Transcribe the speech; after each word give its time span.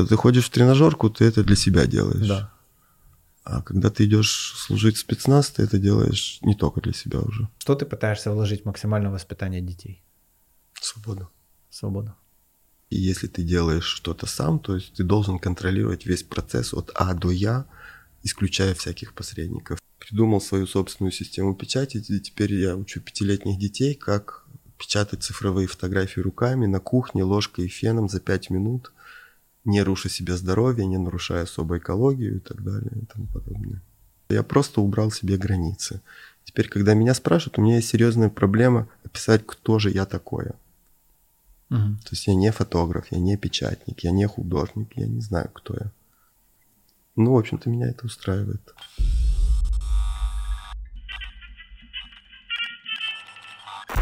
когда 0.00 0.08
ты 0.08 0.16
ходишь 0.16 0.46
в 0.46 0.50
тренажерку, 0.50 1.10
ты 1.10 1.24
это 1.24 1.44
для 1.44 1.56
себя 1.56 1.86
делаешь. 1.86 2.26
Да. 2.26 2.50
А 3.44 3.62
когда 3.62 3.90
ты 3.90 4.04
идешь 4.04 4.54
служить 4.56 4.96
в 4.96 5.00
спецназ, 5.00 5.50
ты 5.50 5.62
это 5.62 5.78
делаешь 5.78 6.38
не 6.42 6.54
только 6.54 6.80
для 6.80 6.92
себя 6.92 7.20
уже. 7.20 7.48
Что 7.58 7.74
ты 7.74 7.84
пытаешься 7.86 8.30
вложить 8.32 8.64
максимально 8.64 9.10
в 9.10 9.12
воспитание 9.12 9.60
детей? 9.60 10.02
Свобода. 10.80 11.28
Свобода. 11.70 12.14
И 12.88 12.96
если 12.96 13.28
ты 13.28 13.42
делаешь 13.42 13.84
что-то 13.84 14.26
сам, 14.26 14.58
то 14.58 14.74
есть 14.74 14.94
ты 14.94 15.04
должен 15.04 15.38
контролировать 15.38 16.06
весь 16.06 16.22
процесс 16.22 16.72
от 16.72 16.90
А 16.94 17.14
до 17.14 17.30
Я, 17.30 17.66
исключая 18.22 18.74
всяких 18.74 19.12
посредников. 19.14 19.78
Придумал 19.98 20.40
свою 20.40 20.66
собственную 20.66 21.12
систему 21.12 21.54
печати, 21.54 21.98
и 21.98 22.20
теперь 22.20 22.54
я 22.54 22.74
учу 22.76 23.00
пятилетних 23.00 23.58
детей, 23.58 23.94
как 23.94 24.44
печатать 24.78 25.22
цифровые 25.22 25.68
фотографии 25.68 26.20
руками 26.20 26.66
на 26.66 26.80
кухне 26.80 27.22
ложкой 27.22 27.66
и 27.66 27.68
феном 27.68 28.08
за 28.08 28.18
пять 28.18 28.48
минут, 28.48 28.92
не 29.64 29.82
руша 29.82 30.08
себе 30.08 30.36
здоровье, 30.36 30.86
не 30.86 30.98
нарушая 30.98 31.44
особо 31.44 31.78
экологию 31.78 32.36
и 32.36 32.40
так 32.40 32.62
далее 32.62 32.92
и 33.02 33.06
тому 33.06 33.26
подобное. 33.26 33.82
Я 34.28 34.42
просто 34.42 34.80
убрал 34.80 35.10
себе 35.10 35.36
границы. 35.36 36.00
Теперь, 36.44 36.68
когда 36.68 36.94
меня 36.94 37.14
спрашивают, 37.14 37.58
у 37.58 37.62
меня 37.62 37.76
есть 37.76 37.88
серьезная 37.88 38.28
проблема 38.28 38.88
описать, 39.04 39.42
кто 39.44 39.78
же 39.78 39.90
я 39.90 40.06
такое. 40.06 40.54
Угу. 41.70 41.78
То 41.78 42.10
есть 42.10 42.26
я 42.26 42.34
не 42.34 42.50
фотограф, 42.50 43.06
я 43.10 43.18
не 43.18 43.36
печатник, 43.36 44.00
я 44.00 44.10
не 44.10 44.26
художник, 44.26 44.92
я 44.96 45.06
не 45.06 45.20
знаю, 45.20 45.50
кто 45.52 45.74
я. 45.74 45.92
Ну, 47.16 47.34
в 47.34 47.38
общем-то, 47.38 47.68
меня 47.68 47.88
это 47.88 48.06
устраивает. 48.06 48.62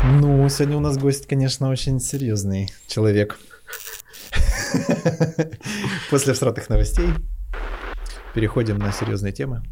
Ну, 0.05 0.49
сегодня 0.49 0.77
у 0.77 0.81
нас 0.81 0.97
гость, 0.97 1.27
конечно, 1.27 1.69
очень 1.69 2.01
серьезный 2.01 2.71
человек. 2.87 3.39
После 6.11 6.33
всратых 6.33 6.69
новостей 6.69 7.09
переходим 8.35 8.79
на 8.79 8.93
серьезные 8.93 9.33
темы. 9.33 9.63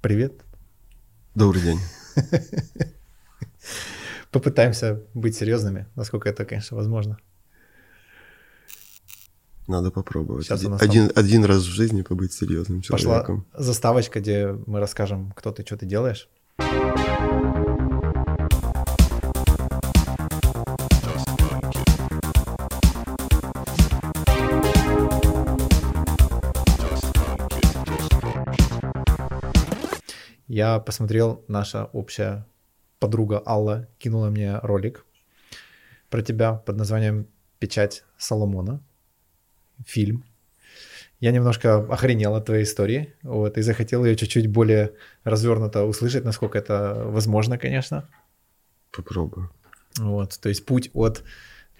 Привет. 0.00 0.44
Добрый 1.34 1.62
день. 1.62 1.80
Попытаемся 4.30 5.02
быть 5.14 5.36
серьезными, 5.36 5.86
насколько 5.94 6.28
это, 6.28 6.44
конечно, 6.44 6.76
возможно. 6.76 7.18
Надо 9.66 9.90
попробовать. 9.90 10.44
Сейчас 10.44 10.60
один, 10.60 10.78
там 10.78 10.88
один, 10.88 11.12
один 11.14 11.44
раз 11.44 11.62
в 11.62 11.70
жизни 11.70 12.02
побыть 12.02 12.32
серьезным 12.32 12.82
Пошла 12.82 12.98
человеком. 12.98 13.46
заставочка, 13.54 14.20
где 14.20 14.52
мы 14.66 14.80
расскажем, 14.80 15.32
кто 15.32 15.52
ты, 15.52 15.64
что 15.64 15.76
ты 15.76 15.86
делаешь. 15.86 16.28
Я 30.54 30.78
посмотрел, 30.78 31.44
наша 31.48 31.86
общая 31.86 32.46
подруга 33.00 33.42
Алла 33.44 33.88
кинула 33.98 34.30
мне 34.30 34.60
ролик 34.60 35.04
про 36.10 36.22
тебя 36.22 36.52
под 36.52 36.76
названием 36.76 37.26
«Печать 37.58 38.04
Соломона». 38.18 38.80
Фильм. 39.84 40.22
Я 41.18 41.32
немножко 41.32 41.78
охренел 41.78 42.36
от 42.36 42.44
твоей 42.46 42.62
истории, 42.62 43.14
вот, 43.24 43.58
и 43.58 43.62
захотел 43.62 44.04
ее 44.04 44.14
чуть-чуть 44.14 44.46
более 44.46 44.92
развернуто 45.24 45.82
услышать, 45.82 46.22
насколько 46.24 46.56
это 46.56 47.02
возможно, 47.04 47.58
конечно. 47.58 48.08
Попробую. 48.92 49.50
Вот, 49.98 50.38
то 50.40 50.48
есть 50.48 50.64
путь 50.64 50.88
от 50.94 51.24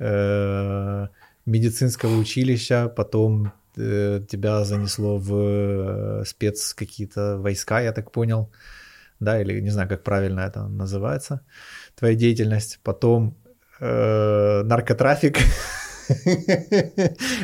э, 0.01 1.07
медицинского 1.47 2.19
училища, 2.19 2.89
потом 2.89 3.53
тебя 3.75 4.65
занесло 4.65 5.19
в 5.19 5.35
э, 5.35 6.25
спец 6.25 6.75
какие-то 6.75 7.39
войска, 7.39 7.81
я 7.81 7.93
так 7.93 8.11
понял, 8.11 8.51
да, 9.21 9.41
или 9.41 9.61
не 9.61 9.71
знаю, 9.71 9.89
как 9.89 10.03
правильно 10.03 10.41
это 10.41 10.69
называется, 10.69 11.41
твоя 11.95 12.15
деятельность, 12.15 12.81
потом 12.83 13.37
э, 13.81 14.63
наркотрафик, 14.65 15.39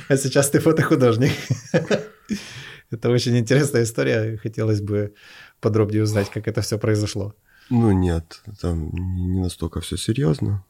а 0.08 0.16
сейчас 0.16 0.50
ты 0.50 0.60
фотохудожник. 0.60 1.32
Это 2.90 3.08
очень 3.08 3.38
интересная 3.38 3.84
история, 3.84 4.36
хотелось 4.36 4.80
бы 4.80 5.14
подробнее 5.60 6.02
узнать, 6.02 6.28
как 6.28 6.48
это 6.48 6.60
все 6.60 6.76
произошло. 6.76 7.34
Ну 7.70 7.92
нет, 7.92 8.42
там 8.60 8.90
не 8.90 9.40
настолько 9.40 9.80
все 9.80 9.96
серьезно. 9.96 10.64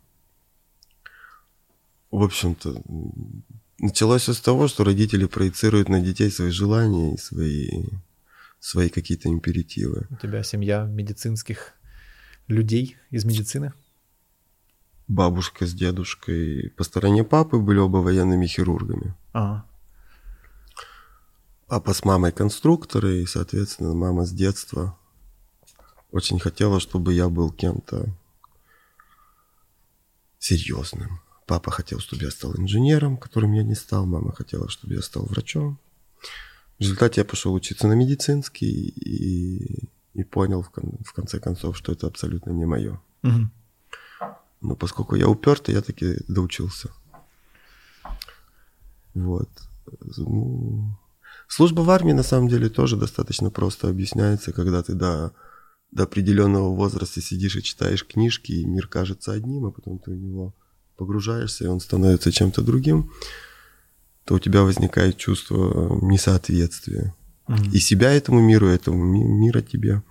В 2.11 2.23
общем-то, 2.23 2.83
началось 3.81 4.23
все 4.23 4.33
с 4.33 4.41
того, 4.41 4.69
что 4.69 4.85
родители 4.85 5.25
проецируют 5.25 5.89
на 5.89 6.01
детей 6.01 6.31
свои 6.31 6.51
желания 6.51 7.15
и 7.15 7.19
свои, 7.19 7.85
свои 8.61 8.89
какие-то 8.89 9.29
императивы. 9.29 10.07
У 10.11 10.17
тебя 10.17 10.43
семья 10.43 10.85
медицинских 10.85 11.73
людей 12.47 12.97
из 13.11 13.25
медицины? 13.25 13.73
Бабушка 15.09 15.67
с 15.67 15.75
дедушкой 15.75 16.71
по 16.77 16.85
стороне 16.85 17.25
папы 17.25 17.59
были 17.59 17.79
оба 17.79 17.99
военными 17.99 18.47
хирургами. 18.47 19.15
Ага. 19.33 19.65
Папа 21.67 21.95
с 21.95 22.05
мамой 22.05 22.33
конструкторы, 22.33 23.23
и, 23.23 23.27
соответственно, 23.27 23.95
мама 23.95 24.25
с 24.25 24.33
детства 24.33 24.97
очень 26.11 26.41
хотела, 26.41 26.81
чтобы 26.81 27.15
я 27.15 27.29
был 27.29 27.53
кем-то 27.53 28.09
серьезным. 30.39 31.21
Папа 31.51 31.73
хотел, 31.73 31.99
чтобы 31.99 32.23
я 32.23 32.31
стал 32.31 32.55
инженером, 32.57 33.17
которым 33.17 33.55
я 33.55 33.65
не 33.65 33.75
стал. 33.75 34.07
Мама 34.07 34.33
хотела, 34.33 34.69
чтобы 34.69 34.95
я 34.95 35.03
стал 35.03 35.25
врачом. 35.25 35.81
В 36.79 36.83
результате 36.83 37.23
я 37.23 37.25
пошел 37.25 37.53
учиться 37.53 37.89
на 37.89 37.95
медицинский 37.95 38.71
и, 38.71 39.89
и 40.15 40.23
понял 40.23 40.63
в, 40.63 40.71
кон- 40.71 40.99
в 41.05 41.13
конце 41.13 41.41
концов, 41.41 41.77
что 41.77 41.91
это 41.91 42.07
абсолютно 42.07 42.53
не 42.53 42.67
мое. 42.67 43.01
Мгм. 43.23 43.51
Но 44.61 44.77
поскольку 44.77 45.17
я 45.17 45.27
упертый, 45.29 45.75
я 45.75 45.83
таки 45.83 46.19
доучился. 46.29 46.91
Вот. 49.15 49.51
Ну, 50.17 50.97
служба 51.49 51.81
в 51.81 51.91
армии 51.91 52.13
на 52.13 52.23
самом 52.23 52.47
деле 52.47 52.69
тоже 52.69 52.97
достаточно 52.97 53.51
просто 53.51 53.89
объясняется, 53.89 54.53
когда 54.53 54.85
ты 54.85 54.95
до, 54.95 55.33
до 55.91 56.05
определенного 56.05 56.73
возраста 56.73 57.21
сидишь 57.21 57.57
и 57.57 57.63
читаешь 57.65 58.07
книжки, 58.07 58.53
и 58.53 58.65
мир 58.65 58.87
кажется 58.87 59.33
одним, 59.33 59.67
а 59.67 59.73
потом 59.73 59.99
ты 59.99 60.13
в 60.13 60.17
него 60.17 60.55
погружаешься, 61.01 61.65
и 61.65 61.69
он 61.69 61.81
становится 61.81 62.31
чем-то 62.31 62.63
другим, 62.63 63.11
то 64.25 64.35
у 64.35 64.39
тебя 64.39 64.63
возникает 64.63 65.17
чувство 65.17 65.99
несоответствия. 66.03 67.15
Мгм. 67.49 67.71
И 67.73 67.79
себя 67.81 68.13
этому 68.13 68.41
миру, 68.41 68.67
этому 68.69 69.03
ми- 69.05 69.25
мира 69.25 69.61
тебе. 69.63 70.03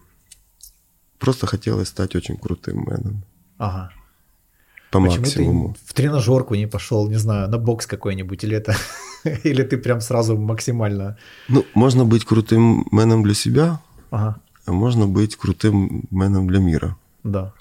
Просто 1.20 1.48
хотелось 1.48 1.88
стать 1.90 2.16
очень 2.16 2.38
крутым 2.38 2.78
мэном. 2.80 3.24
Ага. 3.58 3.92
По 4.92 5.00
Почему 5.00 5.20
максимуму. 5.26 5.74
ты 5.74 5.80
в 5.86 5.94
тренажерку 5.94 6.56
не 6.56 6.68
пошел, 6.68 7.10
не 7.10 7.20
знаю, 7.20 7.50
на 7.50 7.58
бокс 7.58 7.86
какой-нибудь, 7.86 8.44
или 8.44 8.58
это, 8.58 8.76
или 9.44 9.64
ты 9.64 9.78
прям 9.78 10.02
сразу 10.02 10.38
максимально... 10.38 11.16
Ну, 11.50 11.64
можно 11.76 12.06
быть 12.06 12.26
крутым 12.26 12.86
меном 12.92 13.24
для 13.24 13.34
себя, 13.36 13.80
Ага, 14.12 14.36
а 14.66 14.72
можно 14.72 15.06
быть 15.08 15.36
крутым 15.36 16.04
меном 16.12 16.48
для 16.48 16.60
мира. 16.60 16.96
да, 17.24 17.54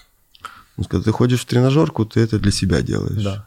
когда 0.87 1.03
ты 1.03 1.11
ходишь 1.11 1.41
в 1.41 1.45
тренажерку, 1.45 2.05
ты 2.05 2.19
это 2.21 2.39
для 2.39 2.51
себя 2.51 2.81
делаешь. 2.81 3.23
да. 3.23 3.45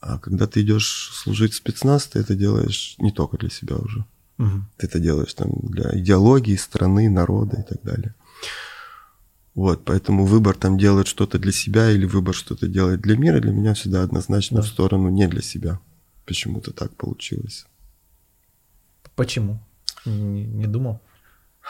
А 0.00 0.18
когда 0.18 0.46
ты 0.46 0.62
идешь 0.62 1.10
служить 1.12 1.52
в 1.52 1.56
спецназ, 1.56 2.06
ты 2.06 2.20
это 2.20 2.34
делаешь 2.34 2.94
не 2.98 3.12
только 3.12 3.36
для 3.36 3.50
себя 3.50 3.76
уже. 3.76 4.04
Мгм. 4.38 4.66
Ты 4.78 4.86
это 4.86 4.98
делаешь 4.98 5.34
там 5.34 5.50
для 5.62 5.90
идеологии, 5.98 6.56
страны, 6.56 7.10
народа 7.10 7.60
и 7.60 7.62
так 7.68 7.82
далее. 7.82 8.14
Вот, 9.54 9.84
поэтому 9.84 10.24
выбор 10.24 10.54
там 10.56 10.78
делать 10.78 11.06
что-то 11.06 11.38
для 11.38 11.52
себя 11.52 11.90
или 11.90 12.06
выбор 12.06 12.34
что-то 12.34 12.66
делать 12.66 13.00
для 13.02 13.16
мира 13.18 13.40
для 13.40 13.52
меня 13.52 13.74
всегда 13.74 14.02
однозначно 14.02 14.58
Да. 14.58 14.62
в 14.62 14.66
сторону 14.68 15.10
не 15.10 15.28
для 15.28 15.42
себя. 15.42 15.78
Почему-то 16.24 16.72
так 16.72 16.96
получилось. 16.96 17.66
Почему? 19.16 19.58
Не, 20.06 20.44
не 20.46 20.66
думал. 20.66 21.00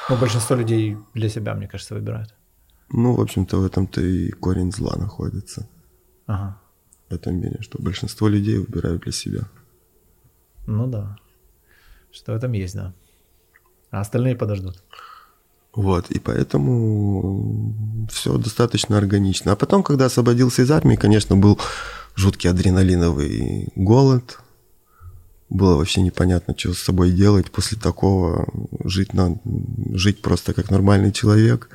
Ну, 0.09 0.17
большинство 0.19 0.55
людей 0.56 0.97
для 1.15 1.29
себя, 1.29 1.55
мне 1.55 1.67
кажется, 1.67 1.94
выбирают. 1.94 2.33
Ну, 2.93 3.15
в 3.15 3.21
общем-то, 3.21 3.59
в 3.59 3.65
этом-то 3.65 4.01
и 4.01 4.31
корень 4.31 4.73
зла 4.73 4.97
находится. 4.97 5.69
Ага. 6.27 6.61
В 7.09 7.15
этом 7.15 7.37
мире, 7.41 7.59
что 7.61 7.83
большинство 7.83 8.29
людей 8.29 8.59
выбирают 8.59 9.03
для 9.03 9.13
себя. 9.13 9.43
Ну 10.67 10.87
да. 10.87 11.17
Что 12.13 12.33
в 12.33 12.37
этом 12.37 12.53
есть, 12.53 12.75
да. 12.75 12.93
А 13.91 14.01
остальные 14.01 14.37
подождут. 14.37 14.83
Вот, 15.73 16.11
и 16.11 16.19
поэтому 16.19 17.75
все 18.11 18.37
достаточно 18.39 18.99
органично. 18.99 19.53
А 19.53 19.57
потом, 19.57 19.83
когда 19.83 20.07
освободился 20.07 20.63
из 20.63 20.71
армии, 20.71 20.97
конечно, 20.97 21.37
был 21.37 21.59
жуткий 22.17 22.51
адреналиновый 22.51 23.69
голод. 23.77 24.41
Было 25.49 25.77
вообще 25.77 26.03
непонятно, 26.03 26.55
что 26.57 26.75
с 26.75 26.79
собой 26.79 27.13
делать 27.13 27.51
после 27.51 27.79
такого. 27.79 28.49
Жить, 28.85 29.15
на, 29.15 29.37
жить 29.93 30.23
просто 30.23 30.55
как 30.55 30.71
нормальный 30.71 31.13
человек, 31.13 31.69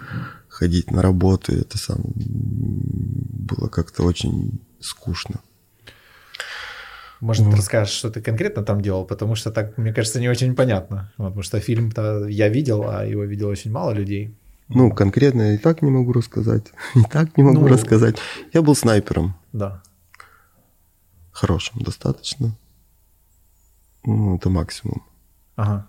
ходить 0.56 0.92
на 0.92 1.02
работу, 1.02 1.54
это 1.54 1.78
сам 1.78 1.98
было 2.16 3.68
как-то 3.68 4.04
очень 4.04 4.62
скучно. 4.80 5.42
Может, 7.19 7.46
вот. 7.46 7.56
расскажешь, 7.56 7.94
что 7.94 8.10
ты 8.10 8.22
конкретно 8.22 8.63
там 8.63 8.81
делал, 8.81 9.06
потому 9.06 9.36
что 9.36 9.52
так, 9.52 9.78
мне 9.78 9.94
кажется, 9.94 10.19
не 10.19 10.30
очень 10.30 10.56
понятно. 10.56 11.12
Вот, 11.18 11.28
потому 11.28 11.44
что 11.44 11.60
фильм-то 11.60 12.28
я 12.28 12.50
видел, 12.50 12.84
а 12.88 13.06
его 13.06 13.24
видел 13.24 13.48
очень 13.48 13.72
мало 13.72 13.92
людей. 13.92 14.36
Ну, 14.68 14.92
конкретно 14.92 15.42
я 15.42 15.54
и 15.56 15.57
так 15.57 15.81
не 15.81 15.92
могу 15.92 16.13
рассказать. 16.13 16.72
И 16.96 17.02
так 17.04 17.38
не 17.38 17.44
могу 17.44 17.62
ну, 17.62 17.68
рассказать. 17.68 18.18
Я 18.54 18.62
был 18.62 18.75
снайпером. 18.75 19.36
Да. 19.54 19.84
Хорошим 21.31 21.81
достаточно. 21.81 22.56
Ну, 24.06 24.38
это 24.38 24.50
максимум. 24.50 25.04
Ага. 25.56 25.88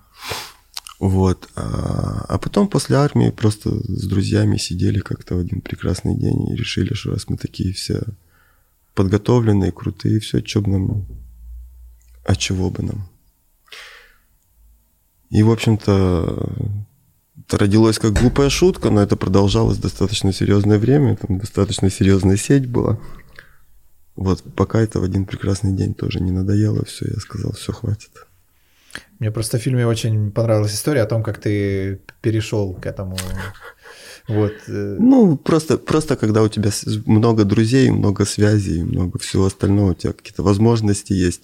Вот. 0.98 1.48
А, 1.54 2.24
а 2.28 2.38
потом 2.38 2.68
после 2.68 2.96
армии 2.96 3.30
просто 3.30 3.70
с 3.70 4.06
друзьями 4.06 4.56
сидели 4.56 5.00
как-то 5.00 5.36
в 5.36 5.40
один 5.40 5.60
прекрасный 5.60 6.16
день 6.16 6.48
и 6.50 6.56
решили, 6.56 6.94
что 6.94 7.10
раз 7.10 7.28
мы 7.28 7.36
такие 7.36 7.72
все 7.72 8.02
подготовленные, 8.94 9.72
крутые, 9.72 10.20
все, 10.20 10.44
что 10.44 10.62
бы 10.62 10.70
нам... 10.70 11.06
А 12.24 12.34
чего 12.34 12.70
бы 12.70 12.82
нам? 12.82 13.08
И, 15.30 15.42
в 15.42 15.50
общем-то, 15.50 16.52
это 17.46 17.58
родилось 17.58 17.98
как 17.98 18.14
глупая 18.14 18.48
шутка, 18.48 18.90
но 18.90 19.02
это 19.02 19.16
продолжалось 19.16 19.78
достаточно 19.78 20.32
серьезное 20.32 20.78
время, 20.78 21.16
там 21.16 21.38
достаточно 21.38 21.90
серьезная 21.90 22.36
сеть 22.36 22.66
была. 22.66 22.98
Вот, 24.16 24.42
пока 24.54 24.80
это 24.80 24.98
в 24.98 25.04
один 25.04 25.26
прекрасный 25.26 25.72
день 25.72 25.94
тоже 25.94 26.20
не 26.20 26.30
надоело, 26.30 26.84
все, 26.86 27.06
я 27.06 27.20
сказал, 27.20 27.52
все, 27.52 27.72
хватит. 27.72 28.25
Мне 29.18 29.30
просто 29.30 29.58
в 29.58 29.62
фильме 29.62 29.86
очень 29.86 30.30
понравилась 30.30 30.74
история 30.74 31.02
о 31.02 31.06
том, 31.06 31.22
как 31.22 31.38
ты 31.38 32.00
перешел 32.20 32.74
к 32.74 32.86
этому. 32.86 33.16
Вот. 34.28 34.52
Э. 34.66 34.96
Ну, 34.98 35.36
просто, 35.36 35.78
просто 35.78 36.16
когда 36.16 36.42
у 36.42 36.48
тебя 36.48 36.70
много 37.06 37.44
друзей, 37.44 37.90
много 37.90 38.24
связей, 38.24 38.82
много 38.82 39.18
всего 39.18 39.46
остального, 39.46 39.92
у 39.92 39.94
тебя 39.94 40.12
какие-то 40.12 40.42
возможности 40.42 41.12
есть 41.12 41.42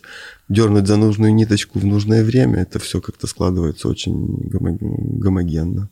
дернуть 0.48 0.86
за 0.86 0.96
нужную 0.96 1.32
ниточку 1.32 1.78
в 1.78 1.84
нужное 1.84 2.24
время, 2.24 2.62
это 2.62 2.78
все 2.78 3.00
как-то 3.00 3.26
складывается 3.26 3.88
очень 3.88 4.50
гомогенно. 4.50 5.88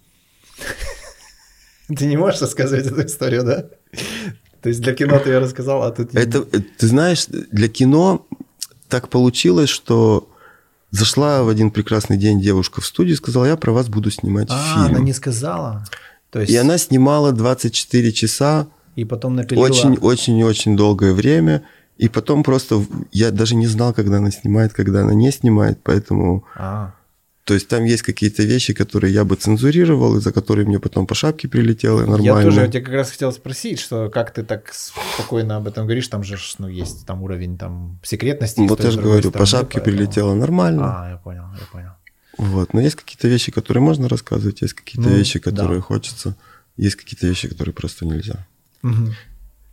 Ты 1.97 2.07
не 2.07 2.17
можешь 2.17 2.41
рассказывать 2.41 2.87
эту 2.87 3.07
историю, 3.07 3.45
да? 3.45 3.67
То 4.63 4.69
есть 4.69 4.81
для 4.81 4.95
кино 4.95 5.19
ты 5.19 5.31
ее 5.31 5.39
рассказал, 5.39 5.83
а 5.83 5.91
тут... 5.91 6.15
Это, 6.15 6.43
ты 6.43 6.87
знаешь, 6.87 7.27
для 7.27 7.69
кино 7.69 8.27
так 8.89 9.09
получилось, 9.09 9.71
что 9.71 10.29
зашла 10.91 11.43
в 11.43 11.49
один 11.49 11.71
прекрасный 11.71 12.17
день 12.17 12.41
девушка 12.41 12.81
в 12.81 12.87
студию 12.87 13.15
и 13.15 13.17
сказала, 13.17 13.47
я 13.47 13.57
про 13.57 13.73
вас 13.73 13.89
буду 13.89 14.11
снимать 14.11 14.49
а, 14.51 14.75
фильм. 14.75 14.97
она 14.97 15.05
не 15.05 15.13
сказала? 15.13 15.85
То 16.31 16.41
есть... 16.41 16.53
И 16.53 16.57
она 16.57 16.79
снимала 16.79 17.33
24 17.33 18.13
часа. 18.13 18.69
И 18.97 19.05
потом 19.05 19.37
напилила... 19.37 19.65
Очень-очень-очень 19.65 20.77
долгое 20.77 21.13
время. 21.13 21.63
И 21.99 22.09
потом 22.09 22.43
просто 22.43 22.85
я 23.13 23.31
даже 23.31 23.55
не 23.55 23.67
знал, 23.67 23.93
когда 23.93 24.19
она 24.19 24.31
снимает, 24.31 24.73
когда 24.73 25.03
она 25.03 25.15
не 25.15 25.31
снимает, 25.31 25.81
поэтому... 25.83 26.45
А. 26.57 26.95
То 27.45 27.55
есть 27.55 27.69
там 27.69 27.85
есть 27.85 28.03
какие-то 28.03 28.43
вещи, 28.43 28.75
которые 28.75 29.13
я 29.13 29.25
бы 29.25 29.35
цензурировал, 29.35 30.17
из-за 30.19 30.33
которые 30.33 30.67
мне 30.67 30.79
потом 30.79 31.07
по 31.07 31.15
шапке 31.15 31.49
прилетело, 31.49 32.01
нормально. 32.01 32.23
Я 32.23 32.43
тоже 32.43 32.69
тебя 32.69 32.83
как 32.83 32.95
раз 32.95 33.11
хотел 33.11 33.33
спросить, 33.33 33.81
что 33.81 34.09
как 34.09 34.33
ты 34.33 34.45
так 34.45 34.73
спокойно 34.73 35.57
об 35.57 35.67
этом 35.67 35.87
говоришь, 35.87 36.09
там 36.09 36.23
же 36.23 36.37
ну, 36.59 36.69
есть 36.69 37.07
там 37.07 37.23
уровень 37.23 37.59
там 37.59 37.99
секретности. 38.05 38.61
Вот 38.61 38.85
я 38.85 38.91
же 38.91 39.01
говорю, 39.01 39.31
по 39.31 39.47
шапке 39.47 39.79
поэтому... 39.79 39.97
прилетело 39.97 40.35
нормально. 40.35 41.05
А, 41.05 41.11
я 41.11 41.17
понял, 41.17 41.45
я 41.59 41.67
понял. 41.73 41.91
Вот, 42.39 42.73
но 42.73 42.81
есть 42.81 42.97
какие-то 42.97 43.29
вещи, 43.29 43.51
которые 43.51 43.83
можно 43.83 44.09
рассказывать, 44.09 44.63
есть 44.63 44.75
какие-то 44.75 45.09
ну, 45.11 45.17
вещи, 45.17 45.39
которые 45.39 45.81
да. 45.81 45.85
хочется, 45.85 46.37
есть 46.77 46.97
какие-то 46.97 47.27
вещи, 47.27 47.49
которые 47.49 47.75
просто 47.75 48.07
нельзя. 48.07 48.47
Угу. 48.83 49.13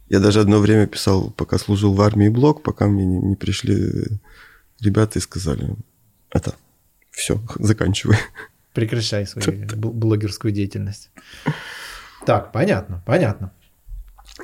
Я 0.10 0.20
даже 0.20 0.40
одно 0.40 0.60
время 0.60 0.88
писал, 0.88 1.32
пока 1.32 1.58
служил 1.58 1.94
в 1.94 2.02
армии 2.02 2.30
блог, 2.30 2.64
пока 2.64 2.88
мне 2.88 3.06
не, 3.06 3.20
не 3.20 3.36
пришли 3.36 4.20
ребята 4.80 5.20
и 5.20 5.22
сказали, 5.22 5.76
это 6.32 6.56
все, 7.18 7.42
заканчивай. 7.56 8.18
Прекращай 8.74 9.26
свою 9.26 9.66
блогерскую 9.76 10.54
деятельность. 10.54 11.10
Так, 12.26 12.52
понятно, 12.52 13.02
понятно. 13.06 13.52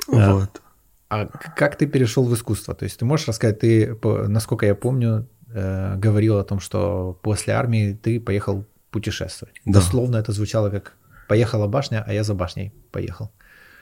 Вот. 0.08 0.60
А, 1.08 1.26
как 1.26 1.76
ты 1.76 1.86
перешел 1.86 2.24
в 2.24 2.34
искусство? 2.34 2.74
То 2.74 2.84
есть 2.84 2.98
ты 2.98 3.04
можешь 3.04 3.28
рассказать, 3.28 3.60
ты, 3.60 3.96
насколько 4.02 4.66
я 4.66 4.74
помню, 4.74 5.28
э, 5.52 5.94
говорил 5.96 6.38
о 6.38 6.44
том, 6.44 6.58
что 6.58 7.18
после 7.22 7.54
армии 7.54 7.94
ты 7.94 8.18
поехал 8.18 8.64
путешествовать. 8.90 9.60
Да. 9.64 9.74
Дословно 9.74 10.16
это 10.16 10.32
звучало 10.32 10.70
как 10.70 10.94
«поехала 11.28 11.68
башня, 11.68 12.02
а 12.04 12.12
я 12.12 12.24
за 12.24 12.34
башней 12.34 12.72
поехал». 12.90 13.30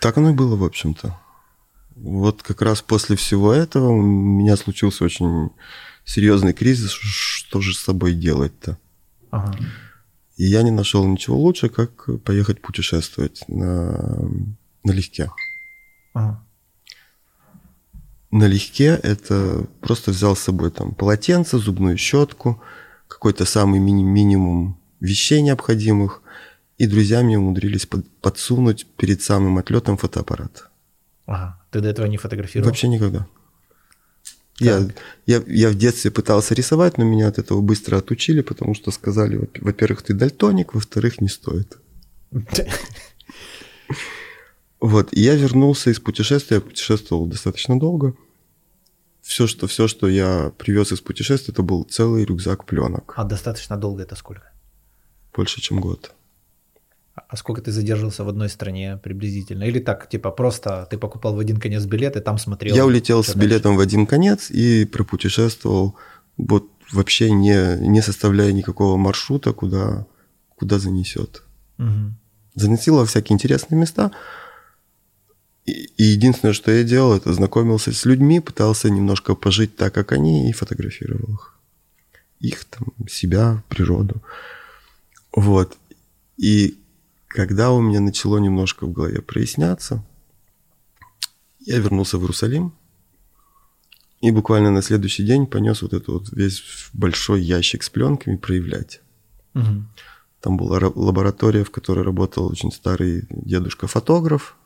Так 0.00 0.18
оно 0.18 0.30
и 0.30 0.34
было, 0.34 0.56
в 0.56 0.64
общем-то. 0.64 1.18
Вот 1.94 2.42
как 2.42 2.60
раз 2.60 2.82
после 2.82 3.16
всего 3.16 3.54
этого 3.54 3.88
у 3.88 4.02
меня 4.02 4.56
случился 4.56 5.04
очень 5.04 5.50
серьезный 6.04 6.52
кризис, 6.52 6.90
что 6.90 7.62
же 7.62 7.74
с 7.74 7.80
собой 7.80 8.12
делать-то? 8.12 8.76
Ага. 9.32 9.56
И 10.36 10.44
я 10.44 10.62
не 10.62 10.70
нашел 10.70 11.06
ничего 11.06 11.36
лучше, 11.36 11.68
как 11.68 12.08
поехать 12.22 12.60
путешествовать 12.60 13.44
на, 13.48 14.30
налегке. 14.84 15.30
Ага. 16.14 16.44
Налегке 18.30 18.98
это 19.02 19.66
просто 19.80 20.10
взял 20.10 20.36
с 20.36 20.40
собой 20.40 20.70
там 20.70 20.94
полотенце, 20.94 21.58
зубную 21.58 21.98
щетку, 21.98 22.62
какой-то 23.08 23.44
самый 23.44 23.80
мини 23.80 24.04
минимум 24.04 24.78
вещей 25.00 25.42
необходимых, 25.42 26.22
и 26.78 26.86
друзья 26.86 27.22
мне 27.22 27.38
умудрились 27.38 27.86
под, 27.86 28.08
подсунуть 28.20 28.86
перед 28.96 29.22
самым 29.22 29.58
отлетом 29.58 29.96
фотоаппарат. 29.96 30.70
Ага. 31.26 31.62
Ты 31.70 31.80
до 31.80 31.88
этого 31.88 32.06
не 32.06 32.18
фотографировал? 32.18 32.68
Вообще 32.68 32.88
никогда. 32.88 33.26
Я, 34.64 34.88
я, 35.26 35.42
я 35.46 35.68
в 35.70 35.74
детстве 35.74 36.10
пытался 36.10 36.54
рисовать, 36.54 36.98
но 36.98 37.04
меня 37.04 37.28
от 37.28 37.38
этого 37.38 37.60
быстро 37.60 37.96
отучили, 37.98 38.42
потому 38.42 38.74
что 38.74 38.90
сказали, 38.90 39.48
во-первых, 39.60 40.02
ты 40.02 40.14
дальтоник, 40.14 40.74
во-вторых, 40.74 41.20
не 41.20 41.28
стоит. 41.28 41.78
Вот, 44.80 45.12
и 45.12 45.20
я 45.20 45.36
вернулся 45.36 45.90
из 45.90 46.00
путешествия, 46.00 46.56
я 46.56 46.60
путешествовал 46.60 47.26
достаточно 47.26 47.78
долго. 47.78 48.16
Все, 49.20 49.46
что, 49.46 49.68
все, 49.68 49.86
что 49.86 50.08
я 50.08 50.52
привез 50.58 50.90
из 50.90 51.00
путешествия, 51.00 51.52
это 51.52 51.62
был 51.62 51.84
целый 51.84 52.24
рюкзак 52.24 52.64
пленок. 52.64 53.14
А 53.16 53.22
достаточно 53.22 53.76
долго 53.76 54.02
это 54.02 54.16
сколько? 54.16 54.50
Больше, 55.32 55.60
чем 55.60 55.80
год. 55.80 56.12
А 57.14 57.36
сколько 57.36 57.60
ты 57.60 57.72
задерживался 57.72 58.24
в 58.24 58.28
одной 58.28 58.48
стране 58.48 58.98
приблизительно? 59.02 59.64
Или 59.64 59.80
так, 59.80 60.08
типа, 60.08 60.30
просто 60.30 60.86
ты 60.90 60.96
покупал 60.96 61.34
в 61.36 61.38
один 61.38 61.58
конец 61.58 61.84
билет 61.84 62.16
и 62.16 62.20
там 62.20 62.38
смотрел? 62.38 62.74
Я 62.74 62.86
улетел 62.86 63.22
с 63.22 63.26
дальше? 63.26 63.40
билетом 63.40 63.76
в 63.76 63.80
один 63.80 64.06
конец 64.06 64.50
и 64.50 64.86
пропутешествовал, 64.86 65.96
вот 66.38 66.70
вообще 66.90 67.30
не, 67.30 67.76
не 67.86 68.00
составляя 68.00 68.52
никакого 68.52 68.96
маршрута, 68.96 69.52
куда, 69.52 70.06
куда 70.56 70.78
занесет. 70.78 71.42
Угу. 71.78 72.14
Заносил 72.54 72.96
во 72.96 73.04
всякие 73.04 73.34
интересные 73.34 73.78
места. 73.78 74.10
И, 75.66 75.72
и 75.98 76.04
единственное, 76.04 76.54
что 76.54 76.72
я 76.72 76.82
делал, 76.82 77.14
это 77.14 77.32
знакомился 77.34 77.92
с 77.92 78.06
людьми, 78.06 78.40
пытался 78.40 78.88
немножко 78.88 79.34
пожить 79.34 79.76
так, 79.76 79.92
как 79.92 80.12
они, 80.12 80.48
и 80.48 80.52
фотографировал 80.52 81.34
их. 81.34 81.58
Их, 82.40 82.64
там, 82.64 82.88
себя, 83.06 83.62
природу. 83.68 84.22
Вот. 85.34 85.76
И 86.36 86.78
когда 87.32 87.72
у 87.72 87.80
меня 87.80 88.00
начало 88.00 88.38
немножко 88.38 88.86
в 88.86 88.92
голове 88.92 89.22
проясняться, 89.22 90.04
я 91.60 91.78
вернулся 91.78 92.18
в 92.18 92.22
Иерусалим 92.22 92.74
и 94.20 94.30
буквально 94.30 94.70
на 94.70 94.82
следующий 94.82 95.24
день 95.24 95.46
понес 95.46 95.82
вот 95.82 95.94
этот 95.94 96.08
вот 96.08 96.32
весь 96.32 96.62
большой 96.92 97.42
ящик 97.42 97.82
с 97.82 97.90
пленками 97.90 98.36
проявлять. 98.36 99.00
Угу. 99.54 99.84
Там 100.40 100.56
была 100.56 100.78
лаборатория, 100.94 101.64
в 101.64 101.70
которой 101.70 102.04
работал 102.04 102.46
очень 102.46 102.72
старый 102.72 103.26
дедушка-фотограф, 103.30 104.56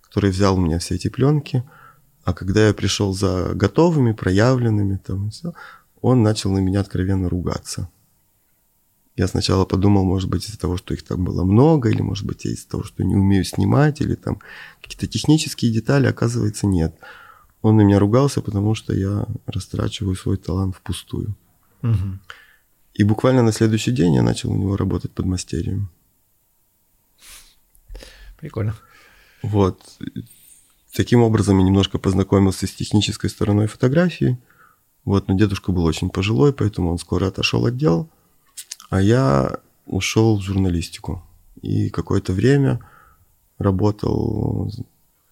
который 0.00 0.30
взял 0.30 0.56
у 0.56 0.60
меня 0.60 0.78
все 0.78 0.94
эти 0.94 1.08
пленки. 1.08 1.64
А 2.24 2.32
когда 2.32 2.66
я 2.66 2.74
пришел 2.74 3.12
за 3.12 3.52
готовыми, 3.54 4.12
проявленными, 4.12 4.96
там, 4.96 5.30
все, 5.30 5.52
он 6.00 6.22
начал 6.22 6.50
на 6.50 6.58
меня 6.58 6.80
откровенно 6.80 7.28
ругаться. 7.28 7.88
Я 9.16 9.28
сначала 9.28 9.64
подумал, 9.64 10.04
может 10.04 10.28
быть, 10.28 10.46
из-за 10.46 10.58
того, 10.58 10.76
что 10.76 10.92
их 10.92 11.02
там 11.02 11.24
было 11.24 11.42
много, 11.42 11.88
или, 11.88 12.02
может 12.02 12.26
быть, 12.26 12.44
из-за 12.44 12.68
того, 12.68 12.84
что 12.84 13.02
не 13.02 13.16
умею 13.16 13.44
снимать, 13.44 14.02
или 14.02 14.14
там 14.14 14.40
какие-то 14.82 15.06
технические 15.06 15.72
детали, 15.72 16.06
оказывается, 16.06 16.66
нет. 16.66 16.94
Он 17.62 17.76
на 17.76 17.80
меня 17.80 17.98
ругался, 17.98 18.42
потому 18.42 18.74
что 18.74 18.94
я 18.94 19.26
растрачиваю 19.46 20.16
свой 20.16 20.36
талант 20.36 20.76
впустую. 20.76 21.34
Угу. 21.82 22.18
И 22.94 23.04
буквально 23.04 23.42
на 23.42 23.52
следующий 23.52 23.90
день 23.90 24.14
я 24.14 24.22
начал 24.22 24.52
у 24.52 24.56
него 24.56 24.76
работать 24.76 25.12
под 25.12 25.24
мастерием. 25.24 25.88
Прикольно. 28.38 28.76
Вот. 29.42 29.80
Таким 30.94 31.22
образом 31.22 31.58
я 31.58 31.64
немножко 31.64 31.98
познакомился 31.98 32.66
с 32.66 32.70
технической 32.70 33.30
стороной 33.30 33.66
фотографии. 33.66 34.38
Вот, 35.04 35.28
но 35.28 35.34
дедушка 35.34 35.72
был 35.72 35.84
очень 35.84 36.10
пожилой, 36.10 36.52
поэтому 36.52 36.90
он 36.90 36.98
скоро 36.98 37.28
отошел 37.28 37.64
от 37.64 37.76
дел. 37.76 38.10
А 38.90 39.00
я 39.00 39.60
ушел 39.86 40.38
в 40.38 40.42
журналистику. 40.42 41.22
И 41.62 41.90
какое-то 41.90 42.32
время 42.32 42.80
работал 43.58 44.70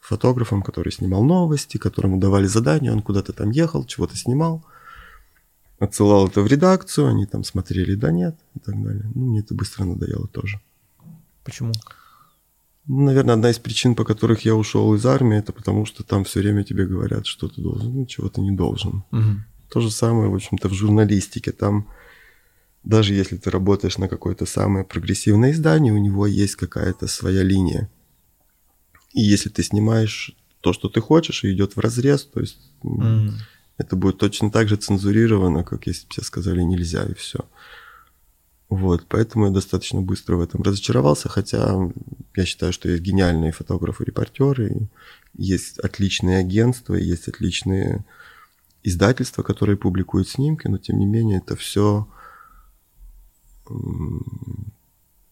фотографом, 0.00 0.62
который 0.62 0.92
снимал 0.92 1.24
новости, 1.24 1.78
которому 1.78 2.18
давали 2.18 2.46
задания, 2.46 2.92
он 2.92 3.02
куда-то 3.02 3.32
там 3.32 3.50
ехал, 3.50 3.84
чего-то 3.84 4.16
снимал. 4.16 4.62
отсылал 5.78 6.28
это 6.28 6.40
в 6.40 6.46
редакцию, 6.46 7.08
они 7.08 7.26
там 7.26 7.44
смотрели, 7.44 7.94
да 7.94 8.10
нет, 8.10 8.36
и 8.54 8.58
так 8.58 8.82
далее. 8.82 9.10
Ну, 9.14 9.26
мне 9.30 9.40
это 9.40 9.54
быстро 9.54 9.84
надоело 9.84 10.26
тоже. 10.28 10.60
Почему? 11.42 11.72
Ну, 12.86 13.04
наверное, 13.04 13.34
одна 13.34 13.50
из 13.50 13.58
причин, 13.58 13.94
по 13.94 14.04
которых 14.04 14.44
я 14.44 14.54
ушел 14.54 14.94
из 14.94 15.04
армии, 15.06 15.38
это 15.38 15.52
потому 15.52 15.86
что 15.86 16.04
там 16.04 16.24
все 16.24 16.40
время 16.40 16.64
тебе 16.64 16.86
говорят, 16.86 17.26
что 17.26 17.48
ты 17.48 17.62
должен, 17.62 17.94
ну, 17.94 18.06
чего 18.06 18.28
ты 18.28 18.40
не 18.40 18.52
должен. 18.52 19.04
Угу. 19.10 19.40
То 19.70 19.80
же 19.80 19.90
самое, 19.90 20.28
в 20.28 20.34
общем-то, 20.34 20.68
в 20.68 20.74
журналистике. 20.74 21.52
Там, 21.52 21.88
даже 22.84 23.14
если 23.14 23.36
ты 23.36 23.50
работаешь 23.50 23.98
на 23.98 24.08
какое-то 24.08 24.46
самое 24.46 24.84
прогрессивное 24.84 25.52
издание, 25.52 25.92
у 25.92 25.98
него 25.98 26.26
есть 26.26 26.56
какая-то 26.56 27.06
своя 27.06 27.42
линия. 27.42 27.90
И 29.12 29.22
если 29.22 29.48
ты 29.48 29.62
снимаешь 29.62 30.36
то, 30.60 30.72
что 30.72 30.88
ты 30.88 31.00
хочешь, 31.00 31.44
и 31.44 31.52
идет 31.52 31.76
в 31.76 31.80
разрез, 31.80 32.24
то 32.24 32.40
есть 32.40 32.58
Мгм. 32.82 33.34
это 33.78 33.96
будет 33.96 34.18
точно 34.18 34.50
так 34.50 34.68
же 34.68 34.76
цензурировано, 34.76 35.64
как 35.64 35.86
если 35.86 36.06
бы 36.06 36.12
тебе 36.14 36.24
сказали 36.24 36.62
нельзя, 36.62 37.04
и 37.04 37.14
все. 37.14 37.40
Вот, 38.68 39.06
поэтому 39.08 39.46
я 39.46 39.50
достаточно 39.52 40.00
быстро 40.00 40.36
в 40.36 40.40
этом 40.40 40.62
разочаровался, 40.62 41.28
хотя 41.28 41.78
я 42.34 42.44
считаю, 42.44 42.72
что 42.72 42.88
есть 42.88 43.02
гениальные 43.02 43.52
фотографы-репортеры, 43.52 44.88
есть 45.34 45.78
отличные 45.78 46.38
агентства, 46.38 46.94
есть 46.94 47.28
отличные 47.28 48.04
издательства, 48.82 49.42
которые 49.42 49.76
публикуют 49.76 50.28
снимки, 50.28 50.66
но 50.66 50.78
тем 50.78 50.98
не 50.98 51.06
менее 51.06 51.38
это 51.38 51.56
все 51.56 52.08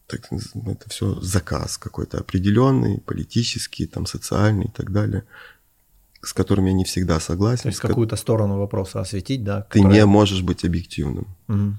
так, 0.07 0.31
это 0.31 0.89
все 0.89 1.21
заказ 1.21 1.79
какой-то 1.79 2.19
определенный, 2.19 3.01
политический, 3.01 3.87
там, 3.87 4.07
социальный 4.07 4.67
и 4.67 4.71
так 4.71 4.93
далее, 4.93 5.25
с 6.23 6.33
которыми 6.33 6.69
я 6.69 6.75
не 6.75 6.85
всегда 6.85 7.21
согласен. 7.21 7.63
То 7.63 7.69
есть 7.69 7.81
какую-то 7.81 8.17
сторону 8.17 8.59
вопроса 8.59 9.01
осветить, 9.01 9.43
да? 9.45 9.63
Ты 9.63 9.79
которая- 9.79 10.01
не 10.01 10.07
можешь 10.07 10.43
быть 10.43 10.65
объективным. 10.65 11.27
Мгм. 11.49 11.79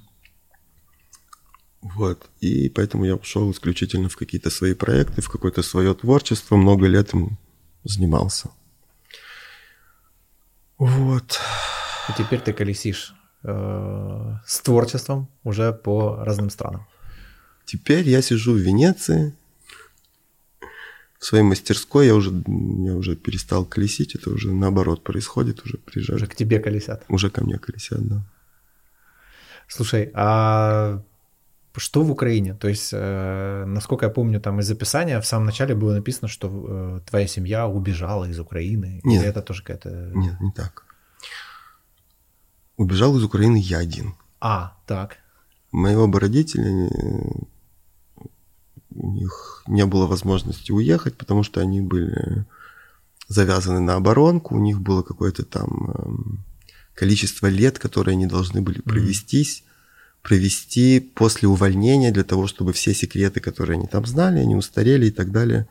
Вот. 1.81 2.29
И 2.39 2.69
поэтому 2.69 3.05
я 3.05 3.15
ушел 3.15 3.51
исключительно 3.51 4.07
в 4.07 4.15
какие-то 4.15 4.49
свои 4.49 4.73
проекты, 4.73 5.21
в 5.21 5.29
какое-то 5.29 5.61
свое 5.63 5.93
творчество, 5.93 6.55
много 6.55 6.87
лет 6.87 7.13
им 7.13 7.37
занимался. 7.83 8.49
Вот. 10.77 11.39
И 12.09 12.13
теперь 12.17 12.39
ты 12.39 12.53
колесишь 12.53 13.13
с 13.43 14.61
творчеством 14.61 15.27
уже 15.43 15.73
по 15.73 16.23
разным 16.23 16.49
странам. 16.49 16.85
Теперь 17.65 18.07
я 18.09 18.21
сижу 18.21 18.53
в 18.53 18.57
Венеции, 18.57 19.33
в 21.19 21.25
своей 21.25 21.43
мастерской, 21.43 22.07
я 22.07 22.15
уже, 22.15 22.31
я 22.85 22.95
уже 22.95 23.15
перестал 23.15 23.65
колесить, 23.65 24.15
это 24.15 24.29
уже 24.29 24.51
наоборот 24.51 25.03
происходит, 25.03 25.65
уже 25.65 25.77
приезжают, 25.77 26.17
Уже 26.17 26.25
уже, 26.25 26.31
к 26.33 26.35
тебе 26.35 26.59
колесят. 26.59 27.05
ко 27.05 27.43
мне 27.43 27.57
колесят, 27.57 28.07
да. 28.07 28.21
Слушай, 29.67 30.11
а 30.13 31.01
что 31.77 32.03
в 32.03 32.11
Украине? 32.11 32.53
То 32.53 32.67
есть, 32.67 32.89
э, 32.93 33.65
насколько 33.65 34.05
я 34.05 34.11
помню, 34.11 34.39
там 34.39 34.59
из 34.59 34.69
описания 34.69 35.19
в 35.19 35.25
самом 35.25 35.45
начале 35.45 35.73
было 35.73 35.93
написано, 35.93 36.27
что 36.27 36.47
э, 36.47 37.09
твоя 37.09 37.27
семья 37.27 37.67
убежала 37.67 38.25
из 38.25 38.39
Украины. 38.39 38.99
Нет. 39.03 39.21
Или 39.21 39.29
это 39.29 39.41
тоже 39.41 39.63
какая-то... 39.63 40.11
Нет, 40.13 40.39
не 40.41 40.51
так. 40.51 40.83
Убежал 42.77 43.17
из 43.17 43.23
Украины 43.23 43.57
я 43.57 43.79
один. 43.79 44.15
А, 44.39 44.77
так. 44.87 45.17
Моего 45.71 46.07
бы 46.07 46.19
родителей, 46.19 46.87
э, 46.87 48.25
у 48.95 49.11
них 49.11 49.63
не 49.67 49.85
было 49.85 50.07
возможности 50.07 50.71
уехать, 50.71 51.17
потому 51.17 51.43
что 51.43 51.61
они 51.61 51.81
были 51.81 52.45
завязаны 53.27 53.79
на 53.79 53.95
оборонку, 53.95 54.55
у 54.55 54.59
них 54.59 54.81
было 54.81 55.01
какое-то 55.01 55.43
там 55.43 55.91
эм, 55.91 56.45
количество 56.93 57.47
лет, 57.47 57.79
которые 57.79 58.13
они 58.13 58.27
должны 58.27 58.61
были 58.61 58.81
провестись, 58.81 59.63
провести 60.21 60.99
после 60.99 61.47
увольнения 61.47 62.11
для 62.11 62.23
того, 62.23 62.47
чтобы 62.47 62.73
все 62.73 62.93
секреты, 62.93 63.39
которые 63.39 63.77
они 63.77 63.87
там 63.87 64.05
знали, 64.05 64.39
они 64.39 64.55
устарели 64.55 65.07
и 65.07 65.11
так 65.11 65.31
далее. 65.31 65.67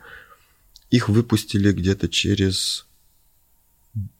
Их 0.89 1.09
выпустили 1.09 1.71
где-то 1.71 2.07
через 2.07 2.85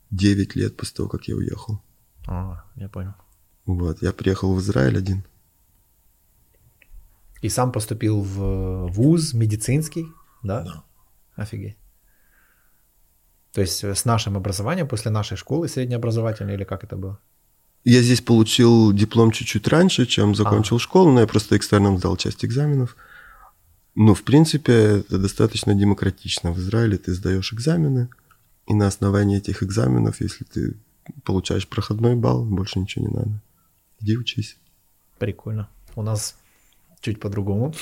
9 0.10 0.56
лет 0.56 0.76
после 0.76 0.96
того, 0.96 1.10
как 1.10 1.28
я 1.28 1.36
уехал. 1.36 1.83
А, 2.28 2.64
я 2.76 2.90
понял. 2.90 3.14
Вот, 3.66 4.02
я 4.02 4.14
приехал 4.14 4.54
в 4.54 4.60
Израиль 4.60 4.98
один. 4.98 5.24
И 7.42 7.50
сам 7.50 7.72
поступил 7.72 8.22
в 8.22 8.88
вуз 8.88 9.34
медицинский, 9.34 10.06
да? 10.44 10.64
Да. 10.64 10.84
Офигеть. 11.36 11.78
То 13.52 13.62
есть 13.62 13.84
с 13.84 14.06
нашим 14.06 14.38
образованием, 14.38 14.88
после 14.88 15.12
нашей 15.12 15.38
школы 15.38 15.68
среднеобразовательной, 15.68 16.56
или 16.56 16.64
как 16.64 16.84
это 16.84 16.96
было? 16.96 17.20
Я 17.84 18.02
здесь 18.02 18.22
получил 18.22 18.94
диплом 18.94 19.32
чуть-чуть 19.32 19.68
раньше, 19.68 20.06
чем 20.06 20.36
закончил 20.36 20.80
школу, 20.80 21.12
но 21.12 21.20
я 21.20 21.28
просто 21.28 21.58
экстерном 21.58 21.98
сдал 21.98 22.16
часть 22.16 22.46
экзаменов. 22.46 22.96
Но, 23.94 24.16
в 24.16 24.24
принципе, 24.24 24.74
это 25.00 25.20
достаточно 25.20 25.76
демократично. 25.76 26.52
В 26.52 26.60
Израиле 26.60 26.98
ты 26.98 27.14
сдаешь 27.14 27.54
экзамены, 27.54 28.10
и 28.68 28.74
на 28.74 28.88
основании 28.88 29.38
этих 29.38 29.62
экзаменов, 29.62 30.22
если 30.22 30.46
ты 30.46 30.78
получаешь 31.24 31.68
проходной 31.68 32.16
балл, 32.16 32.46
больше 32.46 32.80
ничего 32.80 33.08
не 33.08 33.14
надо. 33.14 33.42
Иди 34.00 34.18
учись. 34.18 34.58
Прикольно. 35.18 35.70
У 35.96 36.02
нас 36.02 36.36
чуть 37.02 37.20
по-другому. 37.20 37.74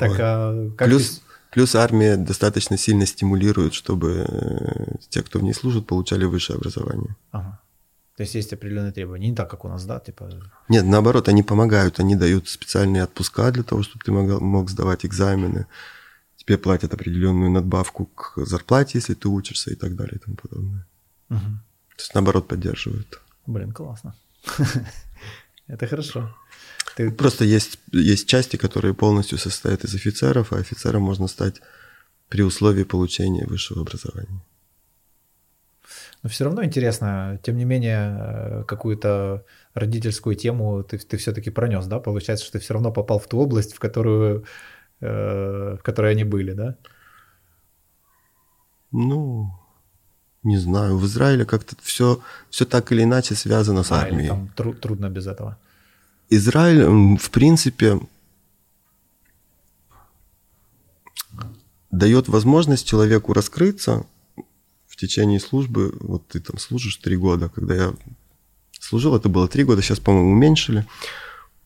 Так, 0.00 0.16
а 0.18 0.70
как 0.76 0.88
Плюс, 0.88 1.22
плюс 1.52 1.74
армия 1.76 2.16
достаточно 2.16 2.76
сильно 2.76 3.06
стимулирует, 3.06 3.72
чтобы 3.72 4.26
э, 4.28 4.96
те, 5.08 5.22
кто 5.22 5.38
в 5.38 5.44
ней 5.44 5.54
служит, 5.54 5.86
получали 5.86 6.24
высшее 6.24 6.56
образование. 6.56 7.14
Ага. 7.30 7.60
То 8.16 8.22
есть 8.22 8.34
есть 8.34 8.52
определенные 8.52 8.92
требования. 8.92 9.28
Не 9.28 9.36
так, 9.36 9.50
как 9.50 9.64
у 9.64 9.68
нас, 9.68 9.84
да, 9.84 10.00
типа... 10.00 10.30
Нет, 10.68 10.84
наоборот, 10.86 11.28
они 11.28 11.42
помогают, 11.42 12.00
они 12.00 12.16
дают 12.16 12.48
специальные 12.48 13.04
отпуска 13.04 13.52
для 13.52 13.62
того, 13.62 13.82
чтобы 13.82 14.04
ты 14.04 14.10
мог, 14.10 14.40
мог 14.40 14.70
сдавать 14.70 15.04
экзамены. 15.04 15.66
Тебе 16.46 16.58
платят 16.58 16.94
определенную 16.94 17.50
надбавку 17.50 18.06
к 18.06 18.46
зарплате, 18.46 18.98
если 18.98 19.14
ты 19.14 19.28
учишься 19.28 19.70
и 19.70 19.74
так 19.74 19.96
далее 19.96 20.16
и 20.16 20.18
тому 20.18 20.36
подобное. 20.36 20.86
Мгм. 21.28 21.60
То 21.96 22.02
есть, 22.02 22.14
наоборот, 22.14 22.48
поддерживают. 22.48 23.20
Блин, 23.46 23.72
классно. 23.72 24.14
Это 25.66 25.86
хорошо. 25.86 26.36
Ты 26.96 27.10
Просто 27.10 27.44
есть, 27.44 27.78
есть 27.92 28.28
части, 28.28 28.56
которые 28.56 28.94
полностью 28.94 29.38
состоят 29.38 29.84
из 29.84 29.94
офицеров, 29.94 30.52
а 30.52 30.56
офицером 30.56 31.02
можно 31.02 31.28
стать 31.28 31.60
при 32.28 32.42
условии 32.42 32.84
получения 32.84 33.46
высшего 33.46 33.82
образования. 33.82 34.40
Но 36.22 36.28
все 36.28 36.44
равно 36.44 36.64
интересно, 36.64 37.38
тем 37.42 37.56
не 37.56 37.64
менее, 37.64 38.16
э, 38.18 38.64
какую-то 38.66 39.44
родительскую 39.74 40.34
тему 40.34 40.82
ты, 40.82 40.98
ты 40.98 41.16
все-таки 41.18 41.50
пронес, 41.50 41.86
да? 41.86 42.00
Получается, 42.00 42.44
что 42.44 42.58
ты 42.58 42.64
все 42.64 42.74
равно 42.74 42.90
попал 42.90 43.18
в 43.18 43.28
ту 43.28 43.38
область, 43.38 43.74
в 43.74 43.78
которую, 43.78 44.44
в 45.00 45.78
которой 45.82 46.12
они 46.12 46.24
были, 46.24 46.52
да? 46.52 46.76
Ну, 48.92 49.50
не 50.42 50.56
знаю, 50.58 50.96
в 50.96 51.04
Израиле 51.06 51.44
как-то 51.44 51.76
все, 51.82 52.20
все 52.50 52.64
так 52.64 52.92
или 52.92 53.02
иначе 53.02 53.34
связано 53.34 53.82
с 53.82 53.92
А, 53.92 54.00
армией. 54.02 54.28
там 54.28 54.48
тру- 54.56 54.74
трудно 54.74 55.10
без 55.10 55.26
этого. 55.26 55.58
Израиль, 56.30 57.16
в 57.18 57.30
принципе, 57.30 58.00
дает 61.90 62.28
возможность 62.28 62.86
человеку 62.86 63.32
раскрыться 63.32 64.06
в 64.86 64.96
течение 64.96 65.40
службы. 65.40 65.96
Вот 66.00 66.26
ты 66.28 66.40
там 66.40 66.58
служишь 66.58 66.96
три 66.96 67.16
года. 67.16 67.48
Когда 67.48 67.74
я 67.74 67.94
служил, 68.80 69.14
это 69.16 69.28
было 69.28 69.48
три 69.48 69.64
года, 69.64 69.82
сейчас, 69.82 70.00
по-моему, 70.00 70.32
уменьшили. 70.32 70.86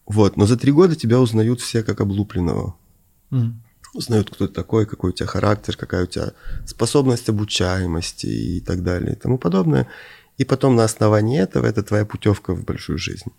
Вот, 0.06 0.36
но 0.36 0.46
за 0.46 0.56
три 0.56 0.72
года 0.72 0.96
тебя 0.96 1.20
узнают 1.20 1.60
все 1.60 1.82
как 1.82 2.00
облупленного. 2.00 2.74
Узнают, 3.92 4.30
кто 4.30 4.46
ты 4.46 4.54
такой, 4.54 4.86
какой 4.86 5.10
у 5.10 5.12
тебя 5.12 5.26
характер, 5.26 5.76
какая 5.76 6.04
у 6.04 6.06
тебя 6.06 6.32
способность 6.64 7.28
обучаемости 7.28 8.26
и 8.26 8.60
так 8.60 8.82
далее 8.84 9.12
и 9.12 9.16
тому 9.16 9.36
подобное. 9.36 9.88
И 10.38 10.44
потом 10.44 10.76
на 10.76 10.84
основании 10.84 11.40
этого 11.40 11.66
это 11.66 11.82
твоя 11.82 12.04
путевка 12.04 12.54
в 12.54 12.64
большую 12.64 12.98
жизнь 12.98 13.30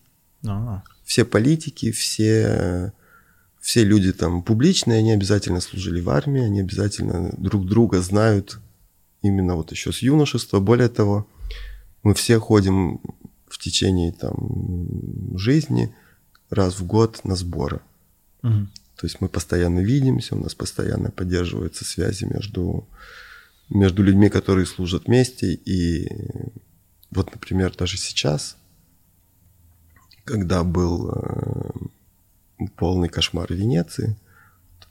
А, 0.46 0.84
все 1.04 1.26
политики, 1.26 1.92
все, 1.92 2.94
все 3.60 3.84
люди 3.84 4.12
там 4.12 4.44
публичные, 4.44 5.00
они 5.00 5.12
обязательно 5.12 5.62
служили 5.62 6.02
в 6.02 6.10
армии, 6.10 6.42
они 6.42 6.62
обязательно 6.62 7.34
друг 7.38 7.66
друга 7.66 8.02
знают 8.02 8.60
именно 9.22 9.56
вот 9.56 9.72
еще 9.72 9.92
с 9.92 10.00
юношества. 10.00 10.60
Более 10.60 10.90
того, 10.90 11.28
мы 12.04 12.14
все 12.14 12.40
ходим 12.40 13.00
в 13.48 13.58
течение 13.58 14.12
там 14.12 15.38
жизни 15.38 15.94
раз 16.50 16.80
в 16.80 16.86
год 16.86 17.22
на 17.24 17.36
сборы. 17.36 17.82
мгм. 18.42 18.70
То 19.02 19.08
есть 19.08 19.20
мы 19.20 19.30
постоянно 19.30 19.80
видимся, 19.80 20.36
у 20.36 20.44
нас 20.44 20.54
постоянно 20.54 21.10
поддерживаются 21.10 21.84
связи 21.84 22.26
между, 22.26 22.88
между 23.68 24.04
людьми, 24.04 24.30
которые 24.30 24.68
служат 24.68 25.08
вместе. 25.08 25.54
И 25.54 26.08
вот, 27.10 27.32
например, 27.34 27.76
даже 27.76 27.98
сейчас, 27.98 28.58
когда 30.24 30.64
был 30.64 31.10
э, 31.10 31.72
полный 32.78 33.10
кошмар 33.10 33.48
в 33.48 33.56
Венеции, 33.56 34.16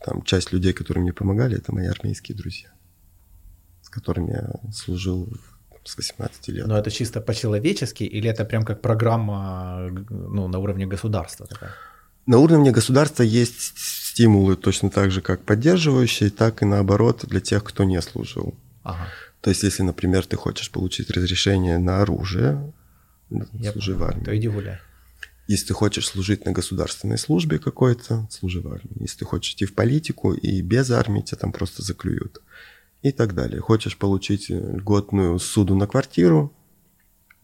там 0.04 0.22
часть 0.24 0.52
людей, 0.52 0.72
которые 0.72 1.02
мне 1.02 1.12
помогали, 1.12 1.56
это 1.58 1.72
мои 1.72 1.86
армейские 1.86 2.36
друзья, 2.36 2.72
с 3.82 3.88
которыми 3.88 4.32
я 4.32 4.72
служил 4.72 5.28
с 5.84 5.96
18 5.96 6.48
лет. 6.48 6.66
Но 6.66 6.76
это 6.76 6.90
чисто 6.90 7.20
по-человечески 7.20 8.02
или 8.02 8.28
это 8.28 8.44
прям 8.44 8.64
как 8.64 8.82
программа 8.82 9.88
ну, 10.10 10.48
на 10.48 10.58
уровне 10.58 10.86
государства 10.86 11.46
такая? 11.46 11.70
На 12.30 12.38
уровне 12.38 12.70
государства 12.70 13.24
есть 13.24 13.72
стимулы 13.76 14.54
точно 14.54 14.88
так 14.88 15.10
же, 15.10 15.20
как 15.20 15.42
поддерживающие, 15.42 16.30
так 16.30 16.62
и 16.62 16.64
наоборот 16.64 17.24
для 17.26 17.40
тех, 17.40 17.64
кто 17.64 17.82
не 17.82 18.00
служил. 18.00 18.54
Ага. 18.84 19.08
То 19.40 19.50
есть, 19.50 19.64
если, 19.64 19.82
например, 19.82 20.24
ты 20.24 20.36
хочешь 20.36 20.70
получить 20.70 21.10
разрешение 21.10 21.78
на 21.78 22.02
оружие, 22.02 22.72
Я 23.52 23.72
служи 23.72 23.94
в 23.94 23.98
понял. 23.98 24.10
армии. 24.10 24.24
То 24.24 24.36
иди 24.36 24.46
гуляй. 24.46 24.78
Если 25.48 25.66
ты 25.66 25.74
хочешь 25.74 26.06
служить 26.06 26.44
на 26.44 26.52
государственной 26.52 27.18
службе 27.18 27.58
какой-то, 27.58 28.28
служи 28.30 28.60
в 28.60 28.68
армии. 28.68 29.00
Если 29.00 29.18
ты 29.18 29.24
хочешь 29.24 29.54
идти 29.54 29.64
в 29.64 29.74
политику 29.74 30.32
и 30.32 30.62
без 30.62 30.88
армии, 30.92 31.22
тебя 31.22 31.38
там 31.38 31.50
просто 31.50 31.82
заклюют. 31.82 32.40
И 33.02 33.10
так 33.10 33.34
далее. 33.34 33.60
Хочешь 33.60 33.96
получить 33.96 34.50
э, 34.50 34.76
льготную 34.76 35.40
суду 35.40 35.74
на 35.74 35.88
квартиру, 35.88 36.54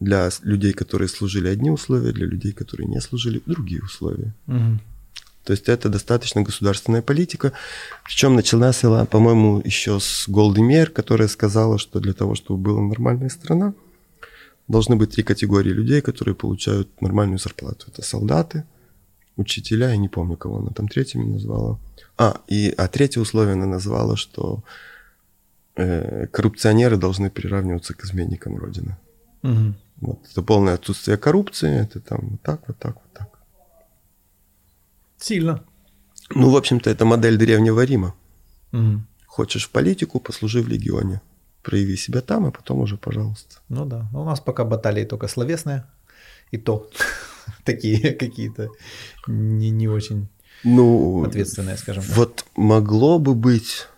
для 0.01 0.31
людей, 0.43 0.73
которые 0.73 1.09
служили 1.09 1.49
одни 1.49 1.71
условия, 1.71 2.13
для 2.13 2.27
людей, 2.27 2.53
которые 2.53 2.87
не 2.87 3.01
служили 3.01 3.43
другие 3.47 3.83
условия. 3.83 4.35
Мгм. 4.47 4.81
То 5.45 5.53
есть 5.53 5.69
это 5.69 5.89
достаточно 5.89 6.43
государственная 6.43 7.03
политика. 7.03 7.53
Причем 8.05 8.35
началась 8.35 8.83
она, 8.85 9.05
по-моему, 9.05 9.63
еще 9.65 10.01
с 10.01 10.29
Голды 10.29 10.61
Мейер, 10.61 10.91
которая 10.91 11.29
сказала, 11.29 11.79
что 11.79 12.01
для 12.01 12.15
того, 12.15 12.35
чтобы 12.35 12.59
была 12.59 12.83
нормальная 12.83 13.29
страна, 13.29 13.73
должны 14.67 14.97
быть 14.97 15.13
три 15.13 15.23
категории 15.23 15.71
людей, 15.71 16.01
которые 16.01 16.35
получают 16.35 17.01
нормальную 17.01 17.39
зарплату. 17.39 17.87
Это 17.93 18.03
солдаты, 18.03 18.65
учителя, 19.37 19.91
я 19.91 19.97
не 19.97 20.09
помню, 20.09 20.37
кого 20.37 20.59
она 20.59 20.71
там 20.71 20.89
третьими 20.89 21.25
назвала. 21.25 21.79
А, 22.19 22.41
и, 22.49 22.75
а 22.77 22.89
третье 22.89 23.21
условие 23.21 23.53
она 23.53 23.67
назвала, 23.67 24.17
что 24.17 24.65
э, 25.77 26.27
коррупционеры 26.27 26.97
должны 26.97 27.31
приравниваться 27.31 27.95
к 27.95 28.05
изменникам 28.05 28.57
Родины. 28.57 28.97
Мгм. 29.43 29.77
Вот. 30.01 30.19
Это 30.31 30.43
полное 30.43 30.75
отсутствие 30.75 31.17
коррупции, 31.17 31.81
это 31.83 32.01
там 32.01 32.19
вот 32.31 32.43
так, 32.43 32.61
вот 32.69 32.79
так, 32.79 32.95
вот 32.95 33.13
так. 33.13 33.29
Сильно. 35.19 35.63
Ну, 36.35 36.51
в 36.51 36.57
общем-то, 36.57 36.91
это 36.91 37.05
модель 37.05 37.37
Древнего 37.37 37.85
Рима. 37.85 38.15
Мгм. 38.73 39.07
Хочешь 39.27 39.67
в 39.67 39.71
политику, 39.71 40.21
послужи 40.21 40.61
в 40.63 40.69
легионе. 40.69 41.21
Прояви 41.63 41.97
себя 41.97 42.21
там, 42.21 42.47
а 42.47 42.51
потом 42.51 42.81
уже, 42.81 42.97
пожалуйста. 42.97 43.57
Ну 43.69 43.85
да. 43.85 44.09
Но 44.13 44.23
у 44.23 44.25
нас 44.25 44.41
пока 44.41 44.65
баталии 44.65 45.05
только 45.05 45.29
словесные. 45.29 45.85
И 46.53 46.59
то 46.59 46.89
такие 47.65 48.13
какие-то 48.13 48.69
не, 49.27 49.71
не 49.71 49.89
очень 49.89 50.29
Ну, 50.65 51.25
ответственные, 51.25 51.77
скажем 51.77 52.03
так. 52.05 52.17
вот 52.17 52.45
могло 52.57 53.19
бы 53.19 53.35
быть 53.35 53.89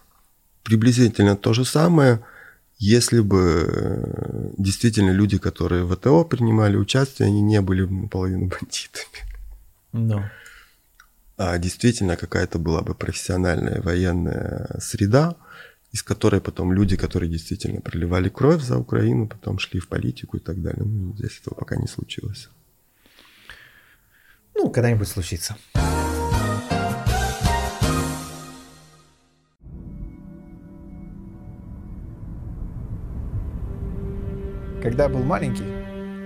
приблизительно 0.63 1.37
то 1.37 1.53
же 1.55 1.65
самое, 1.65 2.21
если 2.79 3.21
бы 3.21 3.67
э, 3.69 4.51
действительно 4.57 5.11
люди, 5.11 5.39
которые 5.39 5.85
в 5.85 5.93
АТО 5.93 6.25
принимали 6.25 6.77
участие, 6.77 7.27
они 7.27 7.43
не 7.43 7.61
были 7.61 7.85
наполовину 7.85 8.47
бандитами. 8.61 9.19
Ну. 9.93 10.23
А 11.37 11.59
действительно 11.59 12.17
какая-то 12.17 12.59
была 12.59 12.83
бы 12.83 12.95
профессиональная 12.95 13.81
военная 13.83 14.77
среда, 14.81 15.37
из 15.93 16.03
которой 16.03 16.41
потом 16.41 16.73
люди, 16.73 16.97
которые 16.97 17.31
действительно 17.31 17.81
проливали 17.81 18.29
кровь 18.29 18.63
за 18.63 18.79
Украину, 18.79 19.27
потом 19.27 19.59
шли 19.59 19.81
в 19.81 19.89
политику 19.89 20.37
и 20.37 20.41
так 20.41 20.61
далее. 20.63 20.85
Ну, 20.85 21.15
здесь 21.17 21.41
этого 21.41 21.55
пока 21.55 21.77
не 21.77 21.87
случилось. 21.87 22.49
Ну, 24.55 24.71
когда-нибудь 24.71 25.09
случится. 25.09 25.57
Когда 34.83 35.09
был 35.09 35.25
маленький, 35.25 35.65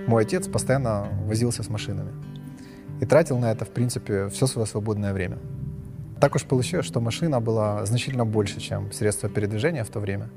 мой 0.07 0.23
отец 0.23 0.47
постоянно 0.47 1.07
возился 1.25 1.63
с 1.63 1.69
машинами. 1.69 2.11
И 3.01 3.05
тратил 3.05 3.39
на 3.39 3.51
это, 3.51 3.65
в 3.65 3.69
принципе, 3.69 4.29
все 4.29 4.45
свое 4.45 4.67
свободное 4.67 5.11
время. 5.11 5.39
Так 6.21 6.35
уж 6.35 6.43
получилось, 6.43 6.85
что 6.85 7.01
машина 7.01 7.41
была 7.41 7.83
значительно 7.85 8.25
больше, 8.25 8.59
чем 8.59 8.91
средство 8.91 9.27
передвижения 9.27 9.83
в 9.83 9.89
то 9.89 9.99
время. 9.99 10.29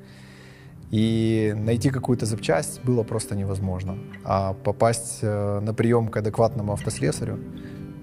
И 0.90 1.52
найти 1.54 1.90
какую-то 1.90 2.24
запчасть 2.24 2.82
было 2.84 3.02
просто 3.02 3.36
невозможно. 3.36 3.98
А 4.24 4.54
попасть 4.54 5.18
э, 5.20 5.60
на 5.60 5.74
прием 5.74 6.08
к 6.08 6.16
адекватному 6.16 6.72
автослесарю 6.72 7.38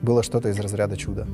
было 0.03 0.21
что-то 0.21 0.49
из 0.49 0.59
разряда 0.59 0.95
чуда. 0.95 1.27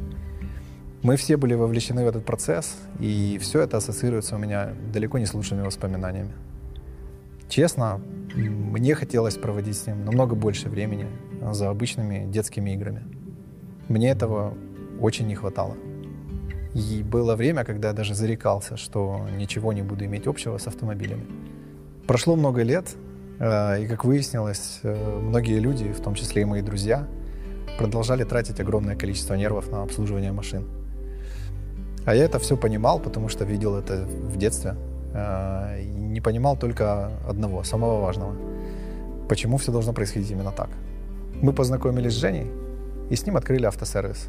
Мы 1.01 1.17
все 1.17 1.35
были 1.35 1.53
вовлечены 1.53 2.05
в 2.05 2.07
этот 2.07 2.23
процесс, 2.23 2.77
и 2.99 3.37
все 3.41 3.61
это 3.61 3.77
ассоциируется 3.77 4.35
у 4.35 4.39
меня 4.39 4.73
далеко 4.93 5.17
не 5.17 5.25
с 5.25 5.33
лучшими 5.33 5.61
воспоминаниями. 5.63 6.31
Честно, 7.49 7.99
мне 8.35 8.93
хотелось 8.93 9.35
проводить 9.35 9.75
с 9.75 9.87
ним 9.87 10.05
намного 10.05 10.35
больше 10.35 10.69
времени 10.69 11.07
за 11.51 11.69
обычными 11.69 12.31
детскими 12.31 12.71
играми. 12.71 13.03
Мне 13.87 14.11
этого 14.11 14.53
очень 15.01 15.25
не 15.25 15.33
хватало. 15.33 15.75
И 16.75 17.01
было 17.01 17.35
время, 17.35 17.65
когда 17.65 17.87
я 17.87 17.93
даже 17.95 18.13
зарекался, 18.13 18.77
что 18.77 19.27
ничего 19.35 19.73
не 19.73 19.81
буду 19.81 20.05
иметь 20.05 20.27
общего 20.27 20.59
с 20.59 20.67
автомобилями. 20.67 21.25
Прошло 22.05 22.35
много 22.35 22.61
лет, 22.61 22.95
э, 23.39 23.83
и, 23.83 23.87
как 23.87 24.05
выяснилось, 24.05 24.79
э, 24.83 25.19
многие 25.19 25.57
люди, 25.59 25.91
в 25.91 25.99
том 26.01 26.13
числе 26.13 26.43
и 26.43 26.45
мои 26.45 26.61
друзья, 26.61 27.07
продолжали 27.79 28.23
тратить 28.23 28.59
огромное 28.59 28.95
количество 28.95 29.33
нервов 29.33 29.71
на 29.71 29.81
обслуживание 29.81 30.31
машин. 30.31 30.67
А 32.05 32.13
я 32.13 32.25
это 32.25 32.37
все 32.37 32.55
понимал, 32.55 32.99
потому 32.99 33.29
что 33.29 33.45
видел 33.45 33.75
это 33.75 34.05
в 34.05 34.37
детстве. 34.37 34.75
Э, 35.13 35.81
не 35.83 36.21
понимал 36.21 36.57
только 36.57 37.11
одного, 37.27 37.63
самого 37.63 38.01
важного. 38.01 38.35
Почему 39.27 39.57
все 39.57 39.71
должно 39.71 39.93
происходить 39.93 40.31
именно 40.31 40.51
так? 40.51 40.69
Мы 41.41 41.53
познакомились 41.53 42.13
с 42.13 42.17
Женей 42.17 42.51
и 43.09 43.15
с 43.15 43.25
ним 43.25 43.37
открыли 43.37 43.65
автосервис, 43.65 44.27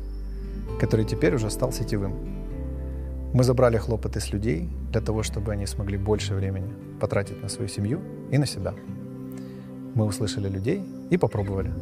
который 0.80 1.04
теперь 1.04 1.34
уже 1.34 1.50
стал 1.50 1.72
сетевым. 1.72 2.14
Мы 3.32 3.44
забрали 3.44 3.78
хлопоты 3.78 4.20
с 4.20 4.32
людей 4.32 4.68
для 4.90 5.00
того, 5.00 5.22
чтобы 5.22 5.52
они 5.52 5.66
смогли 5.66 5.96
больше 5.96 6.34
времени 6.34 6.72
потратить 7.00 7.42
на 7.42 7.48
свою 7.48 7.68
семью 7.68 8.00
и 8.30 8.38
на 8.38 8.46
себя. 8.46 8.74
Мы 9.94 10.04
услышали 10.04 10.48
людей 10.48 10.82
и 11.10 11.16
попробовали. 11.16 11.72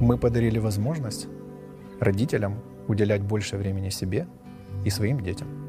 Мы 0.00 0.18
подарили 0.18 0.58
возможность 0.58 1.28
родителям 2.00 2.54
уделять 2.88 3.22
больше 3.22 3.56
времени 3.56 3.90
себе 3.90 4.26
и 4.84 4.90
своим 4.90 5.20
детям. 5.20 5.65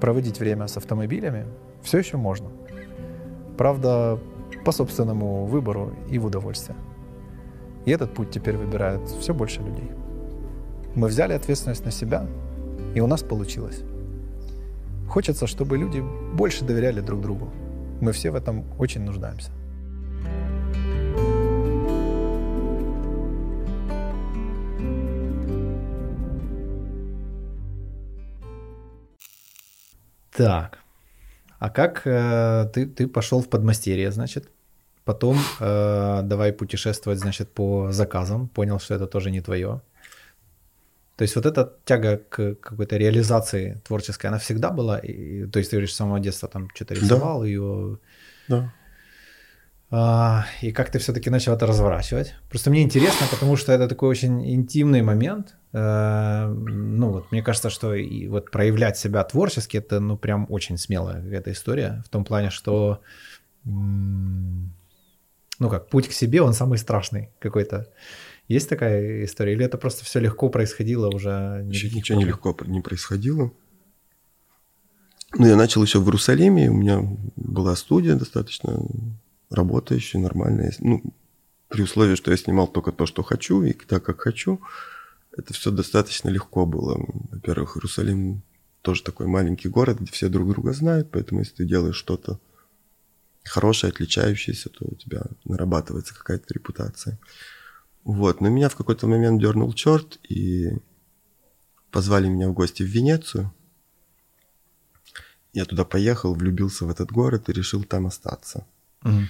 Проводить 0.00 0.40
время 0.40 0.66
с 0.66 0.76
автомобилями 0.76 1.46
все 1.82 1.98
еще 1.98 2.16
можно. 2.16 2.48
Правда, 3.58 4.18
по 4.64 4.72
собственному 4.72 5.44
выбору 5.46 5.92
и 6.08 6.18
в 6.18 6.26
удовольствие. 6.26 6.76
И 7.84 7.90
этот 7.90 8.14
путь 8.14 8.30
теперь 8.30 8.56
выбирает 8.56 9.08
все 9.08 9.34
больше 9.34 9.62
людей. 9.62 9.90
Мы 10.94 11.08
взяли 11.08 11.34
ответственность 11.34 11.84
на 11.84 11.90
себя, 11.90 12.26
и 12.94 13.00
у 13.00 13.06
нас 13.06 13.22
получилось. 13.22 13.82
Хочется, 15.08 15.46
чтобы 15.46 15.76
люди 15.76 16.02
больше 16.34 16.64
доверяли 16.64 17.00
друг 17.00 17.20
другу. 17.20 17.48
Мы 18.00 18.12
все 18.12 18.30
в 18.30 18.34
этом 18.34 18.64
очень 18.78 19.02
нуждаемся. 19.02 19.50
Так, 30.44 30.78
а 31.58 31.68
как 31.70 32.02
э, 32.06 32.70
ты, 32.72 32.86
ты 32.86 33.06
пошел 33.06 33.40
в 33.42 33.48
подмастерье, 33.48 34.10
значит? 34.10 34.48
Потом 35.04 35.38
э, 35.60 36.20
давай 36.24 36.52
путешествовать, 36.52 37.18
значит, 37.18 37.52
по 37.52 37.92
заказам. 37.92 38.48
Понял, 38.48 38.78
что 38.78 38.94
это 38.94 39.06
тоже 39.06 39.30
не 39.30 39.40
твое. 39.40 39.80
То 41.16 41.22
есть 41.22 41.36
вот 41.36 41.44
эта 41.44 41.74
тяга 41.84 42.16
к 42.16 42.54
какой-то 42.54 42.96
реализации 42.96 43.80
творческой, 43.86 44.26
она 44.28 44.38
всегда 44.38 44.70
была? 44.70 44.98
И, 44.98 45.46
то 45.46 45.58
есть 45.58 45.70
ты 45.70 45.76
говоришь, 45.76 45.92
с 45.92 45.96
самого 45.96 46.20
детства 46.20 46.48
там 46.48 46.68
что-то 46.74 46.94
Да. 46.94 47.00
рисовал 47.00 47.44
ее. 47.44 47.98
Да. 48.48 48.72
А, 49.90 50.46
и 50.62 50.72
как 50.72 50.90
ты 50.90 50.98
все-таки 50.98 51.30
начал 51.30 51.52
это 51.52 51.66
разворачивать? 51.66 52.34
Просто 52.48 52.70
мне 52.70 52.82
интересно, 52.82 53.26
потому 53.30 53.56
что 53.56 53.72
это 53.72 53.88
такой 53.88 54.08
очень 54.08 54.54
интимный 54.54 55.02
момент. 55.02 55.56
Э, 55.72 56.48
ну 56.48 57.10
вот, 57.10 57.32
мне 57.32 57.42
кажется, 57.42 57.70
что 57.70 57.94
и 57.94 58.26
вот 58.26 58.50
проявлять 58.50 58.98
себя 58.98 59.22
творчески, 59.24 59.76
это 59.76 60.00
ну 60.00 60.16
прям 60.16 60.46
очень 60.48 60.78
смелая 60.78 61.24
эта 61.30 61.52
история. 61.52 62.02
В 62.06 62.08
том 62.08 62.24
плане, 62.24 62.50
что 62.50 63.00
ну 63.64 65.68
как, 65.68 65.88
путь 65.88 66.08
к 66.08 66.12
себе, 66.12 66.42
он 66.42 66.54
самый 66.54 66.78
страшный 66.78 67.30
какой-то. 67.38 67.88
Есть 68.48 68.68
такая 68.68 69.24
история? 69.24 69.52
Или 69.52 69.64
это 69.64 69.78
просто 69.78 70.04
все 70.04 70.18
легко 70.18 70.48
происходило 70.48 71.08
уже? 71.08 71.62
Ничего 71.64 72.18
не 72.18 72.24
легко 72.24 72.56
не 72.66 72.80
происходило. 72.80 73.52
Ну, 75.34 75.46
я 75.46 75.54
начал 75.54 75.84
еще 75.84 76.00
в 76.00 76.04
Иерусалиме, 76.04 76.70
у 76.70 76.74
меня 76.74 77.06
была 77.36 77.76
студия 77.76 78.16
достаточно 78.16 78.80
работающая, 79.48 80.18
нормальная. 80.18 80.72
Ну, 80.80 81.04
при 81.68 81.82
условии, 81.82 82.16
что 82.16 82.32
я 82.32 82.36
снимал 82.36 82.66
только 82.66 82.90
то, 82.90 83.06
что 83.06 83.22
хочу, 83.22 83.62
и 83.62 83.72
так, 83.72 84.02
как 84.02 84.20
хочу, 84.20 84.60
это 85.36 85.54
все 85.54 85.70
достаточно 85.70 86.28
легко 86.28 86.66
было. 86.66 86.98
Во-первых, 87.30 87.76
Иерусалим 87.76 88.42
тоже 88.82 89.02
такой 89.02 89.26
маленький 89.26 89.68
город, 89.68 90.00
где 90.00 90.10
все 90.10 90.28
друг 90.28 90.48
друга 90.48 90.72
знают, 90.72 91.10
поэтому 91.10 91.40
если 91.40 91.56
ты 91.56 91.64
делаешь 91.64 91.96
что-то 91.96 92.40
хорошая, 93.44 93.90
отличающаяся, 93.90 94.68
то 94.70 94.86
у 94.86 94.94
тебя 94.94 95.22
нарабатывается 95.44 96.14
какая-то 96.14 96.52
репутация. 96.54 97.18
Вот, 98.04 98.40
но 98.40 98.48
меня 98.48 98.68
в 98.68 98.76
какой-то 98.76 99.06
момент 99.06 99.40
дернул 99.40 99.72
черт, 99.72 100.18
и 100.28 100.70
позвали 101.90 102.28
меня 102.28 102.48
в 102.48 102.54
гости 102.54 102.82
в 102.82 102.86
Венецию. 102.86 103.52
Я 105.52 105.64
туда 105.64 105.84
поехал, 105.84 106.34
влюбился 106.34 106.86
в 106.86 106.90
этот 106.90 107.10
город 107.10 107.48
и 107.48 107.52
решил 107.52 107.82
там 107.84 108.06
остаться. 108.06 108.66
Мгм. 109.02 109.28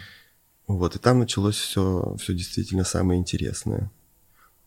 Вот, 0.66 0.94
и 0.94 0.98
там 0.98 1.18
началось 1.18 1.56
все, 1.56 2.14
все 2.20 2.34
действительно 2.34 2.84
самое 2.84 3.18
интересное. 3.18 3.90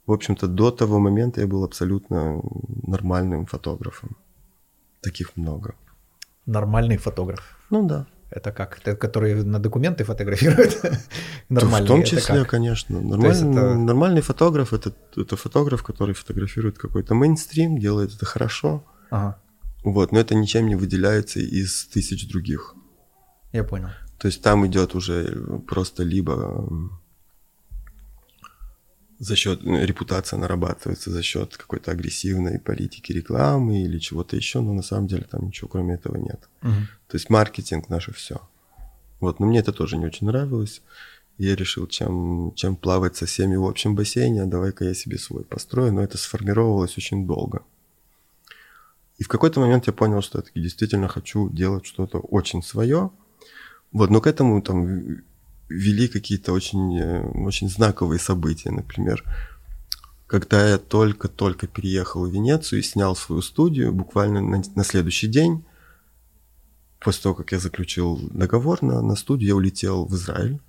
В 0.06 0.12
общем-то, 0.12 0.48
до 0.48 0.72
того 0.72 1.00
момента 1.00 1.42
я 1.42 1.48
был 1.48 1.64
абсолютно 1.64 2.42
нормальным 2.88 3.46
фотографом. 3.46 4.18
Таких 5.02 5.38
много. 5.38 5.76
Нормальный 6.46 6.98
фотограф. 6.98 7.58
Ну 7.70 7.88
да. 7.88 8.06
Это 8.30 8.52
как? 8.52 8.80
Это 8.80 8.96
который 8.96 9.44
на 9.44 9.60
документы 9.60 10.04
фотографирует? 10.04 10.82
Нормальный. 11.50 11.86
В 11.86 11.88
том 11.88 12.04
числе, 12.04 12.44
конечно. 12.46 13.00
Нормальный, 13.00 13.52
это- 13.52 13.76
нормальный 13.78 14.22
фотограф 14.22 14.74
это, 14.74 14.92
это 15.16 15.36
фотограф, 15.36 15.84
который 15.84 16.14
фотографирует 16.16 16.78
какой-то 16.78 17.14
мейнстрим, 17.16 17.78
делает 17.78 18.16
это 18.16 18.26
хорошо. 18.26 18.84
Ага, 19.12 19.38
Вот, 19.84 20.12
но 20.12 20.20
это 20.20 20.36
ничем 20.36 20.68
не 20.68 20.76
выделяется 20.76 21.40
из 21.40 21.86
тысяч 21.86 22.28
других. 22.28 22.76
я 23.54 23.64
понял. 23.64 23.90
То 24.18 24.28
есть 24.28 24.42
там 24.42 24.66
идет 24.66 24.96
уже 24.96 25.46
просто 25.68 26.04
либо 26.04 26.68
за 29.24 29.36
счет 29.36 29.62
репутация 29.64 30.38
нарабатывается 30.38 31.10
за 31.10 31.24
счет 31.24 31.56
какой-то 31.56 31.92
агрессивной 31.92 32.60
политики 32.60 33.14
рекламы 33.14 33.84
или 33.84 33.98
чего-то 33.98 34.36
еще, 34.36 34.60
но 34.60 34.74
на 34.74 34.84
самом 34.84 35.08
деле 35.08 35.24
там 35.24 35.46
ничего 35.46 35.70
кроме 35.70 35.96
этого 35.96 36.18
нет. 36.18 36.50
Мгм. 36.62 36.88
То 37.08 37.16
есть 37.16 37.30
маркетинг 37.30 37.90
наше 37.90 38.14
все. 38.14 38.42
Вот, 39.22 39.40
но 39.40 39.46
мне 39.46 39.60
это 39.60 39.72
тоже 39.72 39.98
не 39.98 40.06
очень 40.06 40.28
нравилось. 40.28 40.82
Я 41.38 41.56
решил, 41.56 41.88
чем, 41.88 42.52
чем 42.56 42.76
плавать 42.76 43.16
со 43.16 43.26
всеми 43.26 43.56
в 43.56 43.66
общем 43.66 43.96
бассейне, 43.96 44.44
а 44.44 44.46
давай-ка 44.46 44.86
я 44.86 44.94
себе 44.94 45.18
свой 45.18 45.46
построю, 45.46 45.94
но 45.94 46.04
это 46.04 46.18
сформировалось 46.18 46.98
очень 46.98 47.26
долго. 47.26 47.64
И 49.18 49.24
в 49.24 49.30
какой-то 49.30 49.62
момент 49.62 49.88
я 49.88 49.94
понял, 49.94 50.22
что 50.22 50.40
я 50.40 50.42
таки 50.42 50.60
действительно 50.60 51.08
хочу 51.08 51.50
делать 51.50 51.86
что-то 51.86 52.20
очень 52.20 52.62
свое. 52.62 53.10
Вот, 53.94 54.10
но 54.10 54.20
к 54.20 54.28
этому 54.28 54.62
там 54.62 55.24
вели 55.74 56.08
какие-то 56.08 56.54
очень, 56.54 56.98
э, 57.00 57.22
очень 57.46 57.70
знаковые 57.70 58.20
события. 58.20 58.72
Например, 58.72 59.24
когда 60.28 60.70
я 60.70 60.78
только-только 60.78 61.68
переехал 61.68 62.26
в 62.26 62.32
Венецию 62.32 62.80
и 62.80 62.84
снял 62.84 63.16
свою 63.16 63.42
студию, 63.42 63.94
буквально 63.94 64.42
на, 64.42 64.64
на 64.76 64.84
следующий 64.84 65.28
день, 65.28 65.64
после 67.00 67.24
того, 67.24 67.36
как 67.36 67.52
я 67.52 67.60
заключил 67.60 68.20
договор 68.32 68.82
на, 68.82 69.02
на 69.02 69.16
студию, 69.16 69.50
я 69.50 69.56
улетел 69.56 70.06
в 70.06 70.16
Израиль, 70.16 70.60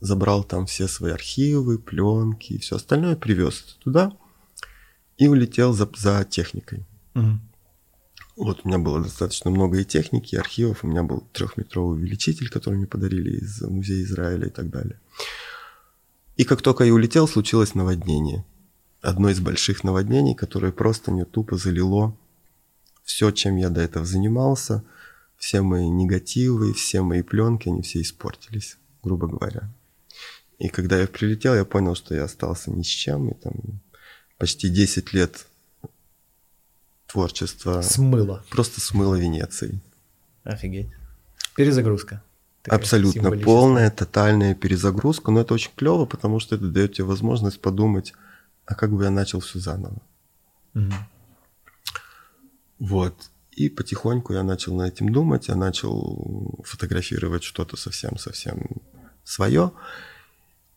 забрал 0.00 0.44
там 0.44 0.66
все 0.66 0.88
свои 0.88 1.12
архивы, 1.12 1.78
пленки 1.78 2.54
и 2.54 2.58
все 2.58 2.76
остальное, 2.76 3.16
привез 3.16 3.78
туда 3.84 4.12
и 5.18 5.28
улетел 5.28 5.72
за, 5.72 5.88
за 5.96 6.24
техникой. 6.24 6.86
Мгм. 7.14 7.40
Вот 8.40 8.62
у 8.64 8.68
меня 8.68 8.78
было 8.78 9.02
достаточно 9.02 9.50
много 9.50 9.80
и 9.80 9.84
техники, 9.84 10.34
и 10.34 10.38
архивов. 10.38 10.82
У 10.82 10.86
меня 10.86 11.02
был 11.02 11.28
трехметровый 11.34 11.98
увеличитель, 11.98 12.48
который 12.48 12.76
мне 12.76 12.86
подарили 12.86 13.36
из 13.36 13.60
музея 13.60 14.02
Израиля 14.02 14.46
и 14.46 14.50
так 14.50 14.70
далее. 14.70 14.98
И 16.38 16.44
как 16.44 16.62
только 16.62 16.84
я 16.84 16.94
улетел, 16.94 17.28
случилось 17.28 17.74
наводнение. 17.74 18.46
Одно 19.02 19.28
из 19.28 19.40
больших 19.40 19.84
наводнений, 19.84 20.34
которое 20.34 20.72
просто 20.72 21.10
не 21.10 21.26
тупо 21.26 21.58
залило 21.58 22.16
все, 23.02 23.30
чем 23.30 23.56
я 23.56 23.68
до 23.68 23.82
этого 23.82 24.06
занимался, 24.06 24.84
все 25.36 25.60
мои 25.60 25.90
негативы, 25.90 26.72
все 26.72 27.02
мои 27.02 27.20
пленки, 27.20 27.68
они 27.68 27.82
все 27.82 28.00
испортились, 28.00 28.78
грубо 29.02 29.26
говоря. 29.26 29.70
И 30.58 30.68
когда 30.70 30.98
я 30.98 31.06
прилетел, 31.06 31.54
я 31.54 31.66
понял, 31.66 31.94
что 31.94 32.14
я 32.14 32.24
остался 32.24 32.70
ни 32.70 32.82
с 32.84 32.86
чем, 32.86 33.28
и 33.28 33.34
там 33.34 33.52
почти 34.38 34.70
10 34.70 35.12
лет 35.12 35.46
творчества 37.10 37.82
Смыло. 37.82 38.44
просто 38.50 38.80
смыло 38.80 39.16
Венецией. 39.16 39.80
Офигеть. 40.44 40.88
Перезагрузка. 41.56 42.22
Такая 42.62 42.78
Абсолютно 42.78 43.30
полная, 43.38 43.90
тотальная 43.90 44.54
перезагрузка, 44.54 45.30
но 45.30 45.40
это 45.40 45.54
очень 45.54 45.70
клево, 45.74 46.04
потому 46.04 46.40
что 46.40 46.56
это 46.56 46.68
дает 46.68 46.94
тебе 46.94 47.04
возможность 47.06 47.60
подумать, 47.60 48.12
а 48.66 48.74
как 48.74 48.92
бы 48.92 49.04
я 49.04 49.10
начал 49.10 49.40
все 49.40 49.58
заново. 49.58 49.96
Мгм. 50.74 50.92
Вот. 52.78 53.14
И 53.52 53.68
потихоньку 53.68 54.34
я 54.34 54.42
начал 54.42 54.76
над 54.76 54.92
этим 54.92 55.10
думать, 55.10 55.48
я 55.48 55.56
начал 55.56 56.62
фотографировать 56.64 57.42
что-то 57.42 57.76
совсем-совсем 57.76 58.66
свое. 59.24 59.72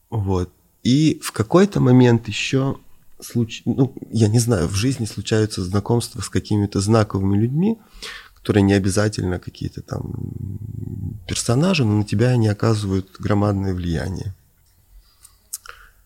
Вот. 0.09 0.51
И 0.83 1.19
в 1.21 1.31
какой-то 1.31 1.79
момент 1.79 2.27
еще 2.27 2.77
случ... 3.23 3.61
ну, 3.65 3.95
я 4.11 4.27
не 4.27 4.39
знаю, 4.39 4.67
в 4.67 4.75
жизни 4.75 5.05
случаются 5.05 5.63
знакомства 5.63 6.21
с 6.21 6.29
какими-то 6.29 6.79
знаковыми 6.79 7.37
людьми, 7.37 7.79
которые 8.35 8.63
не 8.63 8.73
обязательно 8.73 9.39
какие-то 9.39 9.81
там 9.81 10.13
персонажи, 11.27 11.85
но 11.85 11.97
на 11.97 12.03
тебя 12.03 12.29
они 12.29 12.47
оказывают 12.47 13.15
громадное 13.19 13.73
влияние. 13.73 14.35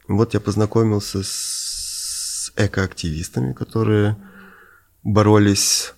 Вот 0.08 0.34
я 0.34 0.40
познакомился 0.40 1.24
с 1.24 2.52
экоактивистами, 2.56 3.54
которые 3.54 4.16
боролись 5.04 5.94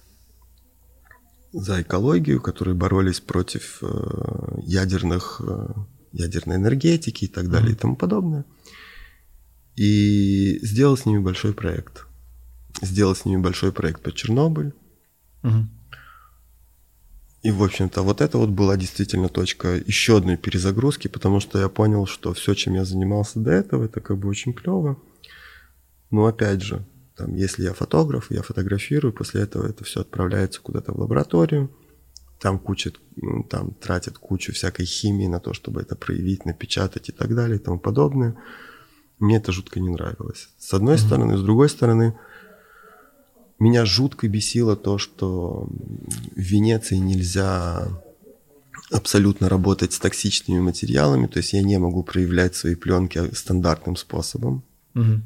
за 1.51 1.81
экологию, 1.81 2.41
которые 2.41 2.75
боролись 2.75 3.19
против 3.19 3.79
э, 3.81 4.61
ядерных, 4.63 5.41
э, 5.43 5.67
ядерной 6.11 6.57
энергетики 6.57 7.25
и 7.25 7.27
так 7.27 7.49
далее 7.49 7.71
и 7.71 7.75
тому 7.75 7.95
подобное. 7.95 8.45
И 9.79 10.59
сделал 10.61 10.97
с 10.97 11.05
ними 11.05 11.19
большой 11.19 11.53
проект. 11.53 12.05
Сделал 12.81 13.15
с 13.15 13.23
ними 13.23 13.41
большой 13.41 13.71
проект 13.71 14.01
по 14.01 14.11
Чернобыль. 14.11 14.73
Мгм. 15.41 15.69
И, 17.43 17.51
в 17.51 17.63
общем-то, 17.63 18.01
вот 18.01 18.19
это 18.19 18.37
вот 18.37 18.49
была 18.49 18.75
действительно 18.75 19.29
точка 19.29 19.75
еще 19.77 20.17
одной 20.17 20.35
перезагрузки, 20.35 21.07
потому 21.07 21.39
что 21.39 21.59
я 21.59 21.69
понял, 21.69 22.07
что 22.07 22.33
все, 22.33 22.55
чем 22.55 22.73
я 22.73 22.83
занимался 22.83 23.39
до 23.39 23.51
этого, 23.51 23.85
это 23.85 24.01
как 24.01 24.17
бы 24.17 24.27
очень 24.27 24.51
клево. 24.51 24.97
Но 26.11 26.25
опять 26.25 26.61
же, 26.61 26.85
там, 27.15 27.33
если 27.35 27.63
я 27.63 27.73
фотограф, 27.73 28.31
я 28.31 28.41
фотографирую, 28.41 29.13
после 29.13 29.43
этого 29.43 29.65
это 29.65 29.85
все 29.85 30.01
отправляется 30.01 30.59
куда-то 30.59 30.91
в 30.91 30.99
лабораторию, 30.99 31.71
там 32.41 32.59
куча, 32.59 32.91
м, 33.21 33.45
там 33.45 33.71
тратят 33.75 34.17
кучу 34.17 34.51
всякой 34.51 34.85
химии 34.85 35.27
на 35.27 35.39
то, 35.39 35.53
чтобы 35.53 35.79
это 35.79 35.95
проявить, 35.95 36.43
напечатать 36.43 37.07
и 37.07 37.13
так 37.13 37.33
далее 37.33 37.55
и 37.55 37.63
тому 37.63 37.79
подобное. 37.79 38.35
Мне 39.19 39.37
это 39.37 39.51
жутко 39.51 39.79
не 39.79 39.89
нравилось. 39.89 40.49
С 40.57 40.73
одной 40.73 40.97
стороны, 40.97 41.37
с 41.37 41.41
другой 41.41 41.69
стороны, 41.69 42.17
меня 43.59 43.85
жутко 43.85 44.27
бесило 44.29 44.77
то, 44.77 44.97
что 44.97 45.67
в 45.69 46.39
Венеции 46.39 46.95
нельзя 46.95 47.87
абсолютно 48.91 49.49
работать 49.49 49.93
с 49.93 49.99
токсичными 49.99 50.59
материалами, 50.59 51.27
то 51.27 51.37
есть 51.37 51.53
я 51.53 51.61
не 51.61 51.77
могу 51.77 52.03
проявлять 52.03 52.55
свои 52.55 52.75
пленки 52.75 53.33
стандартным 53.35 53.95
способом. 53.95 54.63
Мгм. 54.93 55.23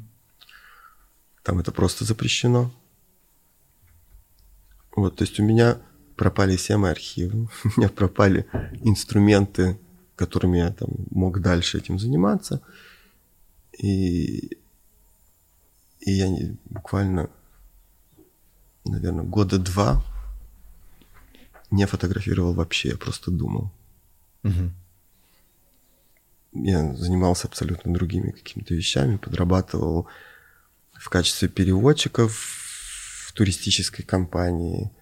Там 1.42 1.60
это 1.60 1.72
просто 1.72 2.04
запрещено. 2.04 2.72
Вот, 4.96 5.16
то 5.16 5.22
есть 5.22 5.38
у 5.40 5.42
меня 5.42 5.78
пропали 6.16 6.56
все 6.56 6.76
мои 6.76 6.90
архивы, 6.90 7.48
у 7.64 7.80
меня 7.80 7.88
пропали 7.88 8.46
инструменты, 8.82 9.78
которыми 10.16 10.58
я 10.58 10.72
там 10.72 10.88
мог 11.10 11.40
дальше 11.40 11.78
этим 11.78 11.98
заниматься. 11.98 12.60
И, 13.78 14.58
и 16.00 16.10
я 16.12 16.28
не- 16.28 16.56
буквально, 16.66 17.30
наверное, 18.84 19.24
года 19.24 19.58
два 19.58 20.02
не 21.70 21.86
фотографировал 21.86 22.54
вообще, 22.54 22.90
я 22.90 22.96
просто 22.96 23.30
думал. 23.30 23.70
Мгм. 24.42 24.72
Я 26.52 26.94
занимался 26.94 27.48
абсолютно 27.48 27.92
другими 27.92 28.30
какими-то 28.30 28.74
вещами, 28.74 29.16
подрабатывал 29.16 30.06
в 30.92 31.08
качестве 31.08 31.48
переводчика 31.48 32.28
в 32.28 33.32
туристической 33.34 34.04
компании, 34.04 34.92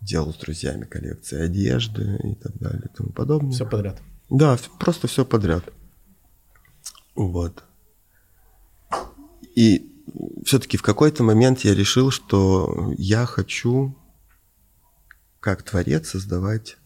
делал 0.00 0.32
с 0.32 0.36
друзьями 0.36 0.84
коллекции 0.84 1.40
одежды 1.40 2.16
и 2.22 2.34
так 2.36 2.56
далее 2.58 2.82
и 2.84 2.96
тому 2.96 3.10
подобное. 3.10 3.50
Все 3.52 3.66
подряд. 3.66 4.00
Да, 4.30 4.56
просто 4.78 5.08
все 5.08 5.24
подряд. 5.24 5.64
Вот. 7.16 7.64
И 9.54 9.90
все-таки 10.44 10.76
в 10.76 10.82
какой-то 10.82 11.22
момент 11.22 11.60
я 11.60 11.74
решил, 11.74 12.10
что 12.10 12.92
я 12.98 13.26
хочу, 13.26 13.96
как 15.40 15.62
творец, 15.62 16.10
создавать 16.10 16.76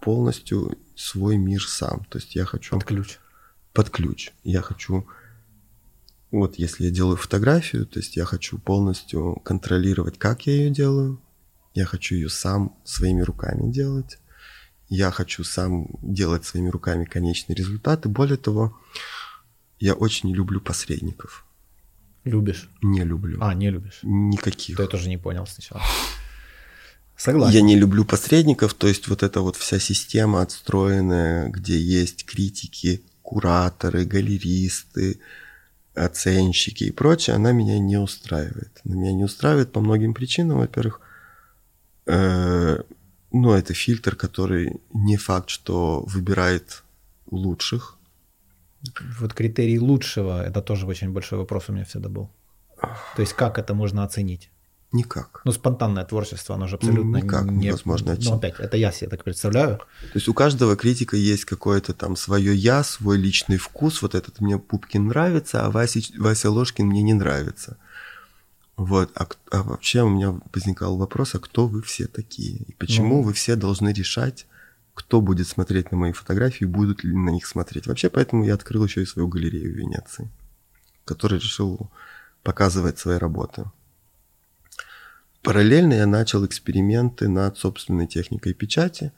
полностью 0.00 0.78
свой 0.96 1.36
мир 1.36 1.62
сам. 1.66 2.04
То 2.04 2.18
есть 2.18 2.34
я 2.34 2.44
хочу 2.44 2.74
Под 2.74 2.84
ключ. 2.84 3.18
под 3.72 3.90
ключ. 3.90 4.32
Я 4.44 4.62
хочу, 4.62 5.06
вот 6.30 6.56
если 6.58 6.84
я 6.84 6.90
делаю 6.90 7.16
фотографию, 7.16 7.86
то 7.86 7.98
есть 7.98 8.16
я 8.16 8.24
хочу 8.24 8.58
полностью 8.58 9.34
контролировать, 9.44 10.18
как 10.18 10.46
я 10.46 10.54
ее 10.54 10.70
делаю. 10.70 11.20
Я 11.74 11.84
хочу 11.84 12.14
ее 12.14 12.28
сам 12.28 12.76
своими 12.84 13.22
руками 13.22 13.70
делать. 13.70 14.18
Я 14.88 15.10
хочу 15.10 15.44
сам 15.44 15.88
делать 16.02 16.44
своими 16.44 16.68
руками 16.68 17.04
конечные 17.04 17.56
результаты. 17.56 18.08
Более 18.08 18.38
того, 18.38 18.76
я 19.78 19.94
очень 19.94 20.32
люблю 20.32 20.60
посредников. 20.60 21.44
Любишь? 22.28 22.68
Не 22.82 23.04
люблю. 23.04 23.38
А, 23.40 23.54
не 23.54 23.70
любишь. 23.70 24.00
Никаких. 24.02 24.76
То 24.76 24.82
я 24.82 24.88
тоже 24.88 25.08
не 25.08 25.18
понял 25.18 25.46
сначала. 25.46 25.82
Согласен. 27.16 27.54
Я 27.54 27.62
не 27.62 27.76
люблю 27.76 28.04
посредников, 28.04 28.74
то 28.74 28.86
есть 28.86 29.08
вот 29.08 29.22
эта 29.22 29.40
вот 29.40 29.56
вся 29.56 29.80
система 29.80 30.40
отстроенная, 30.40 31.48
где 31.48 31.76
есть 31.76 32.24
критики, 32.24 33.02
кураторы, 33.22 34.04
галеристы, 34.04 35.18
оценщики 35.94 36.84
и 36.84 36.90
прочее, 36.92 37.36
она 37.36 37.52
меня 37.52 37.78
не 37.78 37.96
устраивает. 37.96 38.80
Она 38.84 38.94
меня 38.94 39.12
не 39.12 39.24
устраивает 39.24 39.72
по 39.72 39.80
многим 39.80 40.14
причинам. 40.14 40.58
Во-первых, 40.58 41.00
э, 42.06 42.80
ну, 43.32 43.52
это 43.52 43.74
фильтр, 43.74 44.14
который 44.16 44.80
не 44.94 45.16
факт, 45.16 45.50
что 45.50 46.04
выбирает 46.06 46.82
лучших. 47.30 47.97
Вот 49.20 49.34
критерий 49.34 49.78
лучшего, 49.80 50.42
это 50.44 50.62
тоже 50.62 50.86
очень 50.86 51.10
большой 51.10 51.38
вопрос 51.38 51.64
у 51.68 51.72
меня 51.72 51.84
всегда 51.84 52.08
был. 52.08 52.30
То 53.16 53.22
есть 53.22 53.32
как 53.32 53.58
это 53.58 53.74
можно 53.74 54.04
оценить? 54.04 54.50
Никак. 54.92 55.42
Ну, 55.44 55.52
спонтанное 55.52 56.04
творчество, 56.04 56.54
оно 56.54 56.66
же 56.66 56.76
абсолютно 56.76 57.18
Никак 57.18 57.44
не... 57.50 57.66
невозможно 57.66 58.06
Ну, 58.06 58.12
оценить. 58.14 58.32
опять, 58.32 58.54
это 58.58 58.76
я 58.78 58.90
себе 58.92 59.10
так 59.10 59.22
представляю. 59.24 59.76
То 59.78 59.84
есть 60.14 60.28
у 60.28 60.32
каждого 60.34 60.76
критика 60.76 61.16
есть 61.16 61.44
какое-то 61.44 61.92
там 61.92 62.16
свое 62.16 62.54
я, 62.54 62.82
свой 62.84 63.18
личный 63.18 63.58
вкус. 63.58 64.00
Вот 64.00 64.14
этот 64.14 64.40
мне 64.40 64.58
Пупкин 64.58 65.08
нравится, 65.08 65.66
а 65.66 65.70
Вася, 65.70 66.00
Вася 66.16 66.50
Ложкин 66.50 66.86
мне 66.86 67.02
не 67.02 67.12
нравится. 67.12 67.76
Вот. 68.78 69.10
А, 69.14 69.26
а 69.50 69.62
вообще 69.62 70.02
у 70.04 70.08
меня 70.08 70.40
возникал 70.54 70.96
вопрос, 70.96 71.34
а 71.34 71.38
кто 71.38 71.66
вы 71.66 71.82
все 71.82 72.06
такие? 72.06 72.56
И 72.68 72.72
почему 72.72 73.16
Ну. 73.16 73.22
вы 73.24 73.32
все 73.34 73.56
должны 73.56 73.90
решать, 73.92 74.46
кто 74.98 75.20
будет 75.20 75.46
смотреть 75.46 75.92
на 75.92 75.96
мои 75.96 76.10
фотографии, 76.10 76.64
будут 76.64 77.04
ли 77.04 77.14
на 77.14 77.30
них 77.30 77.46
смотреть? 77.46 77.86
Вообще 77.86 78.10
поэтому 78.10 78.44
я 78.44 78.54
открыл 78.54 78.84
еще 78.84 79.00
и 79.00 79.06
свою 79.06 79.28
галерею 79.28 79.72
в 79.72 79.76
Венеции, 79.76 80.28
в 81.02 81.04
которой 81.04 81.38
решил 81.38 81.88
показывать 82.42 82.98
свои 82.98 83.16
работы. 83.16 83.70
Параллельно 85.42 85.94
я 85.94 86.06
начал 86.06 86.44
эксперименты 86.44 87.28
над 87.28 87.56
собственной 87.56 88.08
техникой 88.08 88.54
печати. 88.54 89.12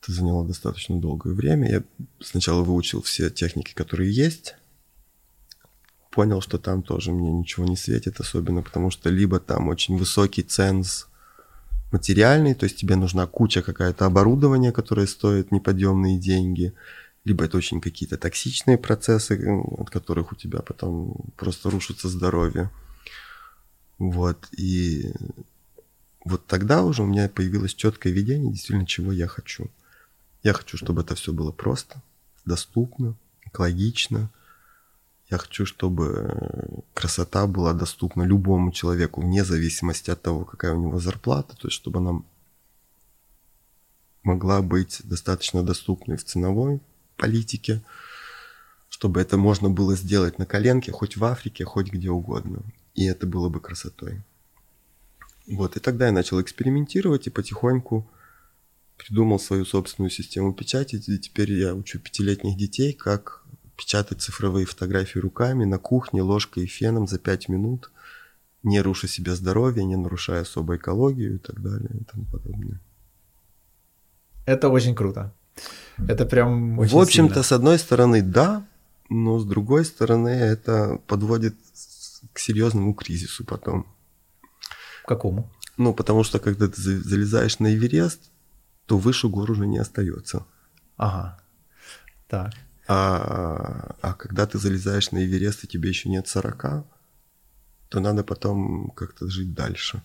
Это 0.00 0.12
заняло 0.12 0.46
достаточно 0.46 0.98
долгое 0.98 1.34
время. 1.34 1.70
Я 1.70 1.82
сначала 2.18 2.64
выучил 2.64 3.02
все 3.02 3.28
техники, 3.28 3.74
которые 3.74 4.10
есть. 4.10 4.56
Понял, 6.10 6.40
что 6.40 6.56
там 6.56 6.82
тоже 6.82 7.12
мне 7.12 7.30
ничего 7.30 7.66
не 7.66 7.76
светит, 7.76 8.18
особенно 8.18 8.62
потому 8.62 8.90
что 8.90 9.10
либо 9.10 9.40
там 9.40 9.68
очень 9.68 9.98
высокий 9.98 10.42
ценз 10.42 11.07
материальный, 11.90 12.54
то 12.54 12.64
есть 12.64 12.76
тебе 12.76 12.96
нужна 12.96 13.26
куча 13.26 13.62
какая-то 13.62 14.06
оборудования, 14.06 14.72
которое 14.72 15.06
стоит 15.06 15.52
неподъемные 15.52 16.18
деньги, 16.18 16.74
либо 17.24 17.44
это 17.44 17.56
очень 17.56 17.80
какие-то 17.80 18.16
токсичные 18.16 18.78
процессы, 18.78 19.34
м, 19.34 19.60
от 19.78 19.90
которых 19.90 20.32
у 20.32 20.36
тебя 20.36 20.60
потом 20.60 21.16
просто 21.36 21.70
рушится 21.70 22.08
здоровье. 22.08 22.70
Вот, 23.98 24.48
и 24.56 25.12
вот 26.24 26.46
тогда 26.46 26.82
уже 26.82 27.02
у 27.02 27.06
меня 27.06 27.28
появилось 27.28 27.74
четкое 27.74 28.12
видение, 28.12 28.52
действительно, 28.52 28.86
чего 28.86 29.12
я 29.12 29.26
хочу. 29.26 29.70
Я 30.42 30.52
хочу, 30.52 30.76
чтобы 30.76 31.02
это 31.02 31.14
все 31.14 31.32
было 31.32 31.52
просто, 31.52 32.02
доступно, 32.44 33.16
экологично. 33.44 34.30
Я 35.30 35.38
хочу, 35.38 35.66
чтобы 35.66 36.04
э, 36.06 36.80
красота 36.94 37.46
была 37.46 37.74
доступна 37.74 38.22
любому 38.22 38.72
человеку, 38.72 39.20
вне 39.20 39.44
зависимости 39.44 40.10
от 40.10 40.22
того, 40.22 40.44
какая 40.44 40.72
у 40.72 40.80
него 40.80 40.98
зарплата, 40.98 41.54
то 41.56 41.68
есть 41.68 41.76
чтобы 41.76 41.98
она 41.98 42.22
могла 44.22 44.62
быть 44.62 45.00
достаточно 45.04 45.62
доступной 45.62 46.16
в 46.16 46.24
ценовой 46.24 46.80
политике, 47.16 47.82
чтобы 48.88 49.20
это 49.20 49.36
можно 49.36 49.68
было 49.68 49.96
сделать 49.96 50.38
на 50.38 50.46
коленке, 50.46 50.92
хоть 50.92 51.16
в 51.16 51.24
Африке, 51.24 51.64
хоть 51.64 51.92
где 51.92 52.10
угодно. 52.10 52.62
И 52.94 53.04
это 53.04 53.26
было 53.26 53.48
бы 53.48 53.60
красотой. 53.60 54.22
Вот, 55.46 55.76
и 55.76 55.80
тогда 55.80 56.06
я 56.06 56.12
начал 56.12 56.40
экспериментировать 56.40 57.26
и 57.26 57.30
потихоньку 57.30 58.06
придумал 58.96 59.38
свою 59.38 59.64
собственную 59.64 60.10
систему 60.10 60.52
печати. 60.52 60.96
И 60.96 61.18
теперь 61.18 61.52
я 61.52 61.74
учу 61.74 61.98
пятилетних 61.98 62.56
детей, 62.56 62.92
как 62.92 63.44
печатать 63.78 64.20
цифровые 64.20 64.66
фотографии 64.66 65.20
руками 65.20 65.64
на 65.64 65.78
кухне 65.78 66.20
ложкой 66.20 66.64
и 66.64 66.66
феном 66.66 67.06
за 67.06 67.18
пять 67.18 67.48
минут, 67.48 67.90
не 68.64 68.80
руша 68.82 69.06
себе 69.06 69.34
здоровье, 69.36 69.84
не 69.84 69.96
нарушая 69.96 70.42
особо 70.42 70.76
экологию 70.76 71.36
и 71.36 71.38
так 71.38 71.62
далее 71.62 71.90
и 72.00 72.04
тому 72.04 72.24
подобное. 72.24 72.80
Это 74.46 74.68
очень 74.68 74.94
круто. 74.96 75.32
Это 76.08 76.26
прям 76.26 76.78
очень 76.78 76.96
В 76.96 77.00
общем-то, 77.00 77.42
с 77.42 77.52
одной 77.52 77.78
стороны, 77.78 78.20
да, 78.22 78.66
но 79.08 79.38
с 79.38 79.44
другой 79.44 79.84
стороны, 79.84 80.28
это 80.28 81.00
подводит 81.06 81.54
к 82.32 82.38
серьезному 82.38 82.94
кризису 82.94 83.44
потом. 83.44 83.86
К 85.04 85.08
какому? 85.08 85.50
Ну, 85.76 85.94
потому 85.94 86.24
что 86.24 86.40
когда 86.40 86.66
ты 86.66 86.82
за- 86.82 87.00
залезаешь 87.00 87.60
на 87.60 87.72
Эверест, 87.72 88.20
то 88.86 88.98
выше 88.98 89.28
гор 89.28 89.50
уже 89.50 89.66
не 89.66 89.78
остается. 89.78 90.44
Ага. 90.96 91.38
Так. 92.26 92.52
А, 92.88 93.96
а 94.00 94.14
когда 94.14 94.46
ты 94.46 94.58
залезаешь 94.58 95.12
на 95.12 95.18
Эверест, 95.18 95.64
и 95.64 95.68
тебе 95.68 95.90
еще 95.90 96.08
нет 96.08 96.26
40, 96.26 96.86
то 97.90 98.00
надо 98.00 98.24
потом 98.24 98.90
как-то 98.96 99.28
жить 99.28 99.52
дальше. 99.52 100.02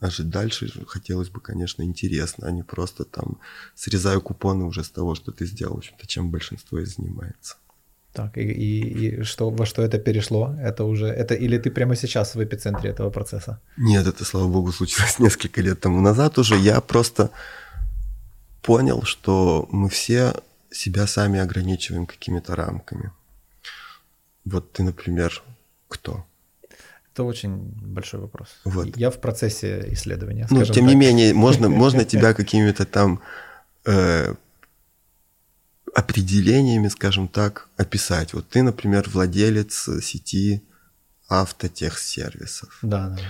А 0.00 0.10
жить 0.10 0.30
дальше 0.30 0.72
хотелось 0.86 1.28
бы, 1.28 1.40
конечно, 1.40 1.82
интересно, 1.82 2.46
а 2.46 2.50
не 2.50 2.62
просто 2.62 3.04
там 3.04 3.38
срезаю 3.74 4.20
купоны 4.20 4.64
уже 4.64 4.84
с 4.84 4.90
того, 4.90 5.14
что 5.14 5.32
ты 5.32 5.44
сделал, 5.44 5.74
в 5.74 5.78
общем-то, 5.78 6.06
чем 6.06 6.30
большинство 6.30 6.78
и 6.78 6.86
занимается. 6.86 7.56
Так, 8.12 8.38
и, 8.38 8.42
и, 8.42 9.20
и 9.20 9.22
что, 9.22 9.50
во 9.50 9.66
что 9.66 9.82
это 9.82 9.98
перешло? 9.98 10.56
Это 10.60 10.84
уже, 10.84 11.06
это 11.06 11.34
или 11.34 11.58
ты 11.58 11.70
прямо 11.70 11.94
сейчас 11.94 12.34
в 12.34 12.42
эпицентре 12.42 12.90
этого 12.90 13.10
процесса? 13.10 13.60
Нет, 13.76 14.06
это, 14.06 14.24
слава 14.24 14.48
богу, 14.48 14.72
случилось 14.72 15.18
несколько 15.20 15.60
лет 15.60 15.80
тому 15.80 16.00
назад 16.00 16.38
уже. 16.38 16.56
Я 16.56 16.80
просто 16.80 17.30
понял, 18.62 19.02
что 19.02 19.68
мы 19.72 19.88
все 19.88 20.32
себя 20.70 21.06
сами 21.06 21.40
ограничиваем 21.40 22.06
какими-то 22.06 22.56
рамками. 22.56 23.12
Вот 24.44 24.72
ты, 24.72 24.82
например, 24.82 25.42
кто? 25.88 26.24
Это 27.12 27.24
очень 27.24 27.56
большой 27.82 28.20
вопрос. 28.20 28.48
Вот. 28.64 28.96
Я 28.96 29.10
в 29.10 29.20
процессе 29.20 29.84
исследования. 29.92 30.46
Ну, 30.50 30.64
тем 30.64 30.86
не 30.86 30.92
так. 30.92 31.00
менее, 31.00 31.34
можно, 31.34 31.68
можно 31.84 32.04
тебя 32.04 32.32
какими-то 32.32 32.86
там 32.86 33.20
э, 33.84 34.34
определениями, 35.94 36.88
скажем 36.88 37.28
так, 37.28 37.68
описать. 37.76 38.34
Вот 38.34 38.48
ты, 38.48 38.62
например, 38.62 39.08
владелец 39.10 39.88
сети 40.00 40.62
автотехсервисов. 41.28 42.78
Да, 42.82 43.08
да. 43.08 43.22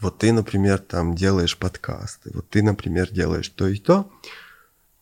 Вот 0.00 0.18
ты, 0.18 0.32
например, 0.32 0.78
там 0.78 1.14
делаешь 1.14 1.56
подкасты. 1.56 2.30
Вот 2.34 2.48
ты, 2.48 2.62
например, 2.62 3.10
делаешь 3.10 3.48
то 3.48 3.66
и 3.66 3.78
то. 3.78 4.10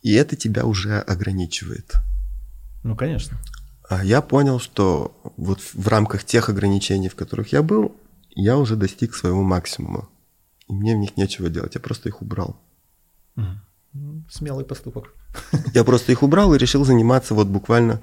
И 0.05 0.12
это 0.12 0.37
тебя 0.37 0.67
уже 0.67 1.01
ограничивает. 1.01 1.95
Ну, 2.83 2.95
конечно. 2.95 3.38
А 3.88 4.05
я 4.05 4.21
понял, 4.21 4.61
что 4.61 5.19
вот 5.38 5.61
в 5.61 5.88
рамках 5.88 6.25
тех 6.25 6.51
ограничений, 6.51 7.09
в 7.09 7.14
которых 7.14 7.53
я 7.55 7.62
был, 7.62 7.97
я 8.37 8.59
уже 8.59 8.77
достиг 8.77 9.14
своего 9.14 9.43
максимума. 9.43 10.11
И 10.69 10.75
мне 10.75 10.95
в 10.95 10.99
них 10.99 11.17
нечего 11.17 11.49
делать. 11.49 11.75
Я 11.75 11.81
просто 11.81 12.11
их 12.11 12.21
убрал. 12.21 12.61
Смелый 14.31 14.67
поступок. 14.67 15.14
Я 15.73 15.85
просто 15.85 16.12
их 16.12 16.23
убрал 16.23 16.55
и 16.55 16.59
решил 16.59 16.85
заниматься 16.85 17.33
вот 17.33 17.47
буквально 17.47 18.03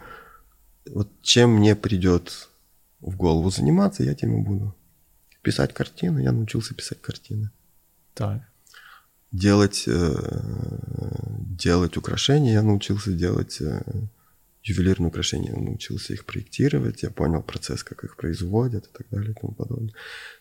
вот 0.89 1.07
чем 1.21 1.57
мне 1.57 1.75
придет 1.75 2.49
в 2.99 3.15
голову 3.15 3.51
заниматься, 3.51 4.03
я 4.03 4.15
тем 4.15 4.41
и 4.41 4.43
буду. 4.43 4.75
Писать 5.43 5.71
картины, 5.71 6.21
я 6.21 6.31
научился 6.31 6.73
писать 6.73 6.99
картины. 6.99 7.51
Так. 8.15 8.41
Делать, 9.31 9.83
э, 9.87 10.39
делать 11.57 11.97
украшения, 11.97 12.53
я 12.53 12.61
научился 12.63 13.13
делать 13.13 13.61
э, 13.61 13.81
ювелирные 14.63 15.07
украшения, 15.07 15.53
я 15.53 15.59
научился 15.59 16.13
их 16.13 16.25
проектировать, 16.25 17.03
я 17.03 17.09
понял 17.09 17.41
процесс, 17.41 17.83
как 17.83 18.03
их 18.03 18.17
производят 18.17 18.85
и 18.87 18.97
так 18.97 19.07
далее 19.09 19.31
и 19.31 19.33
тому 19.33 19.53
подобное. 19.53 19.93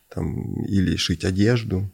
Там, 0.08 0.64
или 0.64 0.96
шить 0.96 1.24
одежду, 1.24 1.88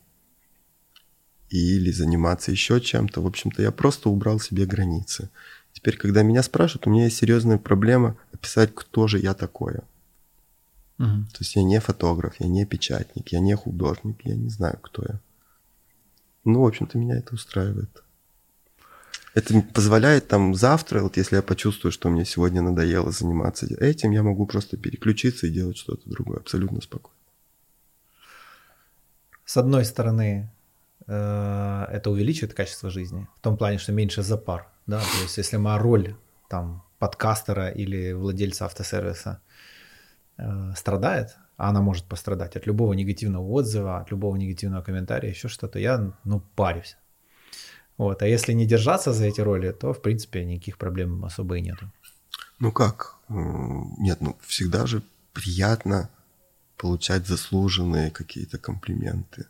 или 1.50 1.90
заниматься 1.90 2.50
еще 2.50 2.80
чем-то. 2.80 3.20
В 3.20 3.26
общем-то, 3.26 3.62
я 3.62 3.70
просто 3.70 4.08
убрал 4.08 4.40
себе 4.40 4.66
границы. 4.66 5.28
Теперь, 5.72 5.96
когда 5.96 6.22
меня 6.22 6.42
спрашивают, 6.42 6.86
у 6.86 6.90
меня 6.90 7.04
есть 7.04 7.18
серьезная 7.18 7.58
проблема 7.58 8.16
описать, 8.32 8.74
кто 8.74 9.06
же 9.06 9.18
я 9.18 9.34
такое. 9.34 9.82
Мгм. 10.98 11.26
То 11.26 11.38
есть 11.40 11.54
я 11.56 11.62
не 11.62 11.78
фотограф, 11.80 12.36
я 12.40 12.46
не 12.46 12.64
печатник, 12.64 13.28
я 13.28 13.40
не 13.40 13.54
художник, 13.54 14.16
я 14.24 14.34
не 14.34 14.48
знаю, 14.48 14.78
кто 14.82 15.04
я. 15.06 15.20
Ну, 16.46 16.62
в 16.62 16.66
общем-то, 16.66 16.96
меня 16.96 17.16
это 17.16 17.34
устраивает. 17.34 18.02
Это 19.34 19.60
позволяет 19.74 20.28
там 20.28 20.54
завтра, 20.54 21.02
вот 21.02 21.18
если 21.18 21.36
я 21.36 21.42
почувствую, 21.42 21.92
что 21.92 22.08
мне 22.08 22.24
сегодня 22.24 22.62
надоело 22.62 23.10
заниматься 23.10 23.66
этим, 23.66 24.12
я 24.12 24.22
могу 24.22 24.46
просто 24.46 24.76
переключиться 24.76 25.46
и 25.46 25.50
делать 25.50 25.76
что-то 25.76 26.08
другое 26.08 26.38
абсолютно 26.38 26.80
спокойно. 26.80 27.14
С 29.44 29.56
одной 29.56 29.84
стороны, 29.84 30.50
э, 31.06 31.86
это 31.90 32.10
увеличивает 32.10 32.54
качество 32.54 32.90
жизни. 32.90 33.26
В 33.36 33.40
том 33.40 33.56
плане, 33.56 33.78
что 33.78 33.92
меньше 33.92 34.22
запар. 34.22 34.68
Да? 34.86 35.00
То 35.00 35.22
есть 35.22 35.36
если 35.36 35.56
моя 35.58 35.78
роль 35.78 36.14
там, 36.48 36.82
подкастера 36.98 37.68
или 37.68 38.12
владельца 38.12 38.64
автосервиса 38.64 39.40
э, 40.38 40.72
страдает, 40.76 41.36
а 41.56 41.70
она 41.70 41.80
может 41.80 42.04
пострадать 42.04 42.56
от 42.56 42.66
любого 42.66 42.92
негативного 42.92 43.46
отзыва, 43.46 43.98
от 43.98 44.10
любого 44.10 44.36
негативного 44.36 44.82
комментария, 44.82 45.30
еще 45.30 45.48
что-то, 45.48 45.78
я 45.78 46.12
ну, 46.24 46.40
парюсь. 46.54 46.96
Вот. 47.98 48.22
А 48.22 48.26
если 48.26 48.52
не 48.52 48.66
держаться 48.66 49.12
за 49.12 49.24
эти 49.24 49.40
роли, 49.40 49.72
то, 49.72 49.92
в 49.92 50.02
принципе, 50.02 50.44
никаких 50.44 50.76
проблем 50.76 51.24
особо 51.24 51.56
и 51.56 51.62
нету. 51.62 51.90
Ну 52.58 52.72
как? 52.72 53.16
Нет, 53.28 54.20
ну 54.20 54.36
всегда 54.42 54.86
же 54.86 55.02
приятно 55.32 56.10
получать 56.76 57.26
заслуженные 57.26 58.10
какие-то 58.10 58.58
комплименты. 58.58 59.46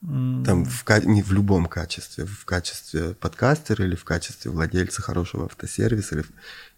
Там 0.00 0.64
в, 0.64 0.84
не 1.04 1.22
в 1.22 1.32
любом 1.32 1.66
качестве, 1.66 2.24
в 2.24 2.44
качестве 2.44 3.14
подкастера 3.14 3.84
или 3.84 3.96
в 3.96 4.04
качестве 4.04 4.52
владельца 4.52 5.02
хорошего 5.02 5.46
автосервиса 5.46 6.14
или, 6.14 6.24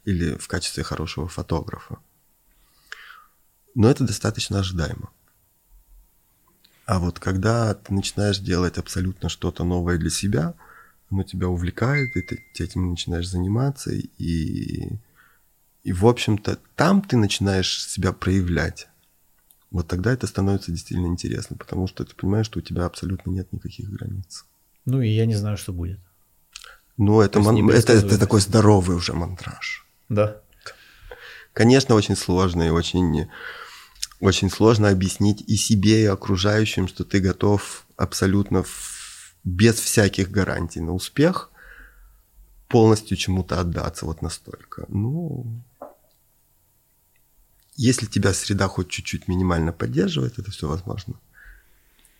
или 0.06 0.34
в 0.36 0.48
качестве 0.48 0.82
хорошего 0.82 1.28
фотографа. 1.28 1.98
Но 3.74 3.90
это 3.90 4.04
достаточно 4.04 4.60
ожидаемо. 4.60 5.10
А 6.86 6.98
вот 6.98 7.18
когда 7.18 7.74
ты 7.74 7.94
начинаешь 7.94 8.38
делать 8.38 8.78
абсолютно 8.78 9.28
что-то 9.28 9.64
новое 9.64 9.96
для 9.96 10.10
себя, 10.10 10.54
оно 11.10 11.22
тебя 11.22 11.48
увлекает, 11.48 12.16
и 12.16 12.22
ты 12.22 12.44
этим 12.58 12.90
начинаешь 12.90 13.28
заниматься, 13.28 13.92
и, 13.92 14.98
и 15.84 15.92
в 15.92 16.06
общем-то 16.06 16.58
там 16.74 17.02
ты 17.02 17.16
начинаешь 17.16 17.84
себя 17.84 18.12
проявлять 18.12 18.90
вот 19.70 19.86
тогда 19.86 20.12
это 20.12 20.26
становится 20.26 20.72
действительно 20.72 21.06
интересно, 21.06 21.56
потому 21.56 21.86
что 21.86 22.04
ты 22.04 22.14
понимаешь, 22.14 22.46
что 22.46 22.58
у 22.58 22.62
тебя 22.62 22.86
абсолютно 22.86 23.30
нет 23.30 23.52
никаких 23.52 23.88
границ. 23.90 24.44
Ну 24.84 25.00
и 25.00 25.08
я 25.08 25.26
не 25.26 25.36
знаю, 25.36 25.56
что 25.56 25.72
будет. 25.72 26.00
Ну, 26.96 27.20
это, 27.20 27.40
мон... 27.40 27.70
это, 27.70 27.92
это 27.92 28.18
такой 28.18 28.40
здоровый 28.40 28.96
уже 28.96 29.12
мантраж. 29.12 29.86
Да. 30.08 30.38
Конечно, 31.52 31.94
очень 31.94 32.16
сложно 32.16 32.62
и 32.62 32.70
очень, 32.70 33.28
очень 34.20 34.50
сложно 34.50 34.88
объяснить 34.88 35.42
и 35.46 35.56
себе, 35.56 36.02
и 36.02 36.06
окружающим, 36.06 36.88
что 36.88 37.04
ты 37.04 37.20
готов 37.20 37.86
абсолютно 37.96 38.62
в... 38.62 39.34
без 39.44 39.74
всяких 39.74 40.30
гарантий 40.30 40.80
на 40.80 40.94
успех 40.94 41.50
полностью 42.68 43.16
чему-то 43.16 43.60
отдаться 43.60 44.06
вот 44.06 44.22
настолько. 44.22 44.86
Ну, 44.88 45.60
если 47.76 48.06
тебя 48.06 48.32
среда 48.32 48.68
хоть 48.68 48.88
чуть-чуть 48.88 49.26
минимально 49.26 49.72
поддерживает, 49.72 50.38
это 50.38 50.50
все 50.50 50.68
возможно. 50.68 51.14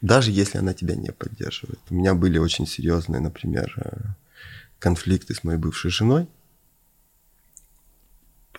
Даже 0.01 0.33
если 0.33 0.59
она 0.59 0.75
тебя 0.75 0.97
не 0.97 1.13
поддерживает. 1.13 1.81
У 1.91 1.95
меня 1.95 2.15
были 2.15 2.39
очень 2.39 2.67
серьезные, 2.67 3.21
например, 3.21 3.73
э, 3.77 4.15
конфликты 4.79 5.35
с 5.35 5.45
моей 5.45 5.59
бывшей 5.59 5.91
женой, 5.91 6.27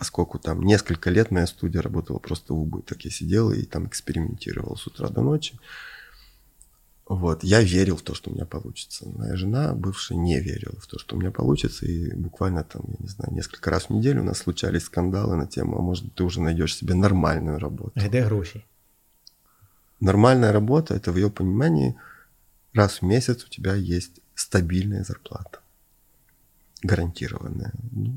поскольку 0.01 0.39
там 0.39 0.63
несколько 0.63 1.11
лет 1.11 1.29
моя 1.29 1.45
студия 1.45 1.79
работала 1.79 2.17
просто 2.17 2.55
в 2.55 2.59
убыток. 2.59 3.05
Я 3.05 3.11
сидел 3.11 3.51
и 3.51 3.61
там 3.61 3.85
экспериментировал 3.85 4.75
с 4.75 4.87
утра 4.87 5.09
до 5.09 5.21
ночи. 5.21 5.59
Вот, 7.05 7.43
я 7.43 7.61
верил 7.61 7.97
в 7.97 8.01
то, 8.01 8.15
что 8.15 8.31
у 8.31 8.33
меня 8.33 8.47
получится. 8.47 9.07
Моя 9.07 9.35
жена, 9.35 9.75
бывшая, 9.75 10.15
не 10.15 10.39
верила 10.39 10.75
в 10.79 10.87
то, 10.87 10.97
что 10.97 11.15
у 11.15 11.19
меня 11.19 11.29
получится. 11.29 11.85
И 11.85 12.15
буквально 12.15 12.63
там, 12.63 12.81
я 12.87 12.95
не 12.97 13.09
знаю, 13.09 13.31
несколько 13.31 13.69
раз 13.69 13.83
в 13.83 13.89
неделю 13.91 14.21
у 14.21 14.25
нас 14.25 14.39
случались 14.39 14.85
скандалы 14.85 15.35
на 15.35 15.45
тему, 15.45 15.77
а 15.77 15.81
может, 15.83 16.15
ты 16.15 16.23
уже 16.23 16.41
найдешь 16.41 16.75
себе 16.75 16.95
нормальную 16.95 17.59
работу. 17.59 17.91
Где 17.93 18.25
гроши? 18.25 18.63
Нормальная 19.99 20.51
работа, 20.51 20.95
это 20.95 21.11
в 21.11 21.15
ее 21.15 21.29
понимании, 21.29 21.95
раз 22.73 23.01
в 23.01 23.05
месяц 23.05 23.43
у 23.43 23.49
тебя 23.49 23.75
есть 23.75 24.19
стабильная 24.33 25.03
зарплата. 25.03 25.59
Гарантированная. 26.81 27.71
Ну, 27.91 28.13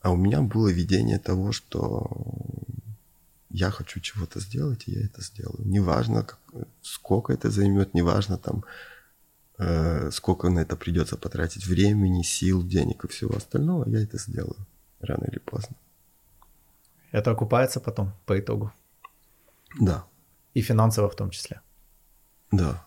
а 0.00 0.10
у 0.10 0.16
меня 0.16 0.42
было 0.42 0.68
видение 0.68 1.18
того, 1.18 1.52
что 1.52 2.10
я 3.50 3.70
хочу 3.70 4.00
чего-то 4.00 4.40
сделать, 4.40 4.84
и 4.86 4.92
я 4.92 5.04
это 5.04 5.22
сделаю. 5.22 5.66
Неважно, 5.66 6.22
как, 6.22 6.38
сколько 6.82 7.32
это 7.32 7.50
займет, 7.50 7.94
неважно 7.94 8.38
там, 8.38 8.64
э, 9.58 10.10
сколько 10.10 10.48
на 10.50 10.60
это 10.60 10.76
придется 10.76 11.16
потратить 11.16 11.66
времени, 11.66 12.22
сил, 12.22 12.62
денег 12.62 13.04
и 13.04 13.08
всего 13.08 13.36
остального, 13.36 13.88
я 13.88 14.02
это 14.02 14.18
сделаю 14.18 14.66
рано 15.00 15.24
или 15.24 15.38
поздно. 15.38 15.76
Это 17.10 17.30
окупается 17.30 17.80
потом 17.80 18.12
по 18.26 18.38
итогу? 18.38 18.72
Да. 19.80 20.04
И 20.54 20.60
финансово 20.60 21.08
в 21.08 21.16
том 21.16 21.30
числе? 21.30 21.60
Да. 22.52 22.84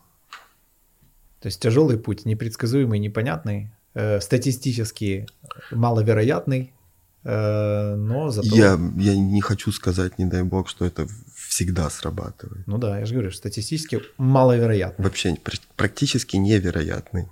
То 1.40 1.48
есть 1.48 1.60
тяжелый 1.60 1.98
путь, 1.98 2.26
непредсказуемый, 2.26 3.00
непонятный, 3.00 3.72
э, 3.96 4.22
статистически 4.22 5.28
маловероятный, 5.72 6.74
но 7.24 8.32
зато... 8.32 8.56
Я, 8.56 8.80
я 8.98 9.16
не 9.16 9.42
хочу 9.42 9.72
сказать, 9.72 10.18
не 10.18 10.26
дай 10.26 10.44
бог, 10.44 10.68
что 10.70 10.86
это 10.86 11.08
всегда 11.36 11.90
срабатывает. 11.90 12.66
Ну 12.66 12.78
да, 12.78 13.00
я 13.00 13.06
же 13.06 13.14
говорю, 13.14 13.32
статистически 13.32 14.02
маловероятно. 14.18 15.04
Вообще 15.04 15.38
практически 15.76 16.38
невероятный. 16.38 17.28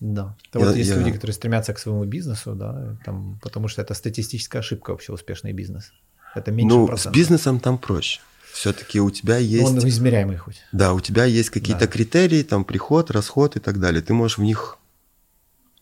Да. 0.00 0.36
Это 0.50 0.58
я, 0.58 0.66
вот 0.66 0.76
есть 0.76 0.90
я... 0.90 0.96
люди, 0.96 1.12
которые 1.12 1.34
стремятся 1.34 1.72
к 1.72 1.78
своему 1.78 2.04
бизнесу, 2.04 2.54
да, 2.54 2.96
там, 3.04 3.38
потому 3.42 3.68
что 3.68 3.82
это 3.82 3.94
статистическая 3.94 4.58
ошибка 4.58 4.90
вообще 4.90 5.12
успешный 5.12 5.52
бизнес. 5.52 5.92
Это 6.34 6.50
меньше 6.52 6.76
Ну, 6.76 6.86
процентов. 6.86 7.12
с 7.12 7.16
бизнесом 7.16 7.60
там 7.60 7.78
проще. 7.78 8.20
Все-таки 8.52 9.00
у 9.00 9.10
тебя 9.10 9.38
есть... 9.38 9.64
Он 9.64 9.78
измеряемый 9.88 10.36
хоть. 10.36 10.62
Да, 10.72 10.92
у 10.92 11.00
тебя 11.00 11.24
есть 11.24 11.50
какие-то 11.50 11.86
да. 11.86 11.92
критерии, 11.92 12.42
там 12.42 12.64
приход, 12.64 13.10
расход 13.10 13.56
и 13.56 13.60
так 13.60 13.80
далее. 13.80 14.02
Ты 14.02 14.12
можешь 14.14 14.38
в 14.38 14.42
них 14.42 14.78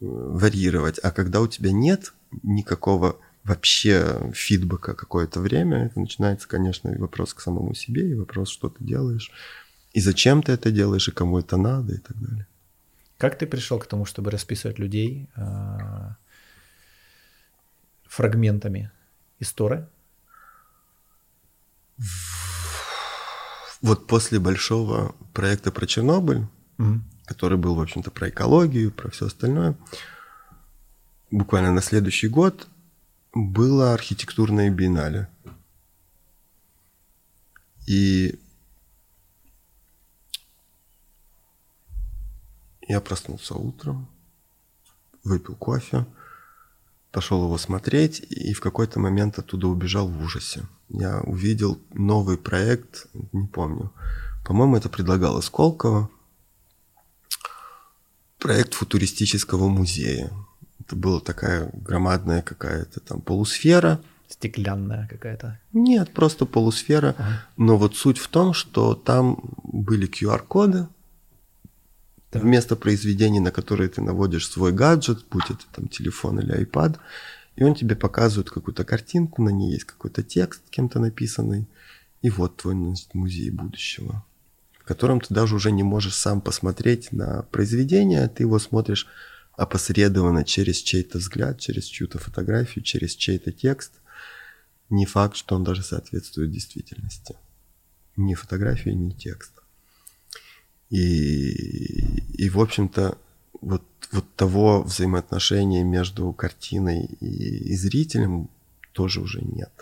э, 0.01 0.05
варьировать. 0.07 0.99
А 1.03 1.11
когда 1.11 1.41
у 1.41 1.49
тебя 1.49 1.73
нет 1.73 2.15
никакого 2.43 3.19
вообще 3.45 4.31
фидбэка 4.35 4.95
какое-то 4.95 5.41
время, 5.41 5.87
это 5.87 6.01
начинается, 6.01 6.49
конечно, 6.49 6.91
и 6.91 6.99
вопрос 6.99 7.35
к 7.35 7.41
самому 7.41 7.75
себе, 7.75 8.11
и 8.11 8.15
вопрос, 8.15 8.49
что 8.51 8.69
ты 8.69 8.85
делаешь, 8.85 9.31
и 9.93 10.01
зачем 10.01 10.43
ты 10.43 10.53
это 10.53 10.71
делаешь, 10.71 11.09
и 11.09 11.13
кому 11.13 11.39
это 11.39 11.57
надо, 11.57 11.95
и 11.95 11.99
так 11.99 12.17
далее. 12.21 12.47
Как 13.19 13.39
ты 13.39 13.47
пришел 13.47 13.79
к 13.79 13.87
тому, 13.87 14.05
чтобы 14.05 14.31
расписывать 14.31 14.79
людей 14.79 15.29
э, 15.37 16.15
фрагментами 18.05 18.91
истории? 19.41 19.87
Вот 23.81 24.07
после 24.07 24.39
большого 24.39 25.15
проекта 25.35 25.73
про 25.73 25.87
Чернобыль, 25.87 26.47
mm 26.79 27.01
который 27.25 27.57
был, 27.57 27.75
в 27.75 27.81
общем-то, 27.81 28.11
про 28.11 28.29
экологию, 28.29 28.91
про 28.91 29.09
все 29.11 29.27
остальное, 29.27 29.75
буквально 31.33 31.73
на 31.73 31.83
следующий 31.83 32.29
год 32.29 32.69
было 33.35 33.95
архитектурное 33.95 34.71
биеннале. 34.71 35.29
И 37.87 38.39
я 42.87 43.01
проснулся 43.01 43.55
утром, 43.55 44.09
выпил 45.25 45.57
кофе, 45.57 46.07
пошел 47.11 47.45
его 47.45 47.59
смотреть 47.59 48.21
и 48.21 48.53
в 48.53 48.61
какой-то 48.61 49.01
момент 49.01 49.39
оттуда 49.39 49.67
убежал 49.67 50.07
в 50.07 50.23
ужасе. 50.23 50.67
Я 50.91 51.21
увидел 51.21 51.81
новый 51.95 52.37
проект, 52.37 53.07
не 53.33 53.49
помню. 53.49 53.91
По-моему, 54.45 54.77
это 54.77 54.89
предлагал 54.89 55.41
Сколково. 55.41 56.11
Проект 58.39 58.75
футуристического 58.75 59.69
музея. 59.69 60.31
Это 60.87 60.97
была 60.97 61.21
такая 61.21 61.71
громадная 61.75 62.43
какая-то 62.43 63.01
там 63.01 63.21
полусфера. 63.21 64.01
Стеклянная 64.29 65.07
какая-то? 65.09 65.61
Нет, 65.73 66.13
просто 66.13 66.45
полусфера. 66.45 67.15
Ага. 67.19 67.45
Но 67.57 67.77
вот 67.77 67.97
суть 67.97 68.19
в 68.19 68.27
том, 68.29 68.53
что 68.53 68.95
там 68.95 69.39
были 69.63 70.09
QR-коды, 70.09 70.89
да. 72.33 72.41
вместо 72.41 72.75
произведений, 72.75 73.39
на 73.39 73.53
которые 73.53 73.91
ты 73.91 74.01
наводишь 74.01 74.49
свой 74.49 74.73
гаджет, 74.73 75.25
будь 75.31 75.51
это 75.51 75.63
там 75.73 75.87
телефон 75.87 76.41
или 76.41 76.67
iPad, 76.67 76.99
и 77.55 77.63
он 77.63 77.75
тебе 77.75 77.95
показывает 77.95 78.51
какую-то 78.51 78.85
картинку, 78.85 79.43
на 79.43 79.51
ней 79.51 79.73
есть 79.73 79.85
какой-то 79.85 80.23
текст 80.23 80.63
кем-то 80.71 80.99
написанный, 80.99 81.69
и 82.23 82.31
вот 82.31 82.57
твой 82.57 82.75
музей 83.13 83.51
будущего, 83.51 84.25
в 84.81 84.85
котором 84.85 85.21
ты 85.21 85.33
даже 85.33 85.55
уже 85.55 85.71
не 85.71 85.85
можешь 85.85 86.15
сам 86.15 86.41
посмотреть 86.41 87.13
на 87.13 87.43
произведение, 87.53 88.27
ты 88.29 88.43
его 88.43 88.59
смотришь 88.59 89.07
опосредованно 89.57 90.45
через 90.45 90.77
чей-то 90.79 91.19
взгляд, 91.19 91.61
через 91.61 91.85
чью-то 91.85 92.19
фотографию, 92.19 92.85
через 92.85 93.15
чей-то 93.15 93.53
текст, 93.53 93.93
не 94.91 95.07
факт, 95.07 95.37
что 95.37 95.57
он 95.57 95.65
даже 95.65 95.83
соответствует 95.83 96.51
действительности. 96.51 97.37
Ни 98.17 98.35
фотография, 98.35 98.95
ни 98.95 99.11
текст. 99.11 99.53
И, 100.91 101.53
и 102.35 102.51
в 102.51 102.61
общем-то, 102.61 103.17
вот, 103.61 103.85
вот 104.11 104.35
того 104.35 104.83
взаимоотношения 104.83 105.85
между 105.85 106.33
картиной 106.33 107.07
и, 107.21 107.73
и 107.73 107.77
зрителем 107.77 108.51
тоже 108.93 109.21
уже 109.21 109.41
нет. 109.41 109.73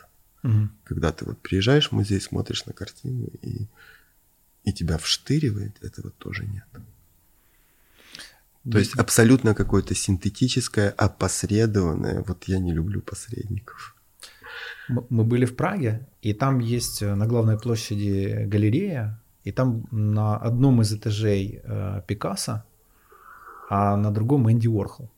Угу. 0.45 0.69
Когда 0.85 1.13
ты 1.13 1.25
вот 1.25 1.39
приезжаешь 1.41 1.89
в 1.89 1.93
музей, 1.93 2.21
смотришь 2.21 2.67
на 2.67 2.73
картину 2.73 3.29
и 3.43 3.67
и 4.65 4.73
тебя 4.73 4.99
вштыривает, 4.99 5.83
этого 5.83 6.11
тоже 6.11 6.47
нет. 6.47 6.67
То 8.65 8.79
есть 8.79 8.95
абсолютно 8.99 9.55
какое-то 9.55 9.95
синтетическое, 9.95 10.91
опосредованное. 10.91 12.23
Вот 12.27 12.45
я 12.45 12.59
не 12.59 12.73
люблю 12.73 13.01
посредников. 13.01 13.97
Мы 14.89 15.25
были 15.25 15.47
в 15.47 15.57
Праге, 15.57 16.07
и 16.21 16.35
там 16.35 16.59
есть 16.59 17.03
э, 17.03 17.15
на 17.15 17.27
главной 17.27 17.59
площади 17.59 18.45
галерея, 18.47 19.21
и 19.45 19.53
там 19.53 19.87
на 19.93 20.37
одном 20.37 20.83
из 20.83 20.93
этажей 20.93 21.61
э, 21.63 22.03
Пикассо, 22.07 22.65
а 23.71 23.97
на 23.97 24.11
другом 24.11 24.51
Энди 24.51 24.69
Уорхол. 24.69 25.11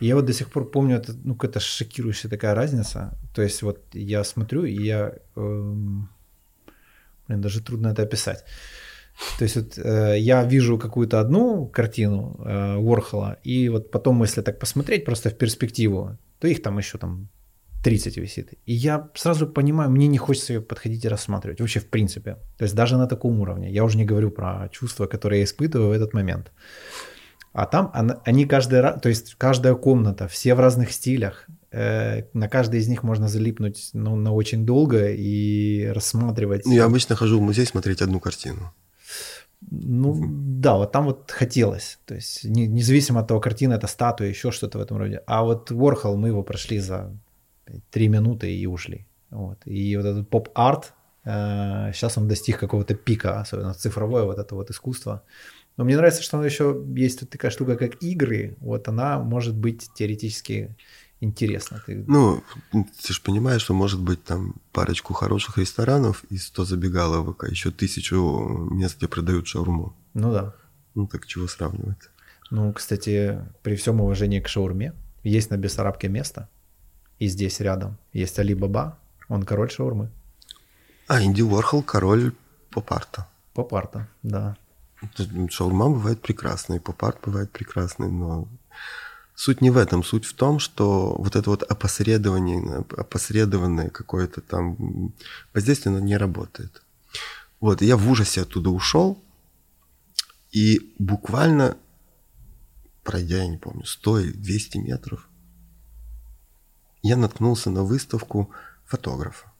И 0.00 0.06
я 0.06 0.16
вот 0.16 0.26
до 0.26 0.32
сих 0.32 0.50
пор 0.50 0.70
помню, 0.70 0.96
это, 0.96 1.14
ну, 1.24 1.34
какая-то 1.34 1.60
шокирующая 1.60 2.28
такая 2.28 2.54
разница. 2.54 3.16
То 3.34 3.42
есть 3.42 3.62
вот 3.62 3.78
я 3.92 4.24
смотрю, 4.24 4.64
и 4.64 4.74
я... 4.74 5.12
Эм, 5.36 6.08
блин, 7.28 7.40
даже 7.40 7.62
трудно 7.62 7.88
это 7.88 8.02
описать. 8.02 8.44
То 9.38 9.44
есть 9.44 9.56
вот 9.56 9.78
э, 9.78 10.16
я 10.18 10.44
вижу 10.44 10.78
какую-то 10.78 11.20
одну 11.20 11.66
картину 11.66 12.40
э, 12.44 12.76
Уорхола, 12.76 13.38
и 13.44 13.68
вот 13.68 13.90
потом, 13.90 14.22
если 14.22 14.42
так 14.42 14.58
посмотреть 14.58 15.04
просто 15.04 15.30
в 15.30 15.36
перспективу, 15.36 16.16
то 16.38 16.48
их 16.48 16.62
там 16.62 16.78
еще 16.78 16.98
там 16.98 17.28
30 17.82 18.16
висит. 18.16 18.52
И 18.66 18.72
я 18.72 19.10
сразу 19.14 19.46
понимаю, 19.46 19.90
мне 19.90 20.06
не 20.06 20.18
хочется 20.18 20.54
ее 20.54 20.60
подходить 20.60 21.04
и 21.04 21.08
рассматривать. 21.08 21.60
Вообще, 21.60 21.80
в 21.80 21.88
принципе. 21.88 22.36
То 22.56 22.64
есть 22.64 22.74
даже 22.74 22.96
на 22.96 23.06
таком 23.06 23.40
уровне. 23.40 23.70
Я 23.70 23.84
уже 23.84 23.98
не 23.98 24.04
говорю 24.04 24.30
про 24.30 24.68
чувства, 24.70 25.06
которые 25.06 25.40
я 25.40 25.44
испытываю 25.44 25.88
в 25.88 25.92
этот 25.92 26.14
момент. 26.14 26.52
А 27.52 27.66
там 27.66 27.92
они 28.24 28.46
каждый 28.46 28.80
раз, 28.80 29.00
то 29.00 29.08
есть 29.08 29.34
каждая 29.34 29.74
комната, 29.74 30.26
все 30.26 30.54
в 30.54 30.60
разных 30.60 30.92
стилях. 30.92 31.46
Э, 31.70 32.22
на 32.32 32.48
каждой 32.48 32.80
из 32.80 32.88
них 32.88 33.02
можно 33.02 33.28
залипнуть 33.28 33.90
ну, 33.92 34.16
на 34.16 34.32
очень 34.32 34.64
долго 34.64 35.10
и 35.10 35.86
рассматривать. 35.86 36.62
Я 36.66 36.84
обычно 36.84 37.16
хожу 37.16 37.38
в 37.38 37.42
музей 37.42 37.66
смотреть 37.66 38.00
одну 38.00 38.20
картину. 38.20 38.72
Ну 39.70 40.14
да, 40.60 40.76
вот 40.76 40.92
там 40.92 41.06
вот 41.06 41.30
хотелось. 41.30 41.98
То 42.04 42.14
есть 42.14 42.44
не, 42.44 42.66
независимо 42.66 43.20
от 43.20 43.28
того, 43.28 43.40
картина 43.40 43.74
это 43.74 43.86
статуя, 43.86 44.28
еще 44.28 44.50
что-то 44.50 44.78
в 44.78 44.82
этом 44.82 44.96
роде. 44.96 45.22
А 45.26 45.42
вот 45.42 45.70
Warhol 45.70 46.16
мы 46.16 46.28
его 46.28 46.42
прошли 46.42 46.78
за 46.78 47.16
три 47.90 48.08
минуты 48.08 48.54
и 48.54 48.66
ушли. 48.66 49.06
Вот. 49.30 49.58
И 49.64 49.96
вот 49.96 50.06
этот 50.06 50.28
поп-арт, 50.28 50.92
э, 51.24 51.92
сейчас 51.94 52.18
он 52.18 52.28
достиг 52.28 52.58
какого-то 52.58 52.94
пика, 52.94 53.40
особенно 53.40 53.74
цифровое 53.74 54.24
вот 54.24 54.38
это 54.38 54.54
вот 54.54 54.70
искусство. 54.70 55.22
Но 55.76 55.84
мне 55.84 55.96
нравится, 55.96 56.22
что 56.22 56.42
еще 56.44 56.84
есть 56.94 57.20
тут 57.20 57.30
такая 57.30 57.50
штука, 57.50 57.76
как 57.76 58.02
игры. 58.02 58.56
Вот 58.60 58.88
она 58.88 59.18
может 59.18 59.56
быть 59.56 59.88
теоретически 59.94 60.76
интересно. 61.22 61.80
Ты... 61.86 62.04
Ну, 62.06 62.42
ты 62.72 63.12
же 63.12 63.20
понимаешь, 63.22 63.62
что 63.62 63.74
может 63.74 64.00
быть 64.00 64.22
там 64.24 64.54
парочку 64.72 65.14
хороших 65.14 65.58
ресторанов 65.58 66.24
и 66.30 66.36
100 66.36 66.64
забегаловок, 66.64 67.44
а 67.44 67.48
еще 67.48 67.70
тысячу 67.70 68.68
мест, 68.70 68.98
где 68.98 69.08
продают 69.08 69.46
шаурму. 69.46 69.94
Ну 70.14 70.32
да. 70.32 70.54
Ну 70.94 71.06
так 71.06 71.26
чего 71.26 71.46
сравнивать? 71.46 72.10
Ну, 72.50 72.72
кстати, 72.72 73.38
при 73.62 73.76
всем 73.76 74.00
уважении 74.00 74.40
к 74.40 74.48
шаурме, 74.48 74.92
есть 75.22 75.50
на 75.50 75.56
Бессарабке 75.56 76.08
место, 76.08 76.48
и 77.18 77.28
здесь 77.28 77.60
рядом 77.60 77.96
есть 78.12 78.38
Али 78.38 78.54
Баба, 78.54 78.98
он 79.28 79.44
король 79.44 79.70
шаурмы. 79.70 80.10
А, 81.06 81.22
Инди 81.22 81.42
Уорхол 81.42 81.82
король 81.82 82.32
поп-арта. 82.70 83.28
Поп-арта, 83.54 84.08
да. 84.22 84.56
Шаурма 85.48 85.88
бывает 85.88 86.20
прекрасной, 86.20 86.80
поп-арт 86.80 87.18
бывает 87.24 87.50
прекрасный, 87.50 88.10
но 88.10 88.48
Суть 89.44 89.60
не 89.60 89.70
в 89.70 89.76
этом, 89.76 90.04
суть 90.04 90.24
в 90.24 90.34
том, 90.34 90.60
что 90.60 91.16
вот 91.18 91.34
это 91.34 91.50
вот 91.50 91.64
опосредование, 91.64 92.84
опосредованное 92.96 93.90
какое-то 93.90 94.40
там 94.40 95.12
воздействие, 95.52 95.96
оно 95.96 96.06
не 96.06 96.16
работает. 96.16 96.80
Вот, 97.58 97.82
я 97.82 97.96
в 97.96 98.08
ужасе 98.08 98.42
оттуда 98.42 98.70
ушел, 98.70 99.20
и 100.52 100.94
буквально, 101.00 101.76
пройдя, 103.02 103.38
я 103.38 103.48
не 103.48 103.58
помню, 103.58 103.82
100-200 103.82 104.78
метров, 104.78 105.28
я 107.02 107.16
наткнулся 107.16 107.68
на 107.70 107.82
выставку 107.82 108.48
фотографа. 108.84 109.50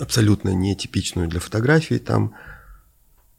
Абсолютно 0.00 0.48
нетипичную 0.52 1.28
для 1.28 1.38
фотографии. 1.38 1.98
Там 1.98 2.34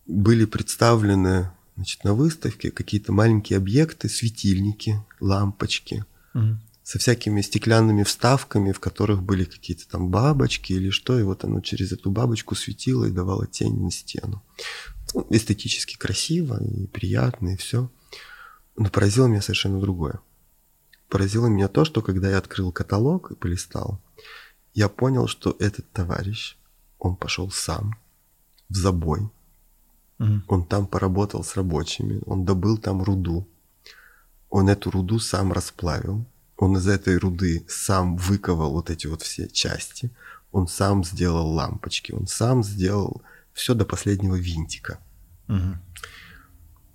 были 0.05 0.45
представлены 0.45 1.51
значит, 1.75 2.03
на 2.03 2.13
выставке 2.13 2.71
какие-то 2.71 3.11
маленькие 3.11 3.57
объекты, 3.57 4.09
светильники, 4.09 5.03
лампочки 5.19 6.05
угу. 6.33 6.57
со 6.83 6.99
всякими 6.99 7.41
стеклянными 7.41 8.03
вставками, 8.03 8.71
в 8.71 8.79
которых 8.79 9.23
были 9.23 9.43
какие-то 9.43 9.87
там 9.87 10.09
бабочки 10.09 10.73
или 10.73 10.89
что, 10.89 11.19
и 11.19 11.23
вот 11.23 11.43
оно 11.43 11.61
через 11.61 11.91
эту 11.91 12.11
бабочку 12.11 12.55
светило 12.55 13.05
и 13.05 13.11
давало 13.11 13.47
тень 13.47 13.81
на 13.81 13.91
стену. 13.91 14.43
Ну, 15.13 15.27
эстетически 15.29 15.97
красиво 15.97 16.61
и 16.63 16.87
приятно, 16.87 17.49
и 17.49 17.57
все. 17.57 17.89
Но 18.77 18.89
поразило 18.89 19.27
меня 19.27 19.41
совершенно 19.41 19.79
другое. 19.79 20.19
Поразило 21.09 21.47
меня 21.47 21.67
то, 21.67 21.85
что 21.85 22.01
когда 22.01 22.29
я 22.29 22.37
открыл 22.37 22.71
каталог 22.71 23.31
и 23.31 23.35
полистал, 23.35 24.01
я 24.73 24.89
понял, 24.89 25.27
что 25.27 25.55
этот 25.59 25.89
товарищ, 25.91 26.57
он 26.99 27.15
пошел 27.15 27.49
сам 27.51 27.95
в 28.67 28.75
забой, 28.75 29.29
Угу. 30.19 30.41
Он 30.47 30.65
там 30.65 30.87
поработал 30.87 31.43
с 31.43 31.55
рабочими, 31.55 32.21
он 32.25 32.45
добыл 32.45 32.77
там 32.77 33.03
руду. 33.03 33.47
Он 34.49 34.69
эту 34.69 34.91
руду 34.91 35.19
сам 35.19 35.51
расплавил. 35.51 36.25
Он 36.57 36.77
из 36.77 36.87
этой 36.87 37.17
руды 37.17 37.65
сам 37.67 38.15
выковал 38.15 38.71
вот 38.71 38.89
эти 38.89 39.07
вот 39.07 39.21
все 39.21 39.47
части. 39.49 40.09
Он 40.51 40.67
сам 40.67 41.03
сделал 41.03 41.49
лампочки. 41.51 42.13
Он 42.13 42.27
сам 42.27 42.63
сделал 42.63 43.21
все 43.51 43.73
до 43.73 43.83
последнего 43.83 44.35
винтика. 44.35 44.99
Угу. 45.49 45.77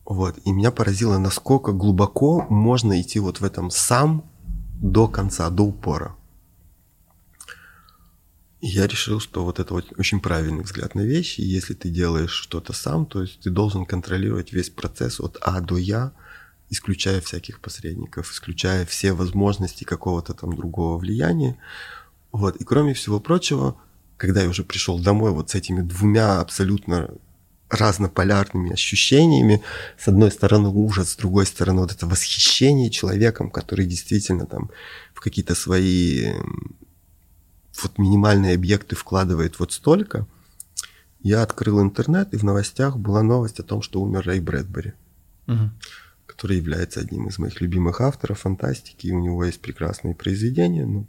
Вот. 0.07 0.39
И 0.45 0.53
меня 0.53 0.71
поразило, 0.71 1.19
насколько 1.19 1.73
глубоко 1.73 2.47
можно 2.49 3.01
идти 3.01 3.21
вот 3.21 3.41
в 3.41 3.45
этом 3.45 3.71
сам 3.71 4.25
до 4.81 5.09
конца, 5.09 5.51
до 5.51 5.65
упора 5.65 6.17
я 8.61 8.87
решил, 8.87 9.21
что 9.21 9.45
вот 9.45 9.59
это 9.59 9.73
вот 9.75 9.93
очень 9.99 10.21
правильный 10.21 10.63
взгляд 10.63 10.95
на 10.95 11.01
вещи. 11.01 11.41
Если 11.41 11.75
ты 11.75 11.89
делаешь 11.89 12.33
что-то 12.33 12.73
сам, 12.73 13.07
то 13.07 13.23
есть 13.23 13.41
ты 13.41 13.51
должен 13.51 13.87
контролировать 13.87 14.53
весь 14.53 14.71
процесс 14.71 15.21
от 15.21 15.39
А 15.41 15.61
до 15.61 15.77
Я, 15.77 16.13
исключая 16.69 17.21
всяких 17.21 17.61
посредников, 17.61 18.31
исключая 18.31 18.85
все 18.85 19.13
возможности 19.13 19.85
какого-то 19.85 20.35
там 20.35 20.55
другого 20.55 20.99
влияния. 20.99 21.57
Вот. 22.33 22.57
И 22.57 22.65
кроме 22.65 22.95
всего 22.95 23.19
прочего, 23.19 23.77
когда 24.17 24.43
я 24.43 24.49
уже 24.49 24.63
пришел 24.63 24.99
домой 24.99 25.31
вот 25.33 25.51
с 25.51 25.55
этими 25.55 25.81
двумя 25.81 26.41
абсолютно 26.41 27.11
разнополярными 27.71 28.73
ощущениями. 28.73 29.63
С 29.97 30.09
одной 30.09 30.31
стороны 30.33 30.69
ужас, 30.69 31.11
с 31.11 31.17
другой 31.17 31.47
стороны 31.47 31.83
вот 31.83 31.93
это 31.93 32.07
восхищение 32.07 32.91
человеком, 32.91 33.49
который 33.51 33.87
действительно 33.87 34.45
там 34.45 34.71
в 35.15 35.21
какие-то 35.21 35.55
свои 35.55 36.33
вот 37.83 37.99
минимальные 37.99 38.55
объекты 38.55 38.97
вкладывает 38.97 39.59
вот 39.59 39.73
столько, 39.73 40.27
я 41.21 41.43
открыл 41.43 41.83
интернет, 41.83 42.33
и 42.33 42.37
в 42.37 42.43
новостях 42.43 42.97
была 42.97 43.23
новость 43.23 43.61
о 43.61 43.63
том, 43.63 43.83
что 43.83 44.01
умер 44.01 44.23
Рэй 44.27 44.41
Брэдбери, 44.41 44.95
угу. 45.47 45.71
который 46.27 46.57
является 46.57 47.01
одним 47.01 47.29
из 47.29 47.39
моих 47.39 47.61
любимых 47.61 48.01
авторов 48.01 48.41
фантастики, 48.41 49.07
и 49.07 49.13
у 49.13 49.21
него 49.21 49.45
есть 49.45 49.61
прекрасные 49.61 50.15
произведения. 50.15 50.87
Ну, 50.87 51.07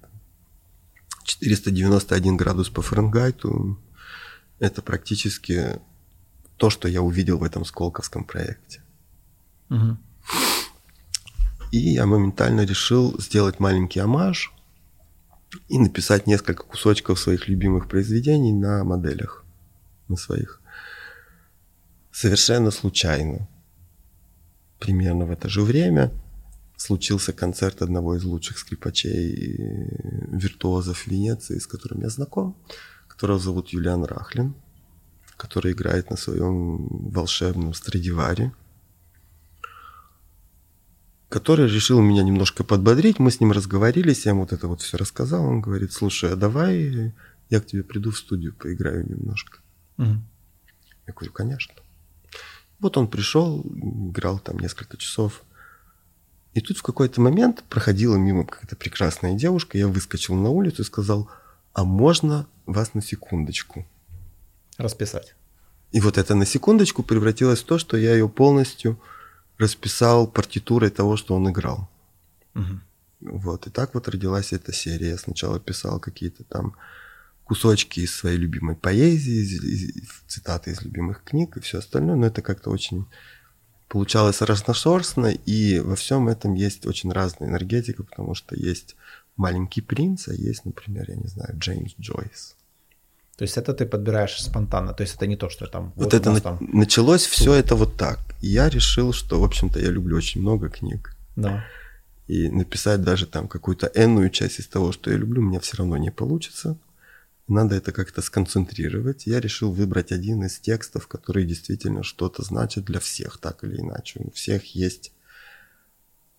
491 1.23 2.35
градус 2.35 2.69
по 2.69 2.81
Фаренгайту– 2.81 3.79
это 4.59 4.81
практически 4.81 5.79
то, 6.57 6.69
что 6.69 6.87
я 6.87 7.01
увидел 7.01 7.37
в 7.37 7.43
этом 7.43 7.63
Сколковском 7.63 8.25
проекте. 8.25 8.81
Угу. 9.69 9.97
И 11.71 11.77
я 11.77 12.05
моментально 12.05 12.65
решил 12.65 13.17
сделать 13.19 13.59
маленький 13.59 13.99
амаж– 13.99 14.53
и 15.67 15.79
написать 15.79 16.27
несколько 16.27 16.63
кусочков 16.63 17.19
своих 17.19 17.47
любимых 17.47 17.87
произведений 17.87 18.53
на 18.53 18.83
моделях, 18.83 19.43
на 20.07 20.17
своих. 20.17 20.61
Совершенно 22.11 22.71
случайно, 22.71 23.47
примерно 24.79 25.25
в 25.25 25.31
это 25.31 25.49
же 25.49 25.61
время, 25.61 26.11
случился 26.77 27.33
концерт 27.33 27.81
одного 27.81 28.15
из 28.15 28.23
лучших 28.23 28.57
скрипачей, 28.57 29.57
виртуозов 30.31 31.07
Венеции, 31.07 31.59
с 31.59 31.67
которым 31.67 32.01
я 32.01 32.09
знаком, 32.09 32.55
которого 33.07 33.39
зовут 33.39 33.69
Юлиан 33.69 34.03
Рахлин, 34.03 34.55
который 35.37 35.73
играет 35.73 36.09
на 36.09 36.17
своем 36.17 36.87
волшебном 37.11 37.73
Страдиваре 37.73 38.51
который 41.31 41.67
решил 41.67 42.01
меня 42.01 42.23
немножко 42.23 42.65
подбодрить. 42.65 43.17
Мы 43.17 43.31
с 43.31 43.39
ним 43.39 43.53
разговорились, 43.53 44.25
я 44.25 44.31
ему 44.31 44.41
вот 44.41 44.51
это 44.51 44.67
вот 44.67 44.81
все 44.81 44.97
рассказал. 44.97 45.45
Он 45.45 45.61
говорит, 45.61 45.93
слушай, 45.93 46.33
а 46.33 46.35
давай 46.35 47.13
я 47.49 47.61
к 47.61 47.65
тебе 47.65 47.83
приду 47.83 48.11
в 48.11 48.17
студию, 48.17 48.53
поиграю 48.53 49.09
немножко. 49.09 49.59
Угу. 49.97 50.17
Я 51.07 51.13
говорю, 51.13 51.31
конечно. 51.31 51.73
Вот 52.79 52.97
он 52.97 53.07
пришел, 53.07 53.61
играл 53.61 54.39
там 54.39 54.59
несколько 54.59 54.97
часов. 54.97 55.43
И 56.53 56.59
тут 56.59 56.77
в 56.77 56.83
какой-то 56.83 57.21
момент 57.21 57.63
проходила 57.69 58.17
мимо 58.17 58.45
какая-то 58.45 58.75
прекрасная 58.75 59.33
девушка, 59.35 59.77
я 59.77 59.87
выскочил 59.87 60.35
на 60.35 60.49
улицу 60.49 60.81
и 60.81 60.85
сказал, 60.85 61.29
а 61.71 61.85
можно 61.85 62.45
вас 62.65 62.93
на 62.93 63.01
секундочку? 63.01 63.87
Расписать. 64.77 65.35
И 65.93 66.01
вот 66.01 66.17
это 66.17 66.35
на 66.35 66.45
секундочку 66.45 67.03
превратилось 67.03 67.61
в 67.61 67.65
то, 67.65 67.77
что 67.77 67.95
я 67.95 68.11
ее 68.11 68.27
полностью 68.27 68.99
расписал 69.57 70.27
партитурой 70.27 70.89
того, 70.89 71.17
что 71.17 71.35
он 71.35 71.49
играл. 71.49 71.89
Угу. 72.55 72.79
Вот. 73.39 73.67
И 73.67 73.69
так 73.69 73.93
вот 73.93 74.07
родилась 74.07 74.53
эта 74.53 74.73
серия. 74.73 75.09
Я 75.09 75.17
сначала 75.17 75.59
писал 75.59 75.99
какие-то 75.99 76.43
там 76.43 76.75
кусочки 77.43 77.99
из 77.99 78.15
своей 78.15 78.37
любимой 78.37 78.75
поэзии, 78.75 79.41
из, 79.43 79.63
из, 79.63 80.23
цитаты 80.27 80.71
из 80.71 80.81
любимых 80.81 81.23
книг 81.23 81.57
и 81.57 81.59
все 81.59 81.79
остальное, 81.79 82.15
но 82.15 82.27
это 82.27 82.41
как-то 82.41 82.69
очень 82.69 83.05
получалось 83.89 84.41
разношерстно, 84.41 85.27
и 85.27 85.79
во 85.79 85.97
всем 85.97 86.29
этом 86.29 86.53
есть 86.53 86.85
очень 86.85 87.11
разная 87.11 87.49
энергетика, 87.49 88.03
потому 88.03 88.35
что 88.35 88.55
есть 88.55 88.95
«Маленький 89.35 89.81
принц», 89.81 90.29
а 90.29 90.33
есть, 90.33 90.63
например, 90.63 91.09
я 91.09 91.17
не 91.17 91.27
знаю, 91.27 91.57
Джеймс 91.57 91.95
Джойс. 91.99 92.55
То 93.41 93.45
есть 93.45 93.57
это 93.57 93.73
ты 93.73 93.87
подбираешь 93.87 94.39
спонтанно, 94.39 94.93
то 94.93 95.01
есть 95.01 95.15
это 95.15 95.25
не 95.25 95.35
то, 95.35 95.49
что 95.49 95.65
там... 95.65 95.93
Вот, 95.95 96.03
вот 96.03 96.13
это 96.13 96.31
на- 96.31 96.41
там... 96.41 96.59
началось 96.61 97.25
все 97.25 97.55
это 97.55 97.75
вот 97.75 97.97
так. 97.97 98.19
Я 98.39 98.69
решил, 98.69 99.13
что, 99.13 99.41
в 99.41 99.43
общем-то, 99.43 99.79
я 99.79 99.89
люблю 99.89 100.15
очень 100.15 100.41
много 100.41 100.69
книг. 100.69 101.15
Да. 101.35 101.63
И 102.27 102.49
написать 102.49 103.01
даже 103.01 103.25
там 103.25 103.47
какую-то 103.47 103.91
энную 103.95 104.29
часть 104.29 104.59
из 104.59 104.67
того, 104.67 104.91
что 104.91 105.09
я 105.09 105.17
люблю, 105.17 105.41
мне 105.41 105.59
все 105.59 105.77
равно 105.77 105.97
не 105.97 106.11
получится. 106.11 106.77
Надо 107.47 107.75
это 107.75 107.91
как-то 107.91 108.21
сконцентрировать. 108.21 109.25
Я 109.25 109.39
решил 109.39 109.71
выбрать 109.71 110.11
один 110.11 110.43
из 110.43 110.59
текстов, 110.59 111.07
который 111.07 111.43
действительно 111.43 112.03
что-то 112.03 112.43
значит 112.43 112.85
для 112.85 112.99
всех, 112.99 113.39
так 113.39 113.63
или 113.63 113.81
иначе. 113.81 114.19
У 114.23 114.29
всех 114.29 114.75
есть 114.75 115.13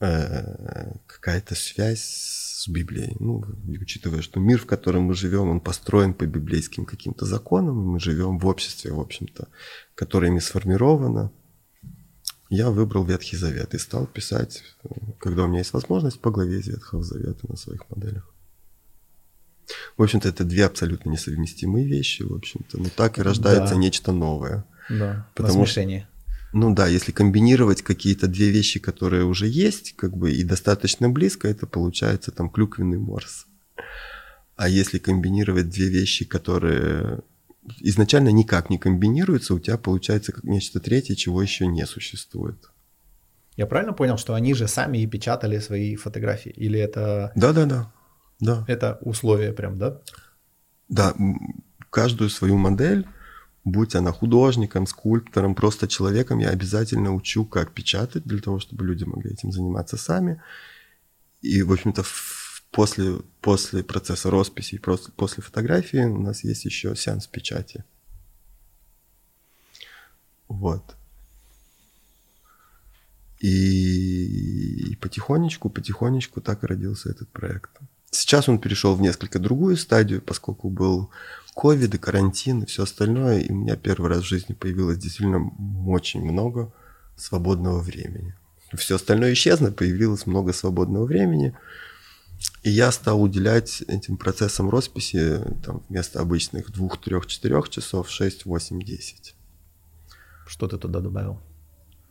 какая-то 0.02 1.54
связь 1.54 2.00
с 2.02 2.68
Библией. 2.68 3.16
Ну, 3.20 3.44
учитывая, 3.80 4.20
что 4.20 4.40
мир, 4.40 4.58
в 4.58 4.66
котором 4.66 5.04
мы 5.04 5.14
живем, 5.14 5.48
он 5.48 5.60
построен 5.60 6.12
по 6.12 6.26
библейским 6.26 6.84
каким-то 6.84 7.24
законам, 7.24 7.80
и 7.80 7.86
мы 7.86 8.00
живем 8.00 8.38
в 8.38 8.46
обществе, 8.46 8.92
в 8.92 9.00
общем-то, 9.00 9.48
которое 9.94 10.28
ими 10.28 10.40
сформировано. 10.40 11.30
Я 12.50 12.70
выбрал 12.70 13.04
Ветхий 13.04 13.36
Завет 13.36 13.74
и 13.74 13.78
стал 13.78 14.06
писать, 14.06 14.62
когда 15.20 15.44
у 15.44 15.46
меня 15.46 15.58
есть 15.58 15.72
возможность, 15.72 16.20
по 16.20 16.30
главе 16.30 16.58
из 16.58 16.66
Ветхого 16.66 17.02
Завета 17.02 17.48
на 17.48 17.56
своих 17.56 17.88
моделях. 17.88 18.28
В 19.96 20.02
общем-то, 20.02 20.28
это 20.28 20.44
две 20.44 20.66
абсолютно 20.66 21.10
несовместимые 21.10 21.86
вещи, 21.86 22.22
в 22.22 22.34
общем-то. 22.34 22.78
Но 22.78 22.88
так 22.94 23.18
и 23.18 23.22
рождается 23.22 23.74
да. 23.74 23.80
нечто 23.80 24.12
новое. 24.12 24.64
Да, 24.90 25.28
Потому 25.34 25.60
на 25.60 25.64
смешение. 25.64 26.08
Ну 26.52 26.74
да, 26.74 26.86
если 26.86 27.12
комбинировать 27.12 27.82
какие-то 27.82 28.26
две 28.26 28.50
вещи, 28.50 28.78
которые 28.78 29.24
уже 29.24 29.46
есть, 29.46 29.94
как 29.96 30.16
бы 30.16 30.32
и 30.32 30.44
достаточно 30.44 31.08
близко, 31.08 31.48
это 31.48 31.66
получается 31.66 32.30
там 32.30 32.50
клюквенный 32.50 32.98
морс. 32.98 33.46
А 34.56 34.68
если 34.68 34.98
комбинировать 34.98 35.70
две 35.70 35.88
вещи, 35.88 36.24
которые 36.26 37.20
изначально 37.80 38.28
никак 38.28 38.70
не 38.70 38.78
комбинируются, 38.78 39.54
у 39.54 39.58
тебя 39.58 39.78
получается 39.78 40.32
как 40.32 40.44
нечто 40.44 40.78
третье, 40.78 41.14
чего 41.14 41.40
еще 41.40 41.66
не 41.66 41.86
существует. 41.86 42.70
Я 43.56 43.66
правильно 43.66 43.92
понял, 43.92 44.18
что 44.18 44.34
они 44.34 44.54
же 44.54 44.68
сами 44.68 44.98
и 44.98 45.06
печатали 45.06 45.58
свои 45.58 45.96
фотографии? 45.96 46.50
Или 46.50 46.78
это... 46.78 47.32
Да-да-да. 47.34 47.92
Да. 48.40 48.64
Это 48.66 48.98
условие 49.02 49.52
прям, 49.52 49.78
да? 49.78 50.00
Да, 50.88 51.14
каждую 51.90 52.28
свою 52.28 52.56
модель, 52.58 53.06
будь 53.64 53.94
она 53.94 54.12
художником, 54.12 54.86
скульптором, 54.86 55.54
просто 55.54 55.86
человеком, 55.86 56.38
я 56.38 56.50
обязательно 56.50 57.14
учу, 57.14 57.44
как 57.44 57.72
печатать, 57.72 58.24
для 58.24 58.40
того, 58.40 58.58
чтобы 58.58 58.84
люди 58.84 59.04
могли 59.04 59.32
этим 59.32 59.52
заниматься 59.52 59.96
сами. 59.96 60.42
И, 61.42 61.62
в 61.62 61.72
общем-то, 61.72 62.04
после, 62.70 63.20
после 63.40 63.82
процесса 63.82 64.30
росписи, 64.30 64.78
после, 64.78 65.12
после 65.12 65.42
фотографии 65.42 66.04
у 66.04 66.18
нас 66.18 66.44
есть 66.44 66.64
еще 66.64 66.96
сеанс 66.96 67.26
печати. 67.26 67.84
Вот. 70.48 70.96
И, 73.38 74.92
и 74.92 74.96
потихонечку, 74.96 75.70
потихонечку 75.70 76.40
так 76.40 76.62
и 76.62 76.66
родился 76.66 77.10
этот 77.10 77.28
проект. 77.30 77.70
Сейчас 78.10 78.48
он 78.48 78.58
перешел 78.58 78.94
в 78.94 79.00
несколько 79.00 79.38
другую 79.38 79.76
стадию, 79.76 80.20
поскольку 80.20 80.68
был 80.68 81.10
ковид 81.54 81.94
и 81.94 81.98
карантин 81.98 82.62
и 82.62 82.66
все 82.66 82.84
остальное, 82.84 83.40
и 83.40 83.52
у 83.52 83.54
меня 83.54 83.76
первый 83.76 84.08
раз 84.08 84.20
в 84.22 84.28
жизни 84.28 84.54
появилось 84.54 84.98
действительно 84.98 85.50
очень 85.86 86.22
много 86.22 86.72
свободного 87.16 87.80
времени. 87.80 88.34
Все 88.74 88.96
остальное 88.96 89.34
исчезло, 89.34 89.70
появилось 89.70 90.26
много 90.26 90.52
свободного 90.52 91.04
времени, 91.04 91.54
и 92.62 92.70
я 92.70 92.90
стал 92.90 93.22
уделять 93.22 93.82
этим 93.86 94.16
процессам 94.16 94.70
росписи 94.70 95.40
там, 95.64 95.82
вместо 95.88 96.20
обычных 96.20 96.72
двух, 96.72 97.00
трех, 97.00 97.26
четырех 97.26 97.68
часов 97.68 98.08
шесть, 98.08 98.46
восемь, 98.46 98.82
десять. 98.82 99.34
Что 100.46 100.68
ты 100.68 100.78
туда 100.78 101.00
добавил? 101.00 101.38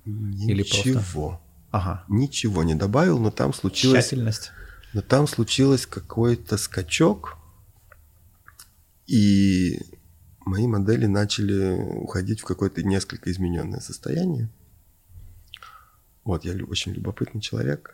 Ничего. 0.06 0.52
Или 0.52 0.64
просто... 0.64 1.39
Ага. 1.72 2.04
Ничего 2.08 2.64
не 2.64 2.76
добавил, 2.76 3.20
но 3.20 3.32
там 3.32 3.54
случилось... 3.54 4.06
Тщательность. 4.06 4.52
Но 4.94 5.02
там 5.02 5.28
случилось 5.28 5.86
какой-то 5.86 6.58
скачок, 6.58 7.38
и 9.12 9.82
мои 10.45 10.68
модели 10.68 11.05
начали 11.05 11.72
уходить 11.97 12.39
в 12.39 12.45
какое-то 12.45 12.82
несколько 12.82 13.30
измененное 13.30 13.82
состояние. 13.82 14.49
Вот, 16.24 16.45
я 16.45 16.53
очень 16.66 16.93
любопытный 16.93 17.41
человек. 17.41 17.93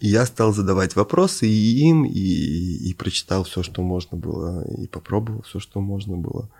И 0.00 0.08
я 0.08 0.26
стал 0.26 0.52
задавать 0.52 0.96
вопросы 0.96 1.46
и 1.46 1.88
им, 1.88 2.04
и, 2.04 2.10
и 2.10 2.94
прочитал 2.94 3.44
все, 3.44 3.62
что 3.62 3.82
можно 3.82 4.16
было, 4.16 4.64
и 4.64 4.88
попробовал 4.88 5.42
все, 5.42 5.60
что 5.60 5.80
можно 5.80 6.16
было. 6.16 6.50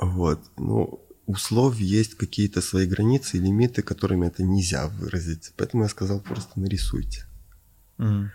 Вот. 0.00 0.40
Ну, 0.56 1.00
у 1.26 1.34
слов 1.34 1.76
есть 1.80 2.14
какие-то 2.14 2.60
свои 2.60 2.86
границы 2.86 3.38
и 3.38 3.40
лимиты, 3.40 3.82
которыми 3.82 4.28
это 4.28 4.44
нельзя 4.44 4.86
выразить. 4.86 5.52
Поэтому 5.56 5.82
я 5.82 5.88
сказал, 5.88 6.20
просто 6.20 6.60
нарисуйте. 6.60 7.26
Mm. 7.98 8.28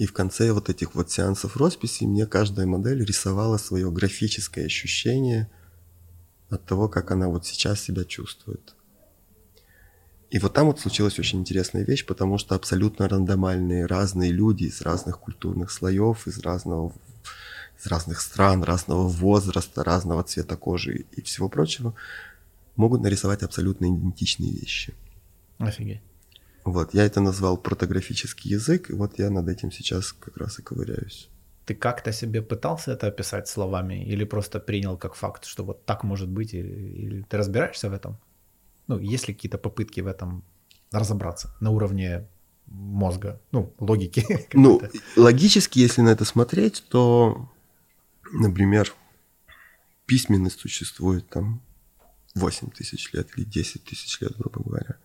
И 0.00 0.06
в 0.06 0.14
конце 0.14 0.52
вот 0.52 0.70
этих 0.70 0.94
вот 0.94 1.10
сеансов 1.10 1.58
росписи 1.58 2.04
мне 2.04 2.24
каждая 2.26 2.66
модель 2.66 3.04
рисовала 3.04 3.58
свое 3.58 3.90
графическое 3.90 4.64
ощущение 4.64 5.50
от 6.48 6.64
того, 6.64 6.88
как 6.88 7.10
она 7.10 7.28
вот 7.28 7.44
сейчас 7.44 7.82
себя 7.82 8.04
чувствует. 8.04 8.74
И 10.30 10.38
вот 10.38 10.54
там 10.54 10.68
вот 10.68 10.80
случилась 10.80 11.18
очень 11.18 11.40
интересная 11.40 11.84
вещь, 11.84 12.06
потому 12.06 12.38
что 12.38 12.54
абсолютно 12.54 13.10
рандомальные 13.10 13.84
разные 13.84 14.32
люди 14.32 14.64
из 14.64 14.80
разных 14.80 15.18
культурных 15.18 15.70
слоев, 15.70 16.26
из 16.26 16.38
разного 16.38 16.94
из 17.78 17.86
разных 17.86 18.22
стран, 18.22 18.62
разного 18.62 19.06
возраста, 19.06 19.84
разного 19.84 20.22
цвета 20.22 20.56
кожи 20.56 21.04
и 21.12 21.20
всего 21.20 21.50
прочего, 21.50 21.94
могут 22.74 23.02
нарисовать 23.02 23.42
абсолютно 23.42 23.84
идентичные 23.84 24.50
вещи. 24.50 24.94
Офигеть. 25.58 26.00
Вот, 26.64 26.94
я 26.94 27.04
это 27.04 27.20
назвал 27.20 27.56
протографический 27.56 28.50
язык, 28.50 28.90
и 28.90 28.94
вот 28.94 29.18
я 29.18 29.30
над 29.30 29.48
этим 29.48 29.72
сейчас 29.72 30.12
как 30.12 30.36
раз 30.36 30.58
и 30.58 30.62
ковыряюсь. 30.62 31.28
Ты 31.66 31.74
как-то 31.74 32.12
себе 32.12 32.42
пытался 32.42 32.92
это 32.92 33.06
описать 33.06 33.48
словами 33.48 34.04
или 34.04 34.24
просто 34.24 34.60
принял 34.60 34.96
как 34.96 35.14
факт, 35.14 35.44
что 35.44 35.64
вот 35.64 35.84
так 35.86 36.04
может 36.04 36.28
быть, 36.28 36.54
или, 36.54 36.68
или 36.68 37.22
ты 37.22 37.36
разбираешься 37.36 37.88
в 37.88 37.92
этом? 37.92 38.18
Ну, 38.88 38.98
есть 38.98 39.28
ли 39.28 39.34
какие-то 39.34 39.58
попытки 39.58 40.00
в 40.00 40.06
этом 40.06 40.42
разобраться 40.92 41.54
на 41.60 41.70
уровне 41.70 42.26
мозга, 42.66 43.40
ну, 43.52 43.72
логики? 43.78 44.26
Ну, 44.52 44.82
логически, 45.16 45.78
если 45.78 46.02
на 46.02 46.10
это 46.10 46.24
смотреть, 46.24 46.84
то 46.88 47.48
Например, 48.32 48.92
письменность 50.06 50.60
существует 50.60 51.28
там 51.28 51.62
8 52.34 52.70
тысяч 52.70 53.12
лет 53.12 53.28
или 53.36 53.44
10 53.44 53.84
тысяч 53.84 54.20
лет, 54.20 54.36
грубо 54.38 54.62
говоря. 54.62 54.96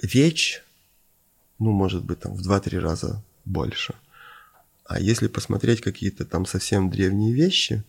Речь, 0.00 0.62
ну, 1.58 1.72
может 1.72 2.04
быть, 2.04 2.20
там 2.20 2.34
в 2.34 2.40
2-3 2.40 2.78
раза 2.78 3.22
больше. 3.44 3.94
А 4.84 5.00
если 5.00 5.26
посмотреть 5.26 5.80
какие-то 5.80 6.24
там 6.24 6.46
совсем 6.46 6.88
древние 6.88 7.32
вещи, 7.32 7.84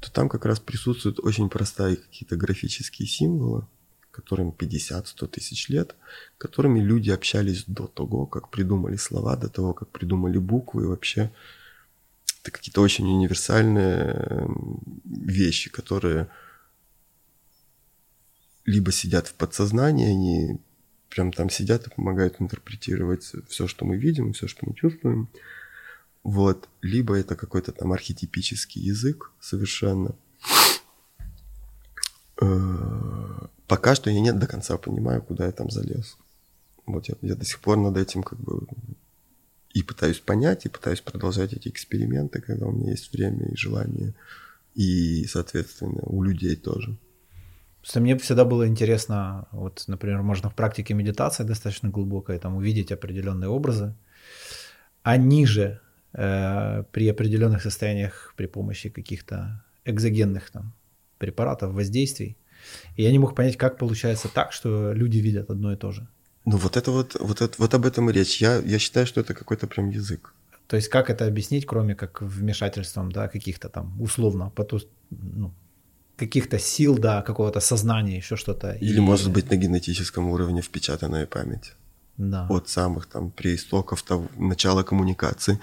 то 0.00 0.10
там 0.10 0.28
как 0.28 0.44
раз 0.44 0.58
присутствуют 0.58 1.20
очень 1.20 1.48
простые 1.48 1.96
какие-то 1.96 2.36
графические 2.36 3.06
символы, 3.06 3.66
которым 4.10 4.50
50-100 4.50 5.28
тысяч 5.28 5.68
лет, 5.68 5.94
которыми 6.38 6.80
люди 6.80 7.10
общались 7.10 7.64
до 7.66 7.86
того, 7.86 8.26
как 8.26 8.50
придумали 8.50 8.96
слова, 8.96 9.36
до 9.36 9.48
того, 9.48 9.74
как 9.74 9.90
придумали 9.90 10.38
буквы 10.38 10.82
и 10.82 10.86
вообще 10.86 11.30
это 12.42 12.50
какие-то 12.50 12.80
очень 12.80 13.06
универсальные 13.06 14.26
эм, 14.28 14.80
вещи, 15.04 15.70
которые 15.70 16.28
либо 18.64 18.90
сидят 18.90 19.28
в 19.28 19.34
подсознании, 19.34 20.10
они 20.10 20.60
прям 21.14 21.32
там 21.32 21.50
сидят 21.50 21.86
и 21.86 21.90
помогают 21.90 22.36
интерпретировать 22.40 23.30
все, 23.48 23.66
что 23.68 23.84
мы 23.84 23.96
видим, 23.96 24.32
все, 24.32 24.48
что 24.48 24.66
мы 24.66 24.74
чувствуем. 24.74 25.28
Вот. 26.24 26.68
Либо 26.80 27.16
это 27.16 27.36
какой-то 27.36 27.72
там 27.72 27.92
архетипический 27.92 28.80
язык 28.80 29.30
совершенно. 29.40 30.14
Э, 32.40 33.46
пока 33.66 33.94
что 33.94 34.10
я 34.10 34.20
не 34.20 34.32
до 34.32 34.46
конца 34.46 34.78
понимаю, 34.78 35.22
куда 35.22 35.46
я 35.46 35.52
там 35.52 35.70
залез. 35.70 36.16
Вот 36.86 37.08
я, 37.08 37.14
я 37.20 37.34
до 37.34 37.44
сих 37.44 37.60
пор 37.60 37.76
над 37.76 37.96
этим 37.96 38.22
как 38.22 38.40
бы 38.40 38.66
и 39.74 39.82
пытаюсь 39.82 40.18
понять, 40.18 40.64
и 40.64 40.70
пытаюсь 40.70 41.00
продолжать 41.00 41.52
эти 41.52 41.68
эксперименты, 41.68 42.40
когда 42.40 42.66
у 42.66 42.72
меня 42.72 42.90
есть 42.90 43.12
время 43.12 43.48
и 43.48 43.56
желание, 43.56 44.14
и, 44.74 45.24
соответственно, 45.26 46.00
у 46.02 46.22
людей 46.22 46.56
тоже. 46.56 46.96
Просто 47.82 48.00
мне 48.00 48.16
всегда 48.16 48.44
было 48.44 48.68
интересно, 48.68 49.48
вот, 49.50 49.84
например, 49.88 50.22
можно 50.22 50.48
в 50.48 50.54
практике 50.54 50.94
медитации 50.94 51.42
достаточно 51.42 51.88
глубокой, 51.88 52.38
там 52.38 52.54
увидеть 52.54 52.92
определенные 52.92 53.48
образы. 53.48 53.94
Они 55.02 55.46
же 55.46 55.80
э, 56.12 56.84
при 56.92 57.08
определенных 57.08 57.60
состояниях 57.60 58.34
при 58.36 58.46
помощи 58.46 58.88
каких-то 58.88 59.64
экзогенных 59.84 60.50
там 60.50 60.72
препаратов, 61.18 61.72
воздействий. 61.74 62.36
И 62.94 63.02
я 63.02 63.10
не 63.10 63.18
мог 63.18 63.34
понять, 63.34 63.56
как 63.56 63.78
получается 63.78 64.28
так, 64.28 64.52
что 64.52 64.92
люди 64.92 65.18
видят 65.18 65.50
одно 65.50 65.72
и 65.72 65.76
то 65.76 65.90
же. 65.90 66.06
Ну 66.44 66.58
вот 66.58 66.76
это 66.76 66.92
вот, 66.92 67.16
вот, 67.18 67.40
это, 67.40 67.54
вот 67.58 67.74
об 67.74 67.84
этом 67.84 68.10
и 68.10 68.12
речь. 68.12 68.40
Я, 68.40 68.58
я 68.58 68.78
считаю, 68.78 69.06
что 69.06 69.20
это 69.20 69.34
какой-то 69.34 69.66
прям 69.66 69.90
язык. 69.90 70.34
То 70.68 70.76
есть 70.76 70.88
как 70.88 71.10
это 71.10 71.26
объяснить, 71.26 71.66
кроме 71.66 71.96
как 71.96 72.22
вмешательством, 72.22 73.10
да, 73.10 73.26
каких-то 73.26 73.68
там 73.68 74.00
условно, 74.00 74.50
поту, 74.50 74.80
ну, 75.10 75.52
каких-то 76.16 76.58
сил, 76.58 76.98
да, 76.98 77.22
какого-то 77.22 77.60
сознания, 77.60 78.16
еще 78.16 78.36
что-то. 78.36 78.72
Или, 78.72 78.98
и... 78.98 79.00
может 79.00 79.30
быть, 79.30 79.50
на 79.50 79.56
генетическом 79.56 80.28
уровне 80.28 80.62
впечатанная 80.62 81.26
память. 81.26 81.72
Да. 82.18 82.46
От 82.50 82.68
самых 82.68 83.06
там 83.06 83.30
преистоков 83.30 84.02
того, 84.02 84.28
начала 84.36 84.82
коммуникации. 84.82 85.58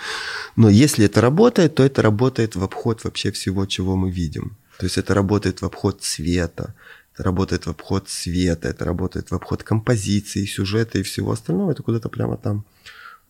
Но 0.56 0.70
если 0.70 1.06
это 1.06 1.22
работает, 1.22 1.76
то 1.76 1.84
это 1.84 2.02
работает 2.02 2.56
в 2.56 2.64
обход 2.64 3.04
вообще 3.04 3.32
всего, 3.32 3.66
чего 3.66 3.96
мы 3.96 4.12
видим. 4.12 4.58
То 4.80 4.86
есть 4.86 4.98
это 4.98 5.14
работает 5.14 5.62
в 5.62 5.66
обход 5.66 6.02
цвета, 6.02 6.74
это 7.14 7.24
работает 7.24 7.66
в 7.66 7.70
обход 7.70 8.10
света, 8.10 8.68
это 8.68 8.86
работает 8.86 9.32
в 9.32 9.36
обход 9.36 9.64
композиции, 9.64 10.46
сюжета 10.46 10.98
и 10.98 11.04
всего 11.04 11.32
остального. 11.32 11.72
Это 11.72 11.84
куда-то 11.84 12.10
прямо 12.10 12.38
там 12.38 12.66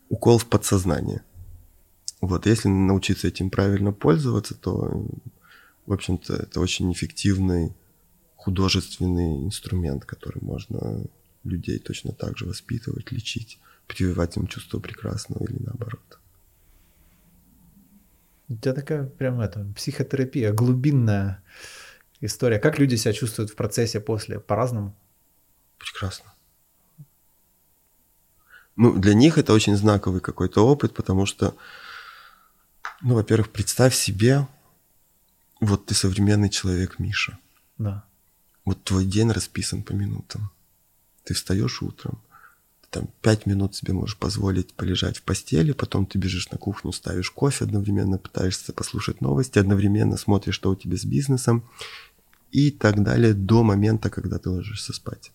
укол 0.10 0.38
в 0.38 0.46
подсознание. 0.46 1.22
Вот, 2.22 2.46
если 2.46 2.70
научиться 2.70 3.28
этим 3.28 3.50
правильно 3.50 3.92
пользоваться, 3.92 4.54
то 4.56 5.06
в 5.90 5.94
общем-то, 5.94 6.36
это 6.36 6.60
очень 6.60 6.94
эффективный 6.94 7.74
художественный 8.36 9.44
инструмент, 9.44 10.06
который 10.06 10.40
можно 10.40 11.04
людей 11.44 11.80
точно 11.80 12.12
так 12.12 12.38
же 12.38 12.46
воспитывать, 12.46 13.12
лечить, 13.12 13.60
прививать 13.88 14.38
им 14.38 14.46
чувство 14.46 14.80
прекрасного 14.80 15.44
или 15.46 15.58
наоборот. 15.60 16.20
У 18.50 18.56
тебя 18.56 18.74
такая 18.74 19.06
прям 19.06 19.42
это, 19.42 19.66
психотерапия, 19.76 20.54
глубинная 20.54 21.42
история. 22.22 22.60
Как 22.60 22.78
люди 22.78 22.94
себя 22.94 23.14
чувствуют 23.14 23.50
в 23.50 23.56
процессе 23.56 24.00
после? 24.00 24.40
По-разному? 24.40 24.96
Прекрасно. 25.80 26.32
Ну, 28.76 28.94
для 28.94 29.16
них 29.16 29.40
это 29.40 29.54
очень 29.54 29.76
знаковый 29.76 30.22
какой-то 30.22 30.64
опыт, 30.64 30.94
потому 30.94 31.26
что, 31.26 31.56
ну, 33.02 33.16
во-первых, 33.16 33.50
представь 33.50 33.96
себе, 33.96 34.48
вот 35.60 35.86
ты 35.86 35.96
современный 35.96 36.50
человек, 36.50 37.00
Миша. 37.00 37.38
Да. 37.78 38.04
Вот 38.66 38.84
твой 38.84 39.06
день 39.06 39.32
расписан 39.32 39.84
по 39.84 39.94
минутам. 39.94 40.52
Ты 41.24 41.34
встаешь 41.34 41.82
утром, 41.82 42.22
там 42.90 43.08
пять 43.22 43.46
минут 43.46 43.76
себе 43.76 43.94
можешь 43.94 44.18
позволить 44.18 44.74
полежать 44.74 45.18
в 45.18 45.22
постели, 45.22 45.74
потом 45.74 46.06
ты 46.06 46.18
бежишь 46.18 46.50
на 46.50 46.58
кухню, 46.58 46.92
ставишь 46.92 47.30
кофе, 47.30 47.66
одновременно 47.66 48.18
пытаешься 48.18 48.74
послушать 48.74 49.22
новости, 49.22 49.60
одновременно 49.60 50.18
смотришь, 50.18 50.56
что 50.56 50.72
у 50.72 50.76
тебя 50.76 50.98
с 50.98 51.06
бизнесом 51.06 51.64
и 52.52 52.72
так 52.72 53.04
далее 53.04 53.34
до 53.34 53.64
момента, 53.64 54.10
когда 54.10 54.40
ты 54.40 54.50
ложишься 54.50 54.94
спать. 54.94 55.32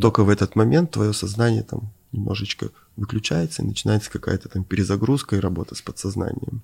Только 0.00 0.24
в 0.24 0.28
этот 0.28 0.56
момент 0.56 0.90
твое 0.90 1.12
сознание 1.12 1.62
там 1.62 1.92
немножечко 2.10 2.70
выключается 2.96 3.62
и 3.62 3.66
начинается 3.66 4.10
какая-то 4.10 4.48
там 4.48 4.64
перезагрузка 4.64 5.36
и 5.36 5.40
работа 5.40 5.74
с 5.76 5.82
подсознанием. 5.82 6.62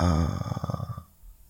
А, 0.00 1.04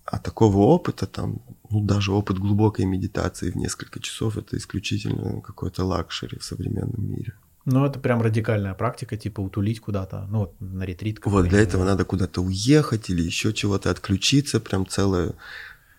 а 0.05 0.18
такого 0.18 0.59
опыта, 0.59 1.07
там, 1.07 1.40
ну, 1.70 1.80
даже 1.80 2.11
опыт 2.12 2.38
глубокой 2.38 2.84
медитации 2.84 3.51
в 3.51 3.57
несколько 3.57 4.01
часов, 4.01 4.36
это 4.36 4.57
исключительно 4.57 5.40
какой-то 5.40 5.84
luxury 5.84 6.36
в 6.36 6.44
современном 6.44 7.11
мире. 7.11 7.34
Ну, 7.64 7.86
это 7.86 8.01
прям 8.01 8.20
радикальная 8.22 8.74
практика, 8.74 9.16
типа 9.16 9.40
утулить 9.40 9.80
куда-то, 9.80 10.26
ну, 10.28 10.38
вот 10.38 10.61
на 10.61 10.82
ретрит. 10.82 11.20
Вот, 11.24 11.48
для 11.48 11.61
этого 11.61 11.84
надо 11.84 12.05
куда-то 12.05 12.40
уехать 12.42 13.09
или 13.09 13.22
еще 13.22 13.53
чего-то 13.53 13.90
отключиться, 13.90 14.59
прям 14.59 14.84
целое... 14.86 15.34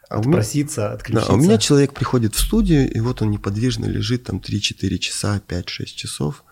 А 0.10 0.20
Отпроситься, 0.20 0.82
меня... 0.82 0.92
отключиться. 0.92 1.28
Да, 1.30 1.34
а 1.34 1.38
у 1.38 1.42
меня 1.42 1.58
человек 1.58 1.94
приходит 1.94 2.36
в 2.36 2.40
студию, 2.40 2.92
и 2.92 3.00
вот 3.00 3.22
он 3.22 3.32
неподвижно 3.32 3.86
лежит 3.86 4.26
там 4.26 4.40
3-4 4.40 4.98
часа, 4.98 5.42
5-6 5.48 5.86
часов, 5.86 6.44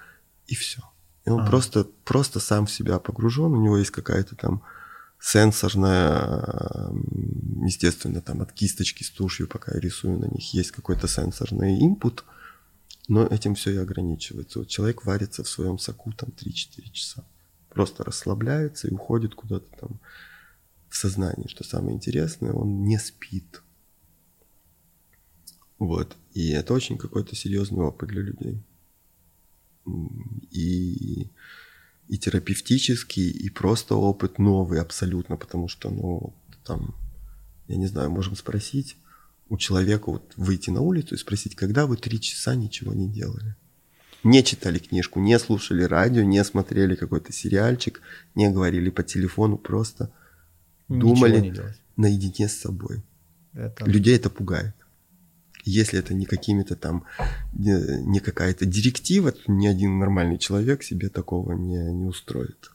и 0.47 0.55
все. 0.55 0.81
И 1.25 1.29
он 1.29 1.41
а. 1.41 1.45
просто, 1.45 1.85
просто 2.05 2.39
сам 2.39 2.67
в 2.67 2.71
себя 2.71 2.99
погружен, 2.99 3.51
у 3.51 3.61
него 3.61 3.77
есть 3.77 3.91
какая-то 3.91 4.37
там 4.37 4.61
сенсорная, 5.19 6.91
естественно, 7.65 8.21
там 8.21 8.41
от 8.41 8.53
кисточки 8.53 9.03
с 9.03 9.09
тушью, 9.09 9.47
пока 9.47 9.73
я 9.73 9.79
рисую 9.79 10.17
на 10.19 10.25
них, 10.25 10.53
есть 10.53 10.71
какой-то 10.71 11.07
сенсорный 11.07 11.79
инпут, 11.85 12.23
но 13.07 13.25
этим 13.25 13.55
все 13.55 13.71
и 13.71 13.77
ограничивается. 13.77 14.59
Вот 14.59 14.69
человек 14.69 15.05
варится 15.05 15.43
в 15.43 15.49
своем 15.49 15.77
соку 15.77 16.11
там 16.13 16.29
3-4 16.29 16.91
часа, 16.91 17.25
просто 17.69 18.03
расслабляется 18.03 18.87
и 18.87 18.93
уходит 18.93 19.35
куда-то 19.35 19.67
там 19.77 19.99
в 20.89 20.95
сознание, 20.95 21.47
что 21.47 21.63
самое 21.63 21.95
интересное, 21.95 22.53
он 22.53 22.83
не 22.83 22.97
спит. 22.97 23.61
Вот. 25.77 26.15
И 26.33 26.49
это 26.49 26.73
очень 26.73 26.97
какой-то 26.97 27.35
серьезный 27.35 27.81
опыт 27.81 28.09
для 28.09 28.21
людей. 28.21 28.63
И 30.51 31.29
и 32.09 32.17
терапевтический, 32.17 33.29
и 33.29 33.49
просто 33.49 33.95
опыт 33.95 34.39
новый 34.39 34.81
абсолютно, 34.81 35.37
потому 35.37 35.67
что, 35.67 35.89
ну, 35.89 36.33
там, 36.65 36.95
я 37.67 37.77
не 37.77 37.85
знаю, 37.85 38.09
можем 38.09 38.35
спросить 38.35 38.97
у 39.47 39.57
человека, 39.57 40.11
вот 40.11 40.33
выйти 40.35 40.71
на 40.71 40.81
улицу 40.81 41.15
и 41.15 41.19
спросить, 41.19 41.55
когда 41.55 41.85
вы 41.85 41.97
три 41.97 42.19
часа 42.19 42.55
ничего 42.55 42.93
не 42.93 43.07
делали? 43.07 43.55
Не 44.23 44.43
читали 44.43 44.79
книжку, 44.79 45.19
не 45.19 45.39
слушали 45.39 45.83
радио, 45.83 46.23
не 46.23 46.43
смотрели 46.43 46.95
какой-то 46.95 47.31
сериальчик, 47.31 48.01
не 48.35 48.49
говорили 48.49 48.89
по 48.89 49.03
телефону, 49.03 49.57
просто 49.57 50.11
Ничего 50.87 51.13
думали 51.13 51.73
наедине 51.95 52.49
с 52.49 52.57
собой. 52.57 53.03
Это... 53.53 53.85
Людей 53.85 54.15
это 54.15 54.29
пугает 54.29 54.73
если 55.69 55.99
это 55.99 56.13
не 56.13 56.25
какими-то 56.25 56.75
там, 56.75 57.05
не, 57.53 58.03
не 58.05 58.19
какая-то 58.19 58.65
директива, 58.65 59.31
то 59.31 59.51
ни 59.51 59.67
один 59.67 59.99
нормальный 59.99 60.37
человек 60.37 60.83
себе 60.83 61.09
такого 61.09 61.53
не, 61.53 61.91
не 61.93 62.05
устроит. 62.05 62.71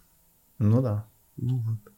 Ну 0.58 0.82
да. 0.82 1.06
Ну 1.36 1.58
вот. 1.58 1.94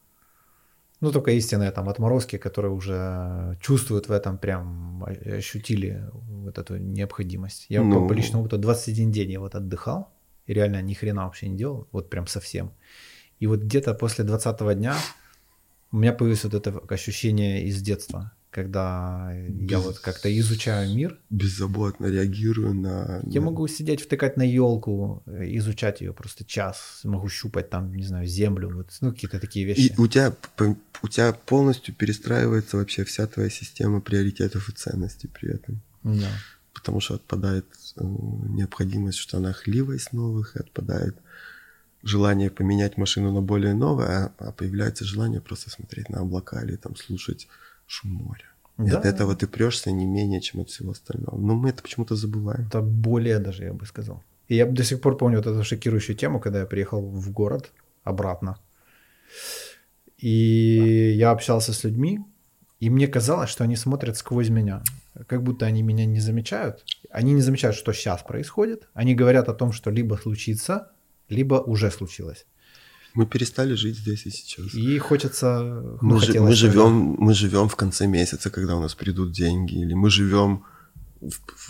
Ну, 1.00 1.12
только 1.12 1.30
истинные 1.32 1.70
там 1.72 1.88
отморозки, 1.88 2.38
которые 2.38 2.72
уже 2.72 3.58
чувствуют 3.60 4.08
в 4.08 4.12
этом, 4.12 4.38
прям 4.38 5.04
ощутили 5.04 6.08
вот 6.12 6.58
эту 6.58 6.78
необходимость. 6.78 7.66
Я 7.68 7.82
ну... 7.82 8.02
по, 8.02 8.08
по 8.08 8.12
личному 8.14 8.44
опыту 8.44 8.58
21 8.58 9.12
день 9.12 9.32
я 9.32 9.40
вот 9.40 9.54
отдыхал, 9.54 10.10
и 10.46 10.54
реально 10.54 10.80
ни 10.80 10.94
хрена 10.94 11.24
вообще 11.24 11.48
не 11.48 11.56
делал, 11.58 11.86
вот 11.92 12.08
прям 12.08 12.26
совсем. 12.26 12.72
И 13.40 13.46
вот 13.46 13.60
где-то 13.60 13.92
после 13.94 14.24
20 14.24 14.78
дня 14.78 14.96
у 15.92 15.98
меня 15.98 16.12
появилось 16.12 16.44
вот 16.44 16.54
это 16.54 16.78
ощущение 16.88 17.64
из 17.66 17.82
детства 17.82 18.32
когда 18.50 19.32
Без... 19.48 19.70
я 19.70 19.78
вот 19.80 19.98
как-то 19.98 20.34
изучаю 20.38 20.94
мир. 20.94 21.18
Беззаботно 21.30 22.06
реагирую 22.06 22.74
на... 22.74 23.20
Я 23.26 23.40
могу 23.40 23.66
сидеть, 23.66 24.00
втыкать 24.00 24.36
на 24.36 24.42
елку, 24.42 25.22
изучать 25.26 26.00
ее 26.00 26.12
просто 26.12 26.44
час, 26.44 27.00
могу 27.04 27.28
щупать 27.28 27.70
там, 27.70 27.94
не 27.94 28.04
знаю, 28.04 28.26
землю, 28.26 28.74
вот, 28.74 28.88
ну 29.00 29.12
какие-то 29.12 29.40
такие 29.40 29.66
вещи. 29.66 29.92
И 29.92 30.00
у 30.00 30.06
тебя, 30.06 30.34
у 31.02 31.08
тебя 31.08 31.32
полностью 31.32 31.94
перестраивается 31.94 32.76
вообще 32.76 33.04
вся 33.04 33.26
твоя 33.26 33.50
система 33.50 34.00
приоритетов 34.00 34.68
и 34.68 34.72
ценностей 34.72 35.28
при 35.28 35.54
этом. 35.54 35.80
Да. 36.02 36.30
Потому 36.72 37.00
что 37.00 37.14
отпадает 37.14 37.66
э, 37.96 38.04
необходимость 38.04 39.18
в 39.18 39.22
штанах 39.22 39.66
ливость 39.66 40.12
новых, 40.12 40.56
и 40.56 40.60
отпадает 40.60 41.16
желание 42.02 42.50
поменять 42.50 42.96
машину 42.96 43.32
на 43.32 43.42
более 43.42 43.74
новое, 43.74 44.08
а, 44.08 44.32
а 44.38 44.52
появляется 44.52 45.04
желание 45.04 45.40
просто 45.40 45.70
смотреть 45.70 46.08
на 46.08 46.20
облака 46.20 46.62
или 46.62 46.76
там 46.76 46.96
слушать 46.96 47.48
шум 47.86 48.12
моря. 48.12 48.50
Да. 48.78 48.84
И 48.84 48.90
от 48.90 49.06
этого 49.06 49.34
ты 49.34 49.46
прешься 49.46 49.90
не 49.90 50.06
менее, 50.06 50.40
чем 50.40 50.60
от 50.60 50.68
всего 50.68 50.90
остального. 50.90 51.38
Но 51.38 51.54
мы 51.54 51.70
это 51.70 51.82
почему-то 51.82 52.14
забываем. 52.14 52.66
Это 52.66 52.82
более 52.82 53.38
даже, 53.38 53.64
я 53.64 53.72
бы 53.72 53.86
сказал. 53.86 54.22
И 54.48 54.54
я 54.54 54.66
до 54.66 54.84
сих 54.84 55.00
пор 55.00 55.16
помню 55.16 55.38
вот 55.38 55.46
эту 55.46 55.64
шокирующую 55.64 56.16
тему, 56.16 56.40
когда 56.40 56.60
я 56.60 56.66
приехал 56.66 57.00
в 57.00 57.30
город 57.32 57.72
обратно. 58.04 58.58
И 60.18 61.14
я 61.16 61.30
общался 61.30 61.72
с 61.72 61.84
людьми, 61.84 62.20
и 62.80 62.90
мне 62.90 63.08
казалось, 63.08 63.50
что 63.50 63.64
они 63.64 63.76
смотрят 63.76 64.16
сквозь 64.16 64.50
меня. 64.50 64.82
Как 65.26 65.42
будто 65.42 65.66
они 65.66 65.82
меня 65.82 66.04
не 66.04 66.20
замечают. 66.20 66.84
Они 67.10 67.32
не 67.32 67.40
замечают, 67.40 67.76
что 67.76 67.92
сейчас 67.92 68.22
происходит. 68.22 68.88
Они 68.92 69.14
говорят 69.14 69.48
о 69.48 69.54
том, 69.54 69.72
что 69.72 69.90
либо 69.90 70.16
случится, 70.16 70.92
либо 71.28 71.54
уже 71.54 71.90
случилось. 71.90 72.46
Мы 73.16 73.26
перестали 73.26 73.74
жить 73.74 73.96
здесь 73.96 74.26
и 74.26 74.30
сейчас. 74.30 74.74
И 74.74 74.98
хочется... 74.98 75.82
Мы, 76.02 76.20
ж, 76.20 76.40
мы, 76.40 76.52
живем, 76.52 77.16
мы 77.18 77.34
живем 77.34 77.68
в 77.68 77.74
конце 77.74 78.06
месяца, 78.06 78.50
когда 78.50 78.76
у 78.76 78.80
нас 78.80 78.94
придут 78.94 79.32
деньги. 79.32 79.74
Или 79.74 79.94
мы 79.94 80.10
живем 80.10 80.64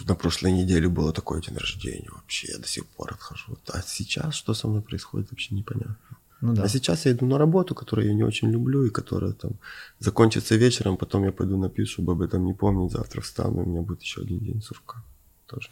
на 0.08 0.14
прошлой 0.14 0.52
неделе 0.52 0.88
было 0.88 1.12
такое 1.12 1.40
день 1.40 1.56
рождения 1.56 2.10
вообще, 2.10 2.52
я 2.52 2.58
до 2.58 2.66
сих 2.66 2.84
пор 2.86 3.12
отхожу. 3.12 3.56
А 3.68 3.80
сейчас 3.82 4.34
что 4.34 4.54
со 4.54 4.68
мной 4.68 4.82
происходит, 4.82 5.30
вообще 5.30 5.54
непонятно. 5.54 5.96
Ну, 6.40 6.54
да. 6.54 6.64
А 6.64 6.68
сейчас 6.68 7.06
я 7.06 7.12
иду 7.12 7.26
на 7.26 7.38
работу, 7.38 7.74
которую 7.74 8.08
я 8.08 8.14
не 8.14 8.24
очень 8.24 8.50
люблю, 8.50 8.84
и 8.84 8.90
которая 8.90 9.32
там 9.32 9.52
закончится 10.00 10.56
вечером, 10.56 10.96
потом 10.96 11.24
я 11.24 11.32
пойду 11.32 11.56
напью, 11.56 11.86
чтобы 11.86 12.12
об 12.12 12.22
этом 12.22 12.44
не 12.44 12.54
помнить, 12.54 12.92
завтра 12.92 13.20
встану, 13.20 13.62
и 13.62 13.64
у 13.64 13.68
меня 13.68 13.82
будет 13.82 14.02
еще 14.02 14.20
один 14.20 14.38
день 14.40 14.60
сурка. 14.60 15.02
Тоже 15.46 15.70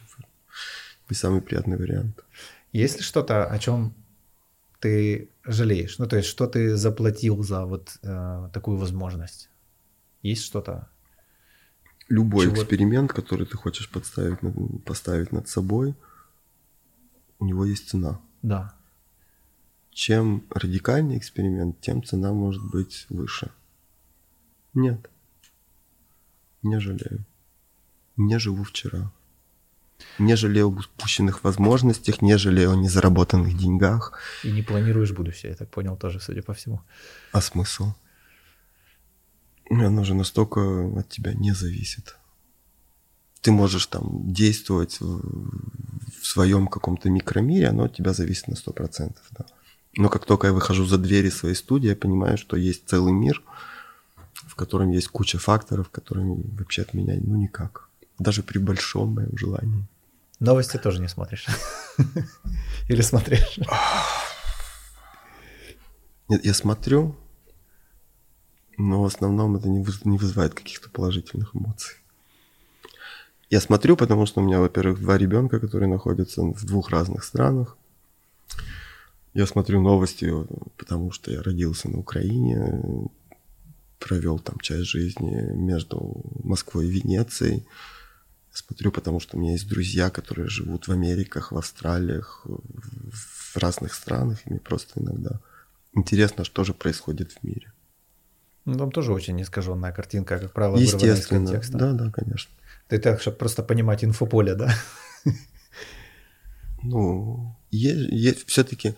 не 1.11 1.17
самый 1.17 1.41
приятный 1.41 1.77
вариант. 1.77 2.25
Есть 2.73 2.97
ли 2.97 3.03
что-то, 3.03 3.45
о 3.45 3.59
чем 3.59 3.93
ты 4.85 5.31
жалеешь? 5.45 5.99
Ну, 5.99 6.07
то 6.07 6.17
есть, 6.17 6.29
что 6.29 6.47
ты 6.47 6.77
заплатил 6.77 7.43
за 7.43 7.65
вот 7.65 7.99
э, 8.03 8.51
такую 8.53 8.77
возможность? 8.77 9.49
Есть 10.21 10.45
что-то? 10.45 10.89
Любой 12.11 12.45
Чего... 12.45 12.55
эксперимент, 12.57 13.11
который 13.11 13.47
ты 13.47 13.57
хочешь 13.57 13.89
подставить, 13.89 14.41
поставить 14.85 15.33
над 15.33 15.49
собой, 15.49 15.95
у 17.39 17.47
него 17.47 17.65
есть 17.65 17.89
цена. 17.89 18.21
Да. 18.43 18.75
Чем 19.91 20.45
радикальный 20.51 21.17
эксперимент, 21.17 21.81
тем 21.81 22.05
цена 22.05 22.35
может 22.35 22.63
быть 22.71 23.07
выше. 23.09 23.51
Нет. 24.75 25.11
Не 26.63 26.79
жалею. 26.79 27.25
Не 28.17 28.39
живу 28.39 28.65
вчера. 28.65 29.11
Не 30.19 30.37
жалею 30.37 30.67
об 30.67 30.79
упущенных 30.79 31.45
возможностях, 31.45 32.23
не 32.23 32.39
жалею 32.39 32.73
о 32.73 32.77
незаработанных 32.77 33.57
деньгах. 33.57 34.19
И 34.45 34.53
не 34.53 34.63
планируешь 34.63 35.13
будущее, 35.13 35.51
я 35.51 35.57
так 35.57 35.71
понял 35.71 35.97
тоже, 35.97 36.21
судя 36.21 36.43
по 36.43 36.53
всему. 36.53 36.81
А 37.33 37.41
смысл? 37.41 37.93
Оно 39.71 40.05
же 40.05 40.15
настолько 40.15 40.61
от 40.99 41.09
тебя 41.09 41.33
не 41.35 41.53
зависит. 41.53 42.17
Ты 43.41 43.53
можешь 43.53 43.87
там 43.87 44.33
действовать 44.33 45.01
в 45.01 46.27
своем 46.27 46.67
каком-то 46.69 47.11
микромире, 47.11 47.69
оно 47.69 47.85
от 47.85 47.97
тебя 47.97 48.13
зависит 48.13 48.49
на 48.49 48.55
100%. 48.55 49.17
Да. 49.33 49.47
Но 49.97 50.09
как 50.09 50.25
только 50.25 50.49
я 50.49 50.53
выхожу 50.53 50.85
за 50.87 50.99
двери 50.99 51.31
своей 51.31 51.55
студии, 51.55 51.89
я 51.89 51.97
понимаю, 51.97 52.39
что 52.39 52.57
есть 52.57 52.89
целый 52.89 53.13
мир, 53.13 53.43
в 54.35 54.55
котором 54.55 54.91
есть 54.91 55.09
куча 55.09 55.39
факторов, 55.39 55.91
которые 55.91 56.27
вообще 56.59 56.83
от 56.83 56.95
меня 56.95 57.15
ну 57.21 57.37
никак. 57.37 57.89
Даже 58.19 58.43
при 58.43 58.59
большом 58.59 59.15
моем 59.15 59.37
желании. 59.37 59.87
Новости 60.41 60.77
тоже 60.77 61.01
не 61.01 61.09
смотришь? 61.09 61.47
Или 62.89 63.03
смотришь? 63.03 63.59
Нет, 66.29 66.45
я 66.45 66.55
смотрю, 66.55 67.17
но 68.77 69.03
в 69.03 69.07
основном 69.07 69.57
это 69.57 69.69
не 69.69 70.19
вызывает 70.19 70.55
каких-то 70.55 70.91
положительных 70.91 71.55
эмоций. 71.55 71.97
Я 73.51 73.61
смотрю, 73.61 73.97
потому 73.97 74.27
что 74.27 74.41
у 74.41 74.45
меня, 74.45 74.59
во-первых, 74.59 75.01
два 75.01 75.19
ребенка, 75.19 75.61
которые 75.61 75.89
находятся 75.89 76.43
в 76.43 76.65
двух 76.65 76.91
разных 76.91 77.25
странах. 77.25 77.77
Я 79.35 79.47
смотрю 79.47 79.81
новости, 79.81 80.33
потому 80.77 81.13
что 81.13 81.31
я 81.31 81.43
родился 81.43 81.89
на 81.89 81.99
Украине, 81.99 82.81
провел 83.99 84.39
там 84.39 84.59
часть 84.61 84.87
жизни 84.87 85.53
между 85.55 86.21
Москвой 86.43 86.87
и 86.87 86.91
Венецией. 86.91 87.65
Смотрю, 88.55 88.93
потому 88.93 89.19
что 89.19 89.37
у 89.37 89.41
меня 89.41 89.53
есть 89.53 89.69
друзья, 89.69 90.11
которые 90.11 90.49
живут 90.49 90.87
в 90.87 90.93
Америках, 90.93 91.51
в 91.51 91.59
Австралиях, 91.59 92.47
в 92.47 93.57
разных 93.57 93.95
странах, 93.95 94.39
и 94.47 94.51
мне 94.51 94.61
просто 94.61 95.01
иногда 95.01 95.41
интересно, 95.93 96.45
что 96.45 96.63
же 96.63 96.73
происходит 96.73 97.33
в 97.33 97.43
мире. 97.43 97.73
Ну, 98.65 98.79
там 98.79 98.93
тоже 98.93 99.13
очень 99.13 99.43
искаженная 99.43 99.93
картинка, 99.93 100.39
как 100.39 100.53
правило, 100.53 100.79
Естественно, 100.79 101.47
контекста. 101.47 101.79
да, 101.79 101.93
да, 101.93 102.11
конечно. 102.13 102.53
Ты 102.89 102.99
так, 102.99 103.21
чтобы 103.21 103.39
просто 103.39 103.65
понимать 103.65 104.05
инфополе, 104.05 104.55
да? 104.55 104.73
Ну, 106.83 107.57
все-таки 108.47 108.95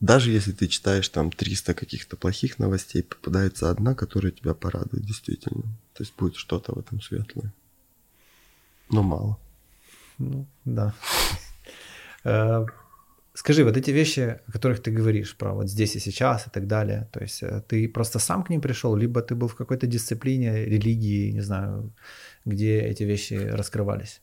даже 0.00 0.30
если 0.30 0.52
ты 0.52 0.68
читаешь 0.68 1.08
там 1.08 1.32
300 1.32 1.74
каких-то 1.74 2.16
плохих 2.16 2.58
новостей, 2.58 3.02
попадается 3.02 3.68
одна, 3.68 3.94
которая 3.94 4.32
тебя 4.32 4.54
порадует 4.54 5.04
действительно. 5.04 5.64
То 5.92 6.02
есть 6.02 6.14
будет 6.16 6.36
что-то 6.36 6.72
в 6.72 6.78
этом 6.78 7.00
светлое. 7.00 7.52
Но 8.90 9.02
мало. 9.02 9.38
Ну, 10.18 10.46
да. 10.64 10.94
Э, 12.24 12.66
скажи, 13.34 13.64
вот 13.64 13.76
эти 13.76 13.92
вещи, 13.92 14.40
о 14.46 14.52
которых 14.52 14.82
ты 14.82 14.90
говоришь, 14.90 15.36
про 15.36 15.54
вот 15.54 15.68
здесь 15.68 15.96
и 15.96 16.00
сейчас 16.00 16.46
и 16.46 16.50
так 16.50 16.66
далее, 16.66 17.08
то 17.12 17.20
есть 17.20 17.42
э, 17.42 17.62
ты 17.68 17.88
просто 17.88 18.18
сам 18.18 18.42
к 18.42 18.50
ним 18.50 18.60
пришел, 18.60 18.96
либо 18.96 19.22
ты 19.22 19.34
был 19.34 19.48
в 19.48 19.54
какой-то 19.54 19.86
дисциплине, 19.86 20.64
религии, 20.64 21.32
не 21.32 21.42
знаю, 21.42 21.92
где 22.44 22.80
эти 22.80 23.04
вещи 23.04 23.34
раскрывались? 23.34 24.20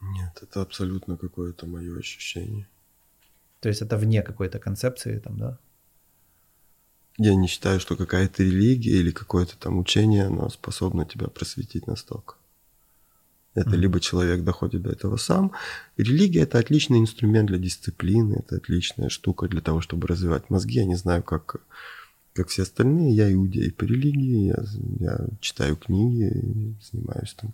Нет, 0.00 0.42
это 0.42 0.62
абсолютно 0.62 1.16
какое-то 1.16 1.66
мое 1.66 1.98
ощущение. 1.98 2.66
То 3.60 3.68
есть 3.68 3.82
это 3.82 3.96
вне 3.96 4.22
какой-то 4.22 4.58
концепции 4.58 5.18
там, 5.18 5.38
да? 5.38 5.58
Я 7.18 7.34
не 7.34 7.48
считаю, 7.48 7.80
что 7.80 7.96
какая-то 7.96 8.42
религия 8.42 8.98
или 9.00 9.10
какое-то 9.10 9.58
там 9.58 9.78
учение, 9.78 10.24
оно 10.24 10.48
способно 10.48 11.04
тебя 11.04 11.28
просветить 11.28 11.86
настолько. 11.86 12.34
Это 13.54 13.70
mm-hmm. 13.70 13.76
либо 13.76 14.00
человек 14.00 14.44
доходит 14.44 14.82
до 14.82 14.90
этого 14.90 15.16
сам. 15.16 15.52
Религия 15.96 16.42
это 16.42 16.58
отличный 16.58 16.98
инструмент 16.98 17.48
для 17.48 17.58
дисциплины, 17.58 18.36
это 18.36 18.56
отличная 18.56 19.08
штука 19.08 19.48
для 19.48 19.60
того, 19.60 19.80
чтобы 19.80 20.06
развивать 20.06 20.50
мозги. 20.50 20.78
Я 20.78 20.84
не 20.84 20.94
знаю, 20.94 21.22
как, 21.22 21.56
как 22.32 22.48
все 22.48 22.62
остальные. 22.62 23.14
Я 23.14 23.32
иудей 23.32 23.72
по 23.72 23.84
религии, 23.84 24.48
я, 24.48 24.64
я 25.00 25.26
читаю 25.40 25.76
книги, 25.76 26.76
занимаюсь 26.80 27.34
там 27.34 27.52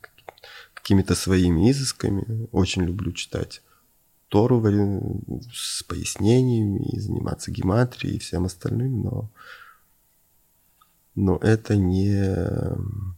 какими-то 0.74 1.14
своими 1.14 1.70
изысками. 1.70 2.46
Очень 2.52 2.84
люблю 2.84 3.12
читать 3.12 3.62
Тору 4.28 4.62
с 5.52 5.82
пояснениями 5.84 6.90
и 6.92 7.00
заниматься 7.00 7.50
гематрией 7.50 8.16
и 8.16 8.18
всем 8.18 8.44
остальным, 8.44 9.02
но, 9.02 9.30
но 11.14 11.38
это 11.38 11.76
не... 11.76 13.15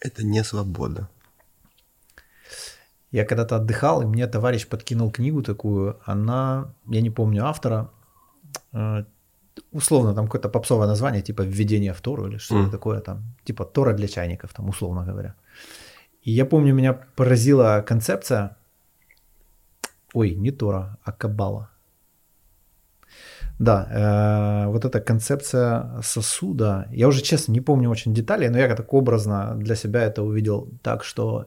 Это 0.00 0.24
не 0.24 0.44
свобода. 0.44 1.08
Я 3.12 3.24
когда-то 3.24 3.56
отдыхал, 3.56 4.02
и 4.02 4.06
мне 4.06 4.26
товарищ 4.26 4.66
подкинул 4.68 5.10
книгу 5.10 5.42
такую. 5.42 5.98
Она, 6.04 6.74
я 6.88 7.00
не 7.00 7.10
помню 7.10 7.46
автора, 7.46 7.90
э, 8.72 9.04
условно 9.72 10.14
там 10.14 10.26
какое-то 10.26 10.48
попсовое 10.48 10.86
название, 10.86 11.22
типа 11.22 11.42
«Введение 11.42 11.92
в 11.92 12.00
Тору» 12.00 12.26
или 12.26 12.38
что-то 12.38 12.68
mm. 12.68 12.70
такое 12.70 13.00
там, 13.00 13.22
типа 13.44 13.64
«Тора 13.64 13.94
для 13.94 14.08
чайников», 14.08 14.52
там, 14.52 14.68
условно 14.68 15.04
говоря. 15.04 15.34
И 16.22 16.32
я 16.32 16.44
помню, 16.44 16.74
меня 16.74 16.92
поразила 16.92 17.84
концепция, 17.86 18.56
ой, 20.12 20.34
не 20.34 20.50
Тора, 20.50 20.98
а 21.04 21.12
Кабала. 21.12 21.70
Да, 23.58 24.66
э, 24.66 24.70
вот 24.70 24.84
эта 24.84 25.00
концепция 25.00 26.00
сосуда, 26.02 26.88
я 26.90 27.08
уже 27.08 27.22
честно 27.22 27.52
не 27.52 27.62
помню 27.62 27.88
очень 27.88 28.12
деталей, 28.12 28.50
но 28.50 28.58
я 28.58 28.74
так 28.74 28.92
образно 28.92 29.54
для 29.56 29.74
себя 29.74 30.02
это 30.02 30.22
увидел 30.22 30.68
так, 30.82 31.04
что 31.04 31.46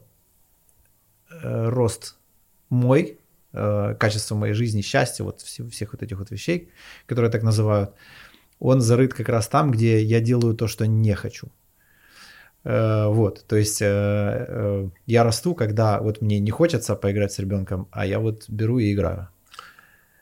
э, 1.44 1.70
рост 1.70 2.16
мой, 2.70 3.20
э, 3.54 3.96
качество 4.00 4.36
моей 4.36 4.54
жизни, 4.54 4.82
счастье, 4.82 5.24
вот 5.24 5.42
всех, 5.42 5.94
вот 5.94 6.02
этих 6.02 6.18
вот 6.18 6.32
вещей, 6.32 6.72
которые 7.06 7.32
так 7.32 7.44
называют, 7.44 7.94
он 8.60 8.82
зарыт 8.82 9.14
как 9.14 9.30
раз 9.30 9.48
там, 9.48 9.70
где 9.72 10.02
я 10.02 10.20
делаю 10.20 10.56
то, 10.56 10.68
что 10.68 10.88
не 10.88 11.14
хочу. 11.16 11.50
Вот, 12.66 13.46
то 13.48 13.56
есть 13.56 13.80
я 13.80 15.24
расту, 15.24 15.56
когда 15.56 16.02
вот 16.02 16.22
мне 16.22 16.42
не 16.42 16.52
хочется 16.52 16.98
поиграть 16.98 17.32
с 17.32 17.40
ребенком, 17.40 17.88
а 17.90 18.06
я 18.06 18.20
вот 18.20 18.50
беру 18.50 18.80
и 18.80 18.92
играю. 18.94 19.30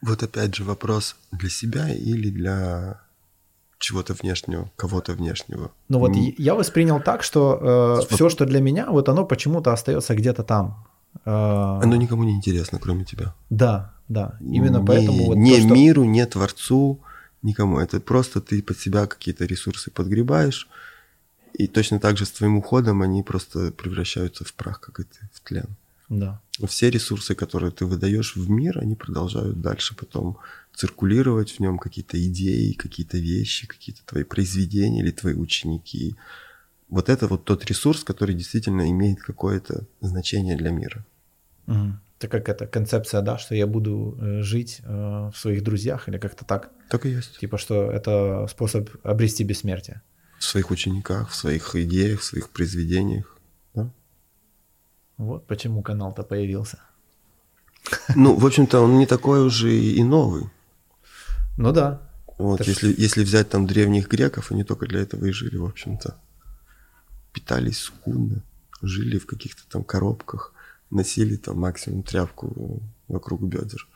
Вот 0.01 0.23
опять 0.23 0.55
же 0.55 0.63
вопрос 0.63 1.15
для 1.31 1.49
себя 1.49 1.89
или 1.89 2.29
для 2.29 3.01
чего-то 3.79 4.13
внешнего, 4.13 4.71
кого-то 4.75 5.13
внешнего. 5.13 5.71
Ну 5.89 5.99
вот 5.99 6.11
mm. 6.11 6.35
я 6.37 6.55
воспринял 6.55 6.99
так, 6.99 7.23
что 7.23 7.99
э, 8.09 8.13
все, 8.13 8.29
что 8.29 8.45
для 8.45 8.59
меня, 8.59 8.87
вот 8.89 9.09
оно 9.09 9.25
почему-то 9.25 9.71
остается 9.71 10.15
где-то 10.15 10.43
там. 10.43 10.87
Э, 11.25 11.79
оно 11.83 11.95
никому 11.95 12.23
не 12.23 12.33
интересно, 12.33 12.79
кроме 12.79 13.05
тебя. 13.05 13.33
Да, 13.49 13.93
да. 14.07 14.37
Именно 14.39 14.79
не, 14.79 14.85
поэтому 14.85 15.25
вот 15.25 15.37
не 15.37 15.55
то, 15.55 15.61
что... 15.61 15.73
миру, 15.73 16.03
не 16.05 16.25
творцу, 16.25 16.99
никому. 17.43 17.79
Это 17.79 17.99
просто 17.99 18.41
ты 18.41 18.61
под 18.63 18.79
себя 18.79 19.05
какие-то 19.05 19.45
ресурсы 19.45 19.91
подгребаешь 19.91 20.67
и 21.53 21.67
точно 21.67 21.99
так 21.99 22.17
же 22.17 22.25
с 22.25 22.31
твоим 22.31 22.57
уходом 22.57 23.01
они 23.01 23.23
просто 23.23 23.71
превращаются 23.71 24.43
в 24.43 24.53
прах, 24.53 24.79
как 24.79 24.99
и 24.99 25.03
ты, 25.03 25.19
в 25.33 25.39
тлен. 25.41 25.76
Да. 26.09 26.41
Все 26.67 26.89
ресурсы, 26.89 27.35
которые 27.35 27.71
ты 27.71 27.85
выдаешь 27.85 28.35
в 28.35 28.49
мир, 28.49 28.79
они 28.79 28.95
продолжают 28.95 29.61
дальше 29.61 29.95
потом 29.95 30.37
циркулировать 30.73 31.51
в 31.51 31.59
нем 31.59 31.77
какие-то 31.77 32.23
идеи, 32.27 32.73
какие-то 32.73 33.17
вещи, 33.17 33.67
какие-то 33.67 34.05
твои 34.05 34.23
произведения 34.23 35.01
или 35.01 35.11
твои 35.11 35.33
ученики. 35.33 36.15
Вот 36.87 37.09
это 37.09 37.27
вот 37.27 37.43
тот 37.43 37.65
ресурс, 37.65 38.03
который 38.03 38.35
действительно 38.35 38.89
имеет 38.89 39.21
какое-то 39.21 39.85
значение 40.01 40.55
для 40.55 40.71
мира. 40.71 41.05
Угу. 41.67 41.93
Это 42.19 42.27
как 42.29 42.49
эта 42.49 42.65
концепция, 42.65 43.21
да, 43.21 43.37
что 43.37 43.53
я 43.53 43.67
буду 43.67 44.17
э, 44.19 44.41
жить 44.41 44.81
э, 44.83 45.31
в 45.33 45.37
своих 45.37 45.63
друзьях 45.63 46.07
или 46.09 46.17
как-то 46.17 46.45
так. 46.45 46.71
Так 46.89 47.05
и 47.05 47.09
есть. 47.09 47.39
Типа, 47.39 47.57
что 47.57 47.91
это 47.91 48.47
способ 48.49 48.89
обрести 49.03 49.43
бессмертие. 49.43 50.01
В 50.39 50.43
своих 50.43 50.71
учениках, 50.71 51.29
в 51.29 51.35
своих 51.35 51.75
идеях, 51.75 52.21
в 52.21 52.23
своих 52.23 52.49
произведениях. 52.49 53.36
Вот 55.17 55.47
почему 55.47 55.81
канал-то 55.81 56.23
появился. 56.23 56.79
Ну, 58.15 58.35
в 58.35 58.45
общем-то, 58.45 58.81
он 58.81 58.97
не 58.97 59.05
такой 59.05 59.45
уже 59.45 59.73
и 59.73 60.03
новый. 60.03 60.49
Ну 61.57 61.71
да. 61.71 62.01
Вот, 62.37 62.61
Это 62.61 62.69
если, 62.69 62.93
если 62.97 63.23
взять 63.23 63.49
там 63.49 63.65
древних 63.65 64.07
греков, 64.07 64.51
они 64.51 64.63
только 64.63 64.85
для 64.85 65.01
этого 65.01 65.25
и 65.25 65.31
жили, 65.31 65.57
в 65.57 65.65
общем-то. 65.65 66.15
Питались 67.33 67.79
скудно, 67.79 68.43
жили 68.81 69.17
в 69.17 69.25
каких-то 69.25 69.63
там 69.69 69.83
коробках, 69.83 70.53
носили 70.91 71.35
там 71.35 71.59
максимум 71.59 72.03
тряпку 72.03 72.81
вокруг 73.07 73.41
бедер. 73.41 73.87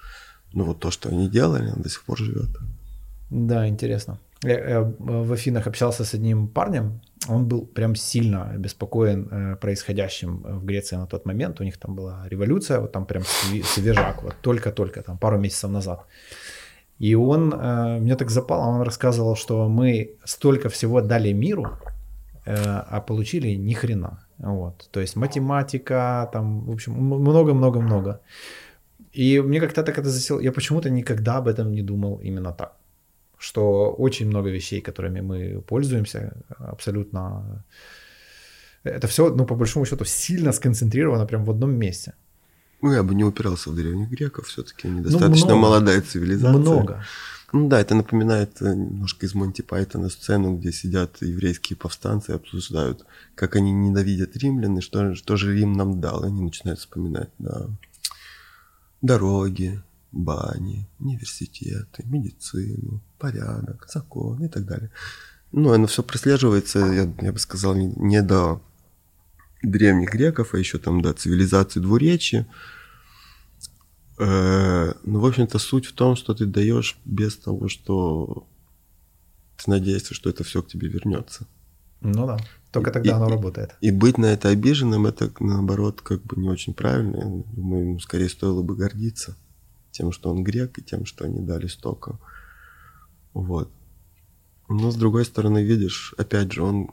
Ну 0.54 0.64
вот 0.64 0.80
то, 0.80 0.90
что 0.90 1.10
они 1.10 1.30
делали, 1.30 1.72
он 1.72 1.82
до 1.82 1.90
сих 1.90 2.04
пор 2.04 2.18
живет. 2.18 2.50
Да, 3.30 3.68
интересно. 3.68 4.20
Я, 4.44 4.70
я 4.70 4.82
в 4.82 5.32
Афинах 5.32 5.68
общался 5.68 6.04
с 6.04 6.14
одним 6.16 6.48
парнем, 6.48 7.02
он 7.30 7.48
был 7.48 7.66
прям 7.66 7.96
сильно 7.96 8.50
обеспокоен 8.56 9.28
э, 9.32 9.56
происходящим 9.56 10.42
в 10.60 10.66
Греции 10.66 10.98
на 10.98 11.06
тот 11.06 11.26
момент. 11.26 11.62
У 11.62 11.64
них 11.64 11.78
там 11.78 11.96
была 11.96 12.28
революция, 12.30 12.80
вот 12.80 12.92
там 12.92 13.06
прям 13.06 13.24
свежак, 13.64 14.24
вот 14.24 14.36
только-только, 14.42 15.02
там 15.02 15.18
пару 15.18 15.38
месяцев 15.38 15.72
назад. 15.72 16.06
И 17.00 17.16
он, 17.16 17.54
э, 17.54 18.00
мне 18.00 18.16
так 18.16 18.30
запало, 18.30 18.66
он 18.70 18.82
рассказывал, 18.82 19.36
что 19.36 19.70
мы 19.70 20.10
столько 20.26 20.70
всего 20.70 21.02
дали 21.02 21.34
миру, 21.34 21.66
э, 22.46 22.56
а 22.56 23.02
получили 23.02 23.58
ни 23.58 23.74
хрена. 23.74 24.26
Вот. 24.38 24.90
То 24.92 25.00
есть 25.00 25.16
математика, 25.16 26.30
там, 26.34 26.66
в 26.66 26.72
общем, 26.72 26.94
много-много-много. 26.94 28.20
И 29.14 29.42
мне 29.42 29.60
как-то 29.60 29.84
так 29.84 29.98
это 29.98 30.10
засело. 30.10 30.40
Я 30.42 30.52
почему-то 30.52 30.90
никогда 30.90 31.38
об 31.38 31.48
этом 31.48 31.72
не 31.72 31.84
думал 31.84 32.20
именно 32.24 32.52
так. 32.52 32.81
Что 33.42 33.92
очень 33.98 34.28
много 34.28 34.52
вещей, 34.52 34.82
которыми 34.82 35.22
мы 35.22 35.62
пользуемся, 35.62 36.34
абсолютно... 36.60 37.66
Это 38.84 39.08
все, 39.08 39.34
ну, 39.36 39.46
по 39.46 39.56
большому 39.56 39.86
счету, 39.86 40.06
сильно 40.06 40.52
сконцентрировано 40.52 41.26
прям 41.26 41.44
в 41.44 41.50
одном 41.50 41.72
месте. 41.72 42.14
Ну, 42.82 42.94
я 42.94 43.02
бы 43.04 43.16
не 43.16 43.24
упирался 43.24 43.72
в 43.72 43.76
древних 43.76 44.10
греков, 44.10 44.46
все-таки 44.46 44.88
они 44.88 45.02
ну, 45.02 45.20
ну, 45.20 45.56
молодая 45.58 46.02
цивилизация. 46.02 46.60
Много. 46.60 47.04
Ну 47.54 47.68
да, 47.68 47.80
это 47.82 47.96
напоминает 47.96 48.62
э, 48.62 48.76
немножко 48.76 49.26
из 49.26 49.34
Монти 49.34 49.64
Пайтона 49.64 50.10
сцену, 50.10 50.56
где 50.56 50.72
сидят 50.72 51.22
еврейские 51.22 51.78
повстанцы 51.78 52.32
и 52.32 52.36
обсуждают, 52.36 53.06
как 53.36 53.56
они 53.56 53.72
ненавидят 53.72 54.38
римлян 54.38 54.78
и 54.78 54.82
что, 54.82 55.16
что 55.16 55.36
же 55.36 55.56
Рим 55.56 55.74
нам 55.74 56.00
дал. 56.00 56.24
И 56.24 56.28
они 56.28 56.42
начинают 56.42 56.80
вспоминать, 56.80 57.30
да, 57.40 57.68
дороги, 59.02 59.82
бани, 60.12 60.88
университеты, 61.00 62.04
медицину, 62.06 63.02
порядок, 63.22 63.88
закон 63.94 64.44
и 64.44 64.48
так 64.48 64.66
далее. 64.66 64.90
Ну, 65.52 65.72
оно 65.72 65.86
все 65.88 66.02
прослеживается, 66.02 66.80
я, 66.80 67.14
я 67.22 67.32
бы 67.32 67.40
сказал, 67.40 67.76
не, 67.76 67.94
не 67.98 68.22
до 68.22 68.62
древних 69.62 70.12
греков, 70.12 70.54
а 70.54 70.58
еще 70.58 70.78
там 70.78 71.02
до 71.02 71.14
цивилизации 71.14 71.80
двуречия. 71.80 72.48
Э, 74.18 74.94
ну, 75.04 75.20
в 75.20 75.26
общем-то, 75.26 75.60
суть 75.60 75.86
в 75.86 75.94
том, 75.94 76.16
что 76.16 76.34
ты 76.34 76.46
даешь 76.46 76.98
без 77.06 77.38
того, 77.38 77.68
что 77.68 78.48
ты 79.58 79.70
надеешься, 79.70 80.14
что 80.14 80.30
это 80.30 80.44
все 80.44 80.62
к 80.62 80.68
тебе 80.68 80.88
вернется. 80.88 81.46
Ну 82.02 82.26
да, 82.26 82.38
только 82.72 82.92
тогда 82.92 83.12
и, 83.12 83.14
оно 83.14 83.30
работает. 83.30 83.76
И 83.82 83.92
быть 83.92 84.18
на 84.18 84.28
это 84.28 84.50
обиженным, 84.50 85.06
это 85.06 85.32
наоборот 85.40 86.02
как 86.02 86.24
бы 86.24 86.42
не 86.42 86.50
очень 86.50 86.74
правильно. 86.74 87.18
Я 87.18 87.56
думаю, 87.56 87.84
ему 87.84 88.00
скорее 88.00 88.30
стоило 88.30 88.64
бы 88.64 88.76
гордиться 88.76 89.36
тем, 89.92 90.12
что 90.12 90.32
он 90.32 90.44
грек, 90.44 90.80
и 90.80 90.82
тем, 90.82 91.06
что 91.06 91.26
они 91.26 91.42
дали 91.42 91.68
столько. 91.68 92.18
Вот. 93.34 93.72
Но 94.70 94.92
с 94.92 94.96
другой 94.96 95.26
стороны, 95.26 95.64
видишь, 95.64 96.14
опять 96.18 96.52
же, 96.52 96.64
он 96.64 96.90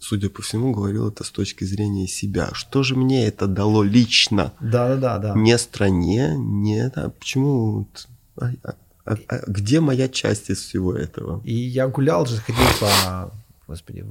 судя 0.00 0.30
по 0.30 0.42
всему, 0.42 0.72
говорил 0.72 1.08
это 1.08 1.24
с 1.24 1.30
точки 1.30 1.64
зрения 1.64 2.06
себя. 2.06 2.50
Что 2.52 2.82
же 2.82 2.96
мне 2.96 3.26
это 3.26 3.46
дало 3.46 3.82
лично? 3.82 4.52
Да, 4.60 4.88
да, 4.88 4.96
да, 4.96 5.18
да. 5.18 5.34
Не 5.34 5.58
стране, 5.58 6.34
не 6.36 6.86
а 6.86 7.10
почему? 7.10 7.88
А, 8.36 8.50
а, 8.62 8.74
а, 9.04 9.16
а, 9.28 9.40
где 9.46 9.80
моя 9.80 10.08
часть 10.08 10.50
из 10.50 10.60
всего 10.60 10.94
этого? 10.94 11.40
И 11.44 11.54
я 11.54 11.88
гулял 11.88 12.26
же, 12.26 12.36
ходил 12.36 12.64
по, 12.80 13.32
господи, 13.66 14.04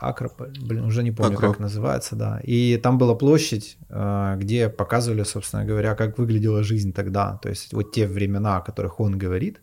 Акрополь, 0.00 0.56
блин, 0.60 0.84
уже 0.84 1.02
не 1.02 1.10
помню, 1.10 1.36
Акроп. 1.36 1.52
как 1.54 1.60
называется, 1.60 2.14
да. 2.14 2.40
И 2.44 2.76
там 2.76 2.98
была 2.98 3.16
площадь, 3.16 3.76
а, 3.88 4.36
где 4.36 4.68
показывали, 4.68 5.24
собственно 5.24 5.64
говоря, 5.64 5.96
как 5.96 6.18
выглядела 6.18 6.62
жизнь 6.62 6.92
тогда. 6.92 7.38
То 7.42 7.48
есть 7.48 7.72
вот 7.72 7.92
те 7.92 8.06
времена, 8.06 8.58
о 8.58 8.60
которых 8.60 9.00
он 9.00 9.18
говорит, 9.18 9.60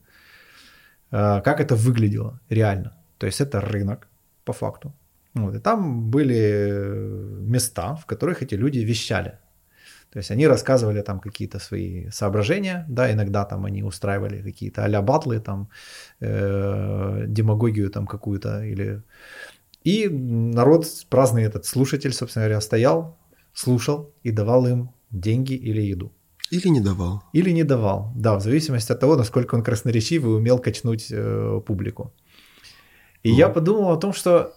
как 1.16 1.60
это 1.60 1.76
выглядело 1.76 2.40
реально. 2.50 2.92
То 3.18 3.28
есть 3.28 3.42
это 3.42 3.62
рынок, 3.62 4.08
по 4.46 4.54
факту. 4.54 4.94
Вот, 5.34 5.56
и 5.56 5.60
там 5.60 6.10
были 6.10 6.72
места, 7.42 7.96
в 7.96 8.06
которых 8.06 8.42
эти 8.42 8.56
люди 8.56 8.80
вещали. 8.80 9.40
То 10.12 10.20
есть 10.20 10.32
они 10.32 10.48
рассказывали 10.48 11.02
там 11.02 11.20
какие-то 11.20 11.60
свои 11.60 12.10
соображения, 12.10 12.86
да, 12.88 13.12
иногда 13.12 13.44
там 13.44 13.66
они 13.66 13.84
устраивали 13.84 14.42
какие-то 14.42 14.86
а-ля 14.86 15.02
батлы, 15.02 15.42
там, 15.42 15.68
э, 16.22 17.26
демагогию 17.28 17.90
там 17.90 18.08
какую-то 18.08 18.64
или... 18.64 19.02
И 19.84 20.08
народ, 20.10 20.86
праздный 21.10 21.44
этот 21.44 21.66
слушатель, 21.66 22.14
собственно 22.14 22.46
говоря, 22.46 22.62
стоял, 22.62 23.18
слушал 23.54 24.14
и 24.24 24.32
давал 24.32 24.68
им 24.68 24.90
деньги 25.12 25.54
или 25.54 25.82
еду. 25.82 26.12
Или 26.52 26.70
не 26.70 26.82
давал. 26.82 27.24
Или 27.34 27.52
не 27.52 27.64
давал, 27.64 28.12
да, 28.16 28.36
в 28.36 28.42
зависимости 28.42 28.92
от 28.92 29.00
того, 29.00 29.16
насколько 29.16 29.56
он 29.56 29.64
красноречив 29.64 30.24
и 30.24 30.28
умел 30.28 30.60
качнуть 30.60 31.08
э, 31.12 31.62
публику. 31.66 32.14
И 33.24 33.32
mm. 33.32 33.36
я 33.36 33.50
подумал 33.50 33.92
о 33.92 33.98
том, 33.98 34.14
что 34.14 34.54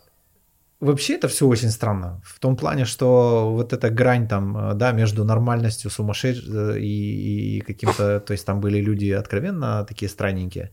Вообще 0.81 1.15
это 1.15 1.27
все 1.27 1.45
очень 1.47 1.71
странно. 1.71 2.21
В 2.25 2.39
том 2.39 2.57
плане, 2.57 2.85
что 2.85 3.51
вот 3.53 3.73
эта 3.73 3.91
грань 3.91 4.29
там, 4.29 4.57
э, 4.57 4.75
да, 4.75 4.93
между 4.93 5.25
нормальностью 5.25 5.91
сумасшедшей 5.91 6.77
э, 6.77 6.79
и, 6.79 7.57
и 7.57 7.61
каким-то, 7.61 8.21
то 8.21 8.33
есть 8.33 8.47
там 8.47 8.61
были 8.61 8.81
люди 8.81 9.11
откровенно 9.11 9.85
такие 9.85 10.09
странненькие. 10.09 10.71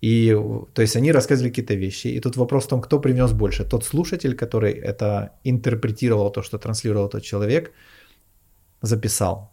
И, 0.00 0.36
то 0.72 0.82
есть 0.82 0.96
они 0.96 1.12
рассказывали 1.12 1.50
какие-то 1.50 1.74
вещи. 1.74 2.06
И 2.06 2.20
тут 2.20 2.36
вопрос 2.36 2.64
в 2.64 2.68
том, 2.68 2.80
кто 2.80 3.00
принес 3.00 3.32
больше. 3.32 3.64
Тот 3.64 3.84
слушатель, 3.84 4.36
который 4.36 4.72
это 4.72 5.32
интерпретировал, 5.42 6.30
то, 6.30 6.42
что 6.42 6.58
транслировал 6.58 7.08
тот 7.08 7.22
человек, 7.22 7.72
записал. 8.82 9.52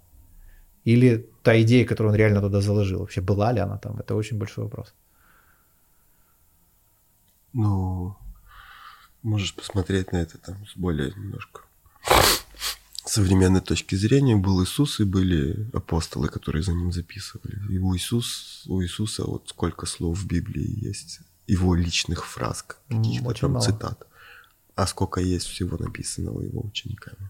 Или 0.87 1.29
та 1.43 1.61
идея, 1.61 1.85
которую 1.85 2.13
он 2.13 2.17
реально 2.17 2.41
туда 2.41 2.61
заложил. 2.61 2.99
Вообще 2.99 3.21
была 3.21 3.51
ли 3.51 3.59
она 3.59 3.77
там? 3.77 3.99
Это 3.99 4.15
очень 4.15 4.37
большой 4.37 4.63
вопрос. 4.63 4.93
Ну, 7.53 8.15
можешь 9.21 9.53
посмотреть 9.53 10.13
на 10.13 10.17
это 10.17 10.37
там 10.37 10.55
с 10.65 10.77
более 10.77 11.11
немножко 11.11 11.61
современной 13.05 13.61
точки 13.61 13.95
зрения. 13.95 14.37
Был 14.37 14.63
Иисус 14.63 15.01
и 15.01 15.03
были 15.03 15.69
апостолы, 15.73 16.29
которые 16.29 16.63
за 16.63 16.71
ним 16.71 16.93
записывали. 16.93 17.59
И 17.69 17.79
у, 17.79 17.93
Иисус, 17.93 18.63
у 18.67 18.81
Иисуса 18.81 19.25
вот 19.25 19.49
сколько 19.49 19.85
слов 19.85 20.17
в 20.17 20.25
Библии 20.25 20.87
есть, 20.87 21.19
его 21.47 21.75
личных 21.75 22.25
фраз, 22.25 22.63
каких-то 22.63 23.33
там 23.33 23.51
мало. 23.51 23.65
цитат. 23.65 24.07
А 24.75 24.87
сколько 24.87 25.19
есть 25.19 25.47
всего 25.47 25.77
написанного 25.77 26.43
его 26.43 26.61
учениками. 26.61 27.29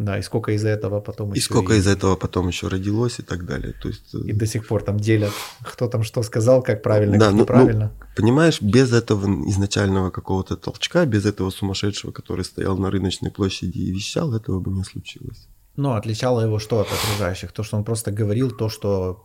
Да, 0.00 0.18
и 0.18 0.22
сколько 0.22 0.52
из 0.52 0.64
этого 0.64 1.00
потом 1.00 1.34
и 1.34 1.36
еще... 1.36 1.44
сколько 1.44 1.74
и... 1.74 1.78
из 1.78 1.86
этого 1.86 2.16
потом 2.16 2.48
еще 2.48 2.68
родилось 2.68 3.18
и 3.18 3.22
так 3.22 3.44
далее. 3.44 3.74
То 3.82 3.88
есть... 3.88 4.14
Э, 4.14 4.18
и 4.20 4.32
до 4.32 4.46
сих 4.46 4.66
пор 4.66 4.82
там 4.82 4.98
делят, 4.98 5.32
кто 5.60 5.88
там 5.88 6.04
что 6.04 6.22
сказал, 6.22 6.62
как 6.62 6.82
правильно, 6.82 7.18
да, 7.18 7.26
как 7.26 7.34
ну, 7.34 7.40
неправильно. 7.42 7.92
Ну, 7.98 8.06
понимаешь, 8.16 8.62
без 8.62 8.94
этого 8.94 9.26
изначального 9.50 10.10
какого-то 10.10 10.56
толчка, 10.56 11.04
без 11.04 11.26
этого 11.26 11.50
сумасшедшего, 11.50 12.12
который 12.12 12.46
стоял 12.46 12.78
на 12.78 12.90
рыночной 12.90 13.30
площади 13.30 13.76
и 13.76 13.92
вещал, 13.92 14.34
этого 14.34 14.58
бы 14.58 14.70
не 14.70 14.84
случилось. 14.84 15.48
Ну, 15.76 15.92
отличало 15.92 16.40
его 16.40 16.58
что 16.58 16.80
от 16.80 16.88
окружающих? 16.90 17.52
То, 17.52 17.62
что 17.62 17.76
он 17.76 17.84
просто 17.84 18.10
говорил 18.10 18.50
то, 18.50 18.70
что 18.70 19.22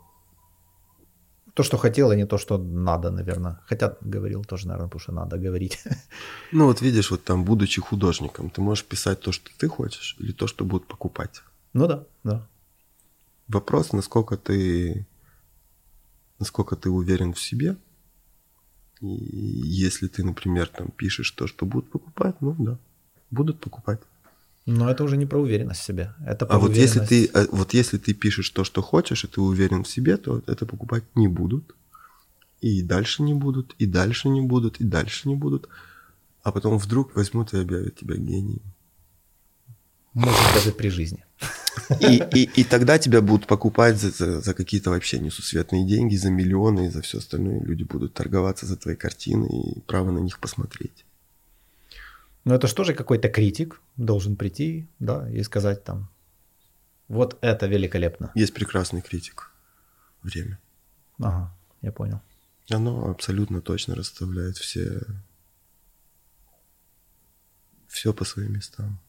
то, 1.56 1.64
что 1.64 1.78
хотел, 1.78 2.10
а 2.10 2.16
не 2.16 2.26
то, 2.26 2.38
что 2.38 2.58
надо, 2.58 3.12
наверное. 3.12 3.60
Хотя 3.66 3.96
говорил 4.02 4.44
тоже, 4.44 4.68
наверное, 4.68 4.88
потому 4.88 5.00
что 5.00 5.14
надо 5.14 5.38
говорить. 5.38 5.84
Ну 6.52 6.66
вот 6.66 6.82
видишь, 6.82 7.12
вот 7.12 7.24
там, 7.24 7.44
будучи 7.46 7.82
художником, 7.82 8.50
ты 8.50 8.62
можешь 8.62 8.86
писать 8.86 9.20
то, 9.22 9.32
что 9.32 9.50
ты 9.58 9.68
хочешь, 9.68 10.18
или 10.20 10.34
то, 10.34 10.48
что 10.48 10.66
будут 10.66 10.88
покупать. 10.88 11.44
Ну 11.74 11.88
да, 11.88 12.04
да. 12.24 12.48
Вопрос, 13.48 13.94
насколько 13.94 14.36
ты, 14.36 15.06
насколько 16.40 16.76
ты 16.76 16.90
уверен 16.90 17.34
в 17.34 17.40
себе. 17.40 17.76
И 19.02 19.08
если 19.08 20.08
ты, 20.08 20.24
например, 20.24 20.68
там 20.68 20.88
пишешь 20.92 21.32
то, 21.32 21.48
что 21.48 21.66
будут 21.66 21.90
покупать, 21.90 22.36
ну 22.42 22.56
да, 22.60 22.78
будут 23.32 23.60
покупать. 23.60 24.00
Но 24.66 24.90
это 24.90 25.04
уже 25.04 25.16
не 25.16 25.28
про 25.28 25.40
уверенность 25.40 25.82
в 25.82 25.84
себе. 25.84 26.14
Это 26.26 26.46
про 26.46 26.56
а 26.56 26.60
вот 26.60 26.76
если, 26.76 27.00
ты, 27.00 27.30
а 27.34 27.46
вот 27.52 27.74
если 27.74 27.98
ты 27.98 28.14
пишешь 28.14 28.50
то, 28.50 28.64
что 28.64 28.82
хочешь, 28.82 29.24
и 29.24 29.28
ты 29.28 29.40
уверен 29.40 29.84
в 29.84 29.88
себе, 29.88 30.18
то 30.18 30.42
это 30.48 30.66
покупать 30.66 31.04
не 31.16 31.28
будут. 31.28 31.76
И 32.62 32.82
дальше 32.82 33.22
не 33.22 33.36
будут, 33.36 33.76
и 33.78 33.86
дальше 33.86 34.28
не 34.28 34.42
будут, 34.42 34.82
и 34.82 34.84
дальше 34.84 35.30
не 35.30 35.36
будут. 35.36 35.70
А 36.42 36.52
потом 36.52 36.80
вдруг 36.80 37.16
возьмут 37.16 37.54
и 37.54 37.60
объявят 37.60 37.96
тебя 37.96 38.16
гением. 38.16 38.62
Может, 40.14 40.40
даже 40.56 40.72
при 40.72 40.90
жизни. 40.90 41.24
И, 42.00 42.24
и, 42.34 42.62
и 42.62 42.64
тогда 42.64 42.98
тебя 42.98 43.22
будут 43.22 43.48
покупать 43.48 44.00
за, 44.00 44.10
за, 44.10 44.42
за 44.42 44.54
какие-то 44.54 44.90
вообще 44.90 45.20
несусветные 45.20 45.86
деньги, 45.86 46.16
за 46.16 46.32
миллионы 46.32 46.88
и 46.88 46.90
за 46.90 47.02
все 47.02 47.20
остальное. 47.20 47.60
Люди 47.60 47.84
будут 47.84 48.14
торговаться 48.14 48.66
за 48.66 48.78
твои 48.78 48.96
картины 48.96 49.46
и 49.46 49.82
право 49.82 50.12
на 50.12 50.20
них 50.20 50.40
посмотреть. 50.40 51.05
Но 52.46 52.54
это 52.54 52.68
же 52.68 52.76
тоже 52.76 52.94
какой-то 52.94 53.28
критик 53.28 53.82
должен 53.98 54.36
прийти, 54.36 54.88
да, 55.00 55.30
и 55.30 55.44
сказать 55.44 55.84
там, 55.84 56.10
вот 57.08 57.38
это 57.42 57.66
великолепно. 57.66 58.32
Есть 58.36 58.54
прекрасный 58.54 59.02
критик. 59.02 59.52
Время. 60.22 60.60
Ага, 61.20 61.56
я 61.82 61.92
понял. 61.92 62.22
Оно 62.70 63.10
абсолютно 63.10 63.62
точно 63.62 63.96
расставляет 63.96 64.58
все, 64.58 65.02
все 67.88 68.14
по 68.14 68.26
своим 68.26 68.54
местам. 68.54 69.00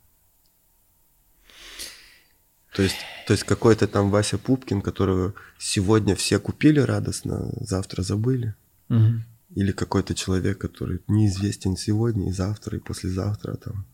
То 2.75 2.83
есть, 2.83 2.97
то 3.27 3.33
есть 3.33 3.45
какой-то 3.45 3.89
там 3.89 4.11
Вася 4.11 4.37
Пупкин, 4.37 4.83
которого 4.83 5.35
сегодня 5.59 6.15
все 6.15 6.39
купили 6.39 6.81
радостно, 6.81 7.51
завтра 7.61 8.03
забыли. 8.03 8.55
Мгм. 8.89 9.25
Или 9.57 9.73
какой-то 9.73 10.15
человек, 10.15 10.59
который 10.59 11.01
неизвестен 11.09 11.77
сегодня 11.77 12.29
и 12.29 12.33
завтра, 12.33 12.77
и 12.77 12.81
послезавтра. 12.81 13.57
Там. 13.57 13.87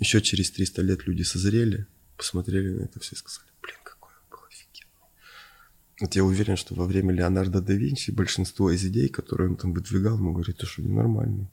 Еще 0.00 0.22
через 0.22 0.50
300 0.50 0.80
лет 0.82 1.06
люди 1.06 1.22
созрели, 1.22 1.86
посмотрели 2.16 2.70
на 2.70 2.84
это 2.84 2.98
все 2.98 3.14
и 3.14 3.18
сказали, 3.18 3.50
блин, 3.60 3.76
какой 3.84 4.10
он 4.10 4.30
был 4.30 4.38
офигенный. 4.48 5.10
Вот 6.00 6.16
я 6.16 6.24
уверен, 6.24 6.56
что 6.56 6.74
во 6.74 6.86
время 6.86 7.12
Леонардо 7.12 7.60
да 7.60 7.74
Винчи 7.74 8.10
большинство 8.10 8.70
из 8.70 8.82
идей, 8.86 9.08
которые 9.10 9.50
он 9.50 9.56
там 9.56 9.74
выдвигал, 9.74 10.16
ему 10.16 10.32
говорит, 10.32 10.56
ты 10.56 10.66
что, 10.66 10.80
ненормальный? 10.80 11.46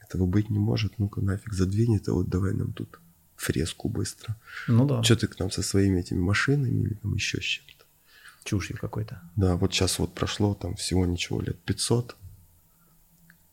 Этого 0.00 0.24
быть 0.24 0.48
не 0.48 0.58
может, 0.58 0.98
ну-ка 0.98 1.20
нафиг 1.20 1.52
задвинь 1.52 1.96
это, 1.96 2.14
вот 2.14 2.30
давай 2.30 2.54
нам 2.54 2.72
тут 2.72 2.98
фреску 3.36 3.90
быстро. 3.90 4.34
Ну 4.66 4.86
да, 4.86 5.02
Что 5.02 5.14
ты 5.14 5.26
к 5.26 5.38
нам 5.38 5.50
со 5.50 5.62
своими 5.62 6.00
этими 6.00 6.18
машинами 6.18 6.84
или 6.84 6.94
там 6.94 7.14
еще 7.14 7.38
с 7.38 7.44
чем-то? 7.44 7.84
чушью 8.44 8.78
какой-то. 8.80 9.20
Да, 9.36 9.56
вот 9.56 9.74
сейчас 9.74 9.98
вот 9.98 10.14
прошло 10.14 10.54
там 10.54 10.74
всего 10.76 11.04
ничего 11.04 11.42
лет 11.42 11.58
500, 11.64 12.16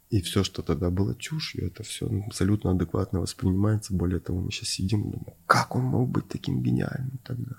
и 0.09 0.21
все, 0.21 0.43
что 0.43 0.61
тогда 0.61 0.89
было 0.89 1.15
чушью, 1.15 1.67
это 1.67 1.83
все 1.83 2.09
абсолютно 2.27 2.71
адекватно 2.71 3.19
воспринимается. 3.19 3.93
Более 3.93 4.19
того, 4.19 4.39
мы 4.39 4.51
сейчас 4.51 4.69
сидим 4.69 5.01
и 5.01 5.11
думаем, 5.11 5.37
как 5.47 5.75
он 5.75 5.83
мог 5.83 6.09
быть 6.09 6.27
таким 6.27 6.61
гениальным 6.61 7.19
тогда? 7.23 7.53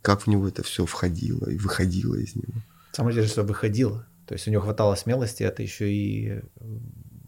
Как 0.00 0.22
в 0.22 0.26
него 0.26 0.48
это 0.48 0.62
все 0.62 0.84
входило 0.86 1.48
и 1.48 1.56
выходило 1.56 2.14
из 2.14 2.34
него? 2.34 2.54
Самое 2.92 3.14
деле, 3.14 3.28
что 3.28 3.42
выходило. 3.42 4.06
То 4.26 4.34
есть 4.34 4.48
у 4.48 4.50
него 4.50 4.62
хватало 4.62 4.94
смелости 4.94 5.42
это 5.42 5.62
еще 5.62 5.92
и 5.92 6.28
э, 6.28 6.42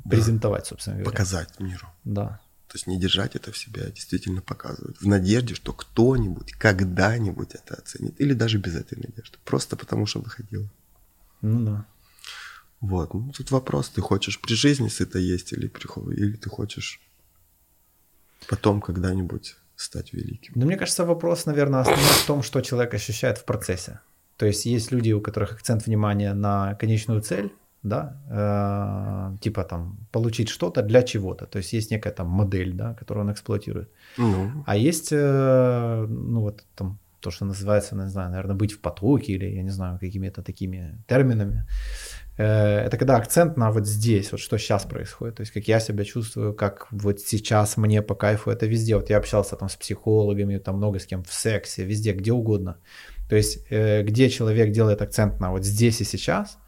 презентовать, 0.08 0.66
собственно 0.66 0.96
говоря. 0.96 1.10
Показать 1.10 1.60
миру. 1.60 1.86
Да. 2.04 2.40
То 2.68 2.76
есть 2.76 2.86
не 2.86 2.98
держать 2.98 3.36
это 3.36 3.52
в 3.52 3.58
себе, 3.58 3.82
а 3.82 3.90
действительно 3.90 4.40
показывать. 4.40 4.96
В 5.00 5.06
надежде, 5.06 5.54
что 5.54 5.72
кто-нибудь 5.72 6.52
когда-нибудь 6.52 7.54
это 7.54 7.74
оценит. 7.74 8.20
Или 8.20 8.32
даже 8.32 8.58
без 8.58 8.74
этой 8.74 8.96
надежды. 8.96 9.38
Просто 9.44 9.76
потому, 9.76 10.06
что 10.06 10.20
выходило. 10.20 10.68
Ну 11.40 11.64
да. 11.64 11.86
Вот. 12.80 13.14
Ну, 13.14 13.32
тут 13.32 13.50
вопрос, 13.50 13.88
ты 13.88 14.00
хочешь 14.00 14.40
при 14.40 14.54
жизни 14.54 14.88
сыто 14.88 15.18
есть 15.18 15.52
или, 15.52 15.68
прихо- 15.68 16.12
или 16.12 16.36
ты 16.36 16.50
хочешь 16.50 17.00
потом 18.48 18.80
когда-нибудь 18.80 19.56
стать 19.76 20.12
великим. 20.12 20.52
Но 20.56 20.66
мне 20.66 20.76
кажется, 20.76 21.04
вопрос, 21.04 21.46
наверное, 21.46 21.80
основной 21.80 22.04
в 22.04 22.26
том, 22.26 22.42
что 22.42 22.60
человек 22.60 22.94
ощущает 22.94 23.38
в 23.38 23.44
процессе. 23.44 23.98
То 24.36 24.46
есть 24.46 24.66
есть 24.66 24.92
люди, 24.92 25.12
у 25.12 25.20
которых 25.20 25.52
акцент 25.52 25.86
внимания 25.86 26.34
на 26.34 26.74
конечную 26.74 27.20
цель, 27.20 27.50
да, 27.82 28.16
э, 28.30 29.36
типа 29.40 29.64
там 29.64 29.96
получить 30.10 30.48
что-то 30.48 30.82
для 30.82 31.02
чего-то. 31.02 31.46
То 31.46 31.58
есть 31.58 31.72
есть 31.72 31.90
некая 31.90 32.12
там 32.12 32.28
модель, 32.28 32.72
да, 32.72 32.94
которую 32.94 33.26
он 33.26 33.32
эксплуатирует. 33.32 33.88
Ну, 34.18 34.64
А 34.66 34.76
есть, 34.76 35.12
э, 35.12 36.06
ну 36.08 36.40
вот 36.40 36.64
там 36.74 36.98
то, 37.20 37.30
что 37.30 37.44
называется, 37.44 37.94
не 37.96 38.08
знаю, 38.08 38.30
наверное, 38.30 38.56
быть 38.56 38.72
в 38.72 38.80
потоке 38.80 39.32
или, 39.32 39.46
я 39.46 39.62
не 39.62 39.70
знаю, 39.70 39.98
какими-то 39.98 40.42
такими 40.42 40.98
терминами. 41.06 41.56
Э, 41.56 41.66
Это 42.36 42.96
когда 42.98 43.16
акцент 43.16 43.56
на 43.56 43.70
вот 43.70 43.86
здесь, 43.86 44.32
вот 44.32 44.40
что 44.40 44.58
сейчас 44.58 44.84
происходит, 44.84 45.36
то 45.36 45.42
есть 45.42 45.52
как 45.52 45.68
я 45.68 45.78
себя 45.78 46.04
чувствую, 46.04 46.52
как 46.52 46.88
вот 46.90 47.20
сейчас 47.20 47.76
мне 47.76 48.02
по 48.02 48.16
кайфу 48.16 48.50
это 48.50 48.66
везде. 48.66 48.96
Вот 48.96 49.08
я 49.08 49.18
общался 49.18 49.54
там 49.54 49.68
с 49.68 49.76
психологами, 49.76 50.58
там 50.58 50.78
много 50.78 50.98
с 50.98 51.06
кем 51.06 51.22
в 51.22 51.32
сексе, 51.32 51.84
везде, 51.84 52.12
где 52.12 52.32
угодно. 52.32 52.78
То 53.28 53.36
есть 53.36 53.64
э, 53.70 54.02
где 54.02 54.28
человек 54.30 54.72
делает 54.72 55.00
акцент 55.00 55.38
на 55.38 55.52
вот 55.52 55.64
здесь 55.64 56.00
и 56.00 56.04
сейчас, 56.04 56.58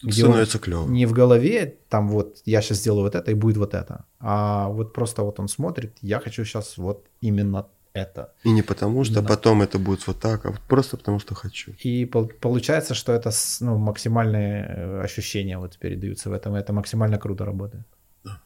тут 0.00 0.10
где 0.10 0.22
становится 0.22 0.58
клево. 0.60 0.88
не 0.88 1.06
в 1.06 1.12
голове, 1.12 1.76
там 1.88 2.08
вот 2.08 2.38
я 2.44 2.62
сейчас 2.62 2.78
сделаю 2.78 3.02
вот 3.02 3.16
это 3.16 3.32
и 3.32 3.34
будет 3.34 3.56
вот 3.56 3.74
это, 3.74 4.04
а 4.20 4.68
вот 4.68 4.92
просто 4.92 5.22
вот 5.22 5.40
он 5.40 5.48
смотрит, 5.48 5.96
я 6.02 6.20
хочу 6.20 6.44
сейчас 6.44 6.78
вот 6.78 7.04
именно 7.20 7.66
это. 7.96 8.32
И 8.44 8.52
не 8.52 8.62
потому, 8.62 9.04
что 9.04 9.20
Да. 9.22 9.28
потом 9.28 9.62
это 9.62 9.78
будет 9.78 10.06
вот 10.06 10.20
так, 10.20 10.46
а 10.46 10.50
вот 10.50 10.60
просто 10.68 10.96
потому, 10.96 11.18
что 11.20 11.34
хочу. 11.34 11.72
И 11.84 12.04
пол- 12.06 12.32
получается, 12.40 12.94
что 12.94 13.12
это 13.12 13.30
ну, 13.60 13.78
максимальные 13.78 14.66
э, 14.68 15.00
ощущения 15.04 15.58
вот 15.58 15.78
передаются 15.78 16.30
в 16.30 16.32
этом, 16.32 16.54
и 16.56 16.58
это 16.60 16.72
максимально 16.72 17.18
круто 17.18 17.44
работает. 17.44 17.86
Да. 18.24 18.40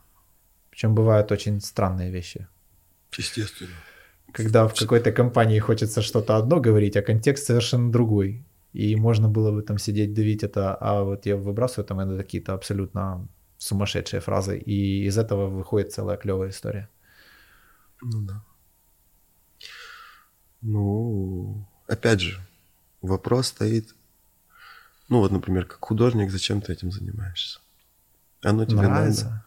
Причем 0.71 0.95
бывают 0.95 1.33
очень 1.33 1.61
странные 1.61 2.11
вещи. 2.11 2.47
Естественно. 3.19 3.71
Когда 4.33 4.67
в 4.69 4.75
какой-то 4.75 5.13
компании 5.13 5.61
хочется 5.61 6.03
что-то 6.03 6.37
одно 6.37 6.61
говорить, 6.61 6.97
а 6.97 7.03
контекст 7.03 7.47
совершенно 7.47 7.91
другой. 7.91 8.45
И 8.73 8.97
можно 8.97 9.29
было 9.29 9.51
бы 9.51 9.63
там 9.63 9.79
сидеть, 9.79 10.15
давить 10.15 10.45
это, 10.45 10.77
а 10.81 11.03
вот 11.03 11.27
я 11.27 11.37
выбрасываю 11.37 11.85
там 11.87 11.99
это 12.01 12.17
какие-то 12.17 12.55
абсолютно 12.55 13.27
сумасшедшие 13.59 14.21
фразы, 14.21 14.59
и 14.59 15.05
из 15.09 15.19
этого 15.19 15.49
выходит 15.49 15.93
целая 15.93 16.17
клевая 16.17 16.51
история. 16.51 16.89
Ну 18.03 18.23
да. 18.23 18.43
Ну, 20.63 21.67
опять 21.87 22.21
же, 22.21 22.41
вопрос 23.01 23.49
стоит, 23.49 23.95
ну 25.09 25.19
вот, 25.19 25.33
например, 25.33 25.67
как 25.67 25.81
художник, 25.81 26.31
зачем 26.31 26.61
ты 26.61 26.73
этим 26.73 26.93
занимаешься? 26.93 27.61
Оно 28.43 28.65
тебе 28.65 28.83
Нравится? 28.83 29.25
надо? 29.25 29.45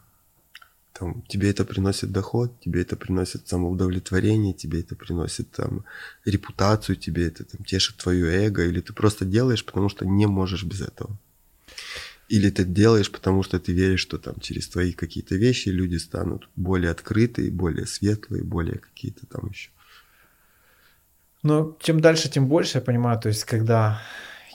Там, 0.94 1.24
тебе 1.24 1.50
это 1.50 1.66
приносит 1.66 2.12
доход, 2.12 2.60
тебе 2.60 2.82
это 2.82 2.96
приносит 2.96 3.48
самоудовлетворение, 3.48 4.54
тебе 4.54 4.82
это 4.82 4.96
приносит 4.96 5.50
там 5.52 5.86
репутацию, 6.24 6.96
тебе 6.96 7.28
это 7.28 7.44
там 7.44 7.66
тешит 7.66 7.98
твое 7.98 8.46
эго, 8.46 8.64
или 8.64 8.80
ты 8.80 8.94
просто 8.94 9.26
делаешь, 9.26 9.66
потому 9.66 9.90
что 9.90 10.06
не 10.06 10.28
можешь 10.28 10.64
без 10.64 10.82
этого. 10.82 11.18
Или 12.30 12.52
ты 12.52 12.64
делаешь, 12.64 13.12
потому 13.12 13.42
что 13.42 13.60
ты 13.60 13.74
веришь, 13.74 14.02
что 14.02 14.18
там 14.18 14.40
через 14.40 14.68
твои 14.68 14.94
какие-то 14.94 15.36
вещи 15.36 15.70
люди 15.70 15.98
станут 15.98 16.48
более 16.56 16.92
открытые, 16.92 17.52
более 17.52 17.88
светлые, 17.88 18.44
более 18.44 18.78
какие-то 18.78 19.26
там 19.26 19.50
еще. 19.50 19.72
Ну, 21.44 21.78
чем 21.82 22.00
дальше, 22.00 22.30
тем 22.30 22.48
больше, 22.48 22.78
я 22.78 22.82
понимаю, 22.82 23.20
то 23.20 23.28
есть, 23.30 23.44
когда 23.44 24.02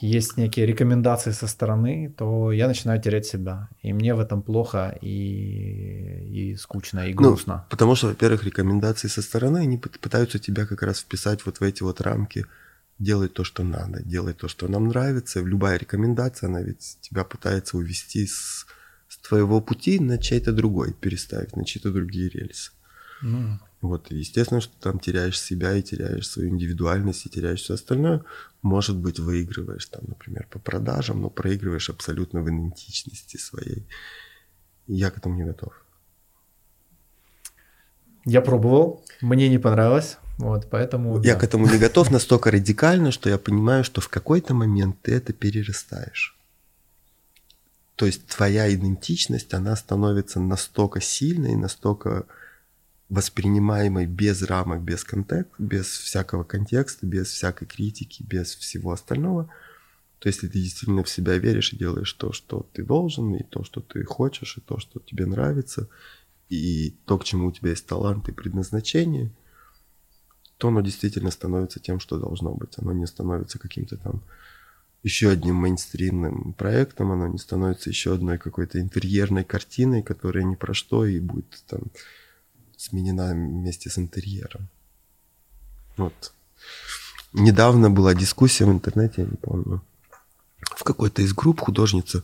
есть 0.01 0.37
некие 0.37 0.65
рекомендации 0.65 1.31
со 1.31 1.47
стороны, 1.47 2.13
то 2.17 2.51
я 2.51 2.67
начинаю 2.67 3.01
терять 3.01 3.25
себя. 3.25 3.69
И 3.83 3.93
мне 3.93 4.15
в 4.15 4.19
этом 4.19 4.41
плохо 4.41 4.97
и, 5.01 6.51
и 6.51 6.55
скучно, 6.55 7.07
и 7.07 7.13
Ну, 7.13 7.29
грустно. 7.29 7.65
потому 7.69 7.95
что, 7.95 8.07
во-первых, 8.07 8.43
рекомендации 8.43 9.07
со 9.09 9.21
стороны, 9.21 9.59
они 9.59 9.77
пыт- 9.77 9.99
пытаются 9.99 10.39
тебя 10.39 10.65
как 10.65 10.81
раз 10.83 10.99
вписать 10.99 11.45
вот 11.45 11.59
в 11.59 11.63
эти 11.63 11.83
вот 11.83 12.01
рамки, 12.01 12.45
делай 12.97 13.27
то, 13.27 13.43
что 13.43 13.63
надо, 13.63 14.01
делай 14.03 14.33
то, 14.33 14.47
что 14.47 14.67
нам 14.67 14.87
нравится. 14.87 15.41
Любая 15.41 15.77
рекомендация, 15.77 16.47
она 16.47 16.61
ведь 16.61 16.97
тебя 17.01 17.23
пытается 17.23 17.77
увести 17.77 18.25
с, 18.25 18.65
с 19.07 19.17
твоего 19.17 19.61
пути 19.61 19.99
на 19.99 20.17
чей-то 20.17 20.51
другой, 20.53 20.93
переставить 20.93 21.55
на 21.55 21.65
чьи-то 21.65 21.91
другие 21.91 22.29
рельсы. 22.29 22.71
Ну, 23.21 23.59
Вот, 23.81 24.11
и 24.11 24.15
естественно, 24.15 24.59
что 24.59 24.73
там 24.79 24.99
теряешь 24.99 25.39
себя 25.39 25.73
и 25.73 25.81
теряешь 25.81 26.27
свою 26.27 26.49
индивидуальность, 26.49 27.25
и 27.25 27.29
теряешь 27.29 27.61
все 27.61 27.75
остальное. 27.75 28.23
Может 28.61 28.97
быть, 28.97 29.19
выигрываешь 29.19 29.85
там, 29.85 30.01
например, 30.07 30.47
по 30.49 30.59
продажам, 30.59 31.21
но 31.21 31.29
проигрываешь 31.29 31.89
абсолютно 31.89 32.41
в 32.41 32.49
идентичности 32.49 33.37
своей. 33.37 33.87
И 34.87 34.95
я 34.95 35.11
к 35.11 35.17
этому 35.17 35.35
не 35.35 35.45
готов. 35.45 35.73
я 38.25 38.41
пробовал, 38.41 39.05
мне 39.21 39.47
не 39.47 39.59
понравилось, 39.59 40.17
вот, 40.37 40.67
поэтому... 40.69 41.21
Я 41.21 41.33
да. 41.35 41.39
к 41.39 41.43
этому 41.45 41.67
не 41.67 41.77
готов 41.77 42.11
настолько 42.11 42.51
радикально, 42.51 43.11
что 43.11 43.29
я 43.29 43.37
понимаю, 43.37 43.85
что 43.85 44.01
в 44.01 44.09
какой-то 44.09 44.53
момент 44.53 44.97
ты 45.01 45.13
это 45.13 45.31
перерастаешь. 45.31 46.37
То 47.95 48.05
есть 48.05 48.25
твоя 48.27 48.73
идентичность, 48.73 49.53
она 49.53 49.75
становится 49.75 50.39
настолько 50.39 51.01
сильной, 51.01 51.55
настолько 51.55 52.25
воспринимаемой 53.09 54.05
без 54.05 54.43
рамок, 54.43 54.81
без 54.81 55.03
контекста, 55.03 55.55
без 55.57 55.87
всякого 55.87 56.43
контекста, 56.43 57.05
без 57.05 57.27
всякой 57.27 57.65
критики, 57.67 58.23
без 58.23 58.55
всего 58.55 58.91
остального. 58.91 59.51
То 60.19 60.27
есть, 60.27 60.43
если 60.43 60.53
ты 60.53 60.61
действительно 60.61 61.03
в 61.03 61.09
себя 61.09 61.37
веришь 61.37 61.73
и 61.73 61.77
делаешь 61.77 62.13
то, 62.13 62.31
что 62.31 62.69
ты 62.73 62.83
должен, 62.83 63.35
и 63.35 63.43
то, 63.43 63.63
что 63.63 63.81
ты 63.81 64.03
хочешь, 64.03 64.57
и 64.57 64.61
то, 64.61 64.77
что 64.77 64.99
тебе 64.99 65.25
нравится, 65.25 65.89
и 66.49 66.97
то, 67.05 67.17
к 67.17 67.23
чему 67.23 67.47
у 67.47 67.51
тебя 67.51 67.71
есть 67.71 67.87
талант 67.87 68.27
и 68.29 68.31
предназначение, 68.31 69.31
то 70.57 70.67
оно 70.67 70.81
действительно 70.81 71.31
становится 71.31 71.79
тем, 71.79 71.99
что 71.99 72.19
должно 72.19 72.53
быть. 72.53 72.73
Оно 72.77 72.91
не 72.91 73.07
становится 73.07 73.59
каким-то 73.59 73.97
там 73.97 74.21
еще 75.03 75.29
одним 75.29 75.55
мейнстримным 75.55 76.53
проектом, 76.53 77.11
оно 77.11 77.27
не 77.27 77.37
становится 77.37 77.89
еще 77.89 78.13
одной 78.13 78.37
какой-то 78.37 78.81
интерьерной 78.81 79.45
картиной, 79.45 80.03
которая 80.03 80.43
ни 80.43 80.55
про 80.55 80.73
что 80.73 81.05
и 81.05 81.19
будет 81.21 81.63
там 81.67 81.83
сменена 82.79 83.33
вместе 83.33 83.89
с 83.89 83.97
интерьером. 83.97 84.69
Вот. 85.97 86.33
Недавно 87.33 87.89
была 87.91 88.15
дискуссия 88.15 88.65
в 88.65 88.71
интернете, 88.71 89.23
я 89.23 89.27
не 89.27 89.35
помню, 89.35 89.81
в 90.61 90.83
какой-то 90.83 91.21
из 91.21 91.33
групп 91.33 91.59
художница 91.59 92.23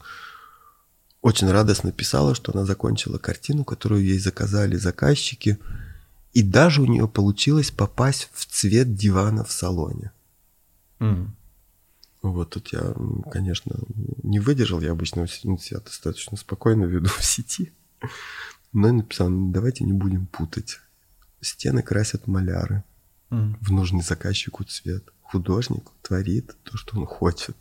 очень 1.22 1.52
радостно 1.52 1.92
писала, 1.92 2.36
что 2.36 2.54
она 2.54 2.66
закончила 2.66 3.18
картину, 3.18 3.66
которую 3.66 4.04
ей 4.04 4.18
заказали 4.18 4.78
заказчики, 4.78 5.60
И 6.34 6.44
даже 6.44 6.82
у 6.82 6.86
нее 6.86 7.08
получилось 7.08 7.72
попасть 7.72 8.30
в 8.34 8.46
цвет 8.46 8.94
дивана 8.94 9.46
в 9.46 9.52
салоне. 9.54 10.12
М. 11.00 11.34
Вот 12.22 12.50
тут 12.50 12.74
я, 12.74 12.94
конечно, 13.32 13.78
не 14.22 14.42
выдержал. 14.42 14.82
Я 14.82 14.92
обычно 14.92 15.28
себя 15.28 15.80
достаточно 15.80 16.36
спокойно 16.36 16.84
веду 16.86 17.08
в 17.08 17.24
сети. 17.24 17.72
Но 18.76 18.88
я 18.88 18.94
написал, 18.94 19.30
«Ну, 19.30 19.54
давайте 19.54 19.86
не 19.86 19.94
будем 19.94 20.26
путать. 20.26 20.82
Стены 21.40 21.82
красят 21.82 22.28
маляры 22.28 22.84
М. 23.32 23.58
в 23.62 23.72
нужный 23.72 24.02
заказчику 24.02 24.66
цвет. 24.66 25.06
Художник 25.22 25.86
творит 26.02 26.54
то, 26.64 26.76
что 26.76 26.98
он 27.00 27.06
хочет. 27.06 27.56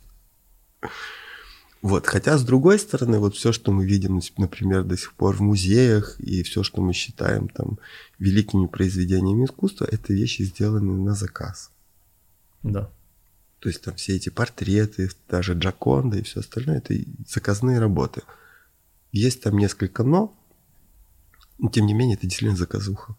Вот. 1.81 2.05
Хотя, 2.05 2.37
с 2.37 2.43
другой 2.43 2.79
стороны, 2.79 3.19
вот 3.19 3.33
все, 3.35 3.53
что 3.53 3.71
мы 3.71 3.85
видим, 3.85 4.19
например, 4.37 4.83
до 4.83 4.97
сих 4.97 5.13
пор 5.13 5.37
в 5.37 5.39
музеях, 5.39 6.19
и 6.19 6.43
все, 6.43 6.63
что 6.63 6.81
мы 6.81 6.91
считаем 6.91 7.47
там 7.47 7.79
великими 8.19 8.67
произведениями 8.67 9.45
искусства, 9.45 9.87
это 9.89 10.11
вещи, 10.11 10.41
сделаны 10.41 11.01
на 11.01 11.15
заказ. 11.15 11.71
Да. 12.61 12.89
То 13.59 13.69
есть 13.69 13.81
там 13.81 13.95
все 13.95 14.17
эти 14.17 14.27
портреты, 14.27 15.09
даже 15.29 15.53
Джаконда 15.53 16.17
и 16.17 16.23
все 16.23 16.41
остальное, 16.41 16.79
это 16.79 16.93
заказные 17.25 17.79
работы. 17.79 18.23
Есть 19.13 19.43
там 19.43 19.57
несколько 19.57 20.03
но, 20.03 20.35
но 21.57 21.69
тем 21.69 21.85
не 21.85 21.93
менее 21.93 22.15
это 22.15 22.27
действительно 22.27 22.57
заказуха. 22.57 23.15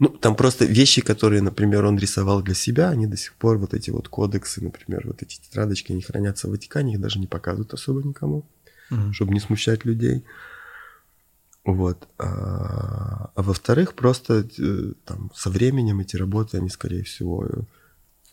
Ну, 0.00 0.08
там 0.08 0.34
просто 0.34 0.64
вещи, 0.64 1.02
которые, 1.02 1.40
например, 1.40 1.84
он 1.84 1.98
рисовал 1.98 2.42
для 2.42 2.54
себя, 2.54 2.90
они 2.90 3.06
до 3.06 3.16
сих 3.16 3.34
пор, 3.34 3.58
вот 3.58 3.74
эти 3.74 3.90
вот 3.90 4.08
кодексы, 4.08 4.60
например, 4.62 5.02
вот 5.06 5.22
эти 5.22 5.40
тетрадочки, 5.40 5.92
они 5.92 6.02
хранятся 6.02 6.48
в 6.48 6.50
Ватикане, 6.50 6.94
их 6.94 7.00
даже 7.00 7.20
не 7.20 7.28
показывают 7.28 7.72
особо 7.72 8.02
никому, 8.02 8.44
Мгм. 8.90 9.12
чтобы 9.12 9.32
не 9.32 9.40
смущать 9.40 9.84
людей. 9.84 10.24
Вот. 11.64 12.08
А, 12.18 13.30
а 13.34 13.42
во-вторых, 13.42 13.94
просто 13.94 14.46
э, 14.58 14.92
там 15.04 15.30
со 15.34 15.48
временем 15.48 16.00
эти 16.00 16.16
работы, 16.16 16.58
они, 16.58 16.68
скорее 16.68 17.04
всего, 17.04 17.48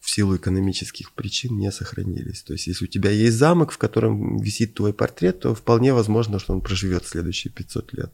в 0.01 0.09
силу 0.09 0.35
экономических 0.35 1.13
причин 1.13 1.57
не 1.57 1.71
сохранились. 1.71 2.41
То 2.41 2.53
есть, 2.53 2.67
если 2.67 2.85
у 2.85 2.87
тебя 2.87 3.11
есть 3.11 3.37
замок, 3.37 3.71
в 3.71 3.77
котором 3.77 4.37
висит 4.39 4.73
твой 4.73 4.93
портрет, 4.93 5.39
то 5.39 5.53
вполне 5.53 5.93
возможно, 5.93 6.39
что 6.39 6.53
он 6.53 6.61
проживет 6.61 7.05
следующие 7.05 7.53
500 7.53 7.93
лет. 7.93 8.11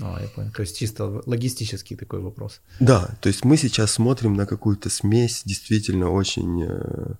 А, 0.00 0.20
я 0.20 0.28
понял. 0.28 0.50
То 0.50 0.62
есть 0.62 0.76
чисто 0.76 1.22
логистический 1.26 1.96
такой 1.96 2.20
вопрос. 2.20 2.60
Да, 2.80 3.16
то 3.20 3.28
есть 3.28 3.44
мы 3.44 3.56
сейчас 3.56 3.92
смотрим 3.92 4.34
на 4.34 4.46
какую-то 4.46 4.90
смесь 4.90 5.42
действительно 5.44 6.10
очень 6.10 6.64
э, 6.64 7.14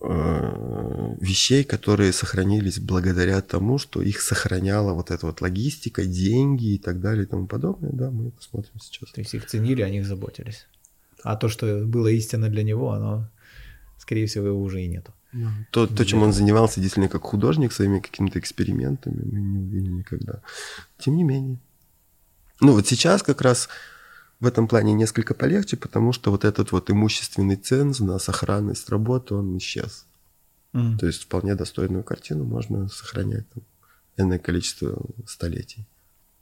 э, 0.00 1.14
вещей, 1.20 1.62
которые 1.62 2.12
сохранились 2.12 2.80
благодаря 2.80 3.40
тому, 3.42 3.78
что 3.78 4.02
их 4.02 4.20
сохраняла 4.20 4.92
вот 4.92 5.12
эта 5.12 5.26
вот 5.26 5.40
логистика, 5.40 6.04
деньги 6.04 6.74
и 6.74 6.78
так 6.78 7.00
далее 7.00 7.24
и 7.24 7.26
тому 7.26 7.46
подобное. 7.46 7.92
Да, 7.92 8.10
мы 8.10 8.28
это 8.28 8.42
смотрим 8.42 8.80
сейчас. 8.80 9.12
То 9.12 9.20
есть 9.20 9.34
их 9.34 9.46
ценили, 9.46 9.82
о 9.82 9.90
них 9.90 10.04
заботились. 10.04 10.66
А 11.22 11.36
то, 11.36 11.48
что 11.48 11.84
было 11.84 12.08
истинно 12.08 12.48
для 12.48 12.62
него, 12.62 12.92
оно, 12.92 13.28
скорее 13.98 14.26
всего, 14.26 14.46
его 14.48 14.62
уже 14.62 14.82
и 14.82 14.88
нету. 14.88 15.12
То, 15.70 15.86
то, 15.86 16.04
чем 16.04 16.22
он 16.22 16.32
занимался 16.32 16.80
действительно 16.80 17.08
как 17.08 17.22
художник, 17.22 17.72
своими 17.72 18.00
какими-то 18.00 18.38
экспериментами, 18.38 19.22
мы 19.24 19.40
не 19.40 19.58
увидим 19.58 19.98
никогда. 19.98 20.40
Тем 20.98 21.16
не 21.16 21.24
менее. 21.24 21.58
Ну 22.60 22.72
вот 22.72 22.86
сейчас 22.86 23.22
как 23.22 23.42
раз 23.42 23.68
в 24.40 24.46
этом 24.46 24.68
плане 24.68 24.94
несколько 24.94 25.34
полегче, 25.34 25.76
потому 25.76 26.12
что 26.12 26.30
вот 26.30 26.44
этот 26.44 26.72
вот 26.72 26.90
имущественный 26.90 27.56
ценз 27.56 28.00
на 28.00 28.18
сохранность 28.18 28.88
работы, 28.88 29.34
он 29.34 29.56
исчез. 29.58 30.06
М. 30.72 30.98
То 30.98 31.06
есть 31.06 31.24
вполне 31.24 31.54
достойную 31.54 32.04
картину 32.04 32.44
можно 32.44 32.88
сохранять 32.88 33.48
там, 33.50 33.62
энное 34.16 34.38
количество 34.38 34.98
столетий. 35.26 35.86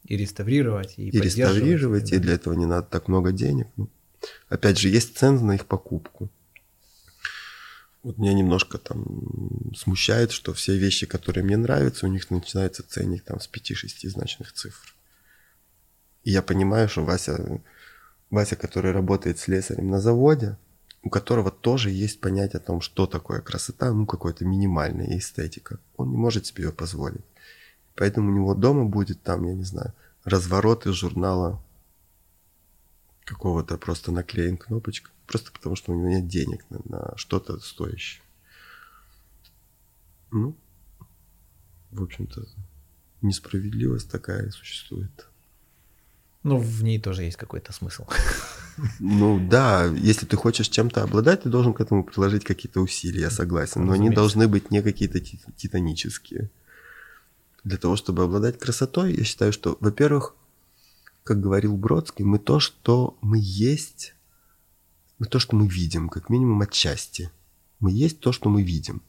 И 0.05 0.17
реставрировать, 0.17 0.95
и, 0.99 1.09
И, 1.09 1.21
реставрировать, 1.21 2.13
и 2.13 2.19
для 2.19 2.35
этого 2.35 2.55
не 2.55 2.67
надо 2.67 2.87
так 2.87 3.09
много 3.09 3.33
денег. 3.33 3.67
Ну, 3.77 3.89
опять 4.49 4.79
же, 4.79 4.89
есть 4.89 5.17
ценз 5.17 5.41
на 5.41 5.55
их 5.55 5.67
покупку. 5.67 6.29
Вот 8.03 8.19
меня 8.19 8.35
немножко 8.35 8.79
там 8.79 9.75
смущает, 9.75 10.31
что 10.31 10.55
все 10.55 10.77
вещи, 10.77 11.07
которые 11.07 11.43
мне 11.43 11.57
нравятся, 11.57 12.07
у 12.07 12.09
них 12.09 12.31
начинается 12.31 12.85
ценник 12.89 13.25
там 13.25 13.41
с 13.41 13.51
5-6 13.51 14.09
значных 14.09 14.53
цифр. 14.53 14.95
И 16.23 16.31
я 16.31 16.43
понимаю, 16.43 16.89
что 16.89 17.05
Вася, 17.05 17.61
Вася, 18.31 18.57
который 18.57 18.93
работает 18.93 19.39
слесарем 19.39 19.91
на 19.91 20.01
заводе, 20.01 20.57
у 21.03 21.11
которого 21.11 21.51
тоже 21.51 21.91
есть 21.91 22.21
понятие 22.21 22.59
о 22.59 22.67
том, 22.67 22.81
что 22.81 23.07
такое 23.07 23.41
красота, 23.41 23.93
ну, 23.93 24.07
какая-то 24.07 24.45
минимальная 24.45 25.19
эстетика. 25.19 25.79
Он 25.97 26.11
не 26.11 26.17
может 26.17 26.47
себе 26.47 26.65
ее 26.65 26.73
позволить. 26.73 27.25
Поэтому 27.95 28.31
у 28.31 28.35
него 28.35 28.55
дома 28.55 28.85
будет 28.85 29.23
там, 29.23 29.45
я 29.47 29.55
не 29.55 29.65
знаю, 29.65 29.95
разворот 30.25 30.87
из 30.87 30.95
журнала 30.95 31.63
какого-то 33.27 33.77
просто 33.77 34.13
наклеен 34.13 34.57
кнопочка. 34.57 35.11
Просто 35.27 35.53
потому, 35.53 35.77
что 35.77 35.93
у 35.93 35.97
него 35.97 36.09
нет 36.09 36.29
денег 36.29 36.65
на, 36.71 36.79
на 36.85 37.17
что-то 37.17 37.59
стоящее. 37.59 38.23
Ну, 40.31 40.57
в 41.91 42.03
общем-то, 42.03 42.47
несправедливость 43.23 44.11
такая 44.11 44.51
существует. 44.51 45.29
Ну, 46.45 46.59
в 46.59 46.85
ней 46.85 47.01
тоже 47.01 47.25
есть 47.25 47.37
какой-то 47.37 47.73
смысл. 47.73 48.07
Ну 49.01 49.41
да, 49.49 49.87
если 49.87 50.27
ты 50.27 50.37
хочешь 50.37 50.69
чем-то 50.69 51.03
обладать, 51.03 51.43
ты 51.43 51.49
должен 51.49 51.73
к 51.73 51.81
этому 51.81 52.05
приложить 52.05 52.45
какие-то 52.45 52.81
усилия, 52.81 53.23
я 53.23 53.31
согласен. 53.31 53.85
Но 53.85 53.93
они 53.93 54.11
должны 54.11 54.47
быть 54.47 54.71
не 54.71 54.83
какие-то 54.83 55.19
ти- 55.19 55.41
титанические. 55.57 56.51
Для 57.65 57.79
того, 57.79 57.97
чтобы 57.97 58.23
обладать 58.23 58.59
красотой, 58.59 59.15
я 59.15 59.25
считаю, 59.25 59.53
что, 59.53 59.77
во-первых, 59.81 60.35
как 61.27 61.41
говорил 61.41 61.77
Бродский, 61.77 62.25
мы 62.25 62.39
то, 62.39 62.61
что 62.61 63.19
мы 63.21 63.39
есть, 63.43 64.15
мы 65.19 65.27
то, 65.27 65.41
что 65.41 65.57
мы 65.57 65.67
видим, 65.67 66.09
как 66.09 66.31
минимум 66.31 66.61
отчасти. 66.63 67.33
Мы 67.81 67.91
есть 67.91 68.21
то, 68.21 68.31
что 68.31 68.49
мы 68.49 68.63
видим. 68.63 69.03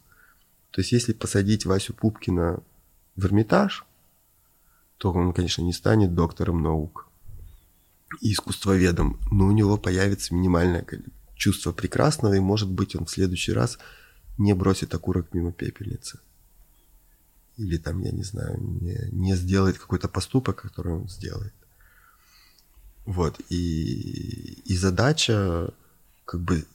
То 0.71 0.81
есть, 0.81 0.91
если 0.91 1.13
посадить 1.13 1.67
Васю 1.67 1.93
Пупкина 1.93 2.63
в 3.15 3.25
Эрмитаж, 3.25 3.85
то 4.97 5.11
он, 5.11 5.31
конечно, 5.31 5.61
не 5.61 5.73
станет 5.73 6.15
доктором 6.15 6.63
наук 6.63 7.07
и 8.19 8.33
искусствоведом, 8.33 9.19
но 9.29 9.45
у 9.45 9.51
него 9.51 9.77
появится 9.77 10.33
минимальное 10.33 10.85
чувство 11.35 11.71
прекрасного, 11.71 12.33
и, 12.33 12.39
может 12.39 12.69
быть, 12.69 12.95
он 12.95 13.05
в 13.05 13.11
следующий 13.11 13.53
раз 13.53 13.77
не 14.39 14.55
бросит 14.55 14.95
окурок 14.95 15.35
мимо 15.35 15.51
пепельницы. 15.51 16.19
Или 17.57 17.77
там, 17.77 18.01
я 18.01 18.11
не 18.11 18.23
знаю, 18.23 18.57
не, 18.59 18.97
не 19.11 19.35
сделает 19.35 19.77
какой-то 19.77 20.07
поступок, 20.07 20.63
который 20.63 20.93
он 20.93 21.07
сделает. 21.09 21.53
Вот, 23.07 23.39
и, 23.47 24.61
и 24.65 24.75
задача, 24.75 25.73
как 26.25 26.41
бы, 26.41 26.65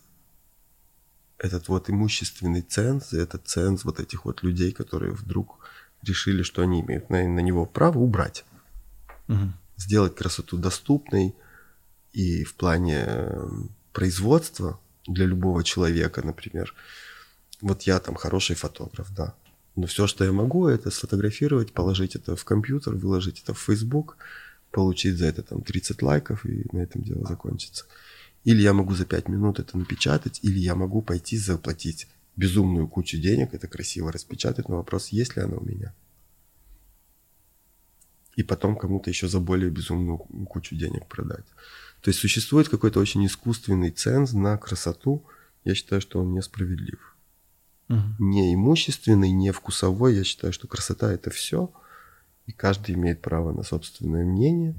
этот 1.37 1.69
вот 1.69 1.91
имущественный 1.91 2.63
ценз, 2.63 3.13
этот 3.13 3.47
ценз 3.47 3.85
вот 3.85 4.01
этих 4.01 4.25
вот 4.25 4.43
людей, 4.43 4.73
которые 4.73 5.13
вдруг 5.13 5.59
решили, 6.03 6.43
что 6.43 6.63
они 6.63 6.81
имеют 6.81 7.11
на, 7.11 7.29
на 7.29 7.41
него 7.41 7.67
право, 7.67 7.99
убрать 7.99 8.47
Мгм. 9.29 9.53
сделать 9.77 10.15
красоту 10.15 10.57
доступной 10.57 11.35
и 12.15 12.45
в 12.45 12.55
плане 12.55 13.05
э, 13.07 13.49
производства 13.93 14.81
для 15.07 15.27
любого 15.27 15.63
человека, 15.63 16.23
например. 16.25 16.75
Вот 17.61 17.83
я 17.83 18.01
там 18.01 18.15
хороший 18.15 18.57
фотограф, 18.57 19.15
да. 19.15 19.35
Но 19.77 19.87
все, 19.87 20.07
что 20.07 20.25
я 20.25 20.33
могу, 20.33 20.67
это 20.67 20.91
сфотографировать, 20.91 21.73
положить 21.73 22.17
это 22.17 22.37
в 22.37 22.45
компьютер, 22.45 22.95
выложить 22.95 23.43
это 23.43 23.53
в 23.53 23.59
Facebook, 23.59 24.17
получить 24.73 25.19
за 25.19 25.27
это 25.27 25.43
там 25.43 25.62
30 25.62 26.03
лайков, 26.03 26.44
и 26.44 26.66
на 26.73 26.81
этом 26.81 27.03
дело 27.03 27.27
закончится. 27.27 27.85
Или 28.44 28.62
я 28.62 28.73
могу 28.73 28.94
за 28.94 29.05
5 29.05 29.28
минут 29.28 29.61
это 29.61 29.78
напечатать, 29.78 30.40
или 30.43 30.59
я 30.59 30.74
могу 30.74 31.03
пойти 31.03 31.36
заплатить 31.36 32.09
безумную 32.35 32.89
кучу 32.89 33.19
денег, 33.19 33.55
это 33.55 33.69
красиво 33.69 34.11
распечатать, 34.11 34.69
но 34.69 34.77
вопрос, 34.77 35.09
есть 35.09 35.36
ли 35.36 35.43
она 35.43 35.57
у 35.57 35.65
меня 35.65 35.93
и 38.36 38.43
потом 38.43 38.77
кому-то 38.77 39.11
еще 39.11 39.28
за 39.28 39.40
более 39.40 39.70
безумную 39.70 40.19
кучу 40.19 40.74
денег 40.74 41.07
продать. 41.07 41.44
То 42.01 42.09
есть 42.09 42.20
существует 42.20 42.69
какой-то 42.69 43.01
очень 43.01 43.24
искусственный 43.27 43.90
ценз 43.90 44.32
на 44.32 44.57
красоту. 44.57 45.24
Я 45.65 45.74
считаю, 45.74 46.01
что 46.01 46.20
он 46.20 46.32
несправедлив. 46.32 47.16
Мгм. 47.89 48.16
Не 48.19 48.55
имущественный, 48.55 49.31
не 49.31 49.53
вкусовой. 49.53 50.16
Я 50.16 50.24
считаю, 50.24 50.53
что 50.53 50.66
красота 50.66 51.12
это 51.12 51.31
все. 51.31 51.70
И 52.47 52.52
каждый 52.52 52.94
имеет 52.94 53.20
право 53.23 53.52
на 53.52 53.62
собственное 53.62 54.24
мнение. 54.24 54.74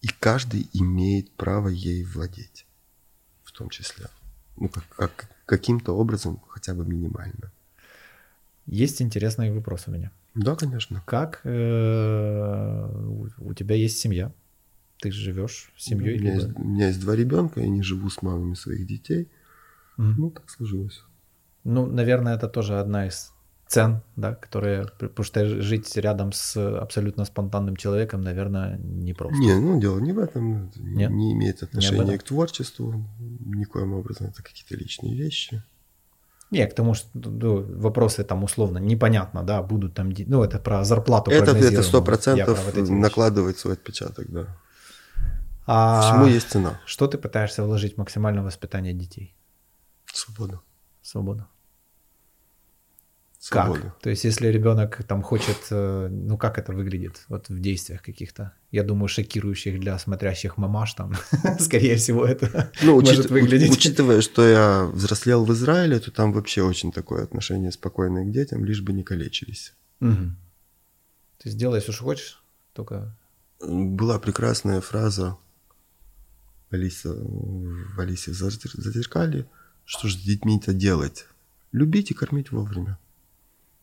И 0.00 0.08
каждый 0.20 0.68
имеет 0.72 1.30
право 1.32 1.68
ей 1.68 2.04
владеть. 2.04 2.66
В 3.42 3.52
том 3.52 3.68
числе. 3.70 4.06
Ну, 4.56 4.68
как, 4.68 4.84
как- 4.88 5.28
каким-то 5.46 5.92
образом, 5.96 6.40
хотя 6.48 6.74
бы 6.74 6.84
минимально. 6.86 7.52
Есть 8.66 9.02
интересный 9.02 9.52
вопрос 9.52 9.84
у 9.88 9.90
меня. 9.90 10.10
Да, 10.34 10.56
конечно. 10.56 11.02
Как 11.06 11.40
э, 11.44 12.88
у- 13.38 13.54
тебя 13.54 13.76
есть 13.76 13.98
семья? 13.98 14.32
Ты 14.98 15.10
живешь 15.10 15.70
с 15.76 15.84
семьей? 15.84 16.16
у, 16.16 16.20
меня 16.20 16.32
либо- 16.32 16.44
есть, 16.46 16.58
у 16.58 16.64
меня 16.64 16.86
есть 16.88 17.00
два 17.00 17.14
ребенка, 17.14 17.60
я 17.60 17.68
не 17.68 17.82
живу 17.82 18.08
с 18.08 18.22
мамами 18.22 18.54
своих 18.54 18.86
детей. 18.86 19.28
Мгм. 19.96 20.14
Ну, 20.20 20.30
так 20.30 20.48
сложилось. 20.50 21.02
Ну, 21.62 21.86
наверное, 21.86 22.34
это 22.36 22.48
тоже 22.48 22.80
одна 22.80 23.06
из 23.06 23.32
цен, 23.74 24.00
да, 24.16 24.34
которые, 24.34 24.86
потому 24.98 25.24
что 25.24 25.60
жить 25.60 25.96
рядом 25.96 26.32
с 26.32 26.56
абсолютно 26.56 27.24
спонтанным 27.24 27.76
человеком, 27.76 28.22
наверное, 28.22 28.78
непросто. 28.78 29.38
Не, 29.38 29.54
ну 29.54 29.80
дело 29.80 29.98
не 29.98 30.12
в 30.12 30.18
этом, 30.18 30.70
Нет? 30.76 31.10
не 31.10 31.32
имеет 31.32 31.62
Не 31.62 31.66
отношения 31.66 32.14
этом? 32.14 32.18
к 32.18 32.22
творчеству 32.22 33.04
никоим 33.18 33.92
образом, 33.94 34.28
это 34.28 34.42
какие-то 34.42 34.76
личные 34.76 35.14
вещи. 35.14 35.62
Не, 36.50 36.66
к 36.66 36.74
тому, 36.74 36.94
что 36.94 37.08
ну, 37.14 37.62
вопросы 37.80 38.22
там 38.22 38.44
условно 38.44 38.78
непонятно, 38.78 39.42
да, 39.42 39.62
будут 39.62 39.94
там, 39.94 40.12
ну, 40.26 40.44
это 40.44 40.58
про 40.58 40.84
зарплату 40.84 41.30
Это 41.30 41.56
это 41.56 41.82
сто 41.82 42.02
процентов 42.02 42.72
про 42.72 42.80
вот 42.80 42.90
накладывает 42.90 43.58
свой 43.58 43.74
отпечаток, 43.74 44.30
да. 44.30 44.46
А 45.66 46.00
Всему 46.02 46.26
есть 46.26 46.50
цена. 46.50 46.80
Что 46.86 47.06
ты 47.06 47.18
пытаешься 47.18 47.64
вложить 47.64 47.94
в 47.94 47.98
максимальное 47.98 48.44
воспитание 48.44 48.92
детей? 48.92 49.34
Свобода. 50.12 50.60
Свобода. 51.02 51.48
Свобода. 53.46 53.80
Как? 53.82 53.98
То 54.00 54.08
есть, 54.10 54.24
если 54.24 54.46
ребенок 54.48 55.04
там 55.06 55.22
хочет, 55.22 55.58
э, 55.70 56.08
ну 56.10 56.38
как 56.38 56.56
это 56.58 56.72
выглядит 56.72 57.24
вот 57.28 57.50
в 57.50 57.60
действиях 57.60 58.00
каких-то? 58.00 58.52
Я 58.70 58.82
думаю, 58.84 59.08
шокирующих 59.08 59.78
для 59.80 59.98
смотрящих 59.98 60.56
мамаш 60.56 60.94
там, 60.94 61.12
скорее 61.60 61.96
всего, 61.96 62.24
это 62.24 62.72
Ну, 62.82 62.94
может 63.00 63.18
учит- 63.18 63.30
выглядеть. 63.30 63.70
учитывая, 63.72 64.22
что 64.22 64.48
я 64.48 64.84
взрослел 64.86 65.44
в 65.44 65.52
Израиле, 65.52 65.98
то 66.00 66.10
там 66.10 66.32
вообще 66.32 66.62
очень 66.62 66.90
такое 66.90 67.22
отношение 67.22 67.70
спокойное 67.70 68.24
к 68.24 68.30
детям, 68.32 68.64
лишь 68.64 68.80
бы 68.80 68.94
не 68.94 69.02
калечились. 69.02 69.74
Мгм. 70.00 70.38
То 71.42 71.48
есть 71.48 71.58
делай 71.58 71.80
все, 71.80 71.92
что 71.92 72.04
хочешь, 72.04 72.42
только 72.72 73.14
Была 73.60 74.18
прекрасная 74.18 74.80
фраза 74.80 75.36
Алиса, 76.70 77.12
в 77.14 78.00
Алисе 78.00 78.30
в 78.30 78.34
Зазеркалье, 78.34 79.46
что 79.84 80.08
же 80.08 80.16
с 80.16 80.22
детьми-то 80.22 80.72
делать? 80.72 81.26
Любить 81.72 82.10
и 82.10 82.14
кормить 82.14 82.50
вовремя. 82.52 82.98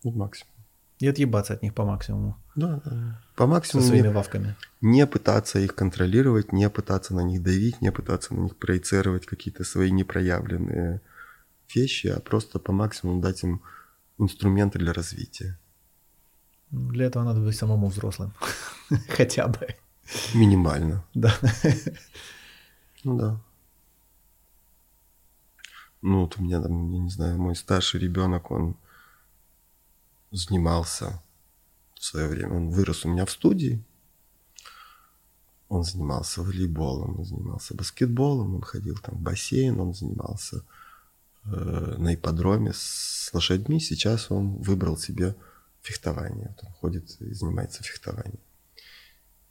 Вот 0.03 0.15
максимум. 0.15 0.51
и 0.99 1.07
отъебаться 1.07 1.53
от 1.53 1.61
них 1.63 1.73
по 1.73 1.85
максимуму 1.85 2.37
Да, 2.55 2.81
да. 2.85 3.21
По 3.35 3.43
со 3.43 3.47
максимуму 3.47 3.87
своими 3.87 4.07
не, 4.07 4.13
вавками. 4.13 4.55
не 4.81 5.07
пытаться 5.07 5.59
их 5.59 5.75
контролировать, 5.75 6.53
не 6.53 6.69
пытаться 6.69 7.13
на 7.15 7.21
них 7.21 7.41
давить, 7.43 7.81
не 7.81 7.91
пытаться 7.91 8.33
на 8.33 8.41
них 8.41 8.55
проецировать 8.57 9.25
какие-то 9.25 9.63
свои 9.63 9.91
непроявленные 9.91 11.01
вещи, 11.75 12.07
а 12.07 12.19
просто 12.19 12.59
по 12.59 12.71
максимуму 12.71 13.21
дать 13.21 13.43
им 13.43 13.61
инструменты 14.19 14.79
для 14.79 14.93
развития. 14.93 15.57
Ну, 16.71 16.89
Для 16.91 17.05
этого 17.05 17.23
надо 17.23 17.41
быть 17.41 17.55
самому 17.55 17.87
взрослым. 17.87 18.33
Хотя 19.09 19.47
бы. 19.47 19.67
Минимально. 20.33 21.03
Да. 21.13 21.33
Ну 23.03 23.17
да. 23.17 23.41
Ну, 26.01 26.21
вот 26.21 26.37
у 26.37 26.43
меня 26.43 26.61
там, 26.61 26.91
я 26.91 26.99
не 26.99 27.09
знаю, 27.09 27.37
мой 27.37 27.55
старший 27.55 27.99
ребенок, 27.99 28.51
он 28.51 28.75
занимался 30.31 31.21
в 31.95 32.03
свое 32.03 32.27
время, 32.27 32.55
он 32.55 32.69
вырос 32.69 33.05
у 33.05 33.09
меня 33.09 33.25
в 33.25 33.31
студии, 33.31 33.83
он 35.71 35.85
занимался 35.85 36.41
волейболом, 36.41 37.19
он 37.19 37.25
занимался 37.25 37.73
баскетболом, 37.73 38.55
он 38.55 38.61
ходил 38.61 38.97
там 38.97 39.15
в 39.15 39.21
бассейн, 39.21 39.79
он 39.79 39.93
занимался 39.93 40.63
э, 41.45 41.95
на 41.97 42.13
ипподроме 42.13 42.73
с 42.73 43.29
лошадьми. 43.31 43.79
Сейчас 43.79 44.31
он 44.31 44.57
выбрал 44.57 44.97
себе 44.97 45.33
фехтование. 45.81 46.49
Вот 46.49 46.67
он 46.67 46.73
ходит 46.73 47.15
и 47.21 47.33
занимается 47.33 47.83
фехтованием. 47.83 48.41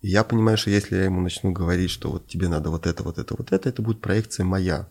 И 0.03 0.09
я 0.09 0.23
понимаю, 0.23 0.59
что 0.59 0.69
если 0.69 0.97
я 0.97 1.05
ему 1.05 1.23
начну 1.23 1.53
говорить, 1.53 1.91
что 1.91 2.11
вот 2.11 2.27
тебе 2.27 2.49
надо 2.49 2.69
вот 2.69 2.87
это, 2.87 3.03
вот 3.03 3.17
это, 3.17 3.35
вот 3.35 3.53
это, 3.53 3.69
это 3.71 3.81
будет 3.81 4.03
проекция 4.03 4.45
моя 4.45 4.89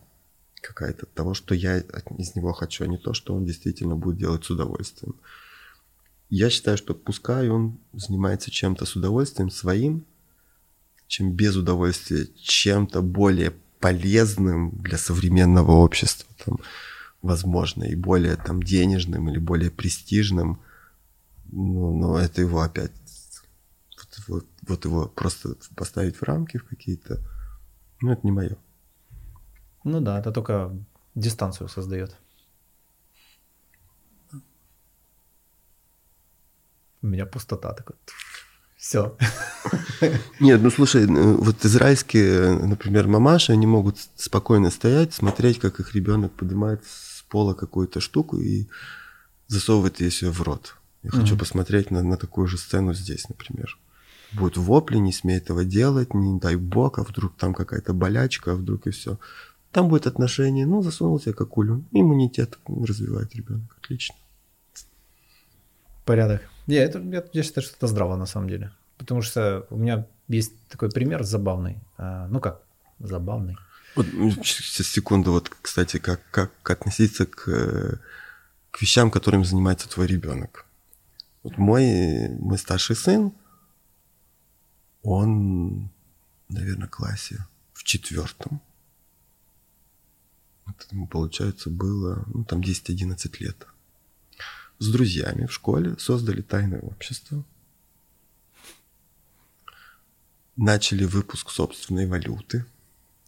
какая-то 0.60 1.06
того, 1.06 1.34
что 1.34 1.54
я 1.54 1.78
из 1.78 2.34
него 2.34 2.52
хочу, 2.52 2.82
а 2.82 2.88
не 2.88 2.98
то, 2.98 3.14
что 3.14 3.34
он 3.34 3.44
действительно 3.44 3.94
будет 3.94 4.18
делать 4.18 4.44
с 4.44 4.50
удовольствием. 4.50 5.14
Я 6.30 6.48
считаю, 6.48 6.76
что 6.78 6.94
пускай 6.94 7.48
он 7.48 7.78
занимается 7.92 8.52
чем-то 8.52 8.86
с 8.86 8.94
удовольствием 8.94 9.50
своим, 9.50 10.04
чем 11.08 11.32
без 11.32 11.56
удовольствия, 11.56 12.28
чем-то 12.40 13.02
более 13.02 13.52
полезным 13.80 14.70
для 14.80 14.96
современного 14.96 15.72
общества, 15.72 16.32
там, 16.44 16.58
возможно, 17.20 17.82
и 17.82 17.96
более 17.96 18.36
там 18.36 18.62
денежным 18.62 19.28
или 19.28 19.38
более 19.38 19.72
престижным, 19.72 20.60
ну, 21.50 21.98
но 21.98 22.16
это 22.16 22.42
его 22.42 22.60
опять, 22.60 22.92
вот, 23.96 24.28
вот- 24.28 24.46
вот 24.68 24.84
его 24.84 25.08
просто 25.08 25.56
поставить 25.74 26.16
в 26.16 26.22
рамки 26.22 26.58
в 26.58 26.64
какие-то, 26.64 27.20
ну, 28.00 28.12
это 28.12 28.20
не 28.22 28.30
мое. 28.30 28.56
Ну 29.82 30.00
да, 30.00 30.20
это 30.20 30.30
только 30.30 30.76
дистанцию 31.16 31.68
создает. 31.68 32.16
У 37.02 37.06
меня 37.06 37.26
пустота 37.26 37.72
такой. 37.72 37.96
Все. 38.76 39.16
Нет, 40.40 40.62
ну 40.62 40.70
слушай, 40.70 41.04
э, 41.04 41.06
вот 41.06 41.64
израильские, 41.66 42.30
э, 42.30 42.66
например, 42.66 43.08
мамаши, 43.08 43.52
они 43.52 43.66
могут 43.66 43.98
спокойно 44.16 44.70
стоять, 44.70 45.12
смотреть, 45.12 45.58
как 45.58 45.80
их 45.80 45.94
ребенок 45.94 46.32
поднимает 46.32 46.82
с 46.86 47.22
пола 47.28 47.52
какую-то 47.54 48.00
штуку 48.00 48.38
и 48.38 48.66
засовывает 49.48 50.00
ее 50.00 50.10
себе 50.10 50.30
в 50.30 50.40
рот. 50.42 50.76
Я 51.02 51.10
хочу 51.10 51.34
Мгм. 51.34 51.38
посмотреть 51.38 51.90
на, 51.90 52.02
на 52.02 52.16
такую 52.16 52.46
же 52.46 52.56
сцену 52.56 52.94
здесь, 52.94 53.28
например. 53.28 53.78
Будет 54.32 54.56
вопли, 54.56 54.96
не 54.98 55.12
смей 55.12 55.38
этого 55.38 55.64
делать, 55.64 56.14
не 56.14 56.38
дай 56.38 56.56
бог, 56.56 56.98
а 56.98 57.02
вдруг 57.02 57.36
там 57.36 57.52
какая-то 57.52 57.92
болячка, 57.92 58.52
а 58.52 58.54
вдруг 58.54 58.86
и 58.86 58.90
все. 58.90 59.18
Там 59.72 59.88
будет 59.88 60.06
отношение, 60.06 60.66
ну, 60.66 60.82
засунул 60.82 61.20
себе 61.20 61.32
какулю, 61.34 61.84
иммунитет 61.92 62.58
развивает 62.66 63.34
ребенок, 63.34 63.76
отлично. 63.82 64.14
Порядок. 66.04 66.42
Не, 66.70 66.76
это, 66.76 67.00
я, 67.00 67.24
я 67.32 67.42
считаю, 67.42 67.66
что 67.66 67.76
это 67.76 67.86
здраво 67.88 68.16
на 68.16 68.26
самом 68.26 68.48
деле. 68.48 68.70
Потому 68.96 69.22
что 69.22 69.66
у 69.70 69.76
меня 69.76 70.06
есть 70.28 70.52
такой 70.68 70.88
пример 70.90 71.24
забавный. 71.24 71.80
А, 71.98 72.28
ну 72.28 72.38
как, 72.38 72.62
забавный. 73.00 73.56
Вот 73.96 74.06
сейчас 74.06 74.86
секунду, 74.86 75.32
вот, 75.32 75.48
кстати, 75.48 75.98
как, 75.98 76.20
как 76.30 76.70
относиться 76.70 77.26
к, 77.26 78.00
к 78.70 78.80
вещам, 78.80 79.10
которыми 79.10 79.42
занимается 79.42 79.88
твой 79.88 80.06
ребенок. 80.06 80.64
Вот 81.42 81.58
мой, 81.58 82.28
мой 82.38 82.56
старший 82.56 82.94
сын, 82.94 83.32
он, 85.02 85.90
наверное, 86.48 86.86
в 86.86 86.90
классе 86.90 87.46
в 87.72 87.82
четвертом. 87.82 88.60
Вот 90.66 90.86
ему, 90.92 91.08
получается, 91.08 91.68
было, 91.68 92.22
ну, 92.32 92.44
там 92.44 92.60
10-11 92.60 93.36
лет. 93.40 93.66
С 94.80 94.88
друзьями 94.88 95.44
в 95.44 95.52
школе 95.52 95.94
создали 95.98 96.40
тайное 96.40 96.80
общество. 96.80 97.44
Начали 100.56 101.04
выпуск 101.04 101.50
собственной 101.50 102.06
валюты. 102.06 102.64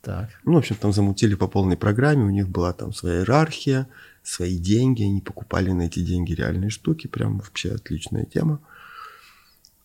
Так. 0.00 0.30
Ну, 0.44 0.54
в 0.54 0.56
общем, 0.56 0.76
там 0.76 0.94
замутили 0.94 1.34
по 1.34 1.46
полной 1.46 1.76
программе, 1.76 2.24
у 2.24 2.30
них 2.30 2.48
была 2.48 2.72
там 2.72 2.94
своя 2.94 3.18
иерархия, 3.18 3.86
свои 4.22 4.58
деньги, 4.58 5.02
они 5.02 5.20
покупали 5.20 5.70
на 5.72 5.82
эти 5.82 6.00
деньги 6.00 6.32
реальные 6.32 6.70
штуки, 6.70 7.06
прям 7.06 7.38
вообще 7.38 7.72
отличная 7.72 8.24
тема. 8.24 8.58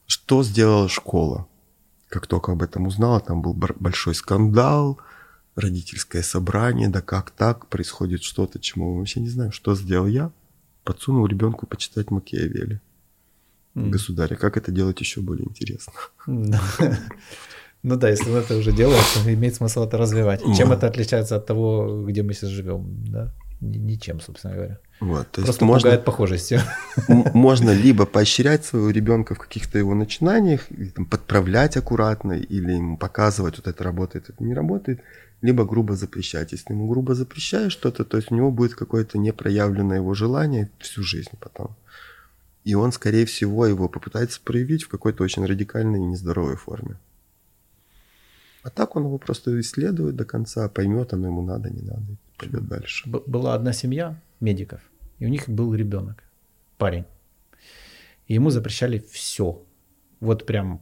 Что 0.06 0.44
сделала 0.44 0.88
школа? 0.88 1.48
Как 2.08 2.28
только 2.28 2.54
об 2.54 2.64
этом 2.64 2.88
узнала, 2.88 3.20
там 3.20 3.42
был 3.42 3.54
большой 3.54 4.16
скандал, 4.16 5.00
родительское 5.58 6.24
собрание, 6.24 6.88
да 6.88 7.02
как 7.02 7.32
так, 7.32 7.68
происходит 7.68 8.24
что-то, 8.24 8.58
чему 8.58 8.94
мы 8.94 9.00
вообще 9.00 9.20
не 9.20 9.30
знаем. 9.30 9.52
Что 9.52 9.76
сделал 9.76 10.08
я? 10.08 10.32
Подсунул 10.88 11.28
ребенку 11.28 11.66
почитать 11.68 12.12
Макиавелли. 12.12 12.80
М. 13.76 13.92
Государя. 13.92 14.36
Как 14.36 14.56
это 14.58 14.72
делать 14.72 15.00
еще 15.02 15.22
более 15.22 15.46
интересно? 15.46 15.94
Ну 17.84 17.96
да, 17.96 18.10
если 18.10 18.34
это 18.40 18.58
уже 18.58 18.72
делает, 18.72 19.04
то 19.14 19.34
имеет 19.34 19.56
смысл 19.56 19.84
это 19.84 19.98
развивать. 19.98 20.42
И 20.46 20.56
Чем 20.56 20.72
это 20.72 20.88
отличается 20.88 21.36
от 21.36 21.46
того, 21.46 22.06
где 22.08 22.24
мы 22.24 22.34
сейчас 22.34 22.50
живем? 22.50 23.06
Да? 23.12 23.32
Ни- 23.62 23.78
Ничем, 23.78 24.20
собственно 24.22 24.56
говоря. 24.56 24.78
Вот, 25.00 25.28
то 25.32 25.42
есть 25.42 25.46
Просто 25.46 25.66
можно- 25.66 25.82
пугает 25.90 26.06
похожестью. 26.06 26.60
Можно 27.34 27.72
либо 27.72 28.06
поощрять 28.06 28.66
своего 28.66 28.90
ребенка 28.90 29.36
в 29.36 29.40
каких-то 29.40 29.78
его 29.78 29.94
начинаниях, 29.96 30.72
или 30.72 30.90
там, 30.90 31.06
подправлять 31.06 31.78
аккуратно, 31.78 32.34
или 32.34 32.72
ему 32.74 32.98
показывать, 32.98 33.58
вот 33.58 33.68
это 33.68 33.84
работает, 33.84 34.30
это 34.30 34.44
не 34.44 34.54
работает, 34.56 35.02
либо 35.42 35.66
грубо 35.66 35.96
запрещать. 35.96 36.52
Если 36.52 36.74
ему 36.74 36.88
грубо 36.88 37.16
запрещаешь 37.16 37.72
что-то, 37.72 38.04
то 38.04 38.18
есть 38.18 38.32
у 38.32 38.36
него 38.36 38.52
будет 38.52 38.76
какое-то 38.76 39.18
непроявленное 39.18 39.98
его 39.98 40.14
желание 40.14 40.70
всю 40.80 41.04
жизнь 41.04 41.38
потом. 41.40 41.76
И 42.64 42.76
он, 42.76 42.92
скорее 42.92 43.26
всего, 43.26 43.66
его 43.66 43.88
попытается 43.88 44.42
проявить 44.44 44.84
в 44.84 44.90
какой-то 44.90 45.24
очень 45.24 45.46
радикальной 45.46 46.00
и 46.00 46.06
нездоровой 46.06 46.56
форме. 46.56 46.98
А 48.64 48.70
так 48.70 48.96
он 48.98 49.04
его 49.04 49.18
просто 49.18 49.58
исследует 49.62 50.16
до 50.16 50.26
конца, 50.26 50.68
поймет, 50.68 51.14
оно 51.14 51.28
ему 51.28 51.42
надо, 51.42 51.70
не 51.70 51.82
надо, 51.82 52.04
и 52.12 52.18
пойдет 52.38 52.68
дальше. 52.68 53.08
Была 53.08 53.54
одна 53.54 53.72
семья 53.72 54.20
медиков, 54.42 54.82
и 55.20 55.26
у 55.26 55.30
них 55.30 55.48
был 55.48 55.74
ребенок, 55.74 56.24
парень. 56.78 57.06
И 58.28 58.34
ему 58.34 58.50
запрещали 58.50 59.00
все. 59.10 59.64
Вот 60.20 60.46
прям 60.46 60.82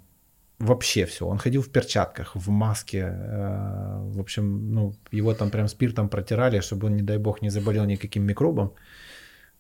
вообще 0.59 1.05
все. 1.05 1.25
Он 1.25 1.37
ходил 1.37 1.61
в 1.61 1.69
перчатках, 1.69 2.35
в 2.35 2.49
маске. 2.49 2.97
э, 2.97 4.11
В 4.15 4.19
общем, 4.19 4.73
ну, 4.73 4.93
его 5.11 5.33
там 5.33 5.49
прям 5.49 5.67
спиртом 5.67 6.09
протирали, 6.09 6.61
чтобы 6.61 6.87
он, 6.87 6.95
не 6.95 7.03
дай 7.03 7.17
бог, 7.17 7.41
не 7.41 7.49
заболел 7.49 7.85
никаким 7.85 8.23
микробом. 8.23 8.71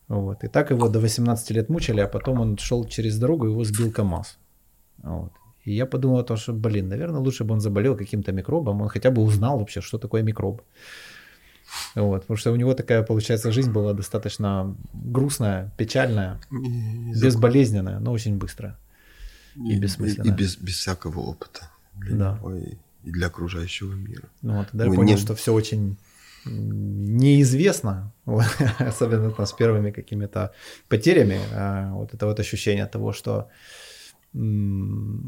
Вот. 0.07 0.43
И 0.43 0.47
так 0.47 0.71
его 0.71 0.89
до 0.89 0.99
18 0.99 1.51
лет 1.51 1.69
мучили, 1.69 2.01
а 2.01 2.07
потом 2.07 2.39
он 2.39 2.57
шел 2.57 2.85
через 2.85 3.17
дорогу, 3.19 3.47
его 3.47 3.63
сбил 3.63 3.91
КАМАЗ. 3.91 4.37
Вот. 5.03 5.31
И 5.65 5.75
я 5.75 5.85
подумал 5.85 6.19
о 6.19 6.23
том, 6.23 6.37
что, 6.37 6.53
блин, 6.53 6.89
наверное, 6.89 7.19
лучше 7.19 7.43
бы 7.43 7.53
он 7.53 7.59
заболел 7.59 7.97
каким-то 7.97 8.31
микробом, 8.31 8.81
он 8.81 8.87
хотя 8.89 9.09
бы 9.09 9.21
узнал 9.23 9.57
вообще, 9.57 9.81
что 9.81 9.97
такое 9.97 10.23
микроб. 10.23 10.61
Вот, 11.95 12.21
потому 12.21 12.37
что 12.37 12.51
у 12.51 12.55
него 12.55 12.73
такая, 12.73 13.03
получается, 13.03 13.51
жизнь 13.51 13.71
была 13.71 13.93
достаточно 13.93 14.75
грустная, 14.93 15.71
печальная, 15.77 16.39
безболезненная, 17.21 17.99
но 17.99 18.11
очень 18.11 18.37
быстрая 18.37 18.77
и, 19.55 19.73
и 19.73 19.79
бессмысленная. 19.79 20.31
И, 20.31 20.33
и 20.33 20.37
без, 20.37 20.57
без 20.57 20.75
всякого 20.75 21.19
опыта 21.19 21.69
для 21.93 22.15
да. 22.15 22.35
него 22.35 22.55
и, 22.55 22.73
и 23.03 23.11
для 23.11 23.27
окружающего 23.27 23.93
мира. 23.93 24.29
Ну, 24.41 24.57
вот, 24.57 24.69
тогда 24.69 24.85
я 24.85 24.91
понял, 24.91 25.15
не... 25.15 25.17
что 25.17 25.35
все 25.35 25.53
очень 25.53 25.97
неизвестно, 26.45 28.13
вот, 28.25 28.45
особенно 28.79 29.31
там, 29.31 29.45
с 29.45 29.53
первыми 29.53 29.91
какими-то 29.91 30.53
потерями, 30.87 31.39
а, 31.53 31.93
вот 31.93 32.13
это 32.13 32.25
вот 32.25 32.39
ощущение 32.39 32.85
того, 32.85 33.13
что 33.13 33.49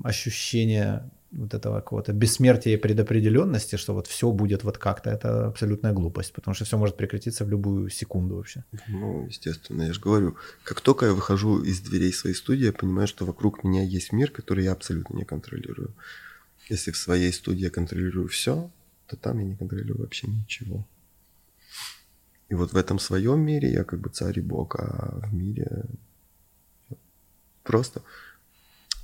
ощущение 0.04 1.10
вот 1.32 1.54
этого 1.54 1.76
какого-то 1.76 2.14
бессмертия 2.14 2.74
и 2.74 2.78
предопределенности, 2.78 3.76
что 3.76 3.94
вот 3.94 4.08
все 4.08 4.32
будет 4.32 4.64
вот 4.64 4.78
как-то, 4.78 5.10
это 5.10 5.48
абсолютная 5.48 5.94
глупость, 5.94 6.34
потому 6.34 6.56
что 6.56 6.66
все 6.66 6.78
может 6.78 6.96
прекратиться 6.98 7.46
в 7.46 7.50
любую 7.50 7.90
секунду 7.90 8.36
вообще. 8.36 8.64
Ну, 8.88 9.28
естественно, 9.28 9.84
я 9.84 9.94
же 9.94 10.00
говорю, 10.00 10.38
как 10.64 10.82
только 10.82 11.06
я 11.06 11.14
выхожу 11.14 11.62
из 11.62 11.82
дверей 11.82 12.14
своей 12.14 12.36
студии, 12.36 12.66
я 12.66 12.74
понимаю, 12.74 13.08
что 13.08 13.26
вокруг 13.26 13.64
меня 13.64 13.84
есть 13.84 14.14
мир, 14.14 14.32
который 14.32 14.64
я 14.64 14.72
абсолютно 14.72 15.18
не 15.18 15.26
контролирую. 15.26 15.94
Если 16.70 16.92
в 16.92 16.98
своей 16.98 17.34
студии 17.34 17.64
я 17.64 17.70
контролирую 17.70 18.28
все, 18.28 18.70
то 19.08 19.16
там 19.16 19.40
я 19.40 19.46
не 19.46 19.56
контролирую 19.56 20.00
вообще 20.00 20.28
ничего. 20.28 20.86
И 22.50 22.56
вот 22.56 22.72
в 22.72 22.78
этом 22.78 23.00
своем 23.00 23.42
мире 23.42 23.72
я 23.72 23.84
как 23.84 24.00
бы 24.00 24.10
царь 24.10 24.40
и 24.40 24.42
бог, 24.42 24.76
а 24.76 25.20
в 25.28 25.34
мире 25.34 25.86
просто 27.64 28.02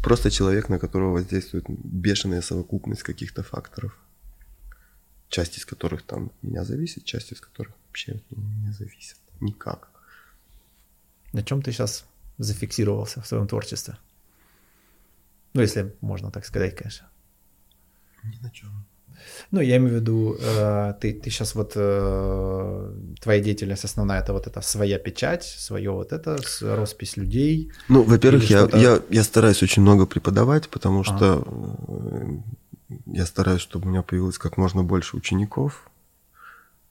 Просто 0.04 0.30
человек, 0.30 0.70
на 0.70 0.80
которого 0.80 1.14
воздействует 1.14 1.66
бешеная 1.70 2.42
совокупность 2.42 3.04
каких-то 3.04 3.42
факторов. 3.42 3.98
Часть 5.30 5.58
из 5.58 5.66
которых 5.66 6.02
там 6.02 6.26
от 6.26 6.44
меня 6.44 6.66
зависит, 6.66 7.06
часть 7.06 7.32
из 7.32 7.40
которых 7.40 7.74
вообще 7.88 8.12
от 8.12 8.32
меня 8.32 8.68
не 8.68 8.74
зависит. 8.74 9.18
Никак. 9.40 9.90
На 11.32 11.42
чем 11.42 11.62
ты 11.62 11.72
сейчас 11.72 12.06
зафиксировался 12.38 13.22
в 13.22 13.28
своем 13.28 13.48
творчестве? 13.48 13.96
Ну, 15.54 15.62
если 15.62 15.96
можно 16.02 16.32
так 16.32 16.46
сказать, 16.46 16.76
конечно. 16.76 17.08
Ни 18.24 18.38
на 18.42 18.50
чем. 18.50 18.86
Ну, 19.52 19.62
я 19.62 19.78
имею 19.78 19.94
в 19.94 19.96
виду, 19.96 20.38
э, 20.40 20.94
ты, 21.00 21.14
ты 21.14 21.30
сейчас 21.30 21.56
вот, 21.56 21.74
э, 21.76 22.92
твоя 23.22 23.42
деятельность 23.42 23.86
основная, 23.86 24.22
это 24.22 24.34
вот 24.34 24.48
эта 24.48 24.62
своя 24.62 25.00
печать, 25.00 25.44
свое 25.44 25.92
вот 25.92 26.12
это, 26.12 26.38
роспись 26.62 27.18
людей. 27.18 27.72
Ну, 27.90 28.04
во-первых, 28.04 28.50
я, 28.50 28.68
я, 28.74 29.00
я 29.10 29.24
стараюсь 29.24 29.64
очень 29.64 29.82
много 29.82 30.06
преподавать, 30.06 30.70
потому 30.70 31.02
а. 31.02 31.04
что 31.04 31.44
э, 31.88 32.94
я 33.06 33.26
стараюсь, 33.26 33.62
чтобы 33.62 33.88
у 33.88 33.90
меня 33.90 34.02
появилось 34.02 34.38
как 34.38 34.58
можно 34.58 34.84
больше 34.84 35.18
учеников, 35.18 35.90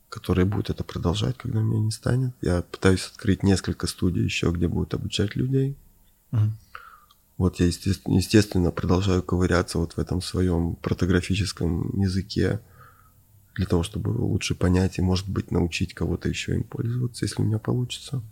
которые 0.08 0.44
будут 0.44 0.70
это 0.70 0.84
продолжать, 0.84 1.38
когда 1.38 1.60
меня 1.60 1.80
не 1.80 1.90
станет. 1.90 2.32
Я 2.42 2.62
пытаюсь 2.62 3.06
открыть 3.06 3.42
несколько 3.42 3.86
студий 3.86 4.22
еще, 4.22 4.50
где 4.50 4.68
будут 4.68 4.94
обучать 4.94 5.36
людей. 5.36 5.76
Угу. 6.32 6.50
Вот 7.38 7.60
я, 7.60 7.66
естественно, 7.66 8.70
продолжаю 8.70 9.22
ковыряться 9.22 9.78
вот 9.78 9.94
в 9.94 9.98
этом 9.98 10.20
своем 10.20 10.76
протографическом 10.76 12.00
языке 12.00 12.60
для 13.54 13.66
того, 13.66 13.82
чтобы 13.82 14.10
лучше 14.10 14.54
понять 14.54 14.98
и, 14.98 15.02
может 15.02 15.28
быть, 15.28 15.50
научить 15.50 15.94
кого-то 15.94 16.28
еще 16.28 16.54
им 16.54 16.64
пользоваться, 16.64 17.24
если 17.24 17.42
у 17.42 17.44
меня 17.44 17.58
получится. 17.58 18.22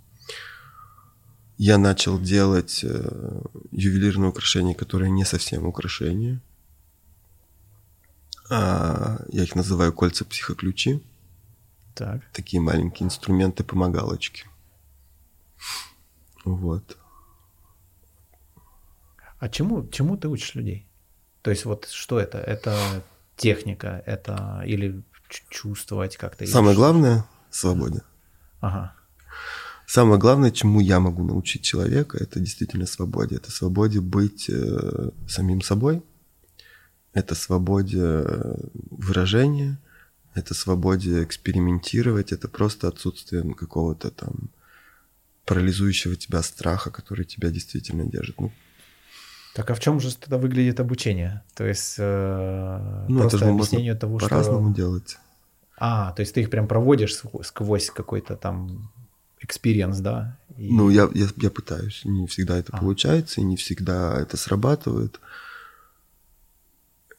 Я 1.59 1.77
начал 1.77 2.18
делать 2.18 2.81
э, 2.85 3.43
ювелирные 3.70 4.31
украшения, 4.31 4.74
которые 4.74 5.10
не 5.10 5.24
совсем 5.24 5.66
украшения. 5.66 6.40
А, 8.48 9.22
я 9.28 9.43
их 9.43 9.55
называю 9.55 9.93
кольца 9.93 10.24
психоключи. 10.24 11.02
Так. 11.94 12.22
Такие 12.32 12.62
маленькие 12.62 13.06
инструменты, 13.06 13.62
помогалочки. 13.62 14.44
Вот. 16.44 16.97
А 19.41 19.49
чему, 19.49 19.89
чему 19.89 20.17
ты 20.17 20.29
учишь 20.29 20.55
людей? 20.55 20.87
То 21.43 21.51
есть 21.51 21.65
вот 21.65 21.89
что 21.91 22.21
это? 22.21 22.39
Это 22.39 23.03
техника, 23.37 24.03
это 24.07 24.62
или 24.67 25.03
чувствовать 25.49 26.17
как-то? 26.19 26.47
Самое 26.47 26.77
главное– 26.77 27.25
свободе. 27.51 28.03
Ага. 28.61 28.95
Самое 29.87 30.21
главное, 30.21 30.51
чему 30.51 30.81
я 30.81 31.01
могу 31.01 31.25
научить 31.25 31.62
человека, 31.62 32.19
это 32.19 32.39
действительно 32.39 32.87
свободе. 32.87 33.37
Это 33.37 33.51
свободе 33.51 34.01
быть 34.01 34.51
э, 34.51 35.11
самим 35.27 35.62
собой, 35.62 36.03
это 37.15 37.35
свободе 37.35 38.25
выражения, 38.91 39.79
это 40.35 40.55
свободе 40.55 41.25
экспериментировать, 41.25 42.31
это 42.31 42.47
просто 42.47 42.89
отсутствие 42.89 43.43
какого-то 43.55 44.11
там 44.11 44.51
парализующего 45.47 46.15
тебя 46.15 46.43
страха, 46.43 46.91
который 46.91 47.25
тебя 47.25 47.51
действительно 47.51 48.05
держит. 48.05 48.39
Ну, 48.39 48.53
так 49.55 49.70
а 49.70 49.74
в 49.74 49.81
чем 49.81 50.01
же 50.01 50.16
тогда 50.16 50.39
выглядит 50.39 50.81
обучение? 50.81 51.43
То 51.55 51.64
есть 51.64 51.97
э, 51.98 53.05
ну, 53.09 53.20
просто 53.20 53.36
это 53.39 53.47
же 53.47 53.52
объяснение 53.52 53.94
того, 53.94 54.14
по 54.14 54.20
что... 54.20 54.28
По-разному 54.28 54.72
делать. 54.72 55.18
А, 55.77 56.12
то 56.12 56.20
есть 56.20 56.35
ты 56.35 56.43
их 56.43 56.51
прям 56.51 56.68
проводишь 56.68 57.16
сквозь 57.43 57.90
какой-то 57.90 58.36
там 58.36 58.90
experience, 59.40 59.98
да? 59.98 60.36
И... 60.56 60.72
Ну, 60.72 60.90
я, 60.90 61.09
я, 61.14 61.27
я 61.36 61.51
пытаюсь. 61.51 62.02
Не 62.05 62.27
всегда 62.27 62.59
это 62.59 62.72
а. 62.77 62.78
получается, 62.78 63.40
и 63.40 63.44
не 63.44 63.56
всегда 63.56 64.20
это 64.20 64.36
срабатывает. 64.36 65.20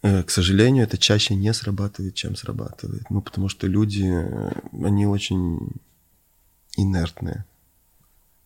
Э, 0.04 0.24
к 0.24 0.30
сожалению, 0.30 0.84
это 0.84 0.98
чаще 0.98 1.36
не 1.36 1.54
срабатывает, 1.54 2.16
чем 2.16 2.36
срабатывает. 2.36 3.10
Ну, 3.10 3.22
потому 3.22 3.50
что 3.50 3.68
люди, 3.68 4.06
э, 4.06 4.52
они 4.84 5.06
очень 5.06 5.72
инертные 6.78 7.46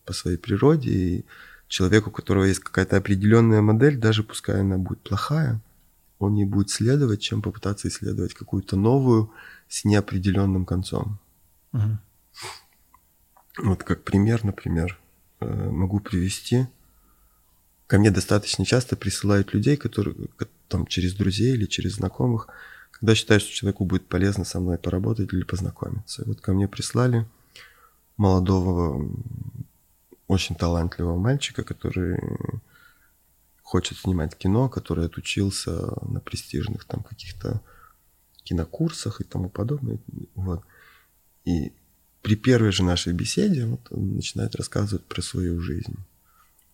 по 0.04 0.12
своей 0.12 0.38
природе, 0.38 0.90
и 0.90 1.24
человеку, 1.68 2.10
у 2.10 2.12
которого 2.12 2.44
есть 2.44 2.60
какая-то 2.60 2.96
определенная 2.96 3.60
модель, 3.60 3.96
даже 3.98 4.22
пускай 4.22 4.60
она 4.60 4.78
будет 4.78 5.00
плохая, 5.00 5.60
он 6.18 6.34
не 6.34 6.44
будет 6.44 6.70
следовать, 6.70 7.20
чем 7.20 7.42
попытаться 7.42 7.88
исследовать 7.88 8.34
какую-то 8.34 8.76
новую 8.76 9.32
с 9.68 9.84
неопределенным 9.84 10.64
концом. 10.64 11.18
Угу. 11.72 11.98
Вот 13.58 13.84
как 13.84 14.02
пример, 14.04 14.44
например, 14.44 14.98
э, 15.40 15.70
могу 15.70 16.00
привести. 16.00 16.66
Ко 17.86 17.98
мне 17.98 18.10
достаточно 18.10 18.64
часто 18.64 18.96
присылают 18.96 19.54
людей, 19.54 19.76
которые 19.76 20.16
там 20.68 20.86
через 20.86 21.14
друзей 21.14 21.54
или 21.54 21.66
через 21.66 21.94
знакомых, 21.94 22.48
когда 22.90 23.14
считают, 23.14 23.42
что 23.42 23.54
человеку 23.54 23.84
будет 23.84 24.08
полезно 24.08 24.44
со 24.44 24.58
мной 24.58 24.78
поработать 24.78 25.32
или 25.32 25.44
познакомиться. 25.44 26.22
И 26.22 26.24
вот 26.26 26.40
ко 26.40 26.52
мне 26.52 26.66
прислали 26.66 27.26
молодого 28.16 29.08
очень 30.28 30.56
талантливого 30.56 31.18
мальчика, 31.18 31.62
который 31.62 32.18
хочет 33.62 33.98
снимать 33.98 34.36
кино, 34.36 34.68
который 34.68 35.06
отучился 35.06 35.72
на 36.08 36.20
престижных 36.20 36.84
там 36.84 37.02
каких-то 37.02 37.60
кинокурсах 38.44 39.20
и 39.20 39.24
тому 39.24 39.48
подобное. 39.48 39.98
Вот. 40.34 40.62
И 41.44 41.72
при 42.22 42.36
первой 42.36 42.72
же 42.72 42.84
нашей 42.84 43.12
беседе 43.12 43.66
вот 43.66 43.80
он 43.90 44.16
начинает 44.16 44.54
рассказывать 44.56 45.04
про 45.04 45.22
свою 45.22 45.60
жизнь. 45.60 45.96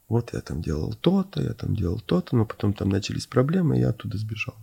Вот 0.09 0.35
я 0.35 0.41
там 0.41 0.61
делал 0.61 0.95
то-то, 0.95 1.43
я 1.43 1.55
там 1.55 1.75
делал 1.75 2.01
то-то, 2.01 2.37
но 2.37 2.45
потом 2.45 2.75
там 2.75 2.91
начались 2.91 3.27
проблемы, 3.27 3.77
и 3.77 3.81
я 3.81 3.91
оттуда 3.91 4.19
сбежал. 4.19 4.57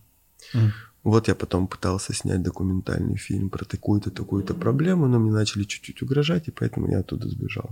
Mm. 0.53 0.69
Вот 1.03 1.27
я 1.27 1.35
потом 1.35 1.67
пытался 1.67 2.13
снять 2.13 2.43
документальный 2.43 3.17
фильм 3.17 3.49
про 3.49 3.65
такую-то, 3.65 4.11
такую-то 4.11 4.53
проблему, 4.53 5.07
но 5.07 5.17
мне 5.17 5.31
начали 5.31 5.63
чуть-чуть 5.63 6.01
угрожать, 6.03 6.47
и 6.47 6.51
поэтому 6.51 6.91
я 6.91 6.99
оттуда 6.99 7.27
сбежал 7.27 7.69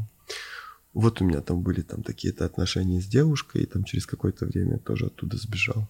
вот 0.99 1.21
у 1.21 1.25
меня 1.25 1.41
там 1.41 1.61
были 1.61 1.81
там 1.81 2.01
такие-то 2.01 2.43
отношения 2.45 2.99
с 2.99 3.05
девушкой, 3.05 3.61
и 3.61 3.65
там 3.67 3.83
через 3.83 4.07
какое-то 4.07 4.47
время 4.47 4.79
тоже 4.79 5.05
оттуда 5.05 5.37
сбежал. 5.37 5.87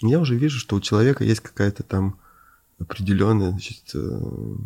Я 0.00 0.20
уже 0.20 0.36
вижу, 0.36 0.58
что 0.58 0.76
у 0.76 0.80
человека 0.80 1.24
есть 1.24 1.40
какая-то 1.40 1.82
там 1.82 2.20
определенная 2.78 3.52
значит, 3.52 3.94
э, 3.94 4.56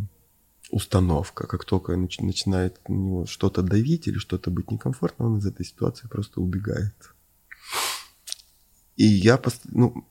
установка. 0.71 1.47
Как 1.47 1.65
только 1.65 1.97
начинает 1.97 2.81
на 2.89 2.95
него 2.95 3.27
что-то 3.27 3.63
давить 3.63 4.09
или 4.09 4.19
что-то 4.19 4.51
быть 4.51 4.73
некомфортно, 4.73 5.27
он 5.27 5.39
из 5.39 5.47
этой 5.47 5.65
ситуации 5.65 6.09
просто 6.09 6.41
убегает. 6.41 7.15
И 8.97 9.05
я, 9.05 9.41
ну, 9.67 10.09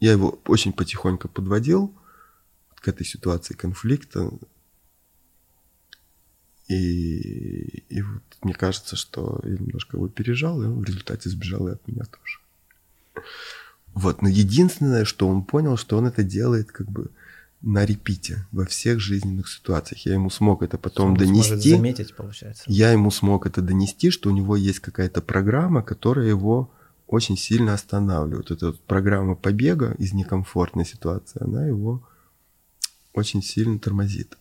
я 0.00 0.10
его 0.10 0.40
очень 0.46 0.72
потихоньку 0.72 1.28
подводил 1.28 1.94
к 2.74 2.88
этой 2.88 3.06
ситуации 3.06 3.54
конфликта, 3.54 4.30
и, 6.68 7.84
и 7.88 8.02
вот 8.02 8.22
мне 8.42 8.54
кажется, 8.54 8.96
что 8.96 9.40
я 9.44 9.52
немножко 9.52 9.96
его 9.96 10.08
пережал, 10.08 10.62
и 10.62 10.66
он 10.66 10.80
в 10.80 10.84
результате 10.84 11.28
сбежал 11.30 11.68
и 11.68 11.72
от 11.72 11.86
меня 11.86 12.04
тоже. 12.04 13.26
Вот, 13.94 14.20
но 14.20 14.28
единственное, 14.28 15.04
что 15.04 15.28
он 15.28 15.42
понял, 15.42 15.76
что 15.76 15.96
он 15.96 16.06
это 16.06 16.22
делает 16.22 16.70
как 16.70 16.90
бы 16.90 17.10
на 17.62 17.84
репите 17.84 18.46
во 18.52 18.66
всех 18.66 19.00
жизненных 19.00 19.48
ситуациях. 19.48 20.04
Я 20.04 20.14
ему 20.14 20.28
смог 20.28 20.62
это 20.62 20.76
потом 20.76 21.12
Он 21.12 21.16
донести. 21.16 21.70
заметить, 21.70 22.14
получается. 22.14 22.64
Я 22.66 22.92
ему 22.92 23.10
смог 23.10 23.46
это 23.46 23.62
донести, 23.62 24.10
что 24.10 24.28
у 24.28 24.32
него 24.32 24.56
есть 24.56 24.80
какая-то 24.80 25.22
программа, 25.22 25.82
которая 25.82 26.28
его 26.28 26.70
очень 27.06 27.36
сильно 27.36 27.72
останавливает. 27.72 28.50
Эта 28.50 28.66
вот 28.66 28.80
программа 28.80 29.34
побега 29.34 29.94
из 29.98 30.12
некомфортной 30.12 30.84
ситуации, 30.84 31.42
она 31.42 31.66
его 31.66 32.06
очень 33.14 33.42
сильно 33.42 33.78
тормозит. 33.78 34.36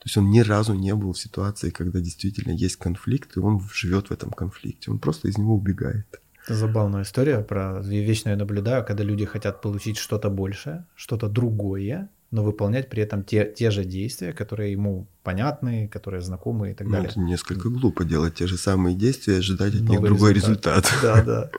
То 0.00 0.06
есть 0.06 0.16
он 0.16 0.30
ни 0.30 0.40
разу 0.40 0.72
не 0.74 0.94
был 0.94 1.12
в 1.12 1.18
ситуации, 1.18 1.70
когда 1.70 2.00
действительно 2.00 2.52
есть 2.52 2.76
конфликт, 2.76 3.36
и 3.36 3.40
он 3.40 3.60
живет 3.72 4.08
в 4.08 4.12
этом 4.12 4.30
конфликте. 4.30 4.90
Он 4.90 4.98
просто 4.98 5.28
из 5.28 5.36
него 5.36 5.54
убегает. 5.54 6.06
Это 6.46 6.54
забавная 6.54 7.02
история 7.02 7.40
про 7.40 7.80
вечно 7.82 8.30
я 8.30 8.36
наблюдаю, 8.36 8.82
когда 8.84 9.04
люди 9.04 9.26
хотят 9.26 9.60
получить 9.60 9.98
что-то 9.98 10.30
большее, 10.30 10.86
что-то 10.96 11.28
другое, 11.28 12.08
но 12.30 12.42
выполнять 12.42 12.88
при 12.88 13.02
этом 13.02 13.24
те, 13.24 13.44
те 13.44 13.70
же 13.70 13.84
действия, 13.84 14.32
которые 14.32 14.72
ему 14.72 15.06
понятны, 15.22 15.86
которые 15.88 16.22
знакомы 16.22 16.70
и 16.70 16.74
так 16.74 16.86
Ну, 16.86 16.94
далее. 16.94 17.10
это 17.10 17.20
несколько 17.20 17.68
глупо 17.68 18.04
делать 18.04 18.36
те 18.36 18.46
же 18.46 18.56
самые 18.56 18.96
действия 18.96 19.34
и 19.34 19.38
ожидать 19.40 19.74
от 19.74 19.80
них 19.82 19.90
Новый 19.90 20.08
другой 20.08 20.32
результат. 20.32 20.90
Да, 21.02 21.22
да. 21.22 21.50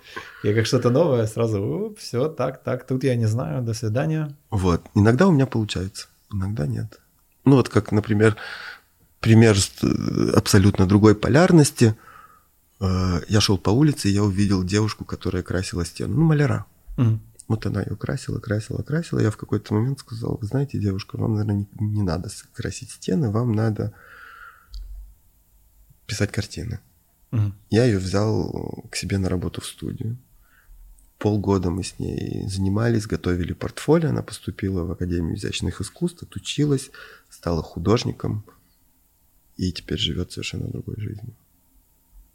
Я 0.43 0.55
как 0.55 0.65
что-то 0.65 0.89
новое 0.89 1.27
сразу, 1.27 1.95
все, 1.99 2.27
так, 2.27 2.63
так, 2.63 2.88
тут 2.88 3.03
я 3.03 3.15
не 3.15 3.27
знаю, 3.27 3.61
до 3.61 3.73
свидания. 3.76 4.35
Вот. 4.49 4.81
Иногда 4.95 5.27
у 5.27 5.31
меня 5.31 5.45
получается, 5.45 6.07
иногда 6.34 6.65
нет. 6.65 6.99
Ну 7.45 7.55
вот 7.55 7.69
как, 7.69 7.91
например, 7.91 8.35
пример 9.19 9.55
э, 9.81 10.31
абсолютно 10.35 10.85
другой 10.85 11.15
полярности. 11.15 11.95
Э, 12.80 13.22
Я 13.27 13.41
шел 13.41 13.57
по 13.57 13.69
улице, 13.69 14.09
и 14.09 14.13
я 14.13 14.23
увидел 14.23 14.63
девушку, 14.63 15.05
которая 15.05 15.43
красила 15.43 15.85
стену. 15.85 16.15
Ну, 16.15 16.23
маляра. 16.23 16.65
Мгм. 16.97 17.22
Вот 17.47 17.65
она 17.65 17.81
ее 17.81 17.95
красила, 17.95 18.39
красила, 18.39 18.81
красила. 18.81 19.19
Я 19.19 19.30
в 19.30 19.38
какой-то 19.38 19.73
момент 19.73 19.99
сказал, 19.99 20.38
вы 20.39 20.47
знаете, 20.47 20.80
девушка, 20.80 21.18
вам, 21.18 21.35
наверное, 21.35 21.68
не, 21.80 21.88
не 21.88 22.01
надо 22.03 22.30
красить 22.53 22.91
стены, 22.91 23.30
вам 23.30 23.53
надо 23.53 23.93
писать 26.05 26.31
картины. 26.31 26.80
Мгм. 27.31 27.53
Я 27.69 27.85
ее 27.85 27.97
взял 27.97 28.85
к 28.89 28.95
себе 28.95 29.18
на 29.18 29.30
работу 29.30 29.61
в 29.61 29.65
студию. 29.65 30.18
Полгода 31.22 31.69
мы 31.69 31.84
с 31.84 31.99
ней 31.99 32.48
занимались, 32.48 33.06
готовили 33.06 33.53
портфолио. 33.53 34.10
Она 34.10 34.23
поступила 34.23 34.85
в 34.85 34.91
Академию 34.91 35.35
изящных 35.35 35.80
искусств, 35.80 36.23
отучилась, 36.23 36.89
стала 37.30 37.61
художником 37.61 38.43
и 39.56 39.72
теперь 39.72 39.99
живет 39.99 40.31
совершенно 40.31 40.68
другой 40.68 40.95
жизнью. 40.98 41.35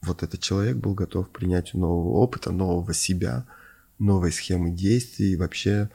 Вот 0.02 0.22
этот 0.22 0.40
человек 0.40 0.76
был 0.76 0.94
готов 0.94 1.28
к 1.28 1.32
принятию 1.32 1.80
нового 1.80 2.18
опыта, 2.18 2.52
нового 2.52 2.94
себя, 2.94 3.44
новой 3.98 4.30
схемы 4.30 4.70
действий 4.70 5.32
и 5.32 5.36
вообще 5.36 5.90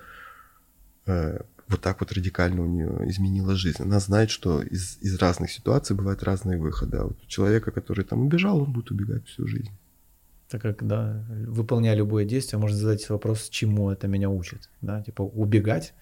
э, 1.06 1.40
вот 1.70 1.80
так 1.80 2.02
вот 2.02 2.12
радикально 2.12 2.62
у 2.62 2.66
нее 2.66 3.10
изменила 3.10 3.56
жизнь. 3.56 3.82
Она 3.82 4.02
знает, 4.02 4.32
что 4.32 4.62
из, 4.62 4.98
из 5.00 5.16
разных 5.16 5.50
ситуаций 5.50 5.96
бывают 5.96 6.24
разные 6.24 6.58
выходы. 6.58 6.98
А 6.98 7.04
вот 7.06 7.18
у 7.24 7.28
человека, 7.28 7.72
который 7.72 8.04
там 8.04 8.20
убежал, 8.26 8.60
он 8.62 8.74
будет 8.74 8.92
убегать 8.92 9.26
всю 9.28 9.48
жизнь. 9.48 9.72
Так 10.52 10.62
как, 10.62 10.86
да, 10.86 11.24
выполняя 11.48 11.96
любое 11.96 12.26
действие, 12.26 12.60
можно 12.60 12.78
задать 12.78 13.10
вопрос, 13.10 13.48
чему 13.50 13.90
это 13.90 14.10
меня 14.10 14.30
учит, 14.30 14.70
да, 14.82 15.02
типа 15.02 15.22
убегать, 15.22 15.94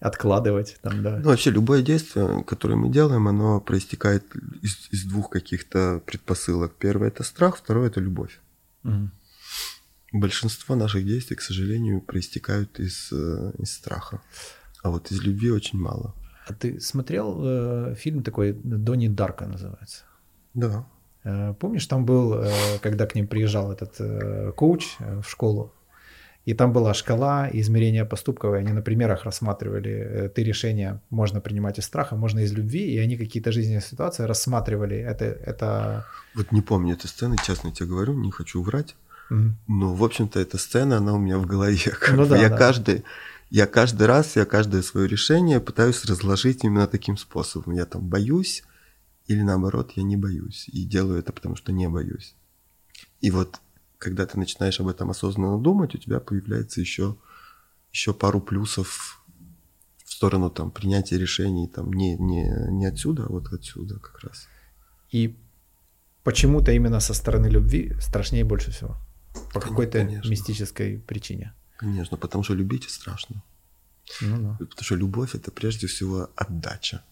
откладывать, 0.00 0.76
там, 0.82 1.04
да. 1.04 1.18
Ну, 1.18 1.28
вообще, 1.30 1.50
любое 1.50 1.82
действие, 1.82 2.42
которое 2.42 2.74
мы 2.74 2.90
делаем, 2.90 3.28
оно 3.28 3.60
проистекает 3.60 4.24
из, 4.60 4.88
из 4.90 5.04
двух 5.04 5.30
каких-то 5.30 6.02
предпосылок. 6.04 6.74
Первое– 6.78 7.08
это 7.14 7.22
страх, 7.22 7.58
второе– 7.58 7.86
это 7.90 8.00
любовь. 8.00 8.40
Мгм. 8.82 9.12
Большинство 10.12 10.74
наших 10.74 11.04
действий, 11.04 11.36
к 11.36 11.42
сожалению, 11.42 12.00
проистекают 12.00 12.80
из, 12.80 13.12
э, 13.12 13.52
из 13.58 13.72
страха. 13.72 14.20
А 14.82 14.90
вот 14.90 15.12
из 15.12 15.22
любви 15.22 15.52
очень 15.52 15.78
мало. 15.78 16.12
А 16.48 16.54
ты 16.54 16.80
смотрел 16.80 17.40
э, 17.44 17.94
фильм 17.94 18.24
такой 18.24 18.52
Донни 18.52 19.06
Дарка 19.06 19.46
называется? 19.46 20.02
Да. 20.54 20.86
Э, 21.24 21.54
Помнишь, 21.58 21.86
там 21.86 22.04
был, 22.04 22.34
э, 22.34 22.50
когда 22.82 23.06
к 23.06 23.14
ним 23.14 23.26
приезжал 23.26 23.72
этот 23.72 23.96
э, 23.98 24.52
коуч 24.56 24.96
в 24.98 25.28
школу, 25.28 25.72
и 26.44 26.54
там 26.54 26.72
была 26.72 26.94
шкала 26.94 27.48
измерения 27.52 28.06
поступков, 28.06 28.54
и 28.54 28.58
они 28.58 28.72
на 28.72 28.80
примерах 28.80 29.24
рассматривали, 29.24 30.32
ты 30.34 30.42
решения 30.42 31.02
можно 31.10 31.42
принимать 31.42 31.78
из 31.78 31.84
страха, 31.84 32.16
можно 32.16 32.40
из 32.40 32.52
любви, 32.52 32.90
и 32.90 32.98
они 32.98 33.18
какие-то 33.18 33.52
жизненные 33.52 33.82
ситуации 33.82 34.22
рассматривали. 34.22 34.96
Это, 34.96 35.26
это... 35.26 36.06
Вот 36.34 36.50
не 36.50 36.62
помню 36.62 36.94
этой 36.94 37.08
сцены, 37.08 37.36
честно 37.44 37.70
тебе 37.70 37.90
говорю, 37.90 38.14
не 38.14 38.30
хочу 38.30 38.62
врать. 38.62 38.96
Мгм. 39.28 39.58
Но, 39.66 39.94
в 39.94 40.02
общем-то, 40.02 40.40
эта 40.40 40.56
сцена, 40.56 40.96
она 40.96 41.12
у 41.12 41.18
меня 41.18 41.38
в 41.38 41.44
голове. 41.44 41.92
Ну 42.12 42.24
да, 42.26 42.38
я, 42.38 42.48
да. 42.48 42.56
каждый, 42.56 43.04
я 43.50 43.66
каждый 43.66 44.06
раз, 44.06 44.36
я 44.36 44.46
каждое 44.46 44.80
свое 44.80 45.06
решение 45.06 45.60
пытаюсь 45.60 46.02
разложить 46.06 46.64
именно 46.64 46.86
таким 46.86 47.18
способом. 47.18 47.74
Я 47.74 47.84
там 47.84 48.00
боюсь 48.00 48.64
или 49.28 49.42
наоборот, 49.42 49.92
я 49.94 50.02
не 50.02 50.16
боюсь. 50.16 50.68
И 50.68 50.84
делаю 50.84 51.18
это, 51.18 51.32
потому 51.32 51.54
что 51.54 51.70
не 51.70 51.88
боюсь. 51.88 52.34
И 53.20 53.30
вот, 53.30 53.60
когда 53.98 54.26
ты 54.26 54.38
начинаешь 54.38 54.80
об 54.80 54.88
этом 54.88 55.10
осознанно 55.10 55.58
думать, 55.58 55.94
у 55.94 55.98
тебя 55.98 56.18
появляется 56.18 56.80
еще, 56.80 57.16
еще 57.92 58.14
пару 58.14 58.40
плюсов 58.40 59.22
в 60.04 60.12
сторону 60.12 60.50
там, 60.50 60.70
принятия 60.70 61.18
решений 61.18 61.68
там, 61.68 61.92
не, 61.92 62.16
не, 62.16 62.50
не 62.70 62.86
отсюда, 62.86 63.24
а 63.24 63.28
вот 63.28 63.52
отсюда 63.52 63.98
как 63.98 64.18
раз. 64.20 64.48
И 65.10 65.36
почему-то 66.24 66.72
именно 66.72 67.00
со 67.00 67.12
стороны 67.12 67.48
любви 67.48 67.94
страшнее 68.00 68.44
больше 68.44 68.70
всего. 68.70 68.96
По 69.52 69.60
какой-то 69.60 70.02
мистической 70.24 70.98
причине. 70.98 71.52
Конечно, 71.76 72.16
потому 72.16 72.44
что 72.44 72.54
любить 72.54 72.88
страшно. 72.88 73.42
Ну 74.22 74.42
да. 74.42 74.56
Потому 74.58 74.82
что 74.82 74.94
любовь 74.94 75.34
это 75.34 75.50
прежде 75.50 75.86
всего 75.86 76.30
отдача. 76.34 77.02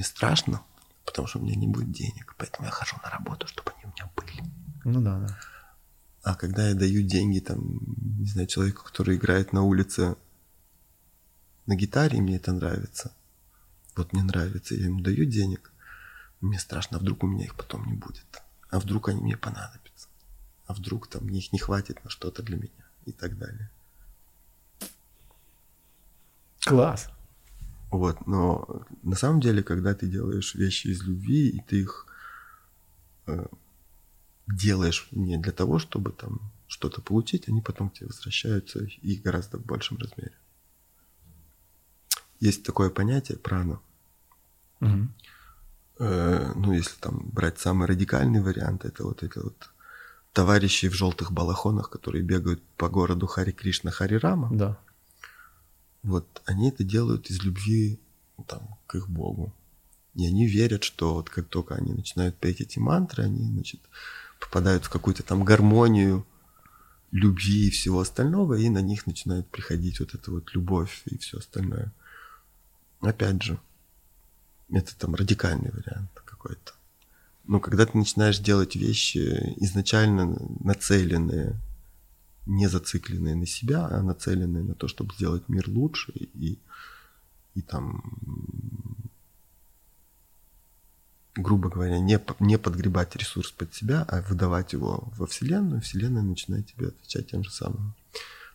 Мне 0.00 0.06
страшно, 0.06 0.62
потому 1.04 1.28
что 1.28 1.40
у 1.40 1.42
меня 1.42 1.56
не 1.56 1.66
будет 1.66 1.92
денег, 1.92 2.34
поэтому 2.38 2.64
я 2.64 2.72
хожу 2.72 2.96
на 3.04 3.10
работу, 3.10 3.46
чтобы 3.46 3.72
они 3.72 3.84
у 3.84 3.88
меня 3.88 4.10
были. 4.16 4.42
Ну 4.84 5.02
да, 5.02 5.18
да. 5.18 5.38
А 6.22 6.34
когда 6.36 6.70
я 6.70 6.74
даю 6.74 7.02
деньги, 7.02 7.38
там, 7.40 7.60
не 8.18 8.26
знаю, 8.26 8.46
человеку, 8.46 8.82
который 8.82 9.16
играет 9.16 9.52
на 9.52 9.60
улице 9.62 10.16
на 11.66 11.76
гитаре, 11.76 12.16
и 12.16 12.22
мне 12.22 12.36
это 12.36 12.50
нравится. 12.50 13.12
Вот 13.94 14.14
мне 14.14 14.22
нравится, 14.22 14.74
я 14.74 14.86
ему 14.86 15.02
даю 15.02 15.26
денег. 15.26 15.70
Мне 16.40 16.58
страшно, 16.58 16.96
а 16.96 17.00
вдруг 17.00 17.22
у 17.22 17.26
меня 17.26 17.44
их 17.44 17.54
потом 17.54 17.84
не 17.84 17.92
будет. 17.92 18.42
А 18.70 18.80
вдруг 18.80 19.10
они 19.10 19.20
мне 19.20 19.36
понадобятся. 19.36 20.08
А 20.66 20.72
вдруг 20.72 21.08
там 21.08 21.24
мне 21.24 21.40
их 21.40 21.52
не 21.52 21.58
хватит 21.58 22.02
на 22.04 22.08
что-то 22.08 22.42
для 22.42 22.56
меня 22.56 22.86
и 23.04 23.12
так 23.12 23.36
далее. 23.36 23.70
Класс. 26.60 27.10
Вот, 27.90 28.26
но 28.26 28.84
на 29.02 29.16
самом 29.16 29.40
деле, 29.40 29.62
когда 29.62 29.94
ты 29.94 30.06
делаешь 30.06 30.54
вещи 30.54 30.88
из 30.88 31.02
любви, 31.02 31.48
и 31.48 31.60
ты 31.60 31.80
их 31.80 32.06
э, 33.26 33.46
делаешь 34.46 35.08
не 35.10 35.38
для 35.38 35.52
того, 35.52 35.78
чтобы 35.78 36.12
там 36.12 36.40
что-то 36.68 37.00
получить, 37.00 37.48
они 37.48 37.60
потом 37.60 37.90
к 37.90 37.94
тебе 37.94 38.06
возвращаются 38.06 38.84
и 38.84 39.16
гораздо 39.16 39.58
в 39.58 39.64
большем 39.64 39.98
размере. 39.98 40.34
Есть 42.38 42.64
такое 42.64 42.90
понятие 42.90 43.38
прана. 43.38 43.80
Мгм. 44.78 45.12
Э, 45.98 46.52
ну, 46.54 46.72
если 46.72 46.96
там 47.00 47.28
брать 47.32 47.58
самый 47.58 47.88
радикальный 47.88 48.40
вариант, 48.40 48.84
это 48.84 49.04
вот 49.04 49.22
эти 49.22 49.38
вот 49.38 49.70
товарищи 50.32 50.88
в 50.88 50.94
желтых 50.94 51.32
балахонах, 51.32 51.90
которые 51.90 52.22
бегают 52.22 52.62
по 52.76 52.88
городу 52.88 53.26
Хари 53.26 53.50
Кришна, 53.50 53.90
Хари 53.90 54.14
Рама. 54.14 54.48
Да. 54.52 54.78
Вот 56.02 56.42
они 56.46 56.68
это 56.68 56.84
делают 56.84 57.30
из 57.30 57.42
любви 57.42 57.98
ну, 58.38 58.44
там, 58.44 58.78
к 58.86 58.94
их 58.94 59.08
Богу. 59.08 59.52
И 60.14 60.26
они 60.26 60.46
верят, 60.46 60.82
что 60.82 61.14
вот 61.14 61.30
как 61.30 61.48
только 61.48 61.74
они 61.74 61.92
начинают 61.92 62.36
петь 62.36 62.60
эти 62.60 62.78
мантры, 62.78 63.24
они, 63.24 63.44
значит, 63.44 63.80
попадают 64.40 64.84
в 64.84 64.90
какую-то 64.90 65.22
там 65.22 65.44
гармонию 65.44 66.26
любви 67.12 67.68
и 67.68 67.70
всего 67.70 68.00
остального, 68.00 68.54
и 68.54 68.68
на 68.68 68.80
них 68.80 69.06
начинает 69.06 69.46
приходить 69.48 70.00
вот 70.00 70.14
эта 70.14 70.30
вот 70.30 70.54
любовь 70.54 71.02
и 71.06 71.18
все 71.18 71.38
остальное. 71.38 71.92
Опять 73.00 73.42
же, 73.42 73.58
это 74.70 74.96
там 74.96 75.14
радикальный 75.14 75.70
вариант 75.70 76.10
какой-то. 76.24 76.72
Но 77.44 77.60
когда 77.60 77.86
ты 77.86 77.98
начинаешь 77.98 78.38
делать 78.38 78.76
вещи 78.76 79.54
изначально 79.56 80.36
нацеленные 80.60 81.56
не 82.46 82.68
зацикленные 82.68 83.34
на 83.34 83.46
себя, 83.46 83.86
а 83.86 84.02
нацеленные 84.02 84.62
на 84.62 84.74
то, 84.74 84.88
чтобы 84.88 85.14
сделать 85.14 85.48
мир 85.48 85.68
лучше 85.68 86.12
и, 86.12 86.58
и 87.54 87.62
там, 87.62 88.02
грубо 91.34 91.68
говоря, 91.68 91.98
не, 91.98 92.20
не 92.40 92.58
подгребать 92.58 93.16
ресурс 93.16 93.50
под 93.50 93.74
себя, 93.74 94.04
а 94.08 94.22
выдавать 94.22 94.72
его 94.72 95.12
во 95.16 95.26
Вселенную, 95.26 95.80
Вселенная 95.80 96.22
начинает 96.22 96.66
тебе 96.66 96.88
отвечать 96.88 97.30
тем 97.30 97.44
же 97.44 97.50
самым. 97.50 97.94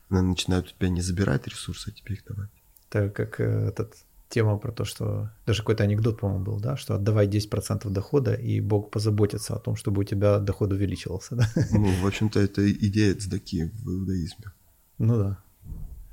Она 0.10 0.22
начинает 0.22 0.68
у 0.68 0.70
тебя 0.70 0.90
не 0.90 1.02
забирать 1.02 1.48
ресурсы, 1.48 1.90
а 1.90 1.92
тебе 1.92 2.16
их 2.16 2.26
давать. 2.26 2.50
Это 2.90 3.10
как 3.10 3.40
э, 3.40 3.70
этот 3.70 3.96
тема 4.30 4.58
про 4.58 4.72
то, 4.72 4.86
что 4.86 5.30
даже 5.46 5.62
какой-то 5.62 5.84
анекдот, 5.84 6.20
по-моему, 6.20 6.44
был, 6.44 6.60
да, 6.60 6.78
что 6.78 6.96
отдавай 6.96 7.28
10% 7.28 7.90
дохода, 7.90 8.34
и 8.34 8.62
Бог 8.62 8.92
позаботится 8.92 9.56
о 9.56 9.60
том, 9.60 9.76
чтобы 9.76 10.02
у 10.02 10.04
тебя 10.04 10.40
доход 10.40 10.74
увеличивался, 10.74 11.36
да? 11.36 11.48
Ну, 11.72 11.92
в 12.02 12.08
общем-то, 12.08 12.40
это 12.40 12.72
идея 12.72 13.16
цдаки 13.16 13.72
в 13.74 13.90
иудаизме. 13.90 14.52
Ну 14.98 15.18
да. 15.18 15.38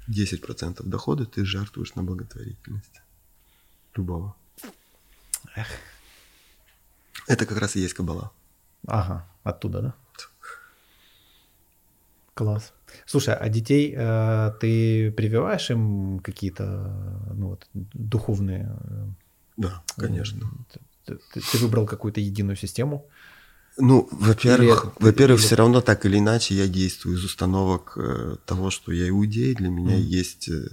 10% 0.08 0.82
дохода 0.84 1.24
ты 1.24 1.44
жертвуешь 1.44 1.94
на 1.94 2.02
благотворительность. 2.02 3.02
Любого. 3.96 4.34
Эх. 5.56 5.68
Это 7.28 7.46
как 7.46 7.58
раз 7.58 7.76
и 7.76 7.80
есть 7.80 7.94
кабала. 7.94 8.32
Ага, 8.86 9.28
оттуда, 9.44 9.80
да? 9.80 9.94
Класс. 12.34 12.72
Слушай, 13.06 13.34
а 13.34 13.48
детей 13.48 13.94
э, 13.96 14.52
ты 14.60 15.10
прививаешь 15.12 15.70
им 15.70 16.18
какие-то 16.20 16.64
ну, 17.34 17.48
вот, 17.48 17.66
духовные? 17.94 18.76
э, 18.84 19.06
Да, 19.56 19.82
конечно. 19.96 20.40
Ты, 21.04 21.18
ты- 21.34 21.40
ты 21.40 21.58
выбрал 21.58 21.86
какую-то 21.86 22.20
единую 22.20 22.56
систему? 22.56 23.06
Ну, 23.78 24.08
во-первых, 24.12 24.84
Или- 24.84 25.04
во-первых, 25.06 25.40
или- 25.40 25.46
все 25.46 25.56
равно 25.56 25.80
так 25.80 26.04
или 26.06 26.18
иначе 26.18 26.54
я 26.54 26.68
действую 26.68 27.16
из 27.16 27.24
установок 27.24 27.94
э, 27.96 28.36
того, 28.46 28.70
что 28.70 28.92
я 28.92 29.08
иудей, 29.08 29.54
для 29.54 29.68
меня 29.68 29.96
Мгм. 29.96 30.04
есть 30.20 30.48
э, 30.48 30.68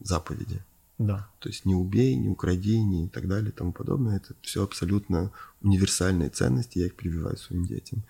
заповеди. 0.00 0.60
Да. 0.98 1.26
То 1.38 1.48
есть 1.48 1.64
не 1.64 1.74
убей, 1.74 2.14
не 2.16 2.28
укради, 2.28 2.78
не 2.82 3.06
и 3.06 3.08
так 3.08 3.26
далее 3.28 3.48
и 3.50 3.52
тому 3.52 3.72
подобное. 3.72 4.16
Это 4.16 4.34
все 4.42 4.62
абсолютно 4.62 5.30
универсальные 5.62 6.30
ценности, 6.30 6.78
я 6.78 6.86
их 6.86 6.94
прививаю 6.94 7.36
своим 7.36 7.64
детям. 7.64 8.02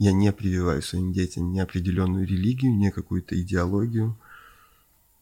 Я 0.00 0.12
не 0.12 0.32
прививаю 0.32 0.80
своим 0.80 1.12
детям 1.12 1.52
ни 1.52 1.58
определенную 1.58 2.26
религию, 2.26 2.74
ни 2.74 2.88
какую-то 2.88 3.38
идеологию. 3.38 4.16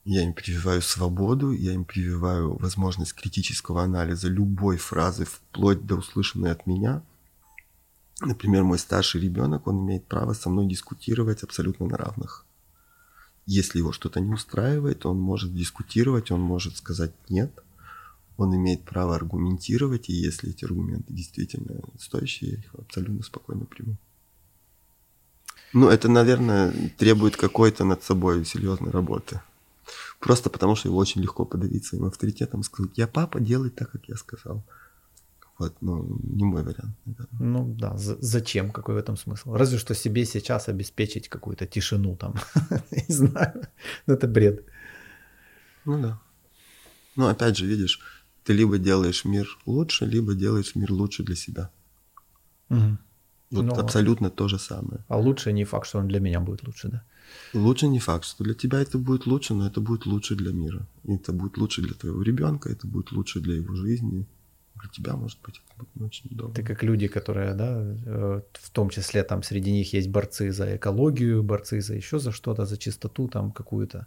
Я 0.04 0.22
им 0.22 0.32
прививаю 0.32 0.82
свободу, 0.82 1.50
я 1.50 1.72
им 1.72 1.84
прививаю 1.84 2.56
возможность 2.58 3.12
критического 3.12 3.82
анализа 3.82 4.28
любой 4.28 4.76
фразы, 4.76 5.24
вплоть 5.24 5.84
до 5.84 5.96
услышанной 5.96 6.52
от 6.52 6.68
меня. 6.68 7.02
Например, 8.20 8.62
мой 8.62 8.78
старший 8.78 9.20
ребенок, 9.20 9.66
он 9.66 9.84
имеет 9.84 10.06
право 10.06 10.32
со 10.32 10.48
мной 10.48 10.68
дискутировать 10.68 11.42
абсолютно 11.42 11.86
на 11.86 11.96
равных. 11.96 12.46
Если 13.46 13.78
его 13.78 13.90
что-то 13.90 14.20
не 14.20 14.32
устраивает, 14.32 15.06
он 15.06 15.18
может 15.18 15.52
дискутировать, 15.52 16.30
он 16.30 16.40
может 16.40 16.76
сказать 16.76 17.14
нет. 17.28 17.50
Он 18.36 18.54
имеет 18.54 18.84
право 18.84 19.16
аргументировать, 19.16 20.08
и 20.08 20.12
если 20.12 20.50
эти 20.50 20.64
аргументы 20.64 21.12
действительно 21.12 21.80
стоящие, 21.98 22.50
я 22.52 22.58
их 22.58 22.74
абсолютно 22.76 23.24
спокойно 23.24 23.64
приму. 23.64 23.96
Ну, 25.72 25.88
это, 25.88 26.08
наверное, 26.08 26.72
требует 26.96 27.36
какой-то 27.36 27.84
над 27.84 28.02
собой 28.02 28.44
серьезной 28.44 28.90
работы. 28.90 29.40
Просто 30.20 30.50
потому, 30.50 30.76
что 30.76 30.88
его 30.88 30.98
очень 30.98 31.22
легко 31.22 31.44
подавить 31.44 31.84
своим 31.84 32.04
авторитетом, 32.04 32.62
сказать, 32.62 32.92
я 32.98 33.06
папа, 33.06 33.40
делай 33.40 33.70
так, 33.70 33.90
как 33.90 34.08
я 34.08 34.16
сказал. 34.16 34.62
Вот, 35.58 35.74
ну, 35.80 36.18
не 36.22 36.44
мой 36.44 36.62
вариант, 36.62 36.96
наверное. 37.04 37.40
Ну 37.40 37.74
да, 37.74 37.96
за- 37.96 38.16
зачем? 38.20 38.70
Какой 38.70 38.94
в 38.94 38.98
этом 38.98 39.16
смысл? 39.16 39.54
Разве 39.54 39.78
что 39.78 39.94
себе 39.94 40.24
сейчас 40.24 40.68
обеспечить 40.68 41.28
какую-то 41.28 41.66
тишину 41.66 42.16
там. 42.16 42.34
Не 42.90 43.14
знаю. 43.14 43.62
Ну, 44.06 44.14
Это 44.14 44.28
бред. 44.28 44.64
Ну 45.84 46.00
да. 46.02 46.20
Ну, 47.16 47.26
опять 47.26 47.56
же, 47.56 47.66
видишь, 47.66 48.00
ты 48.44 48.52
либо 48.52 48.78
делаешь 48.78 49.24
мир 49.24 49.46
лучше, 49.66 50.06
либо 50.06 50.34
делаешь 50.34 50.76
мир 50.76 50.92
лучше 50.92 51.24
для 51.24 51.34
себя. 51.36 51.70
Мгм. 52.68 52.98
Вот 53.50 53.64
Ну, 53.64 53.74
абсолютно 53.74 54.30
то 54.30 54.48
же 54.48 54.58
самое. 54.58 55.04
А 55.08 55.18
лучше 55.18 55.52
не 55.52 55.64
факт, 55.64 55.86
что 55.86 55.98
он 55.98 56.08
для 56.08 56.20
меня 56.20 56.40
будет 56.40 56.66
лучше, 56.66 56.88
да? 56.88 57.02
Лучше 57.54 57.88
не 57.88 57.98
факт, 57.98 58.24
что 58.24 58.44
для 58.44 58.54
тебя 58.54 58.80
это 58.80 58.98
будет 58.98 59.26
лучше, 59.26 59.54
но 59.54 59.66
это 59.66 59.80
будет 59.80 60.06
лучше 60.06 60.34
для 60.34 60.52
мира. 60.52 60.86
И 61.04 61.14
это 61.14 61.32
будет 61.32 61.56
лучше 61.58 61.82
для 61.82 61.94
твоего 61.94 62.22
ребенка, 62.22 62.68
это 62.68 62.86
будет 62.86 63.12
лучше 63.12 63.40
для 63.40 63.54
его 63.54 63.74
жизни. 63.74 64.26
Для 64.80 64.90
тебя, 64.90 65.16
может 65.16 65.38
быть, 65.42 65.60
это 65.66 65.84
будет 65.84 66.06
очень 66.06 66.30
удобно. 66.30 66.52
Это 66.52 66.62
как 66.62 66.82
люди, 66.84 67.08
которые, 67.08 67.54
да, 67.54 67.80
э, 68.06 68.40
в 68.52 68.70
том 68.70 68.90
числе 68.90 69.24
там 69.24 69.42
среди 69.42 69.72
них 69.72 69.92
есть 69.92 70.08
борцы 70.08 70.52
за 70.52 70.76
экологию, 70.76 71.42
борцы 71.42 71.80
за 71.80 71.94
еще 71.94 72.18
за 72.18 72.32
что-то, 72.32 72.64
за 72.66 72.76
чистоту 72.76 73.28
там 73.28 73.50
какую-то. 73.50 74.06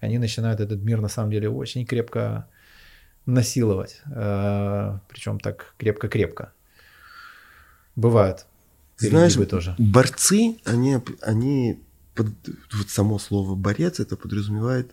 Они 0.00 0.18
начинают 0.18 0.60
этот 0.60 0.80
мир 0.82 1.00
на 1.00 1.08
самом 1.08 1.30
деле 1.30 1.48
очень 1.48 1.84
крепко 1.86 2.46
насиловать. 3.26 4.02
Причем 4.04 5.40
так 5.40 5.74
крепко-крепко. 5.78 6.52
Бывает. 7.96 8.46
Знаешь, 8.98 9.34
тоже. 9.48 9.74
борцы, 9.78 10.58
они, 10.64 10.98
они 11.22 11.82
под- 12.14 12.28
вот 12.72 12.88
само 12.90 13.18
слово 13.18 13.54
борец, 13.56 13.98
это 14.00 14.16
подразумевает 14.16 14.92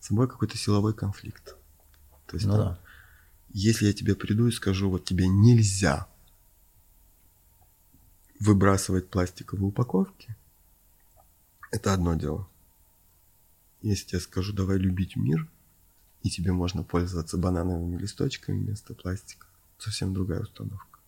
собой 0.00 0.28
какой-то 0.28 0.56
силовой 0.56 0.94
конфликт. 0.94 1.56
То 2.26 2.36
есть 2.36 2.46
Ну 2.46 2.52
там, 2.52 2.60
да. 2.60 2.78
если 3.52 3.86
я 3.86 3.92
тебе 3.92 4.14
приду 4.14 4.46
и 4.48 4.52
скажу, 4.52 4.90
вот 4.90 5.04
тебе 5.04 5.28
нельзя 5.28 6.06
выбрасывать 8.40 9.08
пластиковые 9.08 9.66
упаковки, 9.68 10.36
это 11.70 11.92
одно 11.92 12.14
дело. 12.14 12.48
Если 13.82 14.16
я 14.16 14.20
скажу, 14.20 14.52
давай 14.52 14.78
любить 14.78 15.16
мир, 15.16 15.46
и 16.22 16.30
тебе 16.30 16.52
можно 16.52 16.82
пользоваться 16.82 17.36
банановыми 17.38 17.96
листочками 17.98 18.58
вместо 18.64 18.94
пластика, 18.94 19.46
совсем 19.78 20.12
другая 20.14 20.40
установка. 20.40 20.98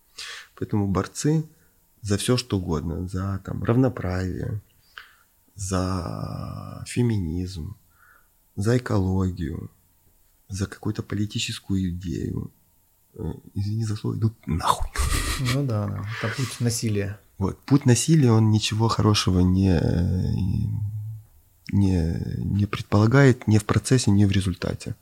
Поэтому 0.54 0.86
борцы 0.88 1.44
за 2.02 2.16
все 2.16 2.36
что 2.36 2.58
угодно, 2.58 3.08
за 3.08 3.40
там, 3.44 3.62
равноправие, 3.62 4.60
за 5.54 6.84
феминизм, 6.86 7.76
за 8.56 8.78
экологию, 8.78 9.70
за 10.48 10.66
какую-то 10.66 11.02
политическую 11.02 11.90
идею, 11.90 12.50
э, 13.14 13.32
извини 13.54 13.84
за 13.84 13.96
слово, 13.96 14.16
идут 14.16 14.34
нахуй. 14.46 14.90
Ну 15.54 15.66
да. 15.66 16.04
Это 16.22 16.34
путь 16.34 16.60
насилия. 16.60 17.18
Вот. 17.38 17.58
Путь 17.60 17.86
насилия, 17.86 18.32
он 18.32 18.50
ничего 18.50 18.88
хорошего 18.88 19.40
не, 19.40 19.80
не, 21.72 22.20
не 22.38 22.66
предполагает 22.66 23.46
ни 23.46 23.58
в 23.58 23.64
процессе, 23.64 24.10
ни 24.10 24.24
в 24.24 24.32
результате. 24.32 24.94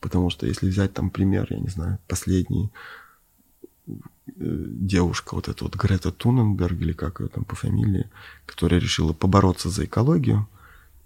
Потому 0.00 0.28
что 0.30 0.46
если 0.46 0.68
взять 0.68 0.92
там 0.92 1.10
пример, 1.10 1.46
я 1.50 1.58
не 1.58 1.68
знаю, 1.68 1.98
последний, 2.06 2.70
э, 3.86 3.92
девушка, 4.26 5.34
вот 5.34 5.48
эта 5.48 5.64
вот 5.64 5.76
Грета 5.76 6.10
Туненберг, 6.10 6.80
или 6.80 6.92
как 6.92 7.20
ее 7.20 7.28
там 7.28 7.44
по 7.44 7.54
фамилии, 7.54 8.10
которая 8.46 8.80
решила 8.80 9.12
побороться 9.12 9.68
за 9.68 9.84
экологию, 9.84 10.48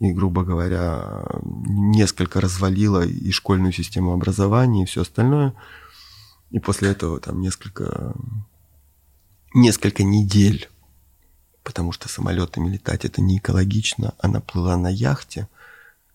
и, 0.01 0.13
грубо 0.13 0.45
говоря, 0.45 1.27
несколько 1.43 2.41
развалила 2.41 3.05
и 3.05 3.31
школьную 3.33 3.73
систему 3.73 4.13
образования, 4.13 4.85
и 4.85 4.87
все 4.87 5.03
остальное. 5.03 5.55
И 6.51 6.61
после 6.61 6.91
этого 6.91 7.19
там 7.21 7.41
несколько 7.41 8.15
несколько 9.55 10.03
недель, 10.03 10.69
потому 11.63 11.93
что 11.93 12.09
самолетами 12.09 12.69
летать 12.69 13.05
это 13.05 13.21
не 13.21 13.39
экологично. 13.39 14.15
Она 14.19 14.41
плыла 14.41 14.77
на 14.77 14.89
яхте, 14.89 15.49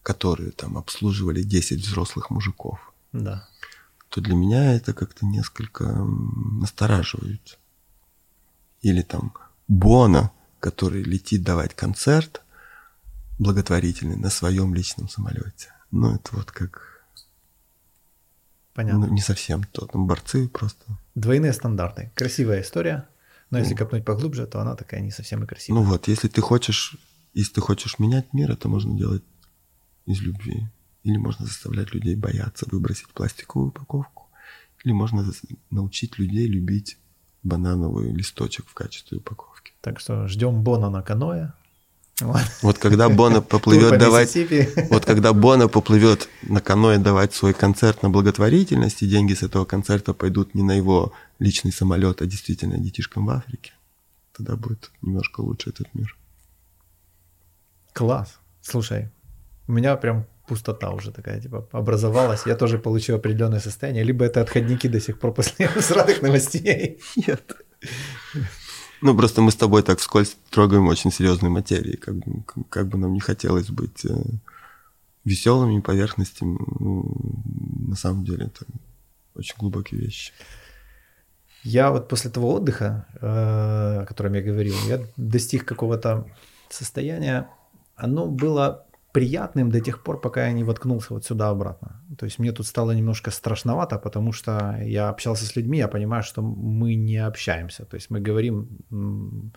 которую 0.02 0.52
там 0.52 0.78
обслуживали 0.78 1.44
10 1.44 1.80
взрослых 1.80 2.30
мужиков. 2.30 2.80
Да. 3.12 3.48
То 4.14 4.22
для 4.22 4.36
меня 4.36 4.76
это 4.76 4.94
как-то 4.94 5.26
несколько 5.26 5.86
настораживает. 5.86 7.58
Или 8.84 9.02
там 9.02 9.34
Бона, 9.68 10.32
который 10.60 11.02
летит 11.02 11.42
давать 11.42 11.74
концерт 11.74 12.44
благотворительный 13.40 14.16
на 14.16 14.30
своем 14.30 14.76
личном 14.76 15.10
самолете. 15.10 15.74
Ну, 15.90 16.14
это 16.14 16.36
вот 16.36 16.52
как... 16.52 17.04
Понятно. 18.76 19.08
Ну, 19.08 19.14
не 19.14 19.22
совсем 19.22 19.64
то. 19.64 19.88
Там 19.88 20.06
борцы 20.06 20.48
просто... 20.48 20.86
Двойные 21.16 21.52
стандарты. 21.52 22.12
Красивая 22.14 22.62
история, 22.62 23.10
но 23.50 23.58
если 23.58 23.74
копнуть 23.74 24.06
поглубже, 24.06 24.46
то 24.46 24.62
она 24.62 24.76
такая 24.76 25.02
не 25.02 25.10
совсем 25.10 25.44
и 25.44 25.48
красивая. 25.48 25.82
Ну 25.82 25.88
вот, 25.88 26.08
если 26.08 26.28
ты 26.28 26.40
хочешь, 26.40 26.98
если 27.34 27.54
ты 27.54 27.62
хочешь 27.62 27.98
менять 27.98 28.32
мир, 28.32 28.52
это 28.52 28.70
можно 28.70 28.96
делать 28.96 29.24
из 30.06 30.22
любви. 30.22 30.70
Или 31.04 31.18
можно 31.18 31.46
заставлять 31.46 31.94
людей 31.94 32.16
бояться 32.16 32.66
выбросить 32.72 33.10
пластиковую 33.10 33.70
упаковку. 33.70 34.30
Или 34.84 34.94
можно 34.94 35.26
научить 35.70 36.18
людей 36.18 36.48
любить 36.48 36.98
банановый 37.44 38.12
листочек 38.12 38.68
в 38.68 38.74
качестве 38.74 39.18
упаковки. 39.18 39.74
Так 39.82 40.00
что 40.00 40.28
ждем 40.28 40.64
Бона 40.64 40.90
на 40.90 41.02
каноэ. 41.02 41.52
Вот. 42.22 42.42
Вот 42.62 42.78
когда 42.78 43.10
Бона 43.10 43.42
поплывет 43.42 43.90
по 43.90 43.98
давать, 43.98 44.38
вот 44.90 45.04
когда 45.04 45.34
Бона 45.34 45.68
поплывет 45.68 46.30
на 46.44 46.62
каноэ 46.62 47.00
давать 47.00 47.34
свой 47.34 47.54
концерт 47.54 48.04
на 48.04 48.10
благотворительность, 48.10 49.02
и 49.02 49.08
деньги 49.08 49.34
с 49.34 49.44
этого 49.44 49.66
концерта 49.66 50.14
пойдут 50.14 50.54
не 50.54 50.64
на 50.64 50.74
его 50.74 51.12
личный 51.40 51.72
самолет, 51.72 52.22
а 52.22 52.26
действительно 52.26 52.78
детишкам 52.78 53.26
в 53.26 53.30
Африке, 53.32 53.74
тогда 54.32 54.56
будет 54.56 54.92
немножко 55.02 55.42
лучше 55.42 55.72
этот 55.72 55.94
мир. 55.96 56.16
Класс. 57.94 58.40
Слушай, 58.62 59.10
у 59.68 59.74
меня 59.74 59.96
прям 59.98 60.26
пустота 60.48 60.92
уже 60.92 61.12
такая, 61.12 61.40
типа, 61.42 61.68
образовалась. 61.72 62.46
Я 62.46 62.56
тоже 62.56 62.78
получил 62.78 63.16
определенное 63.16 63.60
состояние. 63.60 64.04
Либо 64.04 64.26
это 64.26 64.42
отходники 64.42 64.88
до 64.88 65.00
сих 65.00 65.18
пор 65.20 65.34
после 65.34 65.70
сраных 65.82 66.22
новостей. 66.22 67.00
Нет. 67.16 67.56
Ну, 69.02 69.16
просто 69.18 69.42
мы 69.42 69.52
с 69.52 69.56
тобой 69.56 69.84
так 69.84 70.00
вскользь 70.00 70.38
трогаем 70.50 70.88
очень 70.88 71.12
серьезные 71.12 71.50
материи. 71.50 71.96
Как 71.98 72.16
бы, 72.16 72.44
как- 72.44 72.70
как 72.70 72.88
бы 72.88 72.98
нам 72.98 73.14
не 73.14 73.20
хотелось 73.20 73.70
быть 73.70 74.06
э, 74.06 74.16
веселыми 75.26 75.82
поверхностями, 75.82 76.58
ну, 76.80 77.04
на 77.90 77.96
самом 77.96 78.24
деле 78.24 78.46
это 78.46 78.66
очень 79.36 79.56
глубокие 79.60 80.00
вещи. 80.02 80.32
Я 81.64 81.92
вот 81.92 82.08
после 82.10 82.30
того 82.30 82.54
отдыха, 82.54 83.06
э, 83.22 84.02
о 84.02 84.06
котором 84.06 84.34
я 84.34 84.42
говорил, 84.42 84.76
я 84.88 85.02
достиг 85.18 85.66
какого-то 85.66 86.26
состояния. 86.70 87.50
Оно 87.96 88.28
было 88.28 88.86
приятным 89.14 89.70
до 89.70 89.80
тех 89.80 90.04
пор, 90.04 90.20
пока 90.20 90.48
я 90.48 90.54
не 90.54 90.64
воткнулся 90.64 91.14
вот 91.14 91.26
сюда 91.26 91.50
обратно. 91.50 92.02
То 92.18 92.26
есть 92.26 92.40
мне 92.40 92.52
тут 92.52 92.68
стало 92.68 92.92
немножко 92.92 93.32
страшновато, 93.32 94.00
потому 94.00 94.34
что 94.34 94.80
я 94.82 95.10
общался 95.10 95.46
с 95.46 95.56
людьми, 95.56 95.78
я 95.78 95.88
понимаю, 95.88 96.24
что 96.24 96.42
мы 96.42 96.96
не 96.96 97.18
общаемся. 97.18 97.86
То 97.86 97.96
есть 97.96 98.10
мы 98.10 98.20
говорим 98.20 99.52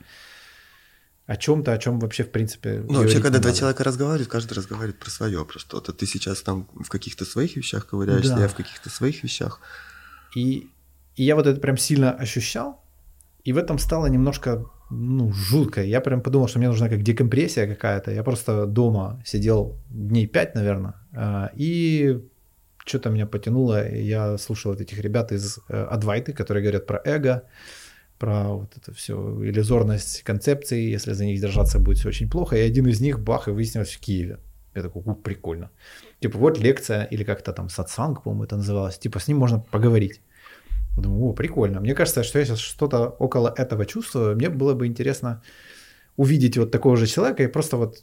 о 1.26 1.36
чем-то, 1.36 1.72
о 1.72 1.78
чем 1.78 1.98
вообще 1.98 2.22
в 2.22 2.30
принципе. 2.30 2.84
Ну, 2.86 3.00
вообще, 3.00 3.20
когда 3.20 3.38
два 3.38 3.52
человека 3.52 3.82
разговаривают, 3.82 4.28
каждый 4.28 4.52
разговаривает 4.52 4.98
про 4.98 5.10
свое, 5.10 5.44
про 5.44 5.58
что-то. 5.58 5.92
Ты 5.92 6.06
сейчас 6.06 6.42
там 6.42 6.68
в 6.74 6.88
каких-то 6.90 7.24
своих 7.24 7.56
вещах 7.56 7.86
ковыряешься, 7.86 8.34
да. 8.34 8.42
я 8.42 8.48
в 8.48 8.54
каких-то 8.54 8.90
своих 8.90 9.24
вещах. 9.24 9.60
И, 10.36 10.68
и 11.16 11.24
я 11.24 11.34
вот 11.34 11.46
это 11.46 11.58
прям 11.60 11.78
сильно 11.78 12.12
ощущал, 12.12 12.84
и 13.42 13.54
в 13.54 13.56
этом 13.56 13.78
стало 13.78 14.06
немножко 14.06 14.66
ну, 14.90 15.32
жутко. 15.32 15.82
Я 15.82 16.00
прям 16.00 16.20
подумал, 16.20 16.48
что 16.48 16.58
мне 16.58 16.68
нужна 16.68 16.88
как 16.88 17.02
декомпрессия 17.02 17.66
какая-то. 17.66 18.10
Я 18.10 18.22
просто 18.22 18.66
дома 18.66 19.20
сидел 19.24 19.76
дней 19.90 20.26
пять, 20.26 20.54
наверное, 20.54 20.94
а, 21.12 21.50
и 21.54 22.20
что-то 22.84 23.10
меня 23.10 23.26
потянуло. 23.26 23.88
Я 23.92 24.38
слушал 24.38 24.72
вот 24.72 24.80
этих 24.80 25.00
ребят 25.00 25.32
из 25.32 25.58
э, 25.68 25.82
Адвайты, 25.90 26.32
которые 26.32 26.62
говорят 26.62 26.86
про 26.86 27.00
эго, 27.04 27.42
про 28.18 28.48
вот 28.48 28.76
это 28.76 28.94
все, 28.94 29.14
иллюзорность 29.42 30.22
концепции, 30.22 30.90
если 30.90 31.12
за 31.12 31.24
них 31.24 31.40
держаться 31.40 31.78
будет 31.78 31.98
все 31.98 32.08
очень 32.08 32.30
плохо. 32.30 32.56
И 32.56 32.60
один 32.60 32.86
из 32.86 33.00
них, 33.00 33.18
бах, 33.18 33.48
и 33.48 33.50
выяснилось 33.50 33.92
в 33.92 34.00
Киеве. 34.00 34.38
Я 34.74 34.82
такой, 34.82 35.02
прикольно. 35.16 35.70
Типа 36.20 36.38
вот 36.38 36.58
лекция, 36.58 37.04
или 37.04 37.24
как-то 37.24 37.52
там 37.52 37.68
сатсанг, 37.68 38.22
по-моему, 38.22 38.44
это 38.44 38.56
называлось. 38.56 38.98
Типа 38.98 39.18
с 39.18 39.28
ним 39.28 39.38
можно 39.38 39.58
поговорить. 39.58 40.20
Думаю, 40.96 41.30
о, 41.30 41.32
прикольно. 41.32 41.80
Мне 41.80 41.94
кажется, 41.94 42.22
что 42.22 42.38
я 42.38 42.44
сейчас 42.44 42.58
что-то 42.58 43.16
около 43.18 43.52
этого 43.56 43.84
чувствую. 43.84 44.36
Мне 44.36 44.48
было 44.48 44.74
бы 44.74 44.86
интересно 44.86 45.42
увидеть 46.16 46.58
вот 46.58 46.70
такого 46.70 46.96
же 46.96 47.06
человека 47.06 47.42
и 47.42 47.48
просто 47.48 47.76
вот 47.76 47.96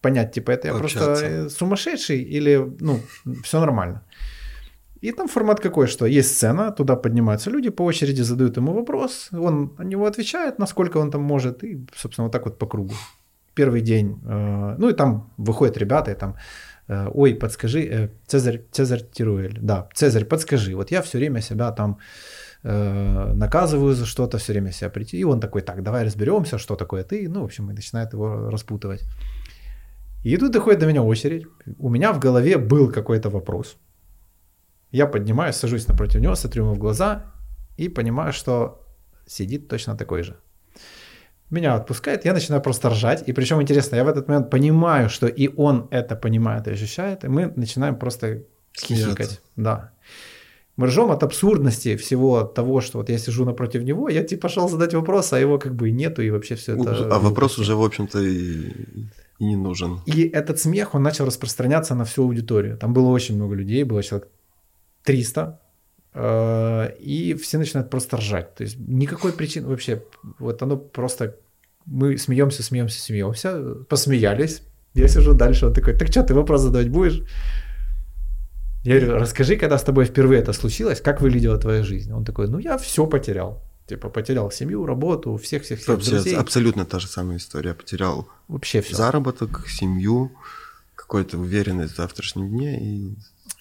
понять, 0.00 0.32
типа, 0.32 0.52
это 0.52 0.68
я 0.68 0.74
Общаться. 0.74 1.04
просто 1.04 1.48
сумасшедший 1.50 2.22
или, 2.22 2.72
ну, 2.80 3.00
все 3.42 3.60
нормально. 3.60 4.02
И 5.02 5.12
там 5.12 5.28
формат 5.28 5.60
какой, 5.60 5.86
что 5.86 6.06
есть 6.06 6.34
сцена, 6.34 6.72
туда 6.72 6.96
поднимаются 6.96 7.50
люди, 7.50 7.70
по 7.70 7.84
очереди 7.84 8.22
задают 8.22 8.56
ему 8.56 8.72
вопрос, 8.72 9.28
он 9.32 9.74
на 9.78 9.84
него 9.84 10.06
отвечает, 10.06 10.58
насколько 10.58 10.98
он 10.98 11.10
там 11.10 11.22
может, 11.22 11.64
и, 11.64 11.84
собственно, 11.94 12.24
вот 12.24 12.32
так 12.32 12.44
вот 12.44 12.58
по 12.58 12.66
кругу. 12.66 12.94
Первый 13.54 13.80
день, 13.80 14.18
э, 14.24 14.76
ну 14.78 14.88
и 14.88 14.92
там 14.94 15.30
выходят 15.38 15.76
ребята, 15.78 16.10
и 16.10 16.14
там, 16.14 16.36
ой, 16.88 17.34
подскажи, 17.34 17.80
э, 17.80 18.08
Цезарь, 18.26 18.62
Цезарь 18.70 19.02
Тируэль, 19.12 19.58
да, 19.60 19.88
Цезарь, 19.94 20.24
подскажи, 20.24 20.74
вот 20.74 20.90
я 20.90 21.02
все 21.02 21.18
время 21.18 21.40
себя 21.40 21.72
там 21.72 21.98
э, 22.64 23.32
наказываю 23.34 23.94
за 23.94 24.06
что-то, 24.06 24.38
все 24.38 24.52
время 24.52 24.72
себя 24.72 24.90
прийти, 24.90 25.18
и 25.18 25.24
он 25.24 25.40
такой, 25.40 25.62
так, 25.62 25.82
давай 25.82 26.04
разберемся, 26.04 26.58
что 26.58 26.76
такое 26.76 27.04
ты, 27.04 27.28
ну, 27.28 27.40
в 27.40 27.44
общем, 27.44 27.70
и 27.70 27.74
начинает 27.74 28.12
его 28.12 28.50
распутывать. 28.50 29.04
И 30.24 30.38
тут 30.38 30.52
доходит 30.52 30.80
до 30.80 30.86
меня 30.86 31.02
очередь, 31.02 31.46
у 31.78 31.88
меня 31.88 32.12
в 32.12 32.18
голове 32.18 32.58
был 32.58 32.92
какой-то 32.92 33.30
вопрос– 33.30 33.76
я 34.96 35.06
поднимаюсь, 35.06 35.56
сажусь 35.56 35.88
напротив 35.88 36.20
него, 36.20 36.34
смотрю 36.34 36.64
ему 36.64 36.74
в 36.74 36.78
глаза 36.78 37.22
и 37.76 37.88
понимаю, 37.88 38.32
что 38.32 38.80
сидит 39.26 39.68
точно 39.68 39.96
такой 39.96 40.22
же. 40.22 40.36
Меня 41.50 41.74
отпускает, 41.74 42.24
я 42.24 42.32
начинаю 42.32 42.60
просто 42.60 42.90
ржать. 42.90 43.22
И 43.28 43.32
причем 43.32 43.62
интересно, 43.62 43.96
я 43.96 44.04
в 44.04 44.08
этот 44.08 44.28
момент 44.28 44.50
понимаю, 44.50 45.08
что 45.08 45.26
и 45.26 45.48
он 45.56 45.86
это 45.90 46.16
понимает 46.16 46.66
и 46.66 46.72
ощущает, 46.72 47.24
и 47.24 47.28
мы 47.28 47.52
начинаем 47.56 47.96
просто 47.96 48.42
хихикать. 48.76 49.40
Да. 49.54 49.92
Мы 50.76 50.88
ржем 50.88 51.10
от 51.10 51.22
абсурдности 51.22 51.96
всего 51.96 52.42
того, 52.42 52.80
что 52.80 52.98
вот 52.98 53.08
я 53.08 53.18
сижу 53.18 53.44
напротив 53.44 53.82
него, 53.84 54.10
я 54.10 54.22
типа 54.22 54.42
пошел 54.42 54.68
задать 54.68 54.92
вопрос, 54.94 55.32
а 55.32 55.38
его 55.38 55.58
как 55.58 55.74
бы 55.74 55.88
и 55.88 55.92
нету, 55.92 56.22
и 56.22 56.30
вообще 56.30 56.54
все 56.54 56.74
это... 56.74 57.14
А 57.14 57.18
вопрос 57.18 57.58
уже, 57.58 57.74
в 57.74 57.82
общем-то, 57.82 58.18
и, 58.20 58.72
и 59.38 59.44
не 59.44 59.56
нужен. 59.56 60.00
И 60.04 60.28
этот 60.28 60.58
смех, 60.58 60.94
он 60.94 61.02
начал 61.02 61.24
распространяться 61.24 61.94
на 61.94 62.04
всю 62.04 62.24
аудиторию. 62.24 62.76
Там 62.76 62.92
было 62.92 63.08
очень 63.08 63.36
много 63.36 63.54
людей, 63.54 63.84
было 63.84 64.02
человек 64.02 64.28
300, 65.04 65.40
э, 65.40 65.65
и 66.18 67.38
все 67.40 67.58
начинают 67.58 67.90
просто 67.90 68.16
ржать. 68.16 68.54
То 68.54 68.64
есть 68.64 68.78
никакой 68.78 69.32
причины 69.32 69.68
вообще, 69.68 70.02
вот 70.38 70.62
оно 70.62 70.76
просто, 70.76 71.36
мы 71.84 72.16
смеемся, 72.16 72.62
смеемся, 72.62 73.00
смеемся, 73.00 73.60
посмеялись, 73.88 74.62
я 74.94 75.08
сижу 75.08 75.34
дальше, 75.34 75.66
он 75.66 75.74
такой, 75.74 75.94
так 75.94 76.08
что, 76.08 76.22
ты 76.22 76.34
вопрос 76.34 76.62
задавать 76.62 76.88
будешь? 76.88 77.22
Я 78.82 79.00
говорю, 79.00 79.18
расскажи, 79.18 79.56
когда 79.56 79.76
с 79.78 79.82
тобой 79.82 80.04
впервые 80.04 80.40
это 80.40 80.52
случилось, 80.52 81.00
как 81.00 81.20
выглядела 81.20 81.58
твоя 81.58 81.82
жизнь? 81.82 82.12
Он 82.12 82.24
такой, 82.24 82.48
ну 82.48 82.58
я 82.58 82.78
все 82.78 83.06
потерял. 83.06 83.62
Типа 83.86 84.08
потерял 84.08 84.50
семью, 84.50 84.86
работу, 84.86 85.36
всех-всех-всех 85.36 85.88
Вообще, 85.88 86.10
друзей. 86.10 86.36
Абсолютно 86.36 86.84
та 86.84 86.98
же 86.98 87.06
самая 87.06 87.36
история. 87.36 87.74
Потерял 87.74 88.28
Вообще 88.48 88.80
все. 88.80 88.96
заработок, 88.96 89.68
семью, 89.68 90.32
какую-то 90.94 91.38
уверенность 91.38 91.94
в 91.94 91.96
завтрашнем 91.96 92.48
дне 92.48 92.80
и 92.80 93.16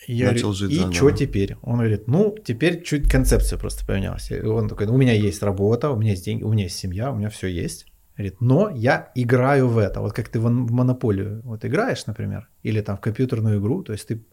я 0.08 0.32
начал 0.32 0.54
жить 0.54 0.72
И 0.72 0.94
что 0.94 1.12
теперь? 1.12 1.58
Он 1.62 1.78
говорит, 1.78 2.08
ну, 2.08 2.36
теперь 2.44 2.84
чуть 2.84 3.10
концепция 3.10 3.58
просто 3.58 3.86
поменялась. 3.86 4.32
И 4.32 4.40
он 4.42 4.70
такой, 4.70 4.88
у 4.88 4.98
меня 4.98 5.14
есть 5.14 5.42
работа, 5.44 5.90
у 5.90 5.98
меня 5.98 6.12
есть 6.12 6.26
деньги, 6.26 6.44
у 6.44 6.52
меня 6.52 6.64
есть 6.64 6.78
семья, 6.78 7.12
у 7.12 7.16
меня 7.16 7.30
все 7.30 7.48
есть. 7.48 7.86
Говорит, 8.16 8.40
но 8.40 8.70
я 8.70 9.12
играю 9.16 9.68
в 9.68 9.78
это. 9.78 10.00
Вот 10.00 10.14
как 10.14 10.30
ты 10.30 10.40
в 10.40 10.50
монополию 10.50 11.42
вот 11.44 11.66
играешь, 11.66 12.06
например, 12.06 12.48
или 12.64 12.82
там 12.82 12.98
в 12.98 13.02
компьютерную 13.02 13.60
игру, 13.60 13.84
то 13.84 13.94
есть 13.94 14.08
ты... 14.08 14.24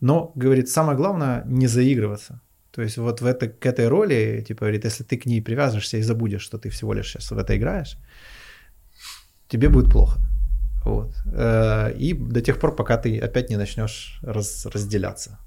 Но, 0.00 0.32
говорит, 0.34 0.68
самое 0.68 0.96
главное 0.96 1.44
не 1.46 1.66
заигрываться. 1.66 2.40
То 2.70 2.82
есть 2.82 2.96
вот 2.96 3.20
в 3.20 3.26
это, 3.26 3.48
к 3.48 3.66
этой 3.66 3.88
роли, 3.88 4.44
типа, 4.46 4.60
говорит, 4.60 4.84
если 4.84 5.02
ты 5.02 5.16
к 5.16 5.26
ней 5.26 5.42
привязываешься 5.42 5.96
и 5.96 6.02
забудешь, 6.02 6.42
что 6.42 6.58
ты 6.58 6.70
всего 6.70 6.94
лишь 6.94 7.10
сейчас 7.10 7.30
в 7.30 7.36
это 7.38 7.56
играешь, 7.56 7.98
тебе 9.48 9.68
будет 9.68 9.90
плохо. 9.90 10.20
Вот. 10.88 11.14
Э, 11.32 11.92
и 11.98 12.14
до 12.14 12.40
тех 12.40 12.58
пор, 12.58 12.76
пока 12.76 12.96
ты 12.96 13.18
опять 13.18 13.50
не 13.50 13.56
начнешь 13.56 14.20
раз, 14.22 14.66
разделяться. 14.66 15.38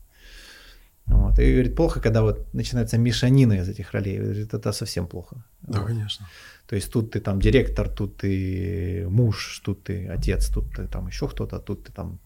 Вот. 1.05 1.39
И 1.39 1.51
говорит, 1.51 1.75
плохо, 1.75 1.99
когда 1.99 2.21
вот 2.21 2.53
начинается 2.53 2.97
мешанина 2.97 3.53
из 3.53 3.69
этих 3.69 3.93
ролей. 3.93 4.19
Говорит, 4.19 4.53
это 4.53 4.71
совсем 4.71 5.07
плохо. 5.07 5.35
Да, 5.61 5.79
вот. 5.79 5.87
конечно. 5.87 6.27
То 6.67 6.75
есть 6.75 6.91
тут 6.91 7.11
ты 7.11 7.19
там 7.19 7.39
директор, 7.39 7.89
тут 7.89 8.17
ты 8.17 9.07
муж, 9.09 9.61
тут 9.65 9.83
ты 9.83 10.07
отец, 10.07 10.49
тут 10.49 10.75
ты 10.75 10.87
там 10.87 11.07
еще 11.07 11.27
кто-то, 11.27 11.59
тут 11.59 11.83
ты 11.83 11.91
там 11.91 12.19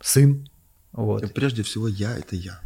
сын. 0.00 0.46
Вот. 0.92 1.22
И 1.22 1.26
прежде 1.26 1.62
всего 1.62 1.88
я– 1.88 2.18
это 2.18 2.36
я. 2.36 2.60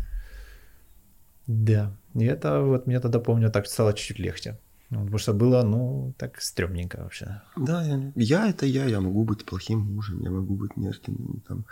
Да. 1.46 1.92
И 2.14 2.24
это 2.24 2.60
вот 2.60 2.86
мне 2.86 3.00
тогда, 3.00 3.20
помню, 3.20 3.50
так 3.50 3.66
стало 3.66 3.92
чуть-чуть 3.92 4.18
легче. 4.18 4.58
Ну, 4.92 4.98
потому 4.98 5.18
что 5.18 5.32
было, 5.32 5.62
ну, 5.62 6.12
так 6.18 6.42
стрёмненько 6.42 6.98
вообще. 7.02 7.40
Да, 7.56 7.82
я, 7.82 8.12
я 8.14 8.48
это 8.50 8.66
я, 8.66 8.84
я 8.84 9.00
могу 9.00 9.24
быть 9.24 9.46
плохим 9.46 9.78
мужем, 9.80 10.20
я 10.20 10.30
могу 10.30 10.54
быть 10.54 10.76
нежным, 10.76 11.42
там, 11.48 11.64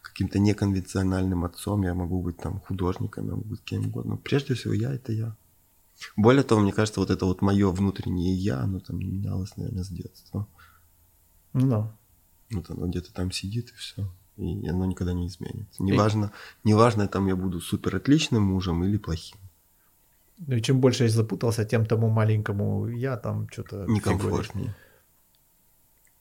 каким-то 0.00 0.38
неконвенциональным 0.38 1.44
отцом, 1.44 1.82
я 1.82 1.94
могу 1.94 2.22
быть 2.22 2.36
там 2.36 2.60
художником, 2.60 3.26
я 3.26 3.32
могу 3.32 3.48
быть 3.48 3.64
кем 3.64 3.86
угодно. 3.86 4.16
Прежде 4.16 4.54
всего, 4.54 4.74
я 4.74 4.92
это 4.94 5.12
я. 5.12 5.36
Более 6.16 6.44
того, 6.44 6.60
мне 6.60 6.72
кажется, 6.72 7.00
вот 7.00 7.10
это 7.10 7.26
вот 7.26 7.42
мое 7.42 7.68
внутреннее 7.72 8.32
я, 8.34 8.60
оно 8.60 8.78
там 8.78 9.00
не 9.00 9.08
менялось, 9.08 9.56
наверное, 9.56 9.82
с 9.82 9.88
детства. 9.88 10.46
Ну 11.54 11.68
да. 11.68 11.96
Вот 12.52 12.70
оно 12.70 12.86
где-то 12.86 13.12
там 13.12 13.32
сидит 13.32 13.70
и 13.70 13.74
все. 13.74 14.08
И 14.36 14.68
оно 14.68 14.84
никогда 14.84 15.12
не 15.14 15.26
изменится. 15.26 15.82
Неважно, 15.82 16.30
и... 16.62 16.68
неважно, 16.68 17.08
там 17.08 17.26
я 17.26 17.34
буду 17.34 17.60
супер 17.60 17.96
отличным 17.96 18.44
мужем 18.44 18.84
или 18.84 18.98
плохим. 18.98 19.38
Ну 20.46 20.56
и 20.56 20.62
чем 20.62 20.80
больше 20.80 21.04
я 21.04 21.10
запутался, 21.10 21.64
тем 21.64 21.84
тому 21.86 22.08
маленькому 22.08 22.88
я 22.88 23.16
там 23.16 23.48
что-то... 23.50 23.86
Некомфортнее. 23.88 24.74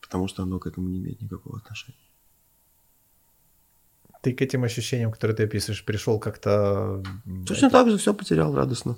Потому 0.01 0.27
что 0.27 0.43
оно 0.43 0.59
к 0.59 0.67
этому 0.67 0.89
не 0.89 0.97
имеет 0.97 1.21
никакого 1.21 1.57
отношения. 1.57 1.97
Ты 4.23 4.33
к 4.33 4.41
этим 4.41 4.63
ощущениям, 4.63 5.11
которые 5.11 5.35
ты 5.35 5.43
описываешь, 5.43 5.85
пришел 5.85 6.19
как-то... 6.19 7.03
Точно 7.45 7.69
так 7.69 7.89
же 7.89 7.97
все 7.97 8.13
потерял 8.13 8.55
радостно. 8.55 8.95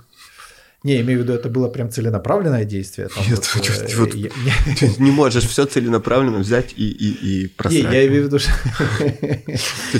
Не, 0.84 1.01
имею 1.01 1.19
в 1.19 1.23
виду, 1.23 1.34
это 1.34 1.49
было 1.49 1.68
прям 1.68 1.91
целенаправленное 1.91 2.64
действие. 2.64 3.10
Там 3.10 3.26
Нет, 3.30 3.39
вот, 3.53 3.69
э, 3.69 3.95
вот, 3.97 4.14
я, 4.14 4.30
ты 4.80 4.93
не 4.99 5.11
можешь 5.11 5.43
все 5.43 5.65
целенаправленно 5.65 6.39
взять 6.39 6.73
и, 6.77 6.89
и, 6.89 7.43
и 7.43 7.47
просрать. 7.47 7.84
Не, 7.84 7.93
я 7.93 8.07
имею 8.07 8.23
в 8.23 8.26
виду, 8.27 8.39
что... 8.39 8.51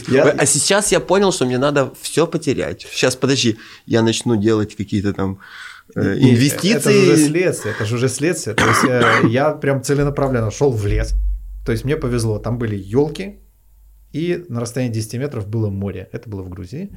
я... 0.08 0.24
А 0.30 0.46
сейчас 0.46 0.94
я 0.94 1.02
понял, 1.02 1.34
что 1.34 1.46
мне 1.46 1.58
надо 1.58 1.94
все 2.02 2.26
потерять. 2.28 2.88
Сейчас, 2.92 3.18
подожди, 3.18 3.58
я 3.86 4.02
начну 4.02 4.38
делать 4.38 4.78
какие-то 4.78 5.14
там 5.14 5.40
э, 5.96 6.18
инвестиции. 6.18 6.76
Это 6.76 6.92
же 6.92 7.12
уже 7.12 7.28
следствие, 7.28 7.74
это 7.74 7.86
же 7.86 7.96
уже 7.96 8.10
следствие. 8.10 8.56
То 8.56 8.66
есть 8.66 8.84
я, 8.84 9.22
э, 9.22 9.28
я 9.28 9.52
прям 9.52 9.84
целенаправленно 9.84 10.50
шел 10.50 10.72
в 10.72 10.86
лес. 10.86 11.14
То 11.66 11.74
есть 11.74 11.84
мне 11.84 11.98
повезло, 11.98 12.40
там 12.40 12.58
были 12.58 12.78
елки, 12.78 13.40
и 14.14 14.46
на 14.48 14.62
расстоянии 14.62 14.94
10 14.94 15.16
метров 15.16 15.48
было 15.50 15.70
море. 15.70 16.08
Это 16.14 16.30
было 16.30 16.42
в 16.42 16.48
Грузии. 16.48 16.90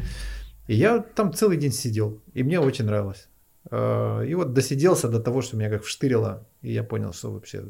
И 0.68 0.76
я 0.76 1.00
там 1.00 1.32
целый 1.32 1.56
день 1.56 1.72
сидел, 1.72 2.22
и 2.32 2.44
мне 2.44 2.60
очень 2.60 2.84
нравилось. 2.84 3.26
Э, 3.70 4.24
и 4.26 4.34
вот 4.34 4.52
досиделся 4.52 5.08
до 5.08 5.20
того, 5.20 5.42
что 5.42 5.56
меня 5.56 5.70
как 5.70 5.82
вштырило, 5.82 6.46
и 6.62 6.72
я 6.72 6.82
понял, 6.82 7.12
что 7.12 7.32
вообще 7.32 7.64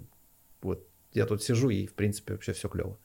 вот 0.63 0.87
я 1.13 1.27
тут 1.27 1.43
сижу, 1.43 1.71
и 1.71 1.87
в 1.87 1.95
принципе 1.95 2.33
вообще 2.33 2.53
все 2.53 2.69
клево. 2.69 2.99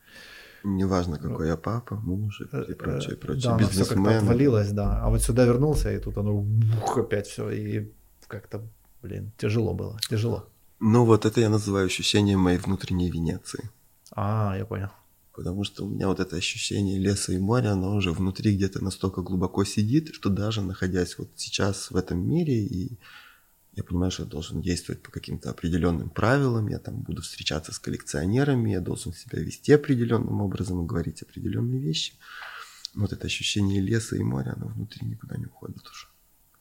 Неважно, 0.63 1.17
какой 1.17 1.47
я 1.47 1.57
папа, 1.57 1.95
муж 1.95 2.41
и 2.41 2.43
э, 2.43 2.75
прочее, 2.75 3.13
э, 3.13 3.17
прочее. 3.17 3.57
Да, 3.59 3.67
все 3.67 3.85
как-то 3.85 4.17
отвалилось, 4.17 4.71
да. 4.71 5.01
А 5.03 5.09
вот 5.09 5.21
сюда 5.21 5.45
вернулся, 5.45 5.91
и 5.91 5.99
тут 5.99 6.17
оно 6.17 6.33
бух, 6.41 6.97
опять 6.97 7.27
все, 7.27 7.49
и 7.49 7.91
как-то, 8.27 8.61
блин, 9.01 9.31
тяжело 9.37 9.73
было, 9.73 9.97
тяжело. 10.09 10.49
Ну 10.79 11.05
вот 11.05 11.25
это 11.25 11.41
я 11.41 11.49
называю 11.49 11.85
ощущением 11.85 12.39
моей 12.39 12.57
внутренней 12.57 13.09
Венеции. 13.09 13.69
А, 14.11 14.55
я 14.57 14.65
понял. 14.65 14.89
Потому 15.37 15.63
что 15.63 15.85
у 15.85 15.87
меня 15.87 16.07
вот 16.07 16.19
это 16.19 16.35
ощущение 16.35 16.97
леса 16.97 17.31
и 17.31 17.37
моря, 17.37 17.73
оно 17.73 17.95
уже 17.95 18.11
внутри 18.11 18.55
где-то 18.55 18.83
настолько 18.83 19.21
глубоко 19.21 19.63
сидит, 19.65 20.15
что 20.15 20.29
даже 20.29 20.63
находясь 20.63 21.19
вот 21.19 21.29
сейчас 21.35 21.91
в 21.91 21.95
этом 21.95 22.27
мире, 22.27 22.65
и 22.65 22.97
я 23.73 23.83
понимаю, 23.83 24.09
что 24.09 24.23
я 24.23 24.29
должен 24.29 24.63
действовать 24.63 25.03
по 25.03 25.11
каким-то 25.11 25.51
определенным 25.51 26.09
правилам, 26.09 26.69
я 26.69 26.79
там 26.79 27.01
буду 27.01 27.21
встречаться 27.21 27.71
с 27.71 27.77
коллекционерами, 27.77 28.71
я 28.71 28.81
должен 28.81 29.13
себя 29.13 29.39
вести 29.39 29.73
определенным 29.73 30.41
образом 30.41 30.83
и 30.83 30.87
говорить 30.87 31.21
определенные 31.21 31.79
вещи. 31.79 32.15
Но 32.95 33.03
вот 33.03 33.13
это 33.13 33.27
ощущение 33.27 33.79
леса 33.79 34.15
и 34.15 34.23
моря, 34.23 34.55
оно 34.57 34.69
внутри 34.69 35.05
никуда 35.05 35.37
не 35.37 35.45
уходит 35.45 35.87
уже. 35.87 36.07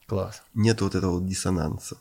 Класс. 0.05 0.43
Нет 0.53 0.81
вот 0.81 0.93
этого 0.93 1.13
вот 1.13 1.27
диссонанса. 1.27 1.97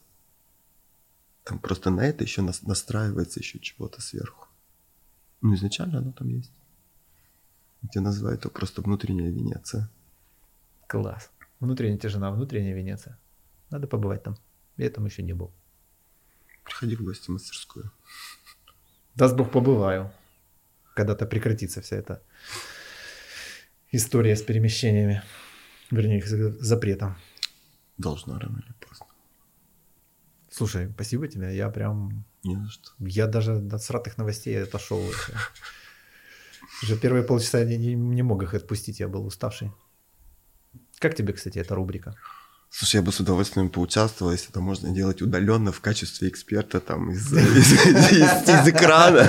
Там 1.42 1.58
просто 1.58 1.88
на 1.88 2.02
это 2.02 2.22
еще 2.22 2.42
настраивается 2.42 3.40
еще 3.40 3.60
чего-то 3.60 4.02
сверху. 4.02 4.46
Ну, 5.40 5.54
изначально 5.54 6.00
оно 6.00 6.12
там 6.12 6.28
есть. 6.28 6.52
Я 7.94 8.00
называю 8.00 8.36
это 8.36 8.48
просто 8.48 8.82
внутренняя 8.82 9.30
Венеция. 9.30 9.88
Класс. 10.86 11.30
Внутренняя 11.60 11.98
тишина, 11.98 12.30
внутренняя 12.30 12.74
Венеция. 12.74 13.18
Надо 13.70 13.86
побывать 13.86 14.22
там. 14.22 14.36
Я 14.76 14.90
там 14.90 15.06
еще 15.06 15.22
не 15.22 15.32
был. 15.32 15.52
Приходи 16.64 16.96
в 16.96 17.02
гости 17.02 17.26
в 17.26 17.34
мастерскую. 17.34 17.90
Даст 19.14 19.36
Бог 19.36 19.50
побываю. 19.50 20.12
Когда-то 20.94 21.26
прекратится 21.26 21.80
вся 21.80 21.96
эта 21.96 22.22
история 23.92 24.36
с 24.36 24.42
перемещениями. 24.42 25.22
Вернее, 25.90 26.18
их 26.18 26.26
запретом. 26.26 27.16
Должна 27.98 28.38
рано 28.38 28.62
или 28.64 28.74
поздно. 28.80 29.06
Слушай, 30.50 30.90
спасибо 30.92 31.28
тебе. 31.28 31.56
Я 31.56 31.68
прям... 31.70 32.24
Не 32.42 32.56
за 32.56 32.70
что. 32.70 32.90
Я 32.98 33.26
даже 33.26 33.56
от 33.56 33.82
сратых 33.82 34.18
новостей 34.18 34.62
отошел. 34.62 35.02
Уже 36.82 36.96
первые 36.96 37.22
полчаса 37.22 37.64
не, 37.64 37.76
не, 37.76 37.94
не 37.94 38.22
мог 38.22 38.42
их 38.42 38.54
отпустить, 38.54 39.00
я 39.00 39.08
был 39.08 39.26
уставший. 39.26 39.72
Как 40.98 41.14
тебе, 41.14 41.32
кстати, 41.32 41.58
эта 41.58 41.74
рубрика? 41.74 42.16
Слушай, 42.70 42.96
я 42.96 43.02
бы 43.02 43.12
с 43.12 43.20
удовольствием 43.20 43.70
поучаствовал, 43.70 44.32
если 44.32 44.50
это 44.50 44.60
можно 44.60 44.90
делать 44.90 45.22
удаленно 45.22 45.72
в 45.72 45.80
качестве 45.80 46.28
эксперта 46.28 46.80
там 46.80 47.10
из, 47.10 47.32
из, 47.32 47.72
из, 47.72 48.48
из 48.48 48.68
экрана. 48.68 49.28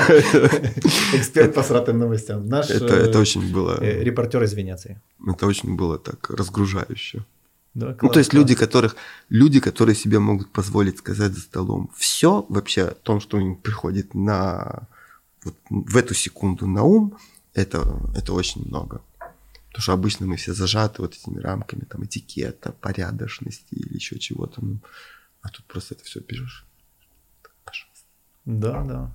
Эксперт 1.13 1.53
по 1.53 1.63
сратым 1.63 1.99
новостям. 1.99 2.45
Наш 2.47 2.69
это, 2.69 2.95
это 2.95 3.19
очень 3.19 3.53
было... 3.53 3.77
Э, 3.81 4.03
репортер 4.03 4.43
из 4.43 4.53
Венеции. 4.53 5.01
Это 5.25 5.45
очень 5.45 5.75
было 5.75 5.97
так 5.97 6.29
разгружающе. 6.29 7.25
Да, 7.73 7.93
класс, 7.93 7.99
ну, 8.01 8.09
то 8.09 8.19
есть 8.19 8.31
класс. 8.31 8.41
люди, 8.41 8.55
которых, 8.55 8.95
люди, 9.29 9.59
которые 9.59 9.95
себе 9.95 10.19
могут 10.19 10.51
позволить 10.51 10.97
сказать 10.97 11.31
за 11.33 11.41
столом 11.41 11.91
все 11.95 12.45
вообще 12.49 12.85
о 12.85 12.95
том, 12.95 13.21
что 13.21 13.39
им 13.39 13.55
приходит 13.55 14.15
на 14.15 14.87
вот 15.47 15.55
в 15.69 15.97
эту 15.97 16.13
секунду 16.13 16.67
на 16.67 16.83
ум, 16.83 17.17
это, 17.53 17.99
это 18.15 18.33
очень 18.33 18.65
много. 18.65 19.01
Потому 19.67 19.83
что 19.83 19.93
обычно 19.93 20.25
мы 20.25 20.35
все 20.35 20.53
зажаты 20.53 21.01
вот 21.01 21.15
этими 21.15 21.39
рамками 21.39 21.81
там 21.81 22.03
этикета, 22.03 22.71
порядочности 22.71 23.75
или 23.75 23.95
еще 23.95 24.17
чего-то. 24.19 24.63
Ну, 24.63 24.79
а 25.41 25.49
тут 25.49 25.65
просто 25.65 25.93
это 25.93 26.03
все 26.03 26.19
пишешь. 26.19 26.65
Пожалуйста. 27.63 28.05
Да, 28.45 28.83
да. 28.83 29.11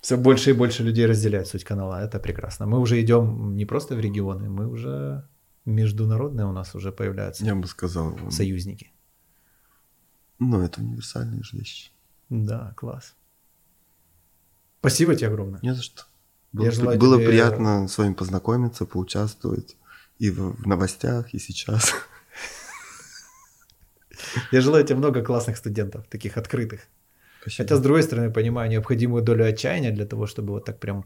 Все 0.00 0.16
больше 0.16 0.50
и 0.50 0.52
больше 0.52 0.84
людей 0.84 1.06
разделяют 1.06 1.48
суть 1.48 1.64
канала. 1.64 2.00
Это 2.00 2.20
прекрасно. 2.20 2.66
Мы 2.66 2.78
уже 2.78 3.00
идем 3.00 3.56
не 3.56 3.66
просто 3.66 3.96
в 3.96 4.00
регионы, 4.00 4.48
мы 4.48 4.68
уже 4.68 5.26
международные 5.64 6.46
у 6.46 6.52
нас 6.52 6.74
уже 6.74 6.92
появляются. 6.92 7.44
Я 7.44 7.54
бы 7.54 7.66
сказал. 7.66 8.16
Союзники. 8.30 8.92
Ну, 10.38 10.60
это 10.60 10.80
универсальные 10.80 11.42
же 11.42 11.56
вещи. 11.56 11.90
Да, 12.28 12.74
класс. 12.76 13.14
Спасибо 14.80 15.14
тебе 15.14 15.28
огромное. 15.28 15.60
Не 15.62 15.74
за 15.74 15.82
что. 15.82 16.02
Было, 16.52 16.66
Я 16.66 16.98
было 16.98 17.16
тебе... 17.16 17.28
приятно 17.28 17.88
с 17.88 17.98
вами 17.98 18.14
познакомиться, 18.14 18.86
поучаствовать 18.86 19.76
и 20.18 20.30
в, 20.30 20.62
в 20.62 20.66
новостях, 20.66 21.34
и 21.34 21.38
сейчас. 21.38 21.92
Я 24.52 24.60
желаю 24.60 24.84
тебе 24.84 24.96
много 24.96 25.22
классных 25.22 25.56
студентов, 25.56 26.06
таких 26.08 26.36
открытых. 26.36 26.80
Спасибо. 27.40 27.64
Хотя, 27.64 27.76
с 27.76 27.80
другой 27.80 28.02
стороны, 28.02 28.32
понимаю 28.32 28.70
необходимую 28.70 29.22
долю 29.22 29.44
отчаяния 29.44 29.92
для 29.92 30.06
того, 30.06 30.26
чтобы 30.26 30.52
вот 30.52 30.64
так 30.64 30.80
прям... 30.80 31.04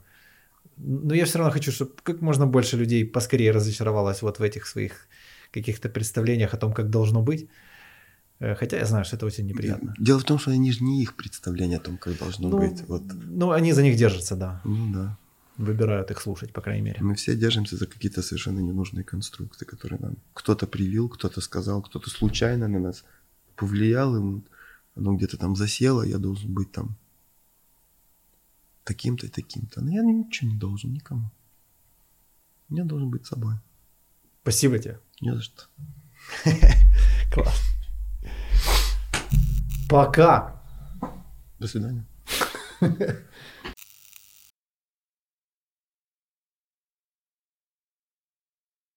Но 0.77 1.15
я 1.15 1.25
все 1.25 1.39
равно 1.39 1.53
хочу, 1.53 1.73
чтобы 1.73 1.93
как 2.03 2.21
можно 2.21 2.47
больше 2.47 2.77
людей 2.77 3.05
поскорее 3.05 3.51
разочаровалось 3.51 4.23
вот 4.23 4.39
в 4.39 4.43
этих 4.43 4.67
своих 4.67 5.09
каких-то 5.51 5.89
представлениях 5.89 6.55
о 6.55 6.57
том, 6.57 6.73
как 6.73 6.91
должно 6.91 7.23
быть. 7.23 7.49
Э, 8.41 8.55
хотя 8.55 8.79
я 8.79 8.87
знаю, 8.87 9.05
что 9.05 9.17
это 9.17 9.27
очень 9.27 9.47
неприятно. 9.47 9.95
Дело 9.99 10.19
в 10.19 10.25
том, 10.25 10.39
что 10.39 10.51
они 10.51 10.73
же 10.73 10.83
не 10.83 11.03
их 11.03 11.15
представление 11.15 11.79
о 11.79 11.81
том, 11.81 11.99
как 11.99 12.19
должно 12.19 12.49
ну, 12.49 12.59
быть. 12.59 12.83
Вот. 12.89 13.03
Ну, 13.15 13.51
они 13.51 13.73
за 13.73 13.83
них 13.83 13.97
держатся, 13.97 14.35
да. 14.35 14.61
Ну 14.65 14.93
да. 14.93 15.19
Выбирают 15.59 16.11
их 16.11 16.21
слушать, 16.23 16.53
по 16.53 16.63
крайней 16.63 16.83
мере. 16.83 16.99
Мы 17.03 17.15
все 17.15 17.37
держимся 17.37 17.77
за 17.77 17.87
какие-то 17.87 18.23
совершенно 18.23 18.61
ненужные 18.61 19.05
конструкты, 19.05 19.67
которые 19.67 20.01
нам 20.01 20.17
кто-то 20.33 20.67
привил, 20.67 21.11
кто-то 21.11 21.43
сказал, 21.43 21.83
кто-то 21.83 22.09
случайно 22.09 22.67
на 22.67 22.79
нас 22.79 23.05
повлиял, 23.57 24.17
и 24.17 24.41
оно 24.97 25.15
где-то 25.17 25.37
там 25.37 25.55
засело, 25.55 26.03
я 26.03 26.17
должен 26.17 26.55
быть 26.55 26.73
там 26.73 26.97
таким-то 28.85 29.27
и 29.27 29.29
таким-то. 29.29 29.83
Но 29.83 29.91
я 29.91 30.03
ничего 30.03 30.51
не 30.51 30.57
должен 30.57 30.95
никому. 30.95 31.31
Я 32.71 32.85
должен 32.85 33.11
быть 33.11 33.27
собой. 33.27 33.57
Спасибо 34.43 34.79
тебе. 34.79 34.99
Не 35.21 35.35
за 35.35 35.43
что. 35.43 35.65
Класс. 37.35 37.80
Пока. 39.91 40.55
До 41.59 41.67
свидания. 41.67 42.07